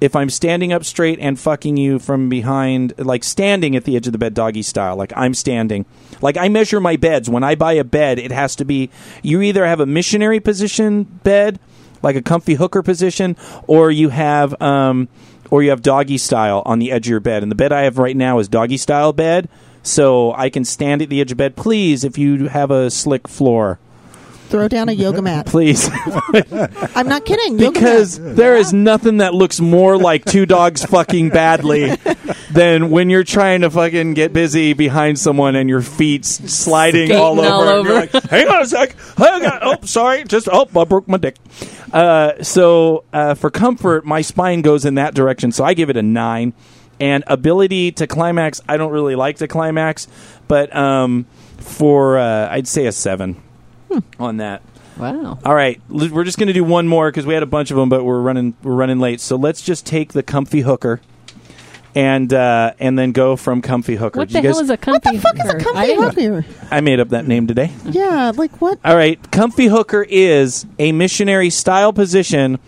If 0.00 0.16
I'm 0.16 0.30
standing 0.30 0.72
up 0.72 0.84
straight 0.84 1.20
and 1.20 1.38
fucking 1.38 1.76
you 1.76 2.00
from 2.00 2.28
behind, 2.28 2.94
like 2.98 3.22
standing 3.22 3.76
at 3.76 3.84
the 3.84 3.94
edge 3.94 4.06
of 4.08 4.12
the 4.12 4.18
bed, 4.18 4.34
doggy 4.34 4.62
style, 4.62 4.96
like 4.96 5.12
I'm 5.14 5.32
standing, 5.32 5.86
like 6.20 6.36
I 6.36 6.48
measure 6.48 6.80
my 6.80 6.96
beds. 6.96 7.30
When 7.30 7.44
I 7.44 7.54
buy 7.54 7.74
a 7.74 7.84
bed, 7.84 8.18
it 8.18 8.32
has 8.32 8.56
to 8.56 8.64
be 8.64 8.90
you 9.22 9.42
either 9.42 9.64
have 9.64 9.78
a 9.78 9.86
missionary 9.86 10.40
position 10.40 11.04
bed, 11.04 11.60
like 12.02 12.16
a 12.16 12.22
comfy 12.22 12.54
hooker 12.54 12.82
position, 12.82 13.36
or 13.68 13.92
you 13.92 14.08
have 14.08 14.60
um, 14.60 15.08
or 15.52 15.62
you 15.62 15.70
have 15.70 15.82
doggy 15.82 16.18
style 16.18 16.62
on 16.66 16.80
the 16.80 16.90
edge 16.90 17.06
of 17.06 17.10
your 17.10 17.20
bed. 17.20 17.44
And 17.44 17.52
the 17.52 17.56
bed 17.56 17.70
I 17.70 17.82
have 17.82 17.98
right 17.98 18.16
now 18.16 18.40
is 18.40 18.48
doggy 18.48 18.78
style 18.78 19.12
bed, 19.12 19.48
so 19.82 20.32
I 20.32 20.50
can 20.50 20.64
stand 20.64 21.02
at 21.02 21.08
the 21.08 21.20
edge 21.20 21.32
of 21.32 21.38
bed. 21.38 21.56
Please, 21.56 22.04
if 22.04 22.18
you 22.18 22.48
have 22.48 22.70
a 22.70 22.90
slick 22.90 23.26
floor, 23.28 23.78
throw 24.48 24.68
down 24.68 24.88
a 24.88 24.92
yoga 24.92 25.22
mat. 25.22 25.46
please. 25.46 25.88
I'm 26.94 27.08
not 27.08 27.24
kidding. 27.24 27.58
Yoga 27.58 27.72
because 27.72 28.18
there 28.18 28.56
is 28.56 28.72
nothing 28.72 29.18
that 29.18 29.34
looks 29.34 29.60
more 29.60 29.96
like 29.96 30.24
two 30.24 30.44
dogs 30.46 30.84
fucking 30.84 31.30
badly 31.30 31.96
than 32.50 32.90
when 32.90 33.08
you're 33.08 33.24
trying 33.24 33.62
to 33.62 33.70
fucking 33.70 34.12
get 34.14 34.32
busy 34.34 34.74
behind 34.74 35.18
someone 35.18 35.56
and 35.56 35.70
your 35.70 35.80
feet 35.80 36.24
s- 36.26 36.52
sliding 36.52 37.06
Skating 37.06 37.16
all 37.16 37.40
over. 37.40 37.48
all 37.48 37.62
and 37.78 37.88
you're 37.88 37.96
over. 37.98 38.06
like, 38.12 38.24
Hang 38.24 38.46
on 38.48 38.62
a 38.62 38.66
sec. 38.66 38.94
Hang 39.16 39.46
on. 39.46 39.58
Oh, 39.62 39.76
sorry. 39.86 40.24
Just 40.24 40.48
oh, 40.52 40.68
I 40.78 40.84
broke 40.84 41.08
my 41.08 41.16
dick. 41.16 41.36
Uh, 41.90 42.42
so 42.42 43.04
uh, 43.12 43.32
for 43.34 43.50
comfort, 43.50 44.04
my 44.04 44.20
spine 44.20 44.60
goes 44.60 44.84
in 44.84 44.96
that 44.96 45.14
direction. 45.14 45.50
So 45.52 45.64
I 45.64 45.72
give 45.72 45.88
it 45.88 45.96
a 45.96 46.02
nine. 46.02 46.52
And 47.02 47.24
ability 47.26 47.90
to 47.92 48.06
climax, 48.06 48.60
I 48.68 48.76
don't 48.76 48.92
really 48.92 49.16
like 49.16 49.38
to 49.38 49.48
climax, 49.48 50.06
but 50.46 50.72
um, 50.74 51.26
for 51.58 52.16
uh, 52.16 52.48
I'd 52.48 52.68
say 52.68 52.86
a 52.86 52.92
seven 52.92 53.42
on 54.20 54.36
that. 54.36 54.62
wow 54.96 55.36
All 55.44 55.52
right, 55.52 55.80
we're 55.88 56.22
just 56.22 56.38
going 56.38 56.46
to 56.46 56.52
do 56.52 56.62
one 56.62 56.86
more 56.86 57.10
because 57.10 57.26
we 57.26 57.34
had 57.34 57.42
a 57.42 57.46
bunch 57.46 57.72
of 57.72 57.76
them, 57.76 57.88
but 57.88 58.04
we're 58.04 58.20
running 58.20 58.54
we're 58.62 58.76
running 58.76 59.00
late. 59.00 59.20
So 59.20 59.34
let's 59.34 59.62
just 59.62 59.84
take 59.84 60.12
the 60.12 60.22
comfy 60.22 60.60
hooker, 60.60 61.00
and 61.96 62.32
uh, 62.32 62.74
and 62.78 62.96
then 62.96 63.10
go 63.10 63.34
from 63.34 63.62
comfy 63.62 63.96
hooker. 63.96 64.20
what 64.20 64.28
Did 64.28 64.36
the 64.36 64.42
you 64.42 64.48
hell 64.50 64.60
is 64.60 64.70
a 64.70 64.76
comfy 64.76 65.08
What 65.08 65.14
the 65.14 65.20
fuck 65.20 65.34
is 65.40 65.50
a 65.50 65.58
hooker? 65.58 65.76
I 65.76 65.96
comfy 65.96 66.24
hooker? 66.26 66.44
I 66.70 66.80
made 66.82 67.00
up 67.00 67.08
that 67.08 67.26
name 67.26 67.48
today. 67.48 67.72
Yeah, 67.84 68.30
like 68.36 68.60
what? 68.60 68.78
All 68.84 68.94
right, 68.94 69.18
comfy 69.32 69.66
hooker 69.66 70.06
is 70.08 70.66
a 70.78 70.92
missionary 70.92 71.50
style 71.50 71.92
position 71.92 72.60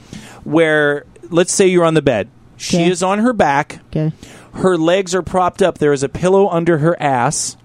where 0.43 1.06
let's 1.31 1.52
say 1.52 1.69
you're 1.69 1.85
on 1.85 1.94
the 1.94 2.02
bed. 2.02 2.28
She 2.56 2.76
Okay. 2.78 2.90
is 2.90 3.02
on 3.02 3.18
her 3.20 3.32
back. 3.32 3.81
Okay. 3.90 4.12
Her 4.55 4.76
legs 4.78 5.14
are 5.14 5.22
propped 5.22 5.62
up. 5.62 5.78
There 5.78 5.93
is 5.93 6.02
a 6.02 6.09
pillow 6.09 6.48
under 6.48 6.78
her 6.78 6.97
ass. 7.02 7.56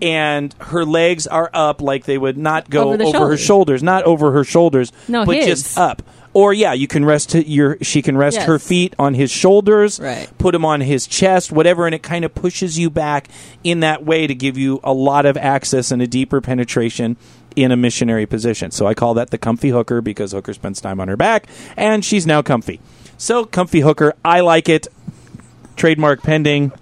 And 0.00 0.54
her 0.58 0.84
legs 0.84 1.26
are 1.26 1.50
up 1.52 1.82
like 1.82 2.04
they 2.04 2.16
would 2.16 2.38
not 2.38 2.70
go 2.70 2.88
Over 2.88 2.96
the 2.96 3.04
over 3.04 3.12
her 3.12 3.36
shoulders. 3.36 3.40
shoulders, 3.40 3.82
not 3.82 4.04
over 4.04 4.30
her 4.32 4.44
shoulders, 4.44 4.92
No, 5.08 5.26
but 5.26 5.36
his. 5.36 5.46
just 5.46 5.78
up. 5.78 6.02
Or 6.32 6.54
yeah, 6.54 6.72
you 6.72 6.86
can 6.86 7.04
rest 7.04 7.34
your 7.34 7.76
she 7.82 8.00
can 8.00 8.16
rest 8.16 8.36
Yes. 8.38 8.46
her 8.46 8.58
feet 8.60 8.94
on 9.00 9.14
his 9.14 9.32
shoulders, 9.32 9.98
Right. 10.00 10.28
put 10.38 10.52
them 10.52 10.64
on 10.64 10.80
his 10.80 11.06
chest, 11.08 11.50
whatever, 11.50 11.86
and 11.86 11.94
it 11.94 12.02
kind 12.04 12.24
of 12.24 12.34
pushes 12.34 12.78
you 12.78 12.88
back 12.88 13.28
in 13.64 13.80
that 13.80 14.06
way 14.06 14.28
to 14.28 14.34
give 14.34 14.56
you 14.56 14.78
a 14.84 14.92
lot 14.92 15.26
of 15.26 15.36
access 15.36 15.90
and 15.90 16.00
a 16.00 16.06
deeper 16.06 16.40
penetration 16.40 17.16
in 17.56 17.72
a 17.72 17.76
missionary 17.76 18.26
position. 18.26 18.70
So 18.70 18.86
I 18.86 18.94
call 18.94 19.12
that 19.14 19.30
the 19.30 19.38
comfy 19.38 19.70
hooker 19.70 20.00
because 20.00 20.30
hooker 20.32 20.54
spends 20.54 20.80
time 20.80 21.00
on 21.00 21.08
her 21.08 21.16
back 21.16 21.48
and 21.76 22.04
she's 22.04 22.26
now 22.28 22.42
comfy. 22.42 22.78
So 23.20 23.44
comfy 23.44 23.80
hooker, 23.80 24.14
I 24.24 24.40
like 24.40 24.70
it. 24.70 24.88
Trademark 25.76 26.22
pending. 26.22 26.72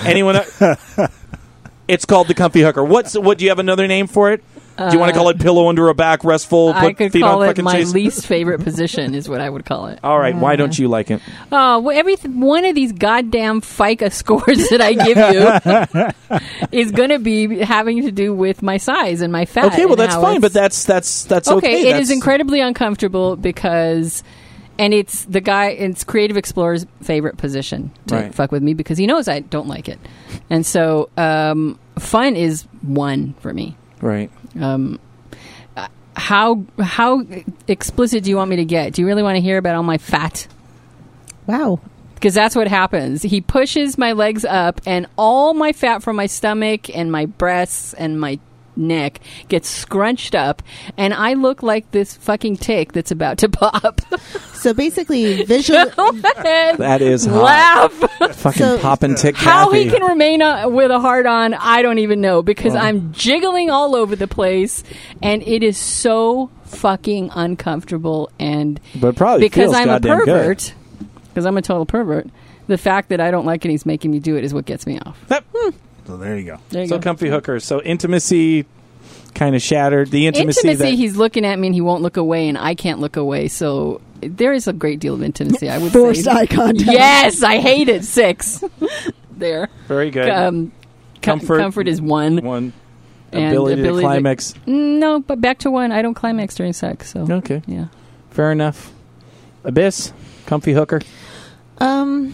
Anyone? 0.00 0.34
it's 1.88 2.04
called 2.04 2.26
the 2.26 2.34
comfy 2.34 2.62
hooker. 2.62 2.82
What's 2.84 3.16
what? 3.16 3.38
Do 3.38 3.44
you 3.44 3.50
have 3.52 3.60
another 3.60 3.86
name 3.86 4.08
for 4.08 4.32
it? 4.32 4.42
Do 4.76 4.92
you 4.92 4.98
want 4.98 5.12
to 5.12 5.16
call 5.18 5.28
it 5.28 5.38
uh, 5.40 5.42
pillow 5.44 5.68
under 5.68 5.88
a 5.88 5.94
back, 5.94 6.24
restful, 6.24 6.74
put 6.74 6.82
I 6.82 6.92
could 6.92 7.12
feet 7.12 7.22
call 7.22 7.40
on 7.40 7.44
it 7.44 7.50
fucking 7.50 7.64
my 7.64 7.72
chase? 7.72 7.94
least 7.94 8.26
favorite 8.26 8.62
position, 8.62 9.14
is 9.14 9.28
what 9.28 9.40
I 9.40 9.48
would 9.48 9.64
call 9.64 9.86
it. 9.86 10.00
All 10.02 10.18
right, 10.18 10.34
why 10.34 10.56
don't 10.56 10.76
you 10.76 10.88
like 10.88 11.10
it? 11.12 11.22
Oh, 11.52 11.78
well, 11.78 11.96
every 11.96 12.16
one 12.16 12.64
of 12.64 12.74
these 12.74 12.90
goddamn 12.92 13.60
FICA 13.62 14.12
scores 14.12 14.68
that 14.70 14.80
I 14.82 14.92
give 14.92 15.16
you 16.72 16.78
is 16.78 16.90
going 16.90 17.08
to 17.10 17.18
be 17.20 17.60
having 17.60 18.02
to 18.02 18.10
do 18.10 18.34
with 18.34 18.60
my 18.60 18.76
size 18.76 19.20
and 19.22 19.32
my 19.32 19.46
fat. 19.46 19.66
Okay, 19.66 19.84
well 19.86 19.92
and 19.94 20.00
that's 20.00 20.14
how 20.14 20.20
fine, 20.20 20.36
it's- 20.38 20.42
but 20.42 20.52
that's 20.52 20.84
that's 20.84 21.24
that's 21.24 21.48
okay. 21.48 21.56
okay. 21.58 21.80
It 21.82 21.84
That's- 21.84 22.02
is 22.02 22.10
incredibly 22.10 22.60
uncomfortable 22.60 23.36
because, 23.36 24.22
and 24.78 24.92
it's 24.94 25.24
the 25.24 25.40
guy. 25.40 25.68
It's 25.70 26.04
Creative 26.04 26.36
Explorer's 26.36 26.86
favorite 27.02 27.36
position 27.36 27.90
to 28.08 28.14
Right. 28.14 28.34
fuck 28.34 28.52
with 28.52 28.62
me 28.62 28.74
because 28.74 28.98
he 28.98 29.06
knows 29.06 29.28
I 29.28 29.40
don't 29.40 29.68
like 29.68 29.88
it, 29.88 29.98
and 30.50 30.64
so 30.66 31.08
um, 31.16 31.78
fun 31.98 32.36
is 32.36 32.62
one 32.82 33.34
for 33.40 33.52
me. 33.52 33.76
right. 34.00 34.30
Um, 34.60 34.98
how 36.14 36.64
how 36.80 37.24
explicit 37.68 38.24
do 38.24 38.30
you 38.30 38.36
want 38.36 38.48
me 38.50 38.56
to 38.56 38.64
get? 38.64 38.94
Do 38.94 39.02
you 39.02 39.06
really 39.06 39.22
want 39.22 39.36
to 39.36 39.40
hear 39.42 39.58
about 39.58 39.74
all 39.74 39.82
my 39.82 39.98
fat? 39.98 40.46
Wow. 41.46 41.78
because 42.14 42.32
that's 42.34 42.56
what 42.56 42.66
happens. 42.68 43.22
He 43.22 43.40
pushes 43.42 43.98
my 43.98 44.12
legs 44.12 44.44
up, 44.44 44.80
and 44.86 45.06
all 45.16 45.52
my 45.54 45.72
fat 45.72 46.02
from 46.02 46.16
my 46.16 46.26
stomach 46.26 46.88
and 46.96 47.12
my 47.12 47.26
breasts 47.26 47.92
and 47.94 48.18
my 48.18 48.38
neck 48.76 49.20
gets 49.48 49.68
scrunched 49.68 50.34
up, 50.34 50.62
and 50.96 51.12
I 51.14 51.34
look 51.34 51.62
like 51.62 51.90
this 51.92 52.14
fucking 52.16 52.56
tick 52.56 52.92
that's 52.92 53.10
about 53.10 53.38
to 53.38 53.48
pop. 53.50 54.00
So 54.54 54.72
basically, 54.74 55.44
visual. 55.44 55.84
that 55.94 56.98
is 57.00 57.24
hot. 57.26 57.42
laugh. 57.42 57.92
Fucking 58.36 58.58
So- 58.62 58.78
pop 58.78 59.02
and 59.02 59.16
tick. 59.16 59.36
How 59.36 59.70
he 59.70 59.88
can 59.90 60.02
remain 60.02 60.42
uh, 60.42 60.68
with 60.68 60.90
a 60.90 61.00
heart 61.00 61.26
on, 61.26 61.54
I 61.54 61.82
don't 61.82 61.98
even 61.98 62.20
know 62.20 62.42
because 62.42 62.74
Well. 62.74 62.84
I'm 62.84 63.12
jiggling 63.12 63.70
all 63.70 63.94
over 63.94 64.16
the 64.16 64.28
place, 64.28 64.82
and 65.22 65.42
it 65.42 65.62
is 65.62 65.76
so 65.78 66.50
fucking 66.64 67.30
uncomfortable 67.34 68.30
and 68.38 68.80
But 69.00 69.14
probably 69.16 69.46
because 69.46 69.72
I'm 69.72 69.88
a 69.88 70.00
pervert, 70.00 70.74
because 71.28 71.46
I'm 71.46 71.56
a 71.56 71.62
total 71.62 71.86
pervert. 71.86 72.28
The 72.66 72.76
fact 72.78 73.10
that 73.10 73.20
I 73.20 73.30
don't 73.30 73.46
like 73.46 73.64
it, 73.64 73.70
he's 73.70 73.86
making 73.86 74.10
me 74.10 74.18
do 74.18 74.34
it, 74.36 74.42
is 74.42 74.52
what 74.52 74.64
gets 74.64 74.86
me 74.86 74.98
off. 74.98 75.16
So 76.06 76.16
there 76.16 76.36
you 76.38 76.44
go. 76.44 76.58
There 76.70 76.82
you 76.82 76.88
So 76.88 76.96
go. 76.98 77.02
comfy 77.02 77.28
hooker. 77.28 77.58
So 77.60 77.82
intimacy 77.82 78.64
kind 79.34 79.54
of 79.54 79.62
shattered. 79.62 80.10
The 80.10 80.26
intimacy, 80.26 80.68
Intimacy, 80.68 80.90
that 80.90 80.96
he's 80.96 81.16
looking 81.16 81.44
at 81.44 81.58
me 81.58 81.68
and 81.68 81.74
he 81.74 81.80
won't 81.80 82.02
look 82.02 82.16
away, 82.16 82.48
and 82.48 82.56
I 82.56 82.74
can't 82.74 83.00
look 83.00 83.16
away. 83.16 83.48
So 83.48 84.00
there 84.20 84.52
is 84.52 84.66
a 84.68 84.72
great 84.72 85.00
deal 85.00 85.14
of 85.14 85.22
intimacy. 85.22 85.68
I 85.68 85.78
would 85.78 85.92
Forced 85.92 86.24
say. 86.24 86.30
eye 86.30 86.46
contact. 86.46 86.90
Yes, 86.90 87.42
I 87.42 87.58
hate 87.58 87.88
it. 87.88 88.04
Six. 88.04 88.62
there. 89.32 89.68
very 89.88 90.10
good. 90.10 90.30
Um, 90.30 90.72
Comfort. 91.22 91.58
comfort 91.58 91.88
is 91.88 92.00
one. 92.00 92.38
One 92.44 92.72
And 93.32 93.46
ability, 93.48 93.80
ability 93.80 93.82
to 93.82 93.92
to- 93.96 94.00
climax. 94.00 94.54
No, 94.66 95.20
but 95.20 95.40
back 95.40 95.58
to 95.60 95.70
one. 95.72 95.90
I 95.92 96.00
don't 96.02 96.14
climax 96.14 96.54
during 96.54 96.72
sex. 96.72 97.10
So 97.12 97.26
Okay, 97.28 97.62
yeah. 97.66 97.86
fair 98.30 98.52
enough. 98.52 98.92
Abyss, 99.64 100.12
comfy 100.46 100.72
hooker. 100.72 101.00
Um, 101.78 102.32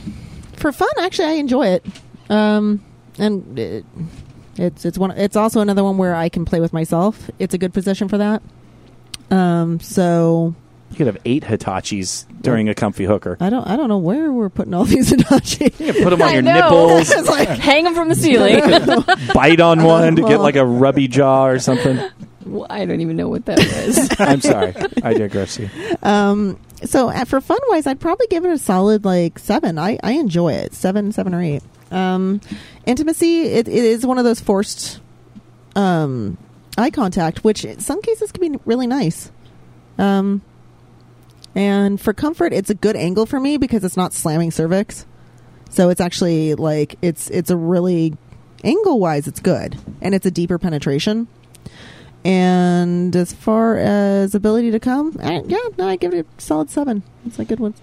for 0.57 0.71
fun, 0.73 0.91
actually, 1.01 1.29
I 1.29 1.33
enjoy 1.33 1.67
it. 1.69 1.87
Um, 2.29 2.83
and 3.19 3.59
it, 3.59 3.85
it's 4.57 4.85
it's 4.85 4.99
one. 4.99 5.11
It's 5.13 5.37
also 5.37 5.61
another 5.61 5.83
one 5.85 5.97
where 5.99 6.15
I 6.15 6.29
can 6.29 6.45
play 6.45 6.61
with 6.61 6.73
myself. 6.73 7.31
It's 7.39 7.55
a 7.55 7.59
good 7.59 7.73
position 7.73 8.09
for 8.09 8.19
that. 8.19 8.43
Um, 9.31 9.81
so 9.81 10.55
You 10.91 10.97
could 10.97 11.07
have 11.07 11.19
eight 11.25 11.43
Hitachis 11.45 12.27
during 12.43 12.69
a 12.69 12.75
comfy 12.75 13.05
hooker. 13.05 13.37
I 13.41 13.49
don't 13.51 13.67
I 13.67 13.77
don't 13.77 13.89
know 13.89 13.99
where 13.99 14.31
we're 14.33 14.51
putting 14.51 14.75
all 14.75 14.85
these 14.87 15.09
Hitachi. 15.11 15.65
You 15.79 15.93
can 15.95 16.03
put 16.05 16.11
them 16.11 16.21
on 16.23 16.29
I 16.29 16.33
your 16.35 16.43
know. 16.43 16.55
nipples, 16.55 17.11
It's 17.17 17.29
like 17.29 17.49
Hang 17.49 17.85
them 17.85 17.95
from 17.95 18.09
the 18.11 18.15
ceiling. 18.15 18.61
bite 19.35 19.61
on 19.61 19.83
one 19.85 20.17
to 20.17 20.23
get 20.23 20.41
like 20.41 20.57
a 20.57 20.65
rubby 20.67 21.09
jaw 21.09 21.47
or 21.47 21.59
something. 21.59 21.99
Well, 22.45 22.67
I 22.69 22.85
don't 22.85 23.01
even 23.01 23.17
know 23.17 23.29
what 23.29 23.45
that 23.47 23.59
was. 23.59 24.09
I'm 24.19 24.41
sorry, 24.41 24.75
I 25.03 25.15
digress. 25.15 25.57
Here. 25.57 25.71
um. 26.03 26.59
So 26.85 27.09
uh, 27.09 27.25
for 27.25 27.41
fun 27.41 27.61
wise, 27.69 27.87
I'd 27.87 28.01
probably 28.01 28.27
give 28.27 28.45
it 28.45 28.51
a 28.51 28.59
solid 28.59 29.05
like 29.05 29.39
seven. 29.39 29.79
I 29.79 29.99
I 30.03 30.13
enjoy 30.15 30.55
it. 30.55 30.75
Seven, 30.75 31.13
seven 31.13 31.33
or 31.35 31.41
eight. 31.41 31.63
Um, 31.93 32.41
intimacy. 32.87 33.43
It, 33.43 33.69
it 33.69 33.85
is 33.85 34.07
one 34.07 34.19
of 34.19 34.25
those 34.25 34.41
forced 34.41 35.01
um 35.75 36.37
eye 36.77 36.91
contact, 36.91 37.45
which 37.45 37.65
in 37.65 37.81
some 37.81 38.03
cases 38.03 38.33
can 38.33 38.53
be 38.53 38.59
really 38.65 38.87
nice. 38.87 39.31
Um, 39.99 40.43
and 41.55 42.01
for 42.01 42.13
comfort, 42.13 42.53
it's 42.53 42.71
a 42.71 42.75
good 42.75 42.97
angle 42.97 43.27
for 43.27 43.39
me 43.39 43.57
because 43.59 43.85
it's 43.85 43.97
not 43.97 44.13
slamming 44.13 44.51
cervix. 44.51 45.07
So 45.71 45.91
it's 45.91 46.01
actually 46.01 46.55
like 46.55 46.97
it's 47.03 47.29
it's 47.31 47.51
a 47.51 47.57
really 47.57 48.17
angle 48.65 48.99
wise, 48.99 49.27
it's 49.27 49.41
good, 49.41 49.79
and 50.01 50.15
it's 50.15 50.27
a 50.27 50.31
deeper 50.31 50.59
penetration. 50.59 51.29
And 52.25 53.15
as 53.17 53.33
far 53.33 53.77
as 53.79 54.35
ability 54.35 54.71
to 54.71 54.79
come, 54.79 55.17
I, 55.23 55.43
yeah, 55.45 55.59
no, 55.77 55.89
I 55.89 55.97
give 55.97 56.15
it 56.15 56.27
a 56.27 56.41
solid 56.41 56.71
seven. 56.71 57.03
It's 57.27 57.39
a 57.39 57.45
good 57.45 57.59
one. 57.59 57.75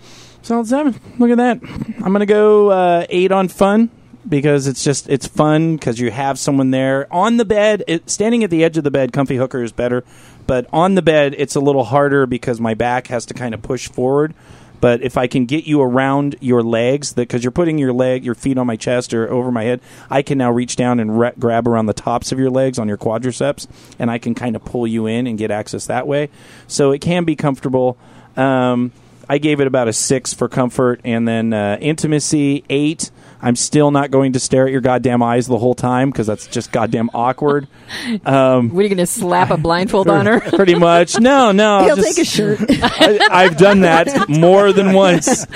Solid 0.42 0.68
seven. 0.68 1.00
Look 1.18 1.30
at 1.30 1.38
that. 1.38 1.60
I'm 2.04 2.12
gonna 2.14 2.26
go 2.26 2.70
uh, 2.70 3.06
eight 3.10 3.32
on 3.32 3.50
fun 3.50 3.90
because 4.28 4.68
it's 4.68 4.84
just 4.84 5.10
it's 5.10 5.28
fun 5.28 5.76
because 5.76 6.00
you 6.00 6.12
have 6.12 6.38
someone 6.38 6.72
there 6.72 7.12
on 7.14 7.38
the 7.38 7.46
bed. 7.46 7.84
It, 7.88 8.10
standing 8.10 8.44
at 8.44 8.50
the 8.50 8.64
edge 8.64 8.78
of 8.78 8.84
the 8.84 8.92
bed, 8.92 9.14
comfy 9.14 9.38
hooker 9.38 9.64
is 9.64 9.72
better, 9.72 10.04
but 10.48 10.68
on 10.74 10.96
the 10.96 11.02
bed 11.02 11.36
it's 11.38 11.56
a 11.56 11.60
little 11.60 11.84
harder 11.84 12.26
because 12.26 12.60
my 12.60 12.74
back 12.74 13.08
has 13.08 13.26
to 13.28 13.34
kind 13.34 13.54
of 13.54 13.62
push 13.62 13.88
forward. 13.88 14.34
But 14.82 15.02
if 15.02 15.18
I 15.18 15.28
can 15.28 15.46
get 15.46 15.66
you 15.66 15.82
around 15.82 16.38
your 16.40 16.64
legs, 16.64 17.14
because 17.14 17.44
you're 17.44 17.52
putting 17.52 17.78
your 17.78 17.92
leg, 17.92 18.24
your 18.24 18.36
feet 18.36 18.58
on 18.58 18.66
my 18.66 18.78
chest 18.78 19.14
or 19.14 19.30
over 19.30 19.52
my 19.52 19.64
head, 19.64 19.82
I 20.10 20.22
can 20.22 20.38
now 20.38 20.52
reach 20.52 20.78
down 20.78 21.00
and 21.02 21.20
re- 21.20 21.34
grab 21.38 21.68
around 21.68 21.88
the 21.88 21.94
tops 21.94 22.32
of 22.32 22.40
your 22.40 22.50
legs 22.50 22.80
on 22.80 22.88
your 22.88 22.98
quadriceps, 22.98 23.68
and 23.98 24.10
I 24.10 24.20
can 24.20 24.36
kind 24.36 24.56
of 24.56 24.64
pull 24.64 24.88
you 24.88 25.06
in 25.06 25.28
and 25.28 25.38
get 25.38 25.52
access 25.52 25.88
that 25.88 26.08
way. 26.08 26.30
So 26.68 26.92
it 26.92 27.00
can 27.00 27.26
be 27.26 27.36
comfortable. 27.36 27.98
Um, 28.38 28.94
I 29.28 29.38
gave 29.38 29.60
it 29.60 29.68
about 29.68 29.88
a 29.88 29.94
six 29.94 30.34
for 30.34 30.48
comfort, 30.48 31.02
and 31.04 31.28
then 31.28 31.52
uh, 31.54 31.78
intimacy 31.82 32.64
eight. 32.70 33.12
I'm 33.42 33.56
still 33.56 33.90
not 33.92 34.12
going 34.12 34.34
to 34.34 34.40
stare 34.40 34.66
at 34.66 34.72
your 34.72 34.82
goddamn 34.82 35.24
eyes 35.24 35.48
the 35.48 35.58
whole 35.58 35.74
time 35.76 36.10
because 36.12 36.28
that's 36.28 36.46
just 36.48 36.72
goddamn 36.72 37.10
awkward. 37.14 37.68
Um, 38.26 38.70
what 38.70 38.80
are 38.82 38.84
you 38.84 38.90
going 38.90 38.98
to 38.98 39.06
slap 39.08 39.50
a 39.50 39.58
blindfold 39.58 40.10
on 40.10 40.26
her? 40.28 40.40
pretty 40.56 40.76
much. 40.76 41.20
No, 41.20 41.52
no. 41.52 41.78
I'll 41.78 41.86
He'll 41.86 41.96
just- 41.96 42.16
take 42.18 42.24
a 42.26 42.30
shirt. 42.30 42.60
I, 42.70 43.28
I've 43.32 43.58
done 43.58 43.82
that 43.82 44.30
more 44.30 44.72
than 44.74 44.94
once. 44.94 45.48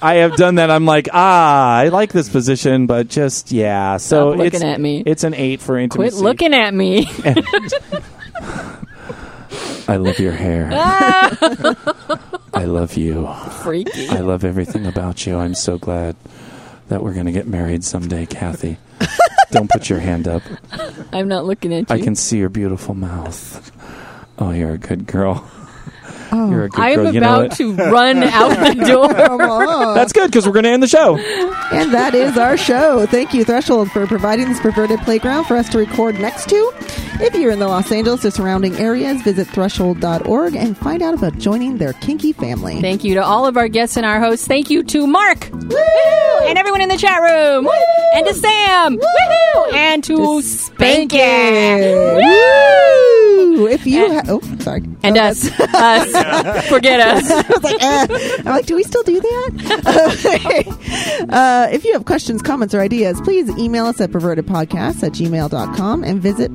I 0.00 0.14
have 0.16 0.36
done 0.36 0.56
that. 0.56 0.70
I'm 0.70 0.84
like, 0.86 1.08
ah, 1.12 1.76
I 1.76 1.88
like 1.88 2.12
this 2.12 2.28
position, 2.28 2.86
but 2.86 3.08
just 3.08 3.50
yeah. 3.50 3.96
So 3.96 4.30
Stop 4.32 4.38
looking 4.38 4.54
it's 4.54 4.62
at 4.64 4.80
me. 4.80 5.02
it's 5.04 5.24
an 5.24 5.34
eight 5.34 5.60
for 5.60 5.76
intimacy. 5.78 6.10
Quit 6.16 6.22
looking 6.22 6.54
at 6.54 6.72
me. 6.72 7.08
I 9.88 9.96
love 9.96 10.18
your 10.18 10.32
hair. 10.32 10.70
I 10.72 12.64
love 12.64 12.96
you. 12.96 13.28
Freaky. 13.62 14.08
I 14.08 14.20
love 14.20 14.44
everything 14.44 14.86
about 14.86 15.26
you. 15.26 15.36
I'm 15.36 15.54
so 15.54 15.78
glad 15.78 16.14
that 16.92 17.02
we're 17.02 17.14
going 17.14 17.24
to 17.24 17.32
get 17.32 17.46
married 17.46 17.82
someday, 17.82 18.26
Kathy. 18.26 18.76
Don't 19.50 19.70
put 19.70 19.88
your 19.88 19.98
hand 19.98 20.28
up. 20.28 20.42
I'm 21.10 21.26
not 21.26 21.46
looking 21.46 21.72
at 21.72 21.88
you. 21.88 21.94
I 21.94 21.98
can 21.98 22.14
see 22.14 22.36
your 22.36 22.50
beautiful 22.50 22.94
mouth. 22.94 23.72
Oh, 24.38 24.50
you're 24.50 24.72
a 24.72 24.78
good 24.78 25.06
girl. 25.06 25.50
Oh. 26.30 26.50
You're 26.50 26.64
a 26.64 26.68
good 26.68 26.76
girl. 26.76 26.84
I 26.84 26.90
am 26.90 26.96
girl. 27.04 27.14
You 27.14 27.20
know 27.20 27.44
about 27.44 27.56
to 27.56 27.74
run 27.76 28.22
out 28.22 28.48
the 28.76 28.84
door. 28.86 29.94
That's 29.94 30.12
good 30.12 30.30
because 30.30 30.46
we're 30.46 30.52
going 30.52 30.64
to 30.64 30.70
end 30.70 30.82
the 30.82 30.86
show. 30.86 31.16
And 31.16 31.94
that 31.94 32.14
is 32.14 32.36
our 32.36 32.58
show. 32.58 33.06
Thank 33.06 33.32
you, 33.32 33.42
Threshold, 33.42 33.90
for 33.90 34.06
providing 34.06 34.50
this 34.50 34.60
perverted 34.60 35.00
playground 35.00 35.44
for 35.44 35.56
us 35.56 35.70
to 35.70 35.78
record 35.78 36.20
next 36.20 36.50
to. 36.50 36.72
If 37.20 37.34
you're 37.34 37.52
in 37.52 37.58
the 37.60 37.68
Los 37.68 37.90
Angeles 37.92 38.24
or 38.24 38.30
surrounding 38.30 38.74
areas, 38.76 39.22
visit 39.22 39.46
threshold.org 39.48 40.54
and 40.56 40.76
find 40.76 41.02
out 41.02 41.14
about 41.14 41.38
joining 41.38 41.78
their 41.78 41.92
kinky 41.94 42.32
family. 42.32 42.80
Thank 42.80 43.04
you 43.04 43.14
to 43.14 43.22
all 43.24 43.46
of 43.46 43.56
our 43.56 43.68
guests 43.68 43.96
and 43.96 44.04
our 44.06 44.18
hosts. 44.20 44.46
Thank 44.46 44.70
you 44.70 44.82
to 44.84 45.06
Mark 45.06 45.48
Woo! 45.52 45.76
and 46.46 46.58
everyone 46.58 46.80
in 46.80 46.88
the 46.88 46.96
chat 46.96 47.20
room, 47.22 47.64
Woo! 47.66 47.70
and 48.14 48.26
to 48.26 48.34
Sam, 48.34 48.96
Woo! 48.96 49.64
and 49.72 50.02
to, 50.04 50.16
Spanky, 50.40 52.16
Woo! 52.16 53.66
If 53.66 53.86
you 53.86 54.12
ha- 54.12 54.22
oh, 54.28 54.40
sorry, 54.60 54.82
and 55.02 55.16
Oh, 55.16 55.20
us, 55.20 55.48
us, 55.74 56.68
forget 56.68 57.00
us. 57.24 57.30
I 57.30 57.42
was 57.48 57.62
like, 57.62 57.82
eh. 57.82 58.06
I'm 58.38 58.44
like, 58.46 58.66
do 58.66 58.74
we 58.74 58.82
still 58.82 59.02
do 59.02 59.20
that? 59.20 61.26
uh, 61.28 61.68
if 61.70 61.84
you 61.84 61.92
have 61.92 62.04
questions, 62.06 62.40
comments, 62.42 62.74
or 62.74 62.80
ideas, 62.80 63.20
please 63.20 63.48
email 63.58 63.86
us 63.86 64.00
at 64.00 64.10
pervertedpodcast 64.10 65.02
at 65.04 65.12
gmail.com 65.12 66.02
and 66.02 66.20
visit 66.20 66.50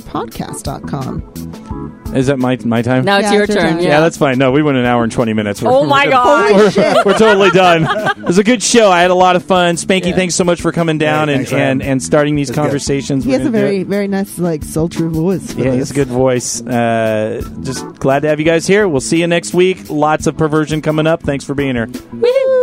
pervertedpodcast.com. 0.00 2.12
Is 2.14 2.26
that 2.26 2.38
my 2.40 2.58
my 2.64 2.82
time? 2.82 3.04
Now 3.04 3.18
it's 3.18 3.26
Yeah, 3.28 3.34
your 3.34 3.42
it's 3.44 3.54
your 3.54 3.62
turn. 3.62 3.74
time. 3.74 3.82
Yeah. 3.82 3.88
Yeah, 3.90 4.00
that's 4.00 4.16
fine. 4.16 4.36
No, 4.38 4.50
we 4.50 4.62
went 4.64 4.78
an 4.78 4.84
hour 4.84 5.04
and 5.04 5.12
20 5.12 5.32
minutes. 5.32 5.62
We're- 5.62 5.72
Oh 5.74 5.84
my 5.86 6.06
we're- 6.06 6.10
god. 6.12 6.52
Holy 6.52 6.70
shit. 6.72 7.06
We're 7.06 7.16
totally 7.18 7.50
done. 7.50 7.86
It 8.20 8.24
was 8.30 8.38
a 8.38 8.44
good 8.44 8.62
show. 8.62 8.90
I 8.90 9.00
had 9.02 9.10
a 9.10 9.14
lot 9.14 9.34
of 9.36 9.44
fun. 9.44 9.76
Spanky, 9.76 10.14
thanks 10.14 10.34
so 10.34 10.44
much 10.44 10.60
for 10.60 10.72
coming 10.72 10.98
down 10.98 11.28
Yeah, 11.28 11.34
and, 11.34 11.38
thanks 11.38 11.50
for 11.50 11.56
and, 11.56 11.78
me. 11.80 11.86
and 11.86 12.02
starting 12.02 12.34
these 12.36 12.50
It's 12.50 12.56
good. 12.56 12.62
conversations. 12.62 13.24
He 13.24 13.30
We're 13.30 13.38
has 13.38 13.46
a 13.46 13.50
gonna 13.50 13.58
do 13.58 13.64
very 13.64 13.80
it. 13.80 13.86
very 13.86 14.08
nice 14.08 14.38
like 14.38 14.62
sultry 14.64 15.08
voice. 15.08 15.52
for 15.52 15.60
Yeah, 15.60 15.72
he 15.72 15.78
has 15.78 15.90
a 15.90 15.94
good 15.94 16.08
voice. 16.08 16.60
Uh, 16.60 17.40
just 17.62 17.86
glad 17.96 18.22
to 18.22 18.28
have 18.28 18.38
you 18.40 18.46
guys 18.46 18.66
here. 18.66 18.88
We'll 18.88 19.00
see 19.00 19.20
you 19.20 19.26
next 19.26 19.54
week. 19.54 19.88
Lots 19.88 20.26
of 20.26 20.36
perversion 20.36 20.82
coming 20.82 21.06
up. 21.06 21.22
Thanks 21.22 21.44
for 21.44 21.54
being 21.54 21.74
here. 21.76 21.86
Yay, 21.86 22.20
woo. 22.20 22.59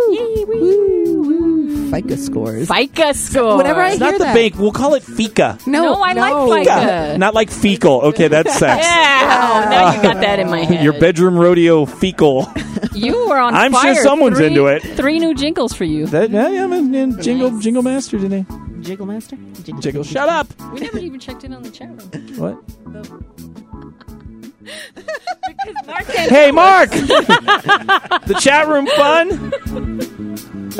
FICA 1.92 2.18
scores. 2.18 2.68
FICA 2.68 3.16
score. 3.16 3.58
Whenever 3.58 3.82
I 3.82 3.92
It's 3.92 4.00
not 4.00 4.10
hear 4.12 4.20
the 4.20 4.26
that. 4.26 4.36
bank. 4.36 4.56
We'll 4.58 4.72
call 4.72 4.94
it 4.96 5.04
FICA. 5.04 5.66
No, 5.68 5.82
No, 5.82 5.94
I 6.04 6.14
like 6.14 6.68
FICA. 6.68 7.18
Not 7.18 7.34
like 7.34 7.50
fecal. 7.52 8.02
Okay, 8.02 8.28
that's 8.28 8.54
sex. 8.58 8.86
Yeah. 8.86 9.64
Oh, 9.66 9.70
now 9.70 9.96
you 9.96 10.02
got 10.02 10.22
that 10.22 10.40
in 10.40 10.50
my 10.50 10.64
head. 10.64 10.84
Your 10.84 10.94
bedroom 11.00 11.38
rodeo 11.38 11.86
fecal. 11.86 12.52
You 12.94 13.28
were 13.30 13.38
on 13.40 13.54
I'm 13.56 13.72
fire. 13.72 13.94
sure 13.96 14.04
someone's 14.04 14.38
Three- 14.38 14.48
into 14.48 14.68
it. 14.68 14.82
Three 14.84 15.20
new 15.20 15.34
jingles 15.36 15.74
for 15.74 15.84
you. 15.86 16.06
That, 16.08 16.30
yeah, 16.32 16.50
yeah, 16.50 16.68
man, 16.68 16.92
man, 16.92 17.22
jingle, 17.22 17.58
jingle 17.60 17.84
master 17.84 18.20
today. 18.20 18.46
Jiggle 18.82 19.06
master. 19.06 19.38
Jiggle. 19.64 19.82
Jiggle. 19.82 20.04
Shut 20.04 20.30
up. 20.30 20.48
We 20.74 20.80
never 20.82 21.00
even 21.00 21.20
checked 21.20 21.44
in 21.44 21.54
on 21.54 21.64
the 21.64 21.70
chat 21.72 21.90
room. 21.90 22.12
What? 22.38 22.58
Mark 25.88 26.06
Hey, 26.06 26.52
Mark. 26.52 26.90
the 26.92 28.38
chat 28.42 28.68
room 28.68 28.86
fun. 28.88 30.27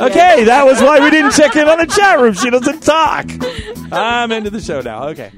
Okay, 0.00 0.44
that 0.44 0.64
was 0.64 0.80
why 0.80 1.00
we 1.00 1.10
didn't 1.10 1.32
check 1.32 1.56
in 1.56 1.66
on 1.68 1.78
the 1.78 1.86
chat 1.86 2.20
room. 2.20 2.34
She 2.34 2.50
doesn't 2.50 2.82
talk. 2.82 3.26
I'm 3.92 4.30
into 4.32 4.50
the 4.50 4.60
show 4.60 4.80
now. 4.80 5.08
Okay. 5.08 5.32